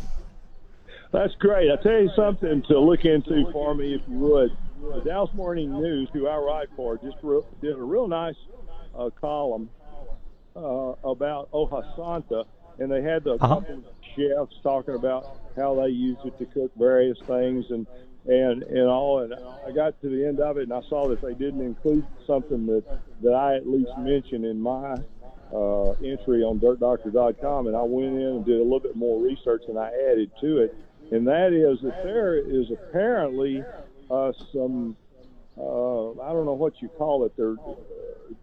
That's 1.13 1.35
great. 1.37 1.71
I'll 1.71 1.79
tell 1.79 2.01
you 2.01 2.11
something 2.15 2.63
to 2.69 2.79
look 2.79 3.05
into 3.05 3.51
for 3.51 3.75
me, 3.75 3.95
if 3.95 4.03
you 4.09 4.19
would. 4.19 4.57
The 4.81 5.01
Dallas 5.01 5.33
Morning 5.35 5.73
News, 5.73 6.09
who 6.13 6.29
I 6.29 6.37
write 6.37 6.69
for, 6.77 6.99
just 6.99 7.17
re- 7.23 7.43
did 7.63 7.73
a 7.73 7.83
real 7.83 8.07
nice 8.07 8.37
uh, 8.97 9.11
column 9.21 9.71
uh, 10.55 10.61
about 11.05 11.51
Hoja 11.51 11.83
Santa, 11.97 12.45
and 12.79 12.91
they 12.91 13.03
had 13.03 13.25
the 13.25 13.35
uh-huh. 13.35 13.61
couple 13.61 13.77
of 13.77 13.85
chefs 14.15 14.55
talking 14.63 14.95
about 14.95 15.39
how 15.57 15.75
they 15.75 15.89
use 15.89 16.19
it 16.25 16.39
to 16.39 16.47
cook 16.47 16.73
various 16.77 17.19
things 17.27 17.67
and 17.71 17.87
and 18.27 18.63
and 18.63 18.87
all. 18.87 19.21
And 19.21 19.35
I 19.35 19.73
got 19.73 20.01
to 20.03 20.09
the 20.09 20.27
end 20.27 20.41
of 20.41 20.59
it, 20.59 20.65
and 20.65 20.73
I 20.73 20.83
saw 20.89 21.09
that 21.09 21.23
they 21.23 21.35
didn't 21.35 21.63
include 21.63 22.07
something 22.27 22.67
that 22.67 22.85
that 23.23 23.35
I 23.35 23.57
at 23.57 23.67
least 23.67 23.91
mentioned 23.99 24.45
in 24.45 24.61
my 24.61 24.97
uh, 25.53 25.91
entry 26.05 26.43
on 26.43 26.61
DirtDoctor.com, 26.61 27.67
and 27.67 27.77
I 27.77 27.83
went 27.83 28.15
in 28.15 28.21
and 28.21 28.45
did 28.45 28.61
a 28.61 28.63
little 28.63 28.81
bit 28.81 28.97
more 28.97 29.21
research, 29.21 29.63
and 29.69 29.79
I 29.79 29.89
added 29.89 30.31
to 30.41 30.59
it 30.59 30.77
and 31.11 31.27
that 31.27 31.53
is 31.53 31.81
that 31.83 32.03
there 32.03 32.37
is 32.37 32.71
apparently 32.71 33.63
uh, 34.11 34.33
some 34.53 34.97
uh, 35.59 36.11
I 36.21 36.33
don't 36.33 36.47
know 36.47 36.55
what 36.55 36.81
you 36.81 36.89
call 36.89 37.25
it 37.25 37.37
there, 37.37 37.55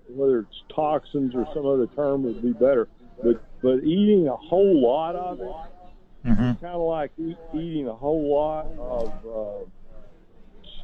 whether 0.10 0.40
it's 0.40 0.64
toxins 0.74 1.34
or 1.34 1.48
some 1.54 1.66
other 1.66 1.88
term 1.88 2.24
would 2.24 2.42
be 2.42 2.52
better, 2.52 2.90
but 3.24 3.42
but 3.62 3.84
eating 3.84 4.28
a 4.28 4.36
whole 4.36 4.82
lot 4.82 5.16
of 5.16 5.40
it, 5.40 6.28
mm-hmm. 6.28 6.66
kind 6.66 6.76
of 6.76 6.82
like 6.82 7.12
eat, 7.18 7.38
eating 7.54 7.88
a 7.88 7.94
whole 7.94 8.34
lot 8.34 8.66
of 8.78 9.26
uh, 9.26 9.66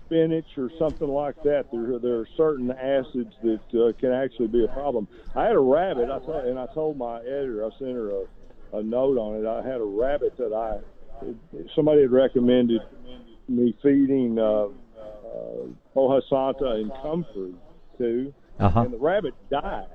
spinach 0.05 0.45
or 0.57 0.71
something 0.79 1.09
like 1.09 1.35
that. 1.43 1.65
There 1.71 1.99
there 1.99 2.19
are 2.19 2.27
certain 2.37 2.71
acids 2.71 3.33
that 3.43 3.59
uh, 3.73 3.91
can 3.99 4.13
actually 4.13 4.47
be 4.47 4.63
a 4.63 4.69
problem. 4.69 5.09
I 5.35 5.43
had 5.43 5.55
a 5.55 5.59
rabbit, 5.59 6.09
I 6.09 6.19
told, 6.19 6.45
and 6.45 6.57
I 6.57 6.67
told 6.73 6.97
my 6.97 7.19
editor, 7.19 7.65
I 7.65 7.77
sent 7.77 7.91
her 7.91 8.11
a, 8.11 8.77
a 8.77 8.83
note 8.83 9.17
on 9.17 9.43
it. 9.43 9.47
I 9.47 9.67
had 9.67 9.81
a 9.81 9.85
rabbit 9.85 10.37
that 10.37 10.53
I 10.53 10.79
somebody 11.75 12.01
had 12.01 12.11
recommended 12.11 12.81
me 13.47 13.75
feeding 13.81 14.39
uh, 14.39 14.67
uh, 14.97 15.67
Hoja 15.95 16.21
Santa 16.29 16.71
and 16.71 16.91
comfrey 17.01 17.53
to, 17.97 18.33
uh-huh. 18.59 18.81
and 18.81 18.93
the 18.93 18.97
rabbit 18.97 19.33
died. 19.49 19.87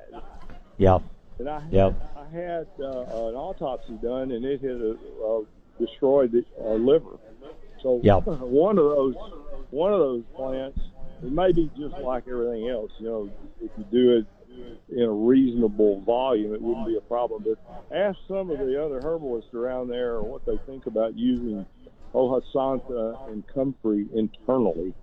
Yeah. 0.78 0.98
And 1.38 1.48
I, 1.48 1.62
yep. 1.70 1.94
I 2.16 2.34
had 2.34 2.66
uh, 2.80 3.28
an 3.28 3.34
autopsy 3.34 3.94
done, 4.02 4.32
and 4.32 4.44
it 4.44 4.60
had 4.60 4.80
uh, 4.80 5.40
destroyed 5.78 6.32
the 6.32 6.44
uh, 6.62 6.74
liver. 6.74 7.18
So 7.82 8.00
yep. 8.02 8.26
one 8.26 8.78
of 8.78 8.84
those 8.84 9.14
one 9.70 9.92
of 9.92 9.98
those 9.98 10.22
plants, 10.34 10.80
it 11.22 11.32
may 11.32 11.52
be 11.52 11.70
just 11.78 11.98
like 11.98 12.24
everything 12.28 12.68
else. 12.68 12.90
You 12.98 13.06
know, 13.06 13.30
if 13.60 13.70
you 13.76 13.84
do 13.90 14.18
it 14.18 14.26
in 14.88 15.02
a 15.02 15.12
reasonable 15.12 16.00
volume, 16.00 16.54
it 16.54 16.62
wouldn't 16.62 16.86
be 16.86 16.96
a 16.96 17.00
problem. 17.00 17.44
But 17.44 17.58
ask 17.94 18.18
some 18.28 18.50
of 18.50 18.58
the 18.58 18.82
other 18.82 19.00
herbalists 19.00 19.52
around 19.54 19.88
there 19.88 20.22
what 20.22 20.44
they 20.46 20.58
think 20.66 20.86
about 20.86 21.16
using 21.16 21.66
Hoja 22.14 22.42
Santa 22.52 23.18
and 23.30 23.44
comfrey 23.46 24.06
internally. 24.14 24.94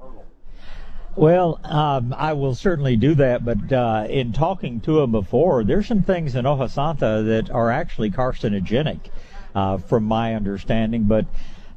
Well, 1.16 1.60
um, 1.64 2.16
I 2.18 2.34
will 2.34 2.56
certainly 2.56 2.96
do 2.96 3.14
that, 3.16 3.46
but 3.46 3.72
uh, 3.72 4.08
in 4.10 4.34
talking 4.34 4.82
to 4.82 4.94
them 4.94 5.12
before, 5.12 5.64
there's 5.64 5.88
some 5.88 6.02
things 6.02 6.36
in 6.36 6.46
Hoja 6.46 6.70
Santa 6.70 7.22
that 7.24 7.52
are 7.52 7.70
actually 7.70 8.10
carcinogenic, 8.10 9.00
uh, 9.54 9.78
from 9.78 10.06
my 10.06 10.34
understanding. 10.34 11.04
But 11.04 11.28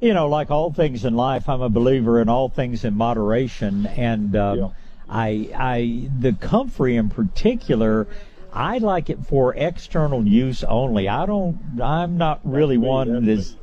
you 0.00 0.14
know, 0.14 0.28
like 0.28 0.50
all 0.50 0.72
things 0.72 1.04
in 1.04 1.16
life, 1.16 1.48
I'm 1.48 1.60
a 1.60 1.68
believer 1.68 2.20
in 2.20 2.28
all 2.28 2.48
things 2.48 2.84
in 2.84 2.94
moderation, 2.94 3.86
and 3.86 4.34
um, 4.36 4.58
yeah 4.58 4.68
I, 5.08 5.50
I, 5.54 6.10
the 6.18 6.32
comfrey 6.32 6.96
in 6.96 7.08
particular, 7.08 8.06
I 8.52 8.78
like 8.78 9.10
it 9.10 9.24
for 9.26 9.54
external 9.54 10.26
use 10.26 10.64
only. 10.64 11.08
I 11.08 11.26
don't, 11.26 11.58
I'm 11.82 12.18
not 12.18 12.40
really 12.44 12.78
one 12.78 13.24
that's, 13.24 13.54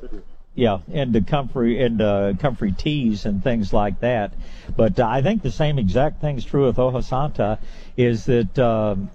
yeah, 0.56 0.80
into 0.92 1.22
comfrey, 1.22 1.80
into 1.80 2.38
comfrey 2.40 2.72
teas 2.72 3.26
and 3.26 3.44
things 3.44 3.74
like 3.74 4.00
that. 4.02 4.34
But 4.76 5.00
uh, 5.00 5.08
I 5.08 5.22
think 5.22 5.42
the 5.42 5.52
same 5.52 5.80
exact 5.80 6.22
thing's 6.22 6.46
true 6.46 6.66
with 6.66 6.78
Hoja 6.78 7.04
Santa 7.04 7.60
is 7.98 8.26
that, 8.26 8.58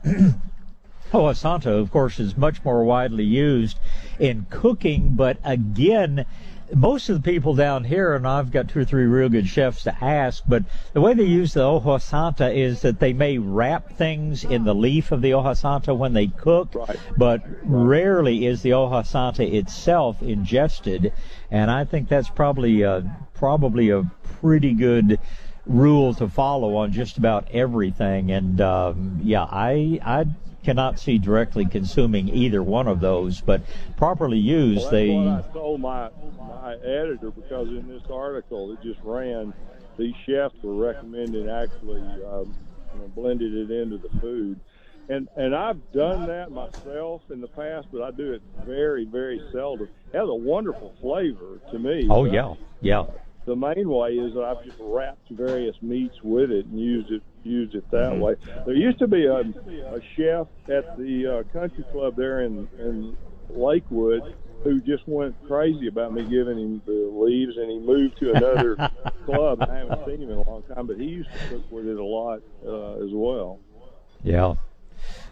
Santa, 1.34 1.72
of 1.72 1.90
course, 1.90 2.20
is 2.20 2.36
much 2.36 2.62
more 2.64 2.84
widely 2.84 3.24
used 3.24 3.78
in 4.18 4.46
cooking, 4.50 5.12
but 5.14 5.38
again, 5.44 6.26
most 6.74 7.08
of 7.08 7.22
the 7.22 7.30
people 7.30 7.54
down 7.54 7.84
here, 7.84 8.14
and 8.14 8.26
I've 8.26 8.50
got 8.50 8.68
two 8.68 8.80
or 8.80 8.84
three 8.84 9.04
real 9.04 9.28
good 9.28 9.48
chefs 9.48 9.84
to 9.84 10.04
ask, 10.04 10.42
but 10.46 10.64
the 10.92 11.00
way 11.00 11.14
they 11.14 11.24
use 11.24 11.54
the 11.54 11.60
hoja 11.60 12.00
santa 12.00 12.50
is 12.50 12.82
that 12.82 13.00
they 13.00 13.12
may 13.12 13.38
wrap 13.38 13.92
things 13.92 14.44
in 14.44 14.64
the 14.64 14.74
leaf 14.74 15.12
of 15.12 15.22
the 15.22 15.30
hoja 15.30 15.56
santa 15.56 15.94
when 15.94 16.12
they 16.12 16.26
cook, 16.26 16.74
right. 16.74 16.98
but 17.16 17.42
rarely 17.64 18.46
is 18.46 18.62
the 18.62 18.70
hoja 18.70 19.06
santa 19.06 19.56
itself 19.56 20.22
ingested, 20.22 21.12
and 21.50 21.70
I 21.70 21.84
think 21.84 22.08
that's 22.08 22.28
probably 22.28 22.84
uh, 22.84 23.02
probably 23.34 23.90
a 23.90 24.10
pretty 24.40 24.74
good 24.74 25.18
rule 25.66 26.14
to 26.14 26.28
follow 26.28 26.76
on 26.76 26.92
just 26.92 27.18
about 27.18 27.48
everything. 27.52 28.30
And 28.30 28.60
um, 28.60 29.20
yeah, 29.22 29.44
I 29.44 30.00
I 30.04 30.26
cannot 30.64 30.98
see 30.98 31.18
directly 31.18 31.64
consuming 31.66 32.28
either 32.28 32.62
one 32.62 32.88
of 32.88 33.00
those, 33.00 33.40
but 33.40 33.62
properly 33.96 34.38
used, 34.38 34.82
well, 34.82 34.90
they. 34.90 35.16
I 35.16 35.42
told 35.52 35.80
my 35.80 36.10
my 36.38 36.74
editor 36.74 37.30
because 37.30 37.68
in 37.68 37.88
this 37.88 38.02
article 38.10 38.72
it 38.72 38.82
just 38.82 39.00
ran, 39.02 39.54
these 39.96 40.14
chefs 40.26 40.54
were 40.62 40.74
recommending 40.74 41.48
actually 41.48 42.02
um, 42.24 42.54
you 42.94 43.00
know, 43.00 43.08
blended 43.14 43.54
it 43.54 43.70
into 43.70 43.98
the 43.98 44.10
food. 44.20 44.58
And 45.08 45.28
and 45.36 45.54
I've 45.54 45.92
done 45.92 46.26
that 46.26 46.50
myself 46.50 47.22
in 47.30 47.40
the 47.40 47.48
past, 47.48 47.88
but 47.92 48.02
I 48.02 48.10
do 48.10 48.32
it 48.32 48.42
very 48.66 49.04
very 49.04 49.40
seldom. 49.52 49.88
It 50.12 50.16
has 50.18 50.28
a 50.28 50.34
wonderful 50.34 50.94
flavor 51.00 51.60
to 51.70 51.78
me. 51.78 52.06
Oh 52.10 52.24
yeah, 52.24 52.54
yeah 52.80 53.04
the 53.48 53.56
main 53.56 53.88
way 53.88 54.12
is 54.12 54.34
that 54.34 54.44
I've 54.44 54.62
just 54.64 54.76
wrapped 54.78 55.30
various 55.30 55.74
meats 55.80 56.16
with 56.22 56.50
it 56.50 56.66
and 56.66 56.78
used 56.78 57.10
it 57.10 57.22
used 57.44 57.74
it 57.74 57.90
that 57.90 58.12
mm-hmm. 58.12 58.20
way. 58.20 58.34
There 58.66 58.74
used 58.74 58.98
to 58.98 59.08
be 59.08 59.24
a, 59.24 59.40
a 59.40 60.00
chef 60.14 60.46
at 60.68 60.98
the 60.98 61.44
uh, 61.48 61.52
country 61.52 61.84
club 61.90 62.14
there 62.16 62.42
in 62.42 62.68
in 62.78 63.16
Lakewood 63.48 64.34
who 64.64 64.80
just 64.80 65.06
went 65.06 65.34
crazy 65.46 65.86
about 65.86 66.12
me 66.12 66.22
giving 66.22 66.58
him 66.58 66.82
the 66.84 67.10
leaves, 67.14 67.56
and 67.56 67.70
he 67.70 67.78
moved 67.78 68.18
to 68.18 68.32
another 68.32 68.76
club. 69.24 69.62
I 69.62 69.78
haven't 69.78 70.04
seen 70.04 70.20
him 70.22 70.30
in 70.30 70.36
a 70.36 70.50
long 70.50 70.62
time, 70.64 70.86
but 70.86 70.98
he 70.98 71.04
used 71.04 71.30
to 71.30 71.48
cook 71.48 71.70
with 71.70 71.86
it 71.86 71.96
a 71.96 72.04
lot 72.04 72.40
uh, 72.66 73.04
as 73.04 73.10
well. 73.12 73.60
Yeah. 74.22 74.54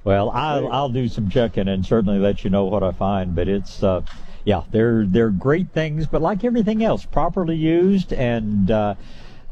Well, 0.04 0.30
I'll 0.30 0.72
I'll 0.72 0.88
do 0.88 1.08
some 1.08 1.28
checking 1.28 1.68
and 1.68 1.84
certainly 1.84 2.18
let 2.18 2.44
you 2.44 2.50
know 2.50 2.64
what 2.64 2.82
I 2.82 2.92
find. 2.92 3.34
But 3.34 3.48
it's 3.48 3.82
uh, 3.82 4.02
yeah, 4.46 4.62
they're 4.70 5.04
they're 5.04 5.30
great 5.30 5.72
things, 5.72 6.06
but 6.06 6.22
like 6.22 6.44
everything 6.44 6.82
else, 6.82 7.04
properly 7.04 7.56
used 7.56 8.14
and. 8.14 8.70
Uh, 8.70 8.94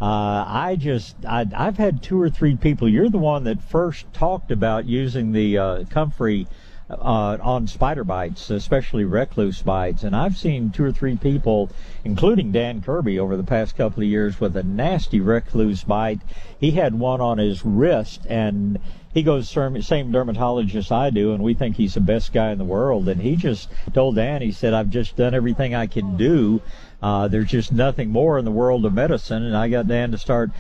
uh, 0.01 0.45
I 0.47 0.77
just, 0.79 1.15
I, 1.25 1.47
have 1.55 1.79
had 1.79 2.03
two 2.03 2.21
or 2.21 2.29
three 2.29 2.57
people. 2.57 2.89
You're 2.89 3.09
the 3.09 3.17
one 3.17 3.45
that 3.45 3.63
first 3.63 4.13
talked 4.13 4.51
about 4.51 4.87
using 4.87 5.31
the 5.31 5.57
uh, 5.57 5.85
comfrey 5.85 6.49
uh, 6.91 7.39
on 7.41 7.69
spider 7.69 8.05
bites, 8.05 8.51
especially 8.51 9.05
recluse 9.05 9.63
bites. 9.63 10.03
And 10.03 10.15
I've 10.15 10.37
seen 10.37 10.71
two 10.71 10.85
or 10.85 10.93
three 10.93 11.17
people, 11.17 11.71
including 12.05 12.51
Dan 12.53 12.83
Kirby, 12.83 13.19
over 13.19 13.37
the 13.37 13.45
past 13.45 13.77
couple 13.77 14.03
of 14.03 14.09
years 14.09 14.41
with 14.41 14.57
a 14.57 14.65
nasty 14.65 15.21
recluse 15.21 15.85
bite. 15.85 16.21
He 16.59 16.73
had 16.73 16.99
one 16.99 17.21
on 17.21 17.39
his 17.39 17.65
wrist, 17.65 18.27
and 18.29 18.81
he 19.15 19.23
goes 19.23 19.49
same 19.49 20.11
dermatologist 20.11 20.91
I 20.91 21.11
do, 21.11 21.33
and 21.33 21.43
we 21.43 21.55
think 21.55 21.77
he's 21.77 21.95
the 21.95 22.01
best 22.01 22.33
guy 22.33 22.51
in 22.51 22.59
the 22.59 22.65
world. 22.65 23.09
And 23.09 23.21
he 23.21 23.37
just 23.37 23.71
told 23.95 24.17
Dan, 24.17 24.43
he 24.43 24.51
said, 24.51 24.75
"I've 24.75 24.91
just 24.91 25.15
done 25.15 25.35
everything 25.35 25.73
I 25.73 25.87
can 25.87 26.17
do. 26.17 26.61
Uh, 27.01 27.29
there's 27.29 27.51
just 27.51 27.73
nothing 27.73 28.11
more 28.11 28.39
in 28.39 28.45
the 28.45 28.51
world 28.51 28.85
of 28.85 28.93
medicine." 28.93 29.45
And 29.45 29.57
I 29.57 29.69
got 29.69 29.87
Dan 29.87 30.11
to 30.11 30.19
start 30.19 30.51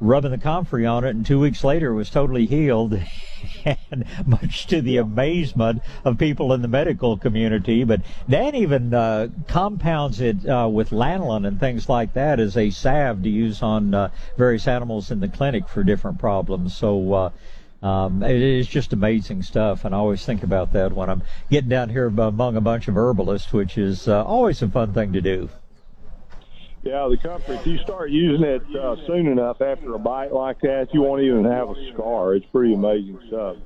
rubbing 0.00 0.30
the 0.30 0.38
comfrey 0.38 0.86
on 0.86 1.04
it, 1.04 1.10
and 1.10 1.26
two 1.26 1.40
weeks 1.40 1.64
later 1.64 1.90
it 1.90 1.96
was 1.96 2.08
totally 2.08 2.46
healed, 2.46 3.00
and 3.64 4.04
much 4.24 4.68
to 4.68 4.80
the 4.80 4.98
amazement 4.98 5.82
of 6.04 6.16
people 6.16 6.52
in 6.52 6.62
the 6.62 6.68
medical 6.68 7.16
community. 7.16 7.82
But 7.82 8.02
Dan 8.28 8.54
even 8.54 8.94
uh, 8.94 9.28
compounds 9.48 10.20
it 10.20 10.48
uh, 10.48 10.68
with 10.70 10.90
lanolin 10.90 11.48
and 11.48 11.58
things 11.58 11.88
like 11.88 12.14
that 12.14 12.38
as 12.38 12.56
a 12.56 12.70
salve 12.70 13.24
to 13.24 13.28
use 13.28 13.60
on 13.60 13.92
uh, 13.92 14.10
various 14.36 14.68
animals 14.68 15.10
in 15.10 15.18
the 15.18 15.28
clinic 15.28 15.68
for 15.68 15.82
different 15.82 16.20
problems. 16.20 16.76
So 16.76 17.12
uh, 17.12 17.30
um, 17.84 18.22
it 18.22 18.40
is 18.40 18.66
just 18.66 18.94
amazing 18.94 19.42
stuff, 19.42 19.84
and 19.84 19.94
I 19.94 19.98
always 19.98 20.24
think 20.24 20.42
about 20.42 20.72
that 20.72 20.94
when 20.94 21.10
I'm 21.10 21.22
getting 21.50 21.68
down 21.68 21.90
here 21.90 22.06
among 22.06 22.56
a 22.56 22.60
bunch 22.62 22.88
of 22.88 22.96
herbalists, 22.96 23.52
which 23.52 23.76
is 23.76 24.08
uh, 24.08 24.24
always 24.24 24.62
a 24.62 24.68
fun 24.68 24.94
thing 24.94 25.12
to 25.12 25.20
do. 25.20 25.50
Yeah, 26.82 27.06
the 27.10 27.18
comfrey. 27.18 27.56
If 27.56 27.66
you 27.66 27.76
start 27.78 28.10
using 28.10 28.44
it 28.46 28.62
uh, 28.74 28.96
soon 29.06 29.26
enough 29.26 29.60
after 29.60 29.94
a 29.94 29.98
bite 29.98 30.32
like 30.32 30.60
that, 30.62 30.94
you 30.94 31.02
won't 31.02 31.22
even 31.22 31.44
have 31.44 31.68
a 31.68 31.92
scar. 31.92 32.34
It's 32.34 32.46
pretty 32.46 32.72
amazing 32.72 33.20
stuff. 33.28 33.56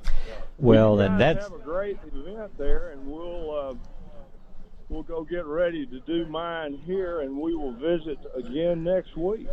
Well, 0.57 0.99
and 0.99 1.19
that's 1.19 1.45
have 1.45 1.53
a 1.53 1.63
great 1.63 1.97
event 2.13 2.57
there, 2.57 2.89
and 2.91 3.07
we'll 3.07 3.51
uh, 3.51 3.73
we'll 4.89 5.03
go 5.03 5.23
get 5.23 5.45
ready 5.45 5.85
to 5.85 5.99
do 6.01 6.25
mine 6.25 6.73
here, 6.85 7.21
and 7.21 7.37
we 7.37 7.55
will 7.55 7.73
visit 7.73 8.17
again 8.35 8.83
next 8.83 9.15
week. 9.15 9.47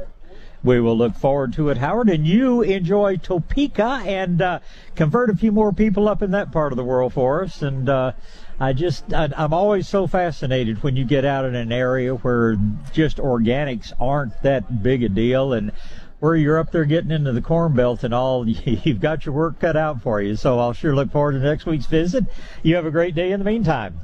We 0.65 0.81
will 0.81 0.97
look 0.97 1.15
forward 1.15 1.53
to 1.55 1.69
it, 1.69 1.77
Howard. 1.77 2.09
And 2.09 2.27
you 2.27 2.63
enjoy 2.63 3.19
Topeka 3.19 4.03
and 4.05 4.41
uh, 4.41 4.61
convert 4.95 5.31
a 5.31 5.37
few 5.37 5.53
more 5.53 5.73
people 5.73 6.09
up 6.09 6.23
in 6.23 6.31
that 6.31 6.51
part 6.51 6.73
of 6.73 6.77
the 6.77 6.85
world 6.85 7.13
for 7.13 7.45
us. 7.45 7.61
And 7.61 7.89
uh, 7.89 8.13
I 8.59 8.73
just, 8.73 9.13
I, 9.13 9.29
I'm 9.37 9.53
always 9.53 9.87
so 9.87 10.07
fascinated 10.07 10.83
when 10.83 10.97
you 10.97 11.05
get 11.05 11.25
out 11.25 11.45
in 11.45 11.55
an 11.55 11.71
area 11.71 12.15
where 12.15 12.57
just 12.93 13.19
organics 13.19 13.93
aren't 14.01 14.41
that 14.43 14.83
big 14.83 15.03
a 15.03 15.09
deal. 15.09 15.53
And 15.53 15.71
where 16.19 16.35
you're 16.35 16.59
up 16.59 16.73
there 16.73 16.87
getting 16.87 17.11
into 17.11 17.33
the 17.33 17.43
corn 17.43 17.75
belt 17.75 18.03
and 18.03 18.15
all, 18.15 18.49
you've 18.49 19.01
got 19.01 19.27
your 19.27 19.35
work 19.35 19.61
cut 19.61 19.77
out 19.77 20.03
for 20.03 20.23
you. 20.23 20.35
So 20.35 20.59
I'll 20.59 20.73
sure 20.73 20.95
look 20.95 21.13
forward 21.13 21.33
to 21.33 21.41
next 21.41 21.67
week's 21.67 21.87
visit. 21.87 22.25
You 22.63 22.77
have 22.77 22.87
a 22.87 22.91
great 22.91 23.15
day 23.15 23.33
in 23.33 23.39
the 23.39 23.45
meantime. 23.45 24.01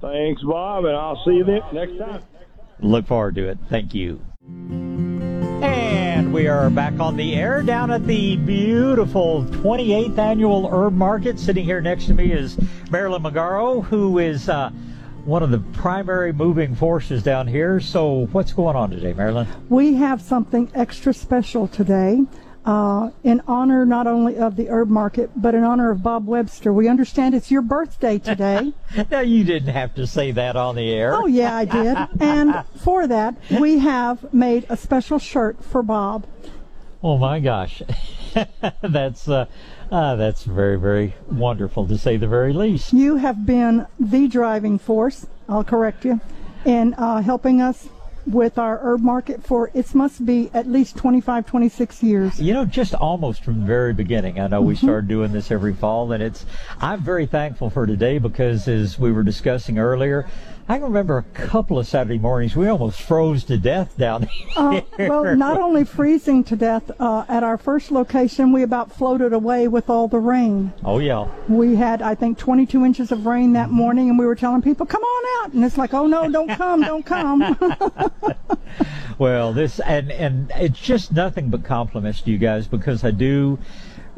Thanks, 0.00 0.42
Bob, 0.42 0.86
and 0.86 0.96
I'll 0.96 1.22
see 1.24 1.32
you 1.32 1.44
next 1.44 1.98
time. 1.98 2.22
Look 2.80 3.06
forward 3.06 3.34
to 3.34 3.48
it. 3.48 3.58
Thank 3.68 3.94
you. 3.94 4.20
And 5.62 6.32
we 6.32 6.48
are 6.48 6.70
back 6.70 6.98
on 6.98 7.16
the 7.16 7.34
air 7.34 7.62
down 7.62 7.90
at 7.90 8.06
the 8.06 8.36
beautiful 8.36 9.44
28th 9.44 10.16
annual 10.16 10.68
herb 10.70 10.94
market. 10.94 11.38
Sitting 11.38 11.64
here 11.64 11.82
next 11.82 12.06
to 12.06 12.14
me 12.14 12.32
is 12.32 12.58
Marilyn 12.90 13.22
Magaro, 13.22 13.84
who 13.84 14.18
is 14.18 14.48
uh, 14.48 14.70
one 15.26 15.42
of 15.42 15.50
the 15.50 15.58
primary 15.74 16.32
moving 16.32 16.74
forces 16.74 17.22
down 17.22 17.46
here. 17.46 17.78
So, 17.78 18.26
what's 18.32 18.54
going 18.54 18.76
on 18.76 18.90
today, 18.90 19.12
Marilyn? 19.12 19.46
We 19.68 19.94
have 19.96 20.22
something 20.22 20.70
extra 20.74 21.12
special 21.12 21.68
today 21.68 22.22
uh, 22.64 23.10
in 23.24 23.42
honor 23.46 23.86
not 23.86 24.06
only 24.06 24.36
of 24.36 24.56
the 24.56 24.68
herb 24.68 24.88
market, 24.88 25.30
but 25.34 25.54
in 25.54 25.64
honor 25.64 25.90
of 25.90 26.02
Bob 26.02 26.26
Webster. 26.26 26.72
We 26.72 26.88
understand 26.88 27.34
it's 27.34 27.50
your 27.50 27.62
birthday 27.62 28.18
today. 28.18 28.72
now, 29.10 29.20
you 29.20 29.44
didn't 29.44 29.72
have 29.72 29.94
to 29.94 30.06
say 30.06 30.30
that 30.32 30.56
on 30.56 30.76
the 30.76 30.92
air. 30.92 31.14
Oh, 31.14 31.26
yeah, 31.26 31.56
I 31.56 31.64
did. 31.64 31.96
and 32.20 32.64
for 32.76 33.06
that, 33.06 33.36
we 33.50 33.78
have 33.78 34.32
made 34.32 34.66
a 34.68 34.76
special 34.76 35.18
shirt 35.18 35.62
for 35.64 35.82
Bob. 35.82 36.26
Oh, 37.02 37.16
my 37.16 37.40
gosh. 37.40 37.82
that's. 38.82 39.28
Uh, 39.28 39.46
uh, 39.90 40.14
that's 40.14 40.44
very, 40.44 40.78
very 40.78 41.14
wonderful 41.28 41.84
to 41.88 41.98
say 41.98 42.16
the 42.16 42.28
very 42.28 42.52
least. 42.52 42.92
You 42.92 43.16
have 43.16 43.44
been 43.44 43.88
the 43.98 44.28
driving 44.28 44.78
force, 44.78 45.26
I'll 45.48 45.64
correct 45.64 46.04
you, 46.04 46.20
in 46.64 46.94
uh, 46.94 47.22
helping 47.22 47.60
us 47.60 47.88
with 48.26 48.58
our 48.58 48.78
herb 48.82 49.00
market 49.00 49.42
for 49.42 49.70
it 49.74 49.94
must 49.94 50.24
be 50.24 50.50
at 50.52 50.66
least 50.66 50.96
25 50.96 51.46
26 51.46 52.02
years 52.02 52.40
you 52.40 52.52
know 52.52 52.64
just 52.64 52.94
almost 52.94 53.42
from 53.42 53.60
the 53.60 53.66
very 53.66 53.92
beginning 53.92 54.38
i 54.38 54.46
know 54.46 54.60
mm-hmm. 54.60 54.68
we 54.68 54.76
started 54.76 55.08
doing 55.08 55.32
this 55.32 55.50
every 55.50 55.74
fall 55.74 56.12
and 56.12 56.22
it's 56.22 56.44
i'm 56.80 57.00
very 57.00 57.26
thankful 57.26 57.70
for 57.70 57.86
today 57.86 58.18
because 58.18 58.68
as 58.68 58.98
we 58.98 59.10
were 59.10 59.22
discussing 59.22 59.78
earlier 59.78 60.28
I 60.70 60.74
can 60.74 60.84
remember 60.84 61.18
a 61.18 61.24
couple 61.24 61.80
of 61.80 61.88
Saturday 61.88 62.20
mornings 62.20 62.54
we 62.54 62.68
almost 62.68 63.02
froze 63.02 63.42
to 63.46 63.58
death 63.58 63.98
down 63.98 64.28
here. 64.28 64.46
Uh, 64.54 64.80
well, 65.00 65.34
not 65.34 65.58
only 65.58 65.82
freezing 65.82 66.44
to 66.44 66.54
death 66.54 66.92
uh, 67.00 67.24
at 67.28 67.42
our 67.42 67.58
first 67.58 67.90
location, 67.90 68.52
we 68.52 68.62
about 68.62 68.92
floated 68.92 69.32
away 69.32 69.66
with 69.66 69.90
all 69.90 70.06
the 70.06 70.20
rain. 70.20 70.72
Oh 70.84 71.00
yeah. 71.00 71.26
We 71.48 71.74
had, 71.74 72.02
I 72.02 72.14
think, 72.14 72.38
22 72.38 72.84
inches 72.84 73.10
of 73.10 73.26
rain 73.26 73.54
that 73.54 73.70
morning, 73.70 74.10
and 74.10 74.16
we 74.16 74.24
were 74.24 74.36
telling 74.36 74.62
people, 74.62 74.86
"Come 74.86 75.02
on 75.02 75.44
out," 75.44 75.54
and 75.54 75.64
it's 75.64 75.76
like, 75.76 75.92
"Oh 75.92 76.06
no, 76.06 76.30
don't 76.30 76.50
come, 76.50 76.82
don't 76.82 77.04
come." 77.04 77.58
well, 79.18 79.52
this 79.52 79.80
and 79.80 80.12
and 80.12 80.52
it's 80.54 80.78
just 80.78 81.10
nothing 81.10 81.48
but 81.48 81.64
compliments 81.64 82.20
to 82.20 82.30
you 82.30 82.38
guys 82.38 82.68
because 82.68 83.02
I 83.02 83.10
do 83.10 83.58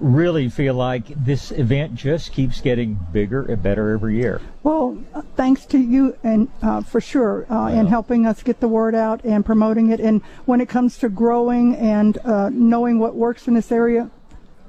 really 0.02 0.48
feel 0.48 0.74
like 0.74 1.06
this 1.24 1.52
event 1.52 1.94
just 1.94 2.32
keeps 2.32 2.60
getting 2.60 2.98
bigger 3.12 3.42
and 3.42 3.62
better 3.62 3.90
every 3.90 4.16
year. 4.16 4.40
Well, 4.62 4.98
uh, 5.14 5.22
thanks 5.36 5.64
to 5.66 5.78
you 5.78 6.16
and 6.22 6.48
uh, 6.60 6.82
for 6.82 7.00
sure 7.00 7.46
uh, 7.50 7.68
in 7.68 7.86
helping 7.86 8.26
us 8.26 8.42
get 8.42 8.60
the 8.60 8.68
word 8.68 8.94
out 8.94 9.24
and 9.24 9.46
promoting 9.46 9.90
it. 9.90 10.00
And 10.00 10.22
when 10.44 10.60
it 10.60 10.68
comes 10.68 10.98
to 10.98 11.08
growing 11.08 11.76
and 11.76 12.18
uh, 12.18 12.50
knowing 12.50 12.98
what 12.98 13.14
works 13.14 13.46
in 13.46 13.54
this 13.54 13.70
area, 13.70 14.10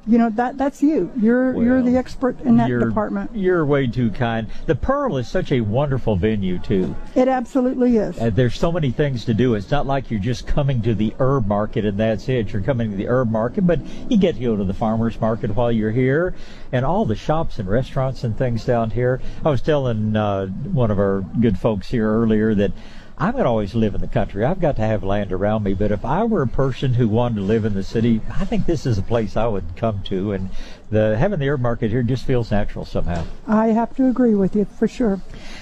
you 0.05 0.17
know 0.17 0.29
that 0.31 0.57
that's 0.57 0.83
you. 0.83 1.11
You're 1.19 1.53
well, 1.53 1.63
you're 1.63 1.81
the 1.81 1.97
expert 1.97 2.39
in 2.41 2.57
that 2.57 2.67
department. 2.67 3.31
You're 3.33 3.65
way 3.65 3.87
too 3.87 4.11
kind. 4.11 4.47
The 4.65 4.75
Pearl 4.75 5.17
is 5.17 5.27
such 5.29 5.51
a 5.51 5.61
wonderful 5.61 6.15
venue 6.15 6.59
too. 6.59 6.95
It 7.15 7.27
absolutely 7.27 7.97
is. 7.97 8.19
Uh, 8.19 8.29
there's 8.29 8.59
so 8.59 8.71
many 8.71 8.91
things 8.91 9.25
to 9.25 9.33
do. 9.33 9.55
It's 9.55 9.71
not 9.71 9.85
like 9.85 10.11
you're 10.11 10.19
just 10.19 10.45
coming 10.45 10.81
to 10.81 10.93
the 10.93 11.13
herb 11.19 11.47
market 11.47 11.85
and 11.85 11.97
that's 11.97 12.27
it. 12.27 12.51
You're 12.51 12.61
coming 12.61 12.91
to 12.91 12.97
the 12.97 13.07
herb 13.07 13.31
market, 13.31 13.65
but 13.65 13.79
you 14.09 14.17
get 14.17 14.35
to 14.35 14.41
go 14.41 14.55
to 14.55 14.63
the 14.63 14.73
farmers 14.73 15.19
market 15.21 15.55
while 15.55 15.71
you're 15.71 15.91
here, 15.91 16.35
and 16.71 16.85
all 16.85 17.05
the 17.05 17.15
shops 17.15 17.59
and 17.59 17.69
restaurants 17.69 18.23
and 18.23 18.37
things 18.37 18.65
down 18.65 18.89
here. 18.89 19.21
I 19.45 19.49
was 19.49 19.61
telling 19.61 20.15
uh, 20.15 20.47
one 20.47 20.91
of 20.91 20.99
our 20.99 21.21
good 21.39 21.57
folks 21.57 21.89
here 21.89 22.11
earlier 22.11 22.53
that 22.55 22.71
I'm 23.17 23.33
going 23.33 23.43
to 23.43 23.49
always 23.49 23.75
live 23.75 23.93
in 23.93 24.01
the 24.01 24.07
country. 24.07 24.43
I've 24.43 24.59
got 24.59 24.75
to 24.77 24.81
have 24.81 25.03
land 25.03 25.31
around 25.31 25.63
me. 25.63 25.73
But 25.75 25.91
if 25.91 26.03
I 26.03 26.23
were 26.23 26.41
a 26.41 26.47
person 26.47 26.95
who 26.95 27.07
wanted 27.07 27.35
to 27.35 27.41
live 27.41 27.63
in 27.63 27.73
the 27.75 27.83
city, 27.83 28.21
I 28.29 28.43
think 28.45 28.65
this 28.65 28.85
is 28.87 28.97
a 28.97 29.03
place 29.03 29.37
I 29.37 29.45
would 29.45 29.75
come 29.75 30.01
to. 30.05 30.31
And 30.33 30.49
the 30.89 31.15
having 31.17 31.39
the 31.39 31.47
herb 31.49 31.61
market 31.61 31.91
here 31.91 32.01
just 32.01 32.25
feels 32.25 32.49
natural 32.49 32.85
somehow. 32.85 33.23
I 33.47 33.67
have 33.67 33.95
to 33.97 34.07
agree 34.07 34.33
with 34.33 34.55
you 34.55 34.65
for 34.65 34.87
sure. 34.87 35.21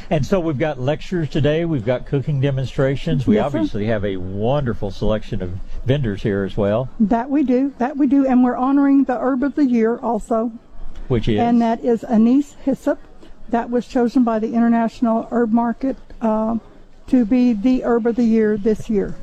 And 0.10 0.26
so 0.26 0.40
we've 0.40 0.58
got 0.58 0.80
lectures 0.80 1.30
today. 1.30 1.66
We've 1.66 1.86
got 1.86 2.06
cooking 2.06 2.40
demonstrations. 2.40 3.28
We 3.28 3.36
Yes, 3.36 3.52
sir. 3.52 3.58
obviously 3.58 3.86
have 3.88 4.06
a 4.06 4.16
wonderful 4.18 4.90
selection 4.90 5.42
of 5.42 5.52
vendors 5.86 6.24
here 6.24 6.44
as 6.44 6.56
well, 6.56 6.90
That 7.00 7.30
we 7.30 7.44
do. 7.44 7.74
That 7.80 7.98
we 7.98 8.08
do. 8.08 8.26
And 8.26 8.44
we're 8.44 8.58
honoring 8.58 9.04
the 9.04 9.18
herb 9.20 9.44
of 9.44 9.56
the 9.56 9.66
year 9.66 9.98
also. 9.98 10.52
which 11.10 11.28
is 11.28 11.38
And 11.40 11.62
that 11.62 11.84
is 11.84 12.04
anise 12.06 12.54
hyssop. 12.64 13.00
That 13.50 13.70
was 13.70 13.86
chosen 13.88 14.24
by 14.24 14.40
the 14.40 14.54
International 14.54 15.28
Herb 15.30 15.52
Market 15.52 15.98
uh, 16.22 16.58
to 17.12 17.26
be 17.26 17.52
the 17.52 17.84
herb 17.84 18.08
of 18.08 18.16
the 18.16 18.24
year 18.24 18.56
this 18.56 18.90
year. 18.90 19.14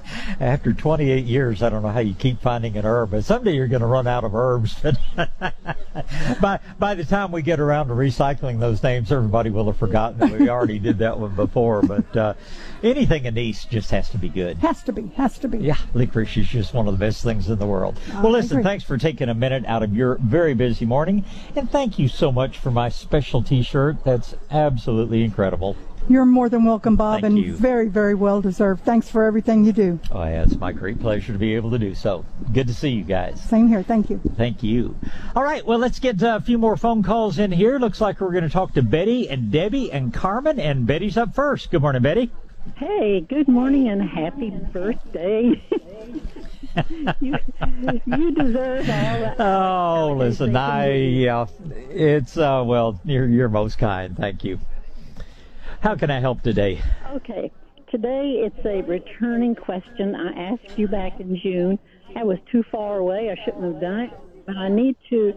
after 0.40 0.74
28 0.74 1.24
years. 1.24 1.62
I 1.62 1.70
don't 1.70 1.80
know 1.80 1.88
how 1.88 2.00
you 2.00 2.12
keep 2.12 2.38
finding 2.42 2.76
an 2.76 2.84
herb, 2.84 3.12
but 3.12 3.24
someday 3.24 3.54
you're 3.54 3.66
going 3.66 3.80
to 3.80 3.86
run 3.86 4.06
out 4.06 4.24
of 4.24 4.34
herbs. 4.34 4.78
by 6.40 6.60
by 6.78 6.94
the 6.94 7.06
time 7.06 7.32
we 7.32 7.40
get 7.40 7.60
around 7.60 7.88
to 7.88 7.94
recycling 7.94 8.60
those 8.60 8.82
names, 8.82 9.10
everybody 9.10 9.48
will 9.48 9.64
have 9.64 9.78
forgotten 9.78 10.18
that 10.18 10.38
we 10.38 10.50
already 10.50 10.78
did 10.78 10.98
that 10.98 11.18
one 11.18 11.34
before. 11.34 11.80
But 11.80 12.14
uh, 12.14 12.34
anything 12.82 13.26
anise 13.26 13.64
just 13.64 13.90
has 13.90 14.10
to 14.10 14.18
be 14.18 14.28
good. 14.28 14.58
Has 14.58 14.82
to 14.82 14.92
be. 14.92 15.06
Has 15.16 15.38
to 15.38 15.48
be. 15.48 15.56
Yeah, 15.56 15.78
licorice 15.94 16.36
is 16.36 16.46
just 16.46 16.74
one 16.74 16.88
of 16.88 16.92
the 16.92 17.02
best 17.02 17.24
things 17.24 17.48
in 17.48 17.58
the 17.58 17.66
world. 17.66 17.98
I 18.12 18.20
well, 18.20 18.32
listen, 18.32 18.58
agree. 18.58 18.64
thanks 18.64 18.84
for 18.84 18.98
taking 18.98 19.30
a 19.30 19.34
minute 19.34 19.64
out 19.64 19.82
of 19.82 19.96
your 19.96 20.16
very 20.16 20.52
busy 20.52 20.84
morning, 20.84 21.24
and 21.56 21.70
thank 21.70 21.98
you 21.98 22.08
so 22.08 22.30
much 22.30 22.58
for 22.58 22.70
my 22.70 22.90
special 22.90 23.42
T-shirt. 23.42 24.04
That's 24.04 24.34
absolutely 24.50 25.24
incredible. 25.24 25.74
You're 26.08 26.24
more 26.24 26.48
than 26.48 26.64
welcome, 26.64 26.96
Bob, 26.96 27.20
Thank 27.20 27.24
and 27.24 27.38
you. 27.38 27.52
very, 27.52 27.88
very 27.88 28.14
well 28.14 28.40
deserved. 28.40 28.82
Thanks 28.82 29.10
for 29.10 29.24
everything 29.24 29.66
you 29.66 29.72
do. 29.72 30.00
Oh, 30.10 30.24
yeah, 30.24 30.42
it's 30.42 30.56
my 30.56 30.72
great 30.72 30.98
pleasure 30.98 31.34
to 31.34 31.38
be 31.38 31.54
able 31.54 31.70
to 31.72 31.78
do 31.78 31.94
so. 31.94 32.24
Good 32.50 32.66
to 32.68 32.74
see 32.74 32.88
you 32.88 33.04
guys. 33.04 33.42
Same 33.44 33.68
here. 33.68 33.82
Thank 33.82 34.08
you. 34.08 34.18
Thank 34.36 34.62
you. 34.62 34.96
All 35.36 35.42
right, 35.42 35.64
well, 35.66 35.78
let's 35.78 35.98
get 35.98 36.22
uh, 36.22 36.36
a 36.36 36.40
few 36.40 36.56
more 36.56 36.78
phone 36.78 37.02
calls 37.02 37.38
in 37.38 37.52
here. 37.52 37.78
Looks 37.78 38.00
like 38.00 38.22
we're 38.22 38.32
going 38.32 38.44
to 38.44 38.48
talk 38.50 38.72
to 38.74 38.82
Betty 38.82 39.28
and 39.28 39.52
Debbie 39.52 39.92
and 39.92 40.14
Carmen, 40.14 40.58
and 40.58 40.86
Betty's 40.86 41.18
up 41.18 41.34
first. 41.34 41.70
Good 41.70 41.82
morning, 41.82 42.00
Betty. 42.00 42.30
Hey, 42.76 43.20
good 43.20 43.46
morning 43.46 43.88
and 43.88 44.02
happy 44.02 44.48
birthday. 44.48 45.62
you, 47.20 47.36
you 48.06 48.30
deserve 48.32 48.78
all 48.78 48.84
that. 48.84 49.40
Oh, 49.40 50.14
listen, 50.16 50.56
I 50.56 50.92
yeah, 50.94 51.46
it's 51.90 52.36
uh, 52.36 52.62
well, 52.66 53.00
you're 53.04 53.26
you're 53.26 53.48
most 53.48 53.78
kind. 53.78 54.16
Thank 54.16 54.44
you. 54.44 54.58
How 55.80 55.94
can 55.94 56.10
I 56.10 56.20
help 56.20 56.42
today? 56.42 56.80
Okay, 57.14 57.50
today 57.90 58.42
it's 58.44 58.64
a 58.64 58.82
returning 58.82 59.54
question. 59.54 60.14
I 60.14 60.50
asked 60.52 60.76
you 60.76 60.88
back 60.88 61.20
in 61.20 61.38
June. 61.42 61.78
I 62.16 62.24
was 62.24 62.38
too 62.50 62.62
far 62.70 62.98
away. 62.98 63.30
I 63.30 63.36
shouldn't 63.44 63.64
have 63.64 63.80
done 63.80 64.00
it. 64.00 64.10
But 64.46 64.56
I 64.56 64.68
need 64.68 64.96
to 65.10 65.32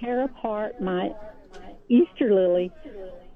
tear 0.00 0.24
apart 0.24 0.80
my 0.80 1.10
Easter 1.88 2.32
lily, 2.32 2.70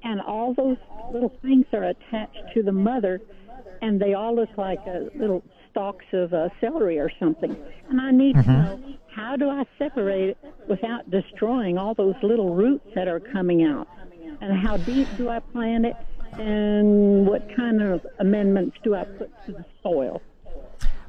and 0.05 0.20
all 0.20 0.55
those 0.55 0.77
little 1.12 1.32
things 1.43 1.66
are 1.73 1.85
attached 1.85 2.43
to 2.55 2.62
the 2.62 2.73
mother, 2.73 3.20
and 3.82 4.01
they 4.01 4.14
all 4.14 4.35
look 4.35 4.51
like 4.56 4.81
uh, 4.86 5.09
little 5.14 5.43
stalks 5.70 6.05
of 6.12 6.32
uh, 6.32 6.48
celery 6.60 6.98
or 6.98 7.10
something. 7.18 7.56
And 7.90 8.01
I 8.01 8.10
need 8.12 8.35
to 8.35 8.43
Mhm. 8.43 8.47
know 8.47 8.81
how 9.14 9.36
do 9.36 9.48
I 9.48 9.64
separate 9.78 10.31
it 10.31 10.39
without 10.68 11.10
destroying 11.10 11.77
all 11.77 11.94
those 11.94 12.14
little 12.23 12.55
roots 12.55 12.85
that 12.94 13.09
are 13.09 13.20
coming 13.20 13.64
out, 13.64 13.89
and 14.40 14.56
how 14.56 14.77
deep 14.77 15.09
do 15.16 15.28
I 15.28 15.40
plant 15.52 15.86
it, 15.86 15.97
and 16.38 17.26
what 17.26 17.54
kind 17.54 17.82
of 17.82 18.06
amendments 18.18 18.76
do 18.82 18.94
I 18.94 19.04
put 19.04 19.30
to 19.46 19.52
the 19.52 19.64
soil? 19.82 20.20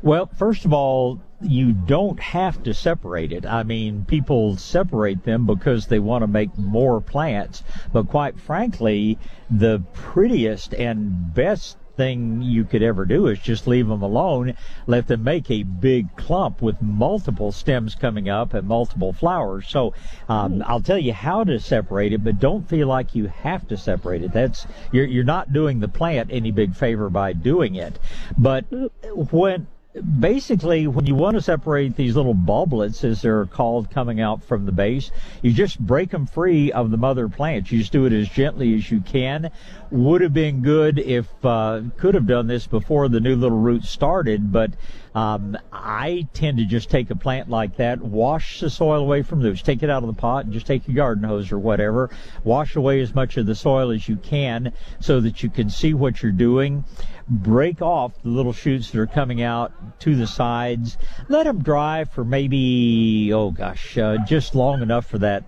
Well, 0.01 0.27
first 0.37 0.65
of 0.65 0.73
all, 0.73 1.19
you 1.41 1.73
don't 1.73 2.19
have 2.19 2.63
to 2.63 2.73
separate 2.73 3.31
it. 3.31 3.45
I 3.45 3.63
mean, 3.63 4.05
people 4.05 4.57
separate 4.57 5.23
them 5.23 5.45
because 5.45 5.87
they 5.87 5.99
want 5.99 6.23
to 6.23 6.27
make 6.27 6.55
more 6.57 7.01
plants. 7.01 7.63
But 7.91 8.07
quite 8.07 8.39
frankly, 8.39 9.17
the 9.49 9.83
prettiest 9.93 10.73
and 10.73 11.33
best 11.33 11.77
thing 11.97 12.41
you 12.41 12.63
could 12.63 12.83
ever 12.83 13.05
do 13.05 13.27
is 13.27 13.39
just 13.39 13.67
leave 13.67 13.87
them 13.87 14.01
alone, 14.01 14.53
let 14.85 15.07
them 15.07 15.23
make 15.23 15.51
a 15.51 15.63
big 15.63 16.15
clump 16.15 16.61
with 16.61 16.81
multiple 16.81 17.51
stems 17.51 17.95
coming 17.95 18.29
up 18.29 18.53
and 18.53 18.67
multiple 18.67 19.11
flowers. 19.11 19.67
So 19.67 19.93
um, 20.29 20.63
I'll 20.65 20.81
tell 20.81 20.99
you 20.99 21.11
how 21.11 21.43
to 21.43 21.59
separate 21.59 22.13
it, 22.13 22.23
but 22.23 22.39
don't 22.39 22.69
feel 22.69 22.87
like 22.87 23.15
you 23.15 23.27
have 23.27 23.67
to 23.67 23.77
separate 23.77 24.23
it. 24.23 24.31
That's 24.31 24.65
you're 24.91 25.05
you're 25.05 25.23
not 25.23 25.51
doing 25.51 25.79
the 25.79 25.87
plant 25.87 26.29
any 26.31 26.51
big 26.51 26.75
favor 26.75 27.09
by 27.09 27.33
doing 27.33 27.75
it. 27.75 27.99
But 28.37 28.65
when 29.13 29.67
basically 30.01 30.87
when 30.87 31.05
you 31.05 31.15
want 31.15 31.35
to 31.35 31.41
separate 31.41 31.95
these 31.95 32.15
little 32.15 32.35
bulblets 32.35 33.03
as 33.03 33.21
they're 33.21 33.45
called 33.45 33.89
coming 33.91 34.19
out 34.21 34.43
from 34.43 34.65
the 34.65 34.71
base 34.71 35.11
you 35.41 35.51
just 35.51 35.79
break 35.79 36.11
them 36.11 36.25
free 36.25 36.71
of 36.71 36.91
the 36.91 36.97
mother 36.97 37.27
plant 37.27 37.71
you 37.71 37.79
just 37.79 37.91
do 37.91 38.05
it 38.05 38.13
as 38.13 38.29
gently 38.29 38.75
as 38.75 38.89
you 38.91 39.01
can. 39.01 39.51
Would 39.89 40.21
have 40.21 40.33
been 40.33 40.61
good 40.61 40.99
if 40.99 41.27
uh, 41.45 41.81
could 41.97 42.13
have 42.15 42.27
done 42.27 42.47
this 42.47 42.67
before 42.67 43.07
the 43.07 43.19
new 43.19 43.35
little 43.35 43.59
roots 43.59 43.89
started 43.89 44.51
but 44.51 44.71
um, 45.17 45.57
I 45.73 46.27
tend 46.33 46.59
to 46.59 46.65
just 46.65 46.91
take 46.91 47.09
a 47.09 47.15
plant 47.15 47.49
like 47.49 47.77
that, 47.77 47.99
wash 47.99 48.59
the 48.59 48.69
soil 48.69 49.01
away 49.01 49.23
from 49.23 49.41
roots, 49.41 49.63
take 49.63 49.81
it 49.81 49.89
out 49.89 50.03
of 50.03 50.07
the 50.07 50.21
pot, 50.21 50.45
and 50.45 50.53
just 50.53 50.67
take 50.67 50.87
your 50.87 50.95
garden 50.95 51.23
hose 51.23 51.51
or 51.51 51.57
whatever, 51.57 52.11
wash 52.43 52.75
away 52.75 53.01
as 53.01 53.15
much 53.15 53.35
of 53.37 53.47
the 53.47 53.55
soil 53.55 53.89
as 53.89 54.07
you 54.07 54.17
can 54.17 54.73
so 54.99 55.19
that 55.21 55.41
you 55.41 55.49
can 55.49 55.71
see 55.71 55.95
what 55.95 56.21
you're 56.21 56.31
doing. 56.31 56.83
Break 57.29 57.81
off 57.81 58.21
the 58.21 58.29
little 58.29 58.53
shoots 58.53 58.91
that 58.91 58.99
are 58.99 59.07
coming 59.07 59.41
out 59.41 59.99
to 59.99 60.15
the 60.15 60.27
sides. 60.27 60.97
Let 61.27 61.43
them 61.43 61.61
dry 61.61 62.05
for 62.05 62.23
maybe, 62.23 63.31
oh 63.33 63.51
gosh, 63.51 63.97
uh, 63.97 64.17
just 64.25 64.55
long 64.55 64.81
enough 64.81 65.05
for 65.05 65.17
that 65.17 65.43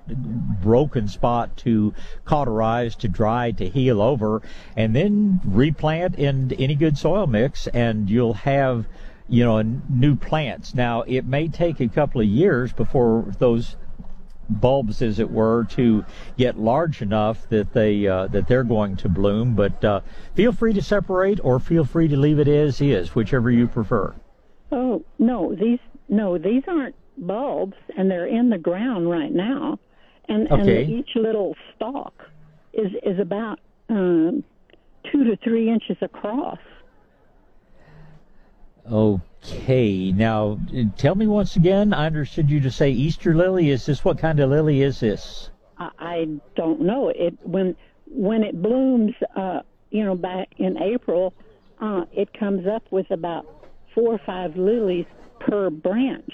broken 0.61 1.07
spot 1.07 1.55
to 1.57 1.93
cauterize, 2.25 2.95
to 2.97 3.07
dry, 3.07 3.51
to 3.51 3.69
heal 3.69 4.01
over, 4.01 4.41
and 4.75 4.95
then 4.95 5.39
replant 5.45 6.15
in 6.15 6.51
any 6.53 6.75
good 6.75 6.97
soil 6.97 7.27
mix, 7.27 7.67
and 7.67 8.09
you'll 8.09 8.33
have 8.33 8.85
you 9.29 9.45
know, 9.45 9.61
new 9.61 10.15
plants. 10.15 10.73
Now, 10.73 11.03
it 11.03 11.25
may 11.25 11.47
take 11.47 11.79
a 11.79 11.87
couple 11.87 12.19
of 12.19 12.27
years 12.27 12.73
before 12.73 13.31
those 13.37 13.75
bulbs, 14.49 15.01
as 15.01 15.19
it 15.19 15.29
were, 15.29 15.65
to 15.71 16.03
get 16.37 16.57
large 16.57 17.01
enough 17.01 17.47
that 17.49 17.73
they 17.73 18.07
uh, 18.07 18.27
that 18.27 18.47
they're 18.47 18.63
going 18.63 18.95
to 18.97 19.09
bloom. 19.09 19.55
But 19.55 19.83
uh, 19.83 20.01
feel 20.35 20.51
free 20.51 20.73
to 20.73 20.81
separate, 20.81 21.39
or 21.43 21.59
feel 21.59 21.85
free 21.85 22.07
to 22.07 22.17
leave 22.17 22.39
it 22.39 22.47
as 22.47 22.81
is, 22.81 23.15
whichever 23.15 23.51
you 23.51 23.67
prefer. 23.67 24.15
Oh 24.71 25.03
no, 25.17 25.55
these 25.55 25.79
no, 26.07 26.37
these 26.37 26.63
aren't 26.67 26.95
bulbs, 27.17 27.75
and 27.97 28.09
they're 28.09 28.27
in 28.27 28.49
the 28.49 28.57
ground 28.57 29.09
right 29.09 29.31
now, 29.31 29.79
and 30.27 30.51
Okay. 30.51 30.83
and 30.83 30.91
each 30.91 31.09
little 31.15 31.55
stalk 31.75 32.13
is 32.73 32.91
is 33.03 33.19
about 33.19 33.59
um, 33.89 34.43
two 35.11 35.23
to 35.23 35.37
three 35.43 35.69
inches 35.69 35.97
across. 36.01 36.59
Okay, 39.43 40.11
now 40.11 40.59
tell 40.97 41.15
me 41.15 41.27
once 41.27 41.55
again. 41.55 41.93
I 41.93 42.05
understood 42.07 42.49
you 42.49 42.59
to 42.61 42.71
say 42.71 42.91
Easter 42.91 43.33
lily. 43.35 43.69
Is 43.69 43.85
this 43.85 44.03
what 44.03 44.17
kind 44.17 44.39
of 44.39 44.49
lily 44.49 44.81
is 44.81 44.99
this? 44.99 45.49
I, 45.77 45.89
I 45.99 46.25
don't 46.55 46.81
know 46.81 47.09
it 47.09 47.37
when 47.43 47.75
when 48.05 48.43
it 48.43 48.61
blooms. 48.61 49.13
Uh, 49.35 49.59
you 49.91 50.05
know, 50.05 50.15
back 50.15 50.49
in 50.57 50.77
April, 50.81 51.33
uh, 51.81 52.01
it 52.11 52.29
comes 52.37 52.67
up 52.67 52.83
with 52.91 53.09
about 53.11 53.47
four 53.95 54.13
or 54.13 54.21
five 54.25 54.55
lilies 54.55 55.05
per 55.39 55.69
branch. 55.69 56.31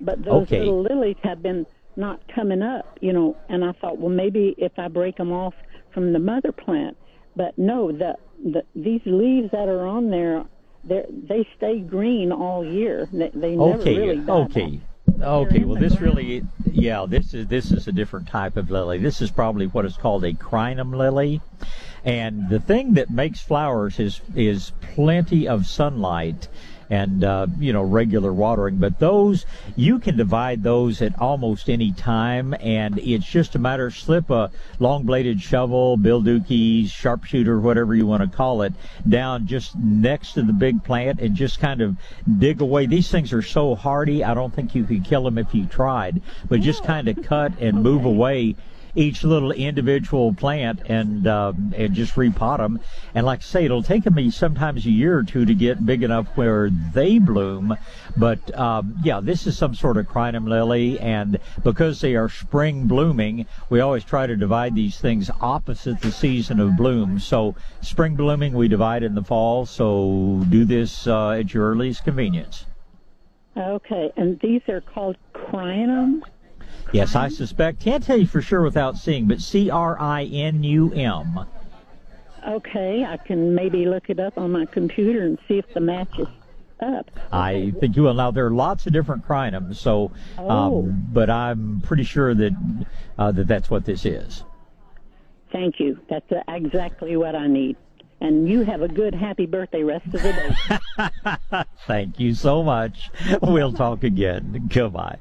But 0.00 0.24
those 0.24 0.46
Okay. 0.46 0.58
little 0.58 0.82
lilies 0.82 1.16
have 1.22 1.42
been 1.42 1.66
not 1.96 2.20
coming 2.34 2.62
up. 2.62 2.86
You 3.00 3.12
know, 3.12 3.36
and 3.48 3.64
I 3.64 3.72
thought, 3.80 3.98
well, 3.98 4.10
maybe 4.10 4.54
if 4.58 4.72
I 4.78 4.88
break 4.88 5.16
them 5.16 5.32
off 5.32 5.54
from 5.94 6.12
the 6.12 6.18
mother 6.18 6.52
plant. 6.52 6.96
But 7.36 7.56
no, 7.56 7.92
the, 7.92 8.14
the 8.42 8.62
these 8.74 9.02
leaves 9.06 9.50
that 9.52 9.68
are 9.68 9.86
on 9.86 10.10
there, 10.10 10.44
they 10.88 11.46
stay 11.56 11.80
green 11.80 12.32
all 12.32 12.64
year. 12.64 13.08
They, 13.12 13.30
they 13.34 13.56
never 13.56 13.80
okay, 13.80 13.96
really 13.96 14.16
die. 14.18 14.32
okay, 14.32 14.80
okay. 15.20 15.64
Well, 15.64 15.76
this 15.76 16.00
really, 16.00 16.44
yeah, 16.70 17.06
this 17.08 17.34
is 17.34 17.46
this 17.46 17.70
is 17.70 17.88
a 17.88 17.92
different 17.92 18.28
type 18.28 18.56
of 18.56 18.70
lily. 18.70 18.98
This 18.98 19.20
is 19.20 19.30
probably 19.30 19.66
what 19.66 19.84
is 19.84 19.96
called 19.96 20.24
a 20.24 20.32
crinum 20.32 20.94
lily, 20.94 21.40
and 22.04 22.48
the 22.48 22.60
thing 22.60 22.94
that 22.94 23.10
makes 23.10 23.40
flowers 23.40 23.98
is 23.98 24.20
is 24.34 24.72
plenty 24.80 25.46
of 25.46 25.66
sunlight 25.66 26.48
and 26.90 27.24
uh, 27.24 27.46
you 27.58 27.72
know 27.72 27.82
regular 27.82 28.32
watering. 28.32 28.76
But 28.76 28.98
those 28.98 29.46
you 29.76 29.98
can 29.98 30.16
divide 30.16 30.62
those 30.62 31.02
at 31.02 31.20
almost 31.20 31.68
any 31.68 31.92
time, 31.92 32.54
and 32.60 32.98
it's 32.98 33.26
just 33.26 33.54
a 33.54 33.58
matter 33.58 33.86
of 33.86 33.94
slip 33.94 34.30
a 34.30 34.50
long 34.78 35.04
bladed 35.04 35.40
shovel, 35.40 35.96
Bill 35.96 36.22
Dookie, 36.22 36.88
sharpshooter, 36.88 37.60
whatever 37.60 37.94
you 37.94 38.06
want 38.06 38.28
to 38.28 38.36
call 38.36 38.62
it, 38.62 38.72
down 39.08 39.46
just 39.46 39.76
next 39.76 40.32
to 40.32 40.42
the 40.42 40.52
big 40.52 40.82
plant 40.84 41.20
and 41.20 41.34
just 41.34 41.60
kind 41.60 41.80
of 41.80 41.96
dig 42.38 42.60
away. 42.60 42.86
These 42.86 43.10
things 43.10 43.32
are 43.32 43.42
so 43.42 43.74
hardy, 43.74 44.24
I 44.24 44.34
don't 44.34 44.54
think 44.54 44.74
you 44.74 44.84
could 44.84 45.04
kill 45.04 45.24
them 45.24 45.38
if 45.38 45.54
you 45.54 45.66
tried, 45.66 46.22
but 46.48 46.60
just 46.60 46.84
kind 46.84 47.08
of 47.08 47.22
cut 47.22 47.52
and 47.60 47.82
move 47.82 48.04
away 48.04 48.56
each 48.94 49.24
little 49.24 49.52
individual 49.52 50.34
plant 50.34 50.80
and 50.86 51.26
um, 51.26 51.72
and 51.76 51.94
just 51.94 52.14
repot 52.14 52.58
them. 52.58 52.80
And 53.14 53.26
like 53.26 53.40
I 53.40 53.42
say, 53.42 53.64
it'll 53.64 53.82
take 53.82 54.10
me 54.10 54.30
sometimes 54.30 54.86
a 54.86 54.90
year 54.90 55.18
or 55.18 55.22
two 55.22 55.44
to 55.44 55.54
get 55.54 55.84
big 55.84 56.02
enough 56.02 56.26
where 56.36 56.70
they 56.70 57.18
bloom. 57.18 57.76
But 58.16 58.56
um, 58.58 58.96
yeah, 59.02 59.20
this 59.20 59.46
is 59.46 59.56
some 59.56 59.74
sort 59.74 59.96
of 59.96 60.06
crinum 60.06 60.48
lily, 60.48 60.98
and 60.98 61.38
because 61.62 62.00
they 62.00 62.16
are 62.16 62.28
spring 62.28 62.86
blooming, 62.86 63.46
we 63.70 63.80
always 63.80 64.04
try 64.04 64.26
to 64.26 64.36
divide 64.36 64.74
these 64.74 64.98
things 64.98 65.30
opposite 65.40 66.00
the 66.00 66.12
season 66.12 66.60
of 66.60 66.76
bloom. 66.76 67.18
So 67.18 67.54
spring 67.80 68.16
blooming 68.16 68.54
we 68.54 68.68
divide 68.68 69.02
in 69.02 69.14
the 69.14 69.24
fall. 69.24 69.66
So 69.66 70.44
do 70.48 70.64
this 70.64 71.06
uh, 71.06 71.30
at 71.30 71.54
your 71.54 71.70
earliest 71.70 72.04
convenience. 72.04 72.66
Okay, 73.56 74.12
and 74.16 74.38
these 74.40 74.62
are 74.68 74.80
called 74.80 75.16
crinum. 75.34 76.22
Yes, 76.92 77.14
I 77.14 77.28
suspect. 77.28 77.80
Can't 77.80 78.02
tell 78.02 78.16
you 78.16 78.26
for 78.26 78.40
sure 78.40 78.62
without 78.62 78.96
seeing, 78.96 79.26
but 79.26 79.40
C 79.40 79.70
R 79.70 80.00
I 80.00 80.24
N 80.24 80.62
U 80.62 80.92
M. 80.92 81.40
Okay, 82.46 83.04
I 83.04 83.16
can 83.18 83.54
maybe 83.54 83.84
look 83.86 84.08
it 84.08 84.18
up 84.20 84.38
on 84.38 84.52
my 84.52 84.64
computer 84.66 85.24
and 85.24 85.38
see 85.48 85.58
if 85.58 85.66
the 85.74 85.80
match 85.80 86.08
is 86.18 86.28
up. 86.80 87.10
I 87.32 87.72
think 87.80 87.96
you 87.96 88.04
will. 88.04 88.14
Now 88.14 88.30
there 88.30 88.46
are 88.46 88.50
lots 88.52 88.86
of 88.86 88.92
different 88.92 89.26
crinums, 89.26 89.76
so, 89.76 90.12
Oh. 90.38 90.48
um, 90.80 91.06
but 91.12 91.28
I'm 91.28 91.80
pretty 91.82 92.04
sure 92.04 92.34
that 92.34 92.52
uh, 93.18 93.32
that 93.32 93.48
that's 93.48 93.68
what 93.68 93.84
this 93.84 94.06
is. 94.06 94.44
Thank 95.52 95.80
you. 95.80 95.98
That's 96.08 96.30
uh, 96.30 96.42
exactly 96.48 97.16
what 97.16 97.34
I 97.34 97.46
need. 97.48 97.76
And 98.20 98.48
you 98.48 98.62
have 98.62 98.82
a 98.82 98.88
good, 98.88 99.14
happy 99.14 99.46
birthday 99.46 99.82
rest 99.82 100.06
of 100.06 100.12
the 100.12 100.32
day. 100.98 101.64
Thank 101.86 102.18
you 102.18 102.34
so 102.34 102.62
much. 102.62 103.10
We'll 103.42 103.72
talk 103.72 104.02
again. 104.04 104.68
Goodbye. 104.72 105.18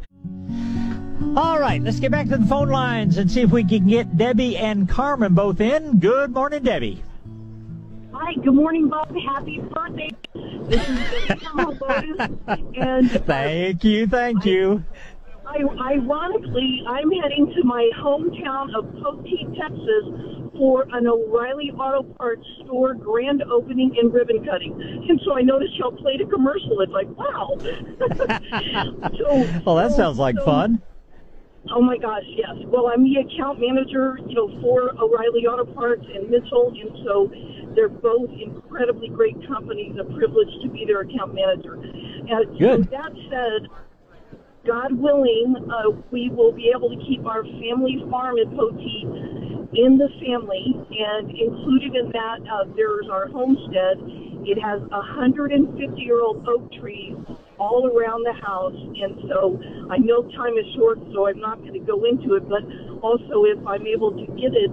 All 1.35 1.59
right, 1.59 1.81
let's 1.81 1.99
get 1.99 2.11
back 2.11 2.27
to 2.29 2.37
the 2.37 2.45
phone 2.45 2.69
lines 2.69 3.17
and 3.17 3.29
see 3.31 3.41
if 3.41 3.49
we 3.51 3.63
can 3.63 3.87
get 3.87 4.17
Debbie 4.17 4.55
and 4.55 4.87
Carmen 4.87 5.33
both 5.33 5.59
in. 5.59 5.97
Good 5.99 6.31
morning, 6.31 6.61
Debbie. 6.63 7.03
Hi, 8.13 8.33
good 8.35 8.53
morning, 8.53 8.87
Bob. 8.87 9.15
Happy 9.25 9.59
birthday. 9.59 10.09
This 10.65 10.87
is. 10.87 10.97
And 12.77 13.15
uh, 13.15 13.19
Thank 13.19 13.83
you, 13.83 14.05
thank 14.07 14.45
you. 14.45 14.83
I, 15.47 15.57
ironically, 15.93 16.83
I'm 16.87 17.09
heading 17.11 17.51
to 17.55 17.63
my 17.63 17.89
hometown 17.99 18.75
of 18.77 18.85
Poteet, 19.01 19.57
Texas 19.59 20.51
for 20.57 20.85
an 20.91 21.07
O'Reilly 21.07 21.71
Auto 21.71 22.03
Parts 22.13 22.45
store 22.63 22.93
grand 22.93 23.41
opening 23.43 23.95
and 23.99 24.13
ribbon 24.13 24.45
cutting. 24.45 24.73
And 25.09 25.19
so 25.25 25.33
I 25.33 25.41
noticed 25.41 25.75
y'all 25.77 25.91
played 25.91 26.21
a 26.21 26.25
commercial. 26.25 26.79
It's 26.81 26.91
like, 26.91 27.07
wow. 27.17 27.57
so, 29.17 29.61
Well, 29.65 29.75
that 29.77 29.93
sounds 29.95 30.19
like 30.19 30.35
so- 30.37 30.45
fun. 30.45 30.81
Oh 31.73 31.81
my 31.81 31.97
gosh, 31.97 32.23
yes. 32.29 32.55
Well, 32.65 32.87
I'm 32.87 33.03
the 33.03 33.19
account 33.19 33.59
manager, 33.59 34.19
you 34.27 34.35
know, 34.35 34.47
for 34.61 34.91
O'Reilly 34.99 35.45
Auto 35.45 35.65
Parts 35.73 36.05
and 36.13 36.29
Mitchell, 36.29 36.73
and 36.73 36.91
so 37.03 37.31
they're 37.75 37.89
both 37.89 38.29
incredibly 38.31 39.09
great 39.09 39.35
companies. 39.47 39.95
A 39.99 40.05
privilege 40.15 40.49
to 40.63 40.69
be 40.69 40.85
their 40.85 41.01
account 41.01 41.35
manager. 41.35 41.75
And 41.75 42.59
Good. 42.59 42.85
So 42.85 42.91
that 42.91 43.11
said, 43.29 43.67
God 44.65 44.93
willing, 44.99 45.55
uh, 45.71 45.91
we 46.11 46.29
will 46.29 46.51
be 46.51 46.71
able 46.75 46.89
to 46.89 46.99
keep 47.07 47.25
our 47.25 47.43
family 47.43 48.03
farm 48.09 48.37
in 48.37 48.49
Poteet 48.51 49.47
in 49.73 49.97
the 49.97 50.07
family, 50.23 50.73
and 50.73 51.29
included 51.29 51.95
in 51.95 52.11
that, 52.11 52.39
uh, 52.49 52.65
there's 52.75 53.07
our 53.11 53.27
homestead. 53.27 53.99
It 54.47 54.57
has 54.63 54.79
150 54.79 55.75
year 55.99 56.21
old 56.23 56.47
oak 56.47 56.71
trees 56.79 57.19
all 57.59 57.83
around 57.83 58.23
the 58.23 58.31
house, 58.31 58.79
and 58.79 59.19
so 59.27 59.59
I 59.91 59.97
know 59.97 60.23
time 60.39 60.55
is 60.55 60.65
short, 60.75 60.99
so 61.11 61.27
I'm 61.27 61.39
not 61.39 61.59
going 61.59 61.73
to 61.73 61.83
go 61.83 62.05
into 62.05 62.35
it, 62.35 62.47
but 62.47 62.63
also 63.03 63.43
if 63.43 63.59
I'm 63.67 63.85
able 63.85 64.15
to 64.15 64.25
get 64.39 64.55
it, 64.55 64.71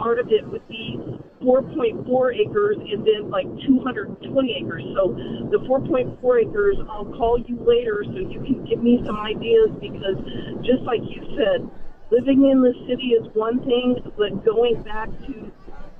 part 0.00 0.18
of 0.18 0.32
it 0.32 0.48
would 0.48 0.66
be 0.68 0.96
4.4 1.44 2.08
acres 2.40 2.76
and 2.80 3.04
then 3.04 3.28
like 3.28 3.44
220 3.68 4.64
acres. 4.64 4.84
So 4.96 5.12
the 5.52 5.60
4.4 5.68 6.16
acres, 6.48 6.76
I'll 6.88 7.12
call 7.12 7.36
you 7.44 7.60
later 7.60 8.00
so 8.00 8.16
you 8.16 8.40
can 8.40 8.64
give 8.64 8.82
me 8.82 9.02
some 9.04 9.20
ideas 9.20 9.76
because 9.76 10.16
just 10.64 10.82
like 10.88 11.04
you 11.04 11.20
said, 11.36 11.68
living 12.10 12.48
in 12.48 12.62
the 12.62 12.72
city 12.88 13.12
is 13.12 13.28
one 13.34 13.60
thing, 13.60 14.00
but 14.16 14.44
going 14.44 14.82
back 14.82 15.10
to 15.28 15.52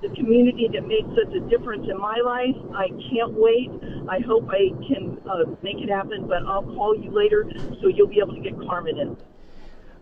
the 0.03 0.09
community 0.11 0.69
that 0.73 0.87
made 0.87 1.07
such 1.17 1.35
a 1.35 1.41
difference 1.49 1.89
in 1.91 1.99
my 1.99 2.17
life, 2.25 2.57
I 2.75 2.89
can't 3.11 3.33
wait. 3.33 3.71
I 4.09 4.21
hope 4.21 4.49
I 4.51 4.69
can 4.87 5.19
uh, 5.29 5.51
make 5.63 5.79
it 5.79 5.89
happen, 5.89 6.27
but 6.27 6.45
I'll 6.47 6.63
call 6.63 6.95
you 6.95 7.11
later 7.11 7.51
so 7.81 7.89
you'll 7.89 8.09
be 8.09 8.21
able 8.21 8.35
to 8.35 8.41
get 8.41 8.59
Carmen 8.69 8.99
in. 8.99 9.17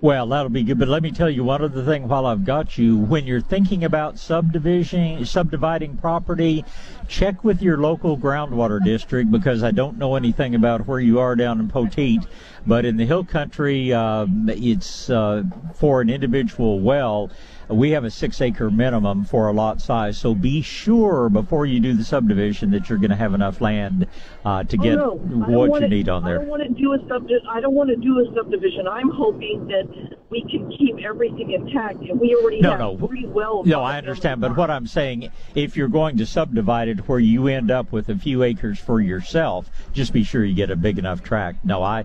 Well, 0.00 0.26
that'll 0.26 0.50
be 0.50 0.64
good. 0.64 0.78
But 0.78 0.88
let 0.88 1.02
me 1.02 1.12
tell 1.12 1.30
you 1.30 1.44
one 1.44 1.62
other 1.62 1.82
thing 1.82 2.08
while 2.08 2.26
I've 2.26 2.44
got 2.44 2.76
you. 2.76 2.98
When 2.98 3.24
you're 3.26 3.40
thinking 3.40 3.84
about 3.84 4.18
subdivision, 4.18 5.24
subdividing 5.24 5.96
property, 5.96 6.62
check 7.08 7.42
with 7.42 7.62
your 7.62 7.78
local 7.78 8.18
groundwater 8.18 8.84
district 8.84 9.30
because 9.30 9.62
I 9.62 9.70
don't 9.70 9.96
know 9.96 10.16
anything 10.16 10.54
about 10.54 10.86
where 10.86 11.00
you 11.00 11.20
are 11.20 11.34
down 11.34 11.58
in 11.58 11.68
Poteet. 11.68 12.26
But 12.66 12.84
in 12.84 12.98
the 12.98 13.06
hill 13.06 13.24
country, 13.24 13.94
um, 13.94 14.50
it's 14.50 15.08
uh, 15.08 15.44
for 15.74 16.02
an 16.02 16.10
individual 16.10 16.80
well. 16.80 17.30
We 17.68 17.90
have 17.92 18.04
a 18.04 18.10
six 18.10 18.40
acre 18.40 18.70
minimum 18.70 19.24
for 19.24 19.48
a 19.48 19.52
lot 19.52 19.80
size. 19.80 20.18
So 20.18 20.34
be 20.34 20.62
sure 20.62 21.28
before 21.28 21.66
you 21.66 21.80
do 21.80 21.94
the 21.94 22.04
subdivision 22.04 22.70
that 22.72 22.88
you're 22.88 22.98
going 22.98 23.10
to 23.10 23.16
have 23.16 23.34
enough 23.34 23.60
land 23.60 24.06
uh, 24.44 24.64
to 24.64 24.76
get 24.76 24.98
oh, 24.98 25.20
no. 25.24 25.66
What 25.66 25.82
you 25.82 25.88
need 25.88 26.08
on 26.08 26.24
there. 26.24 26.40
I 26.40 26.42
don't 26.42 26.48
want 26.48 26.62
to 26.62 26.68
do 26.68 26.92
a 26.92 26.98
subdivision. 27.08 27.46
I 27.50 27.60
don't 27.60 27.74
want 27.74 27.90
to 27.90 27.96
do 27.96 28.18
a 28.18 28.34
subdivision. 28.34 28.86
I'm 28.86 29.10
hoping 29.10 29.66
that 29.68 29.84
we 30.30 30.42
can 30.50 30.70
keep 30.76 30.96
everything 31.04 31.52
intact, 31.52 31.98
and 31.98 32.18
we 32.20 32.34
already 32.34 32.60
No, 32.60 32.70
have 32.70 32.78
no. 32.80 33.06
three 33.06 33.26
wells. 33.26 33.66
No, 33.66 33.82
I 33.82 33.98
understand, 33.98 34.40
but 34.40 34.56
what 34.56 34.70
I'm 34.70 34.86
saying, 34.86 35.30
if 35.54 35.76
you're 35.76 35.88
going 35.88 36.16
to 36.18 36.26
subdivide 36.26 36.88
it 36.88 37.08
where 37.08 37.18
you 37.18 37.46
end 37.46 37.70
up 37.70 37.92
with 37.92 38.08
a 38.08 38.16
few 38.16 38.42
acres 38.42 38.78
for 38.78 39.00
yourself, 39.00 39.70
just 39.92 40.12
be 40.12 40.24
sure 40.24 40.44
you 40.44 40.54
get 40.54 40.70
a 40.70 40.76
big 40.76 40.98
enough 40.98 41.22
tract. 41.22 41.64
No, 41.64 41.82
I, 41.82 42.04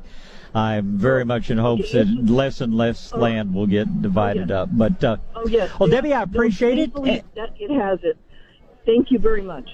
I'm 0.53 0.97
very 0.97 1.26
much 1.26 1.51
in 1.51 1.57
hopes 1.57 1.91
that 1.91 2.07
less 2.07 2.61
and 2.61 2.73
less 2.73 3.13
land 3.13 3.53
will 3.53 3.67
get 3.67 4.01
divided 4.01 4.49
up. 4.51 4.69
But 4.71 5.03
uh, 5.03 5.17
Oh 5.35 5.47
yes. 5.47 5.69
well, 5.80 5.89
Debbie, 5.89 6.13
I 6.13 6.23
appreciate 6.23 6.80
it. 6.80 6.93
That 7.35 7.51
it 7.59 7.69
has 7.71 7.99
it. 8.03 8.17
Thank 8.85 9.11
you 9.11 9.19
very 9.19 9.41
much. 9.43 9.69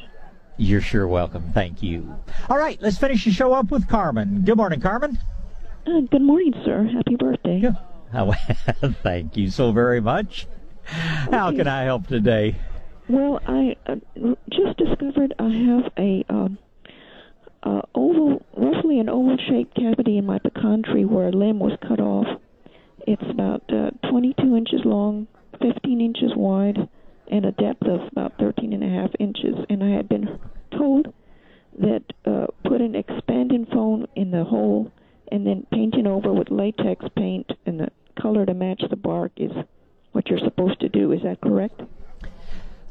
You're 0.58 0.82
sure 0.82 1.08
welcome. 1.08 1.52
Thank 1.54 1.82
you. 1.84 2.16
All 2.50 2.58
right, 2.58 2.82
let's 2.82 2.98
finish 2.98 3.26
the 3.26 3.32
show 3.32 3.54
up 3.54 3.72
with 3.72 3.88
Carmen. 3.88 4.42
Good 4.46 4.58
morning, 4.58 4.80
Carmen. 4.82 5.18
Uh, 5.88 6.02
good 6.12 6.22
morning, 6.22 6.54
sir. 6.66 6.84
Happy 6.86 7.16
birthday. 7.16 7.62
How- 8.12 8.32
Thank 9.04 9.38
you 9.38 9.50
so 9.50 9.72
very 9.72 10.00
much. 10.02 10.48
How 10.86 11.52
can 11.52 11.68
I 11.68 11.84
help 11.84 12.08
today? 12.08 12.56
Well, 13.08 13.40
I 13.48 13.76
uh, 13.88 13.96
just 14.50 14.78
discovered 14.78 15.34
I 15.40 15.50
have 15.50 15.92
a 15.98 16.26
um, 16.30 16.58
uh, 17.66 17.82
oval, 17.96 18.46
roughly 18.56 19.00
an 19.00 19.10
oval-shaped 19.10 19.76
cavity 19.76 20.18
in 20.18 20.26
my 20.26 20.40
pecan 20.40 20.84
tree 20.84 21.06
where 21.06 21.28
a 21.28 21.32
limb 21.32 21.60
was 21.60 21.78
cut 21.88 22.00
off. 22.00 22.28
It's 23.08 23.30
about 23.30 23.64
uh, 23.70 23.92
22 24.10 24.56
inches 24.56 24.82
long, 24.86 25.28
15 25.62 26.02
inches 26.02 26.32
wide, 26.36 26.78
and 27.32 27.46
a 27.46 27.52
depth 27.52 27.86
of 27.88 28.02
about 28.12 28.34
13 28.40 28.74
and 28.74 28.84
a 28.84 29.02
half 29.02 29.12
inches. 29.20 29.56
And 29.70 29.84
I 29.84 29.90
had 29.90 30.08
been 30.08 30.40
told 30.78 31.14
that 31.80 32.04
uh, 32.26 32.48
put 32.64 32.82
an 32.82 32.96
expanding 32.96 33.66
foam 33.72 34.06
in 34.16 34.32
the 34.32 34.44
hole 34.44 34.92
and 35.32 35.46
then 35.46 35.66
painting 35.72 36.08
over 36.08 36.32
with 36.32 36.52
latex 36.52 37.06
paint 37.18 37.52
and 37.66 37.80
the 37.80 37.88
color 38.22 38.46
to 38.46 38.54
match 38.54 38.82
the 38.90 38.96
bark 38.96 39.32
is 39.38 39.52
what 40.12 40.30
you're 40.30 40.40
supposed 40.40 40.80
to 40.80 40.90
do. 40.90 41.12
Is 41.12 41.22
that 41.24 41.42
correct? 41.42 41.82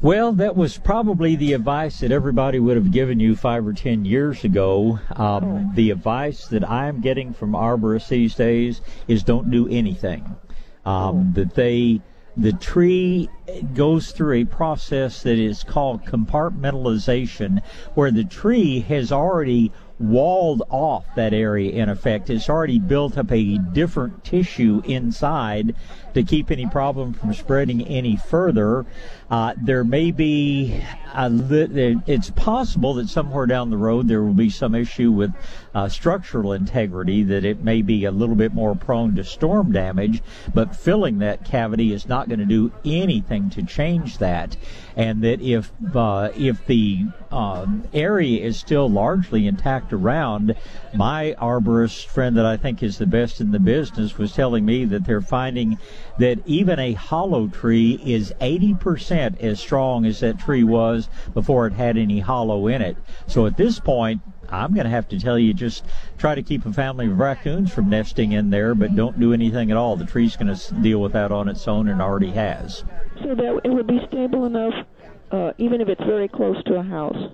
Well, 0.05 0.33
that 0.33 0.55
was 0.55 0.77
probably 0.77 1.35
the 1.35 1.55
advice 1.55 2.01
that 2.01 2.13
everybody 2.13 2.59
would 2.59 2.77
have 2.77 2.91
given 2.91 3.21
you 3.21 3.35
five 3.35 3.67
or 3.67 3.73
ten 3.73 4.05
years 4.05 4.45
ago. 4.45 4.99
Um, 5.17 5.73
The 5.75 5.91
advice 5.93 6.47
that 6.49 6.63
I'm 6.69 7.01
getting 7.01 7.33
from 7.33 7.53
arborists 7.53 8.09
these 8.09 8.35
days 8.35 8.83
is 9.09 9.23
don't 9.23 9.51
do 9.51 9.67
anything. 9.67 10.37
Um, 10.85 11.33
That 11.33 11.55
they, 11.55 12.03
the 12.37 12.53
tree 12.53 13.31
goes 13.73 14.11
through 14.11 14.43
a 14.43 14.45
process 14.45 15.23
that 15.23 15.39
is 15.39 15.65
called 15.65 16.05
compartmentalization, 16.05 17.63
where 17.95 18.11
the 18.11 18.25
tree 18.25 18.81
has 18.81 19.11
already 19.11 19.73
walled 20.01 20.63
off 20.71 21.05
that 21.15 21.33
area 21.33 21.71
in 21.71 21.89
effect. 21.89 22.29
It's 22.29 22.51
already 22.51 22.79
built 22.79 23.17
up 23.17 23.31
a 23.31 23.59
different 23.73 24.25
tissue 24.25 24.83
inside 24.85 25.75
to 26.15 26.23
keep 26.25 26.51
any 26.51 26.67
problem 26.67 27.13
from 27.13 27.33
spreading 27.33 27.87
any 27.87 28.17
further. 28.17 28.87
Uh, 29.31 29.55
there 29.63 29.85
may 29.85 30.11
be 30.11 30.83
li- 31.29 31.97
it's 32.07 32.31
possible 32.31 32.95
that 32.95 33.09
somewhere 33.09 33.47
down 33.47 33.71
the 33.71 33.77
road 33.77 34.09
there 34.09 34.23
will 34.23 34.35
be 34.35 34.51
some 34.51 34.75
issue 34.75 35.11
with 35.11 35.33
uh, 35.75 35.89
structural 35.89 36.53
integrity 36.53 37.23
that 37.23 37.45
it 37.45 37.63
may 37.63 37.83
be 37.83 38.05
a 38.05 38.11
little 38.11 38.35
bit 38.35 38.53
more 38.53 38.75
prone 38.75 39.15
to 39.15 39.25
storm 39.25 39.73
damage, 39.73 40.23
but 40.53 40.77
filling 40.77 41.19
that 41.19 41.45
cavity 41.45 41.93
is 41.93 42.07
not 42.07 42.29
going 42.29 42.39
to 42.39 42.45
do 42.45 42.71
anything 42.85 43.51
to 43.51 43.63
change 43.63 44.19
that. 44.19 44.57
And 44.97 45.23
that 45.23 45.41
if 45.41 45.73
uh, 45.95 46.31
if 46.37 46.65
the 46.67 47.07
uh, 47.35 47.67
area 47.93 48.41
is 48.45 48.57
still 48.57 48.89
largely 48.89 49.49
intact 49.49 49.93
around. 49.93 50.55
My 50.95 51.35
arborist 51.41 52.07
friend 52.07 52.37
that 52.37 52.47
I 52.47 52.57
think 52.57 52.81
is 52.81 52.99
the 52.99 53.07
best 53.07 53.41
in 53.41 53.51
the 53.51 53.59
business 53.59 54.17
was 54.17 54.33
telling 54.33 54.65
me 54.65 54.85
that 54.85 55.05
they're 55.05 55.21
finding 55.21 55.79
that 56.19 56.39
even 56.47 56.79
a 56.79 56.93
hollow 56.93 57.49
tree 57.49 58.01
is 58.05 58.33
80% 58.41 59.41
as 59.41 59.61
strong 59.61 60.05
as 60.05 60.21
that 60.21 60.39
tree 60.39 60.65
was 60.65 61.09
before 61.33 61.67
it 61.67 61.73
had 61.73 61.97
any 61.97 62.21
hollow 62.21 62.67
in 62.69 62.83
it. 62.83 62.97
So 63.27 63.47
at 63.47 63.57
this 63.57 63.81
point, 63.81 64.21
I'm 64.51 64.75
going 64.75 64.85
to 64.85 64.91
have 64.91 65.09
to 65.09 65.19
tell 65.19 65.39
you 65.39 65.53
just 65.55 65.85
try 66.19 66.35
to 66.35 66.43
keep 66.43 66.65
a 66.67 66.73
family 66.73 67.07
of 67.07 67.19
raccoons 67.19 67.73
from 67.73 67.89
nesting 67.89 68.33
in 68.33 68.51
there, 68.51 68.75
but 68.75 68.95
don't 68.95 69.19
do 69.19 69.33
anything 69.33 69.71
at 69.71 69.77
all. 69.77 69.97
The 69.97 70.05
tree's 70.05 70.37
going 70.37 70.55
to 70.55 70.75
deal 70.75 71.01
with 71.01 71.13
that 71.13 71.33
on 71.33 71.49
its 71.49 71.67
own 71.67 71.89
and 71.89 72.01
already 72.01 72.31
has. 72.31 72.85
So 73.23 73.35
that 73.35 73.61
it 73.65 73.71
would 73.71 73.87
be 73.87 74.01
stable 74.09 74.47
enough, 74.47 74.75
uh, 75.31 75.53
even 75.59 75.81
if 75.81 75.89
it's 75.89 76.05
very 76.05 76.29
close 76.29 76.63
to 76.65 76.75
a 76.75 76.83
house. 76.83 77.33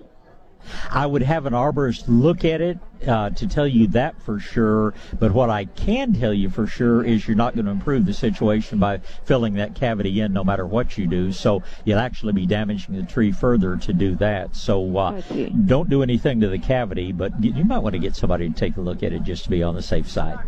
I 0.89 1.05
would 1.05 1.21
have 1.21 1.45
an 1.45 1.53
arborist 1.53 2.03
look 2.07 2.45
at 2.45 2.61
it 2.61 2.79
uh, 3.07 3.31
to 3.31 3.47
tell 3.47 3.67
you 3.67 3.87
that 3.87 4.21
for 4.21 4.39
sure. 4.39 4.93
But 5.19 5.31
what 5.31 5.49
I 5.49 5.65
can 5.65 6.13
tell 6.13 6.33
you 6.33 6.49
for 6.49 6.67
sure 6.67 7.03
is 7.03 7.27
you're 7.27 7.35
not 7.35 7.55
going 7.55 7.65
to 7.65 7.71
improve 7.71 8.05
the 8.05 8.13
situation 8.13 8.77
by 8.79 8.99
filling 9.25 9.55
that 9.55 9.75
cavity 9.75 10.19
in, 10.19 10.33
no 10.33 10.43
matter 10.43 10.65
what 10.65 10.97
you 10.97 11.07
do. 11.07 11.31
So 11.31 11.63
you'll 11.83 11.99
actually 11.99 12.33
be 12.33 12.45
damaging 12.45 12.95
the 12.95 13.03
tree 13.03 13.31
further 13.31 13.75
to 13.77 13.93
do 13.93 14.15
that. 14.15 14.55
So 14.55 14.97
uh, 14.97 15.21
don't 15.65 15.89
do 15.89 16.03
anything 16.03 16.41
to 16.41 16.47
the 16.47 16.59
cavity, 16.59 17.11
but 17.11 17.43
you 17.43 17.63
might 17.65 17.79
want 17.79 17.93
to 17.93 17.99
get 17.99 18.15
somebody 18.15 18.49
to 18.49 18.55
take 18.55 18.77
a 18.77 18.81
look 18.81 19.03
at 19.03 19.13
it 19.13 19.23
just 19.23 19.45
to 19.45 19.49
be 19.49 19.63
on 19.63 19.75
the 19.75 19.81
safe 19.81 20.09
side. 20.09 20.39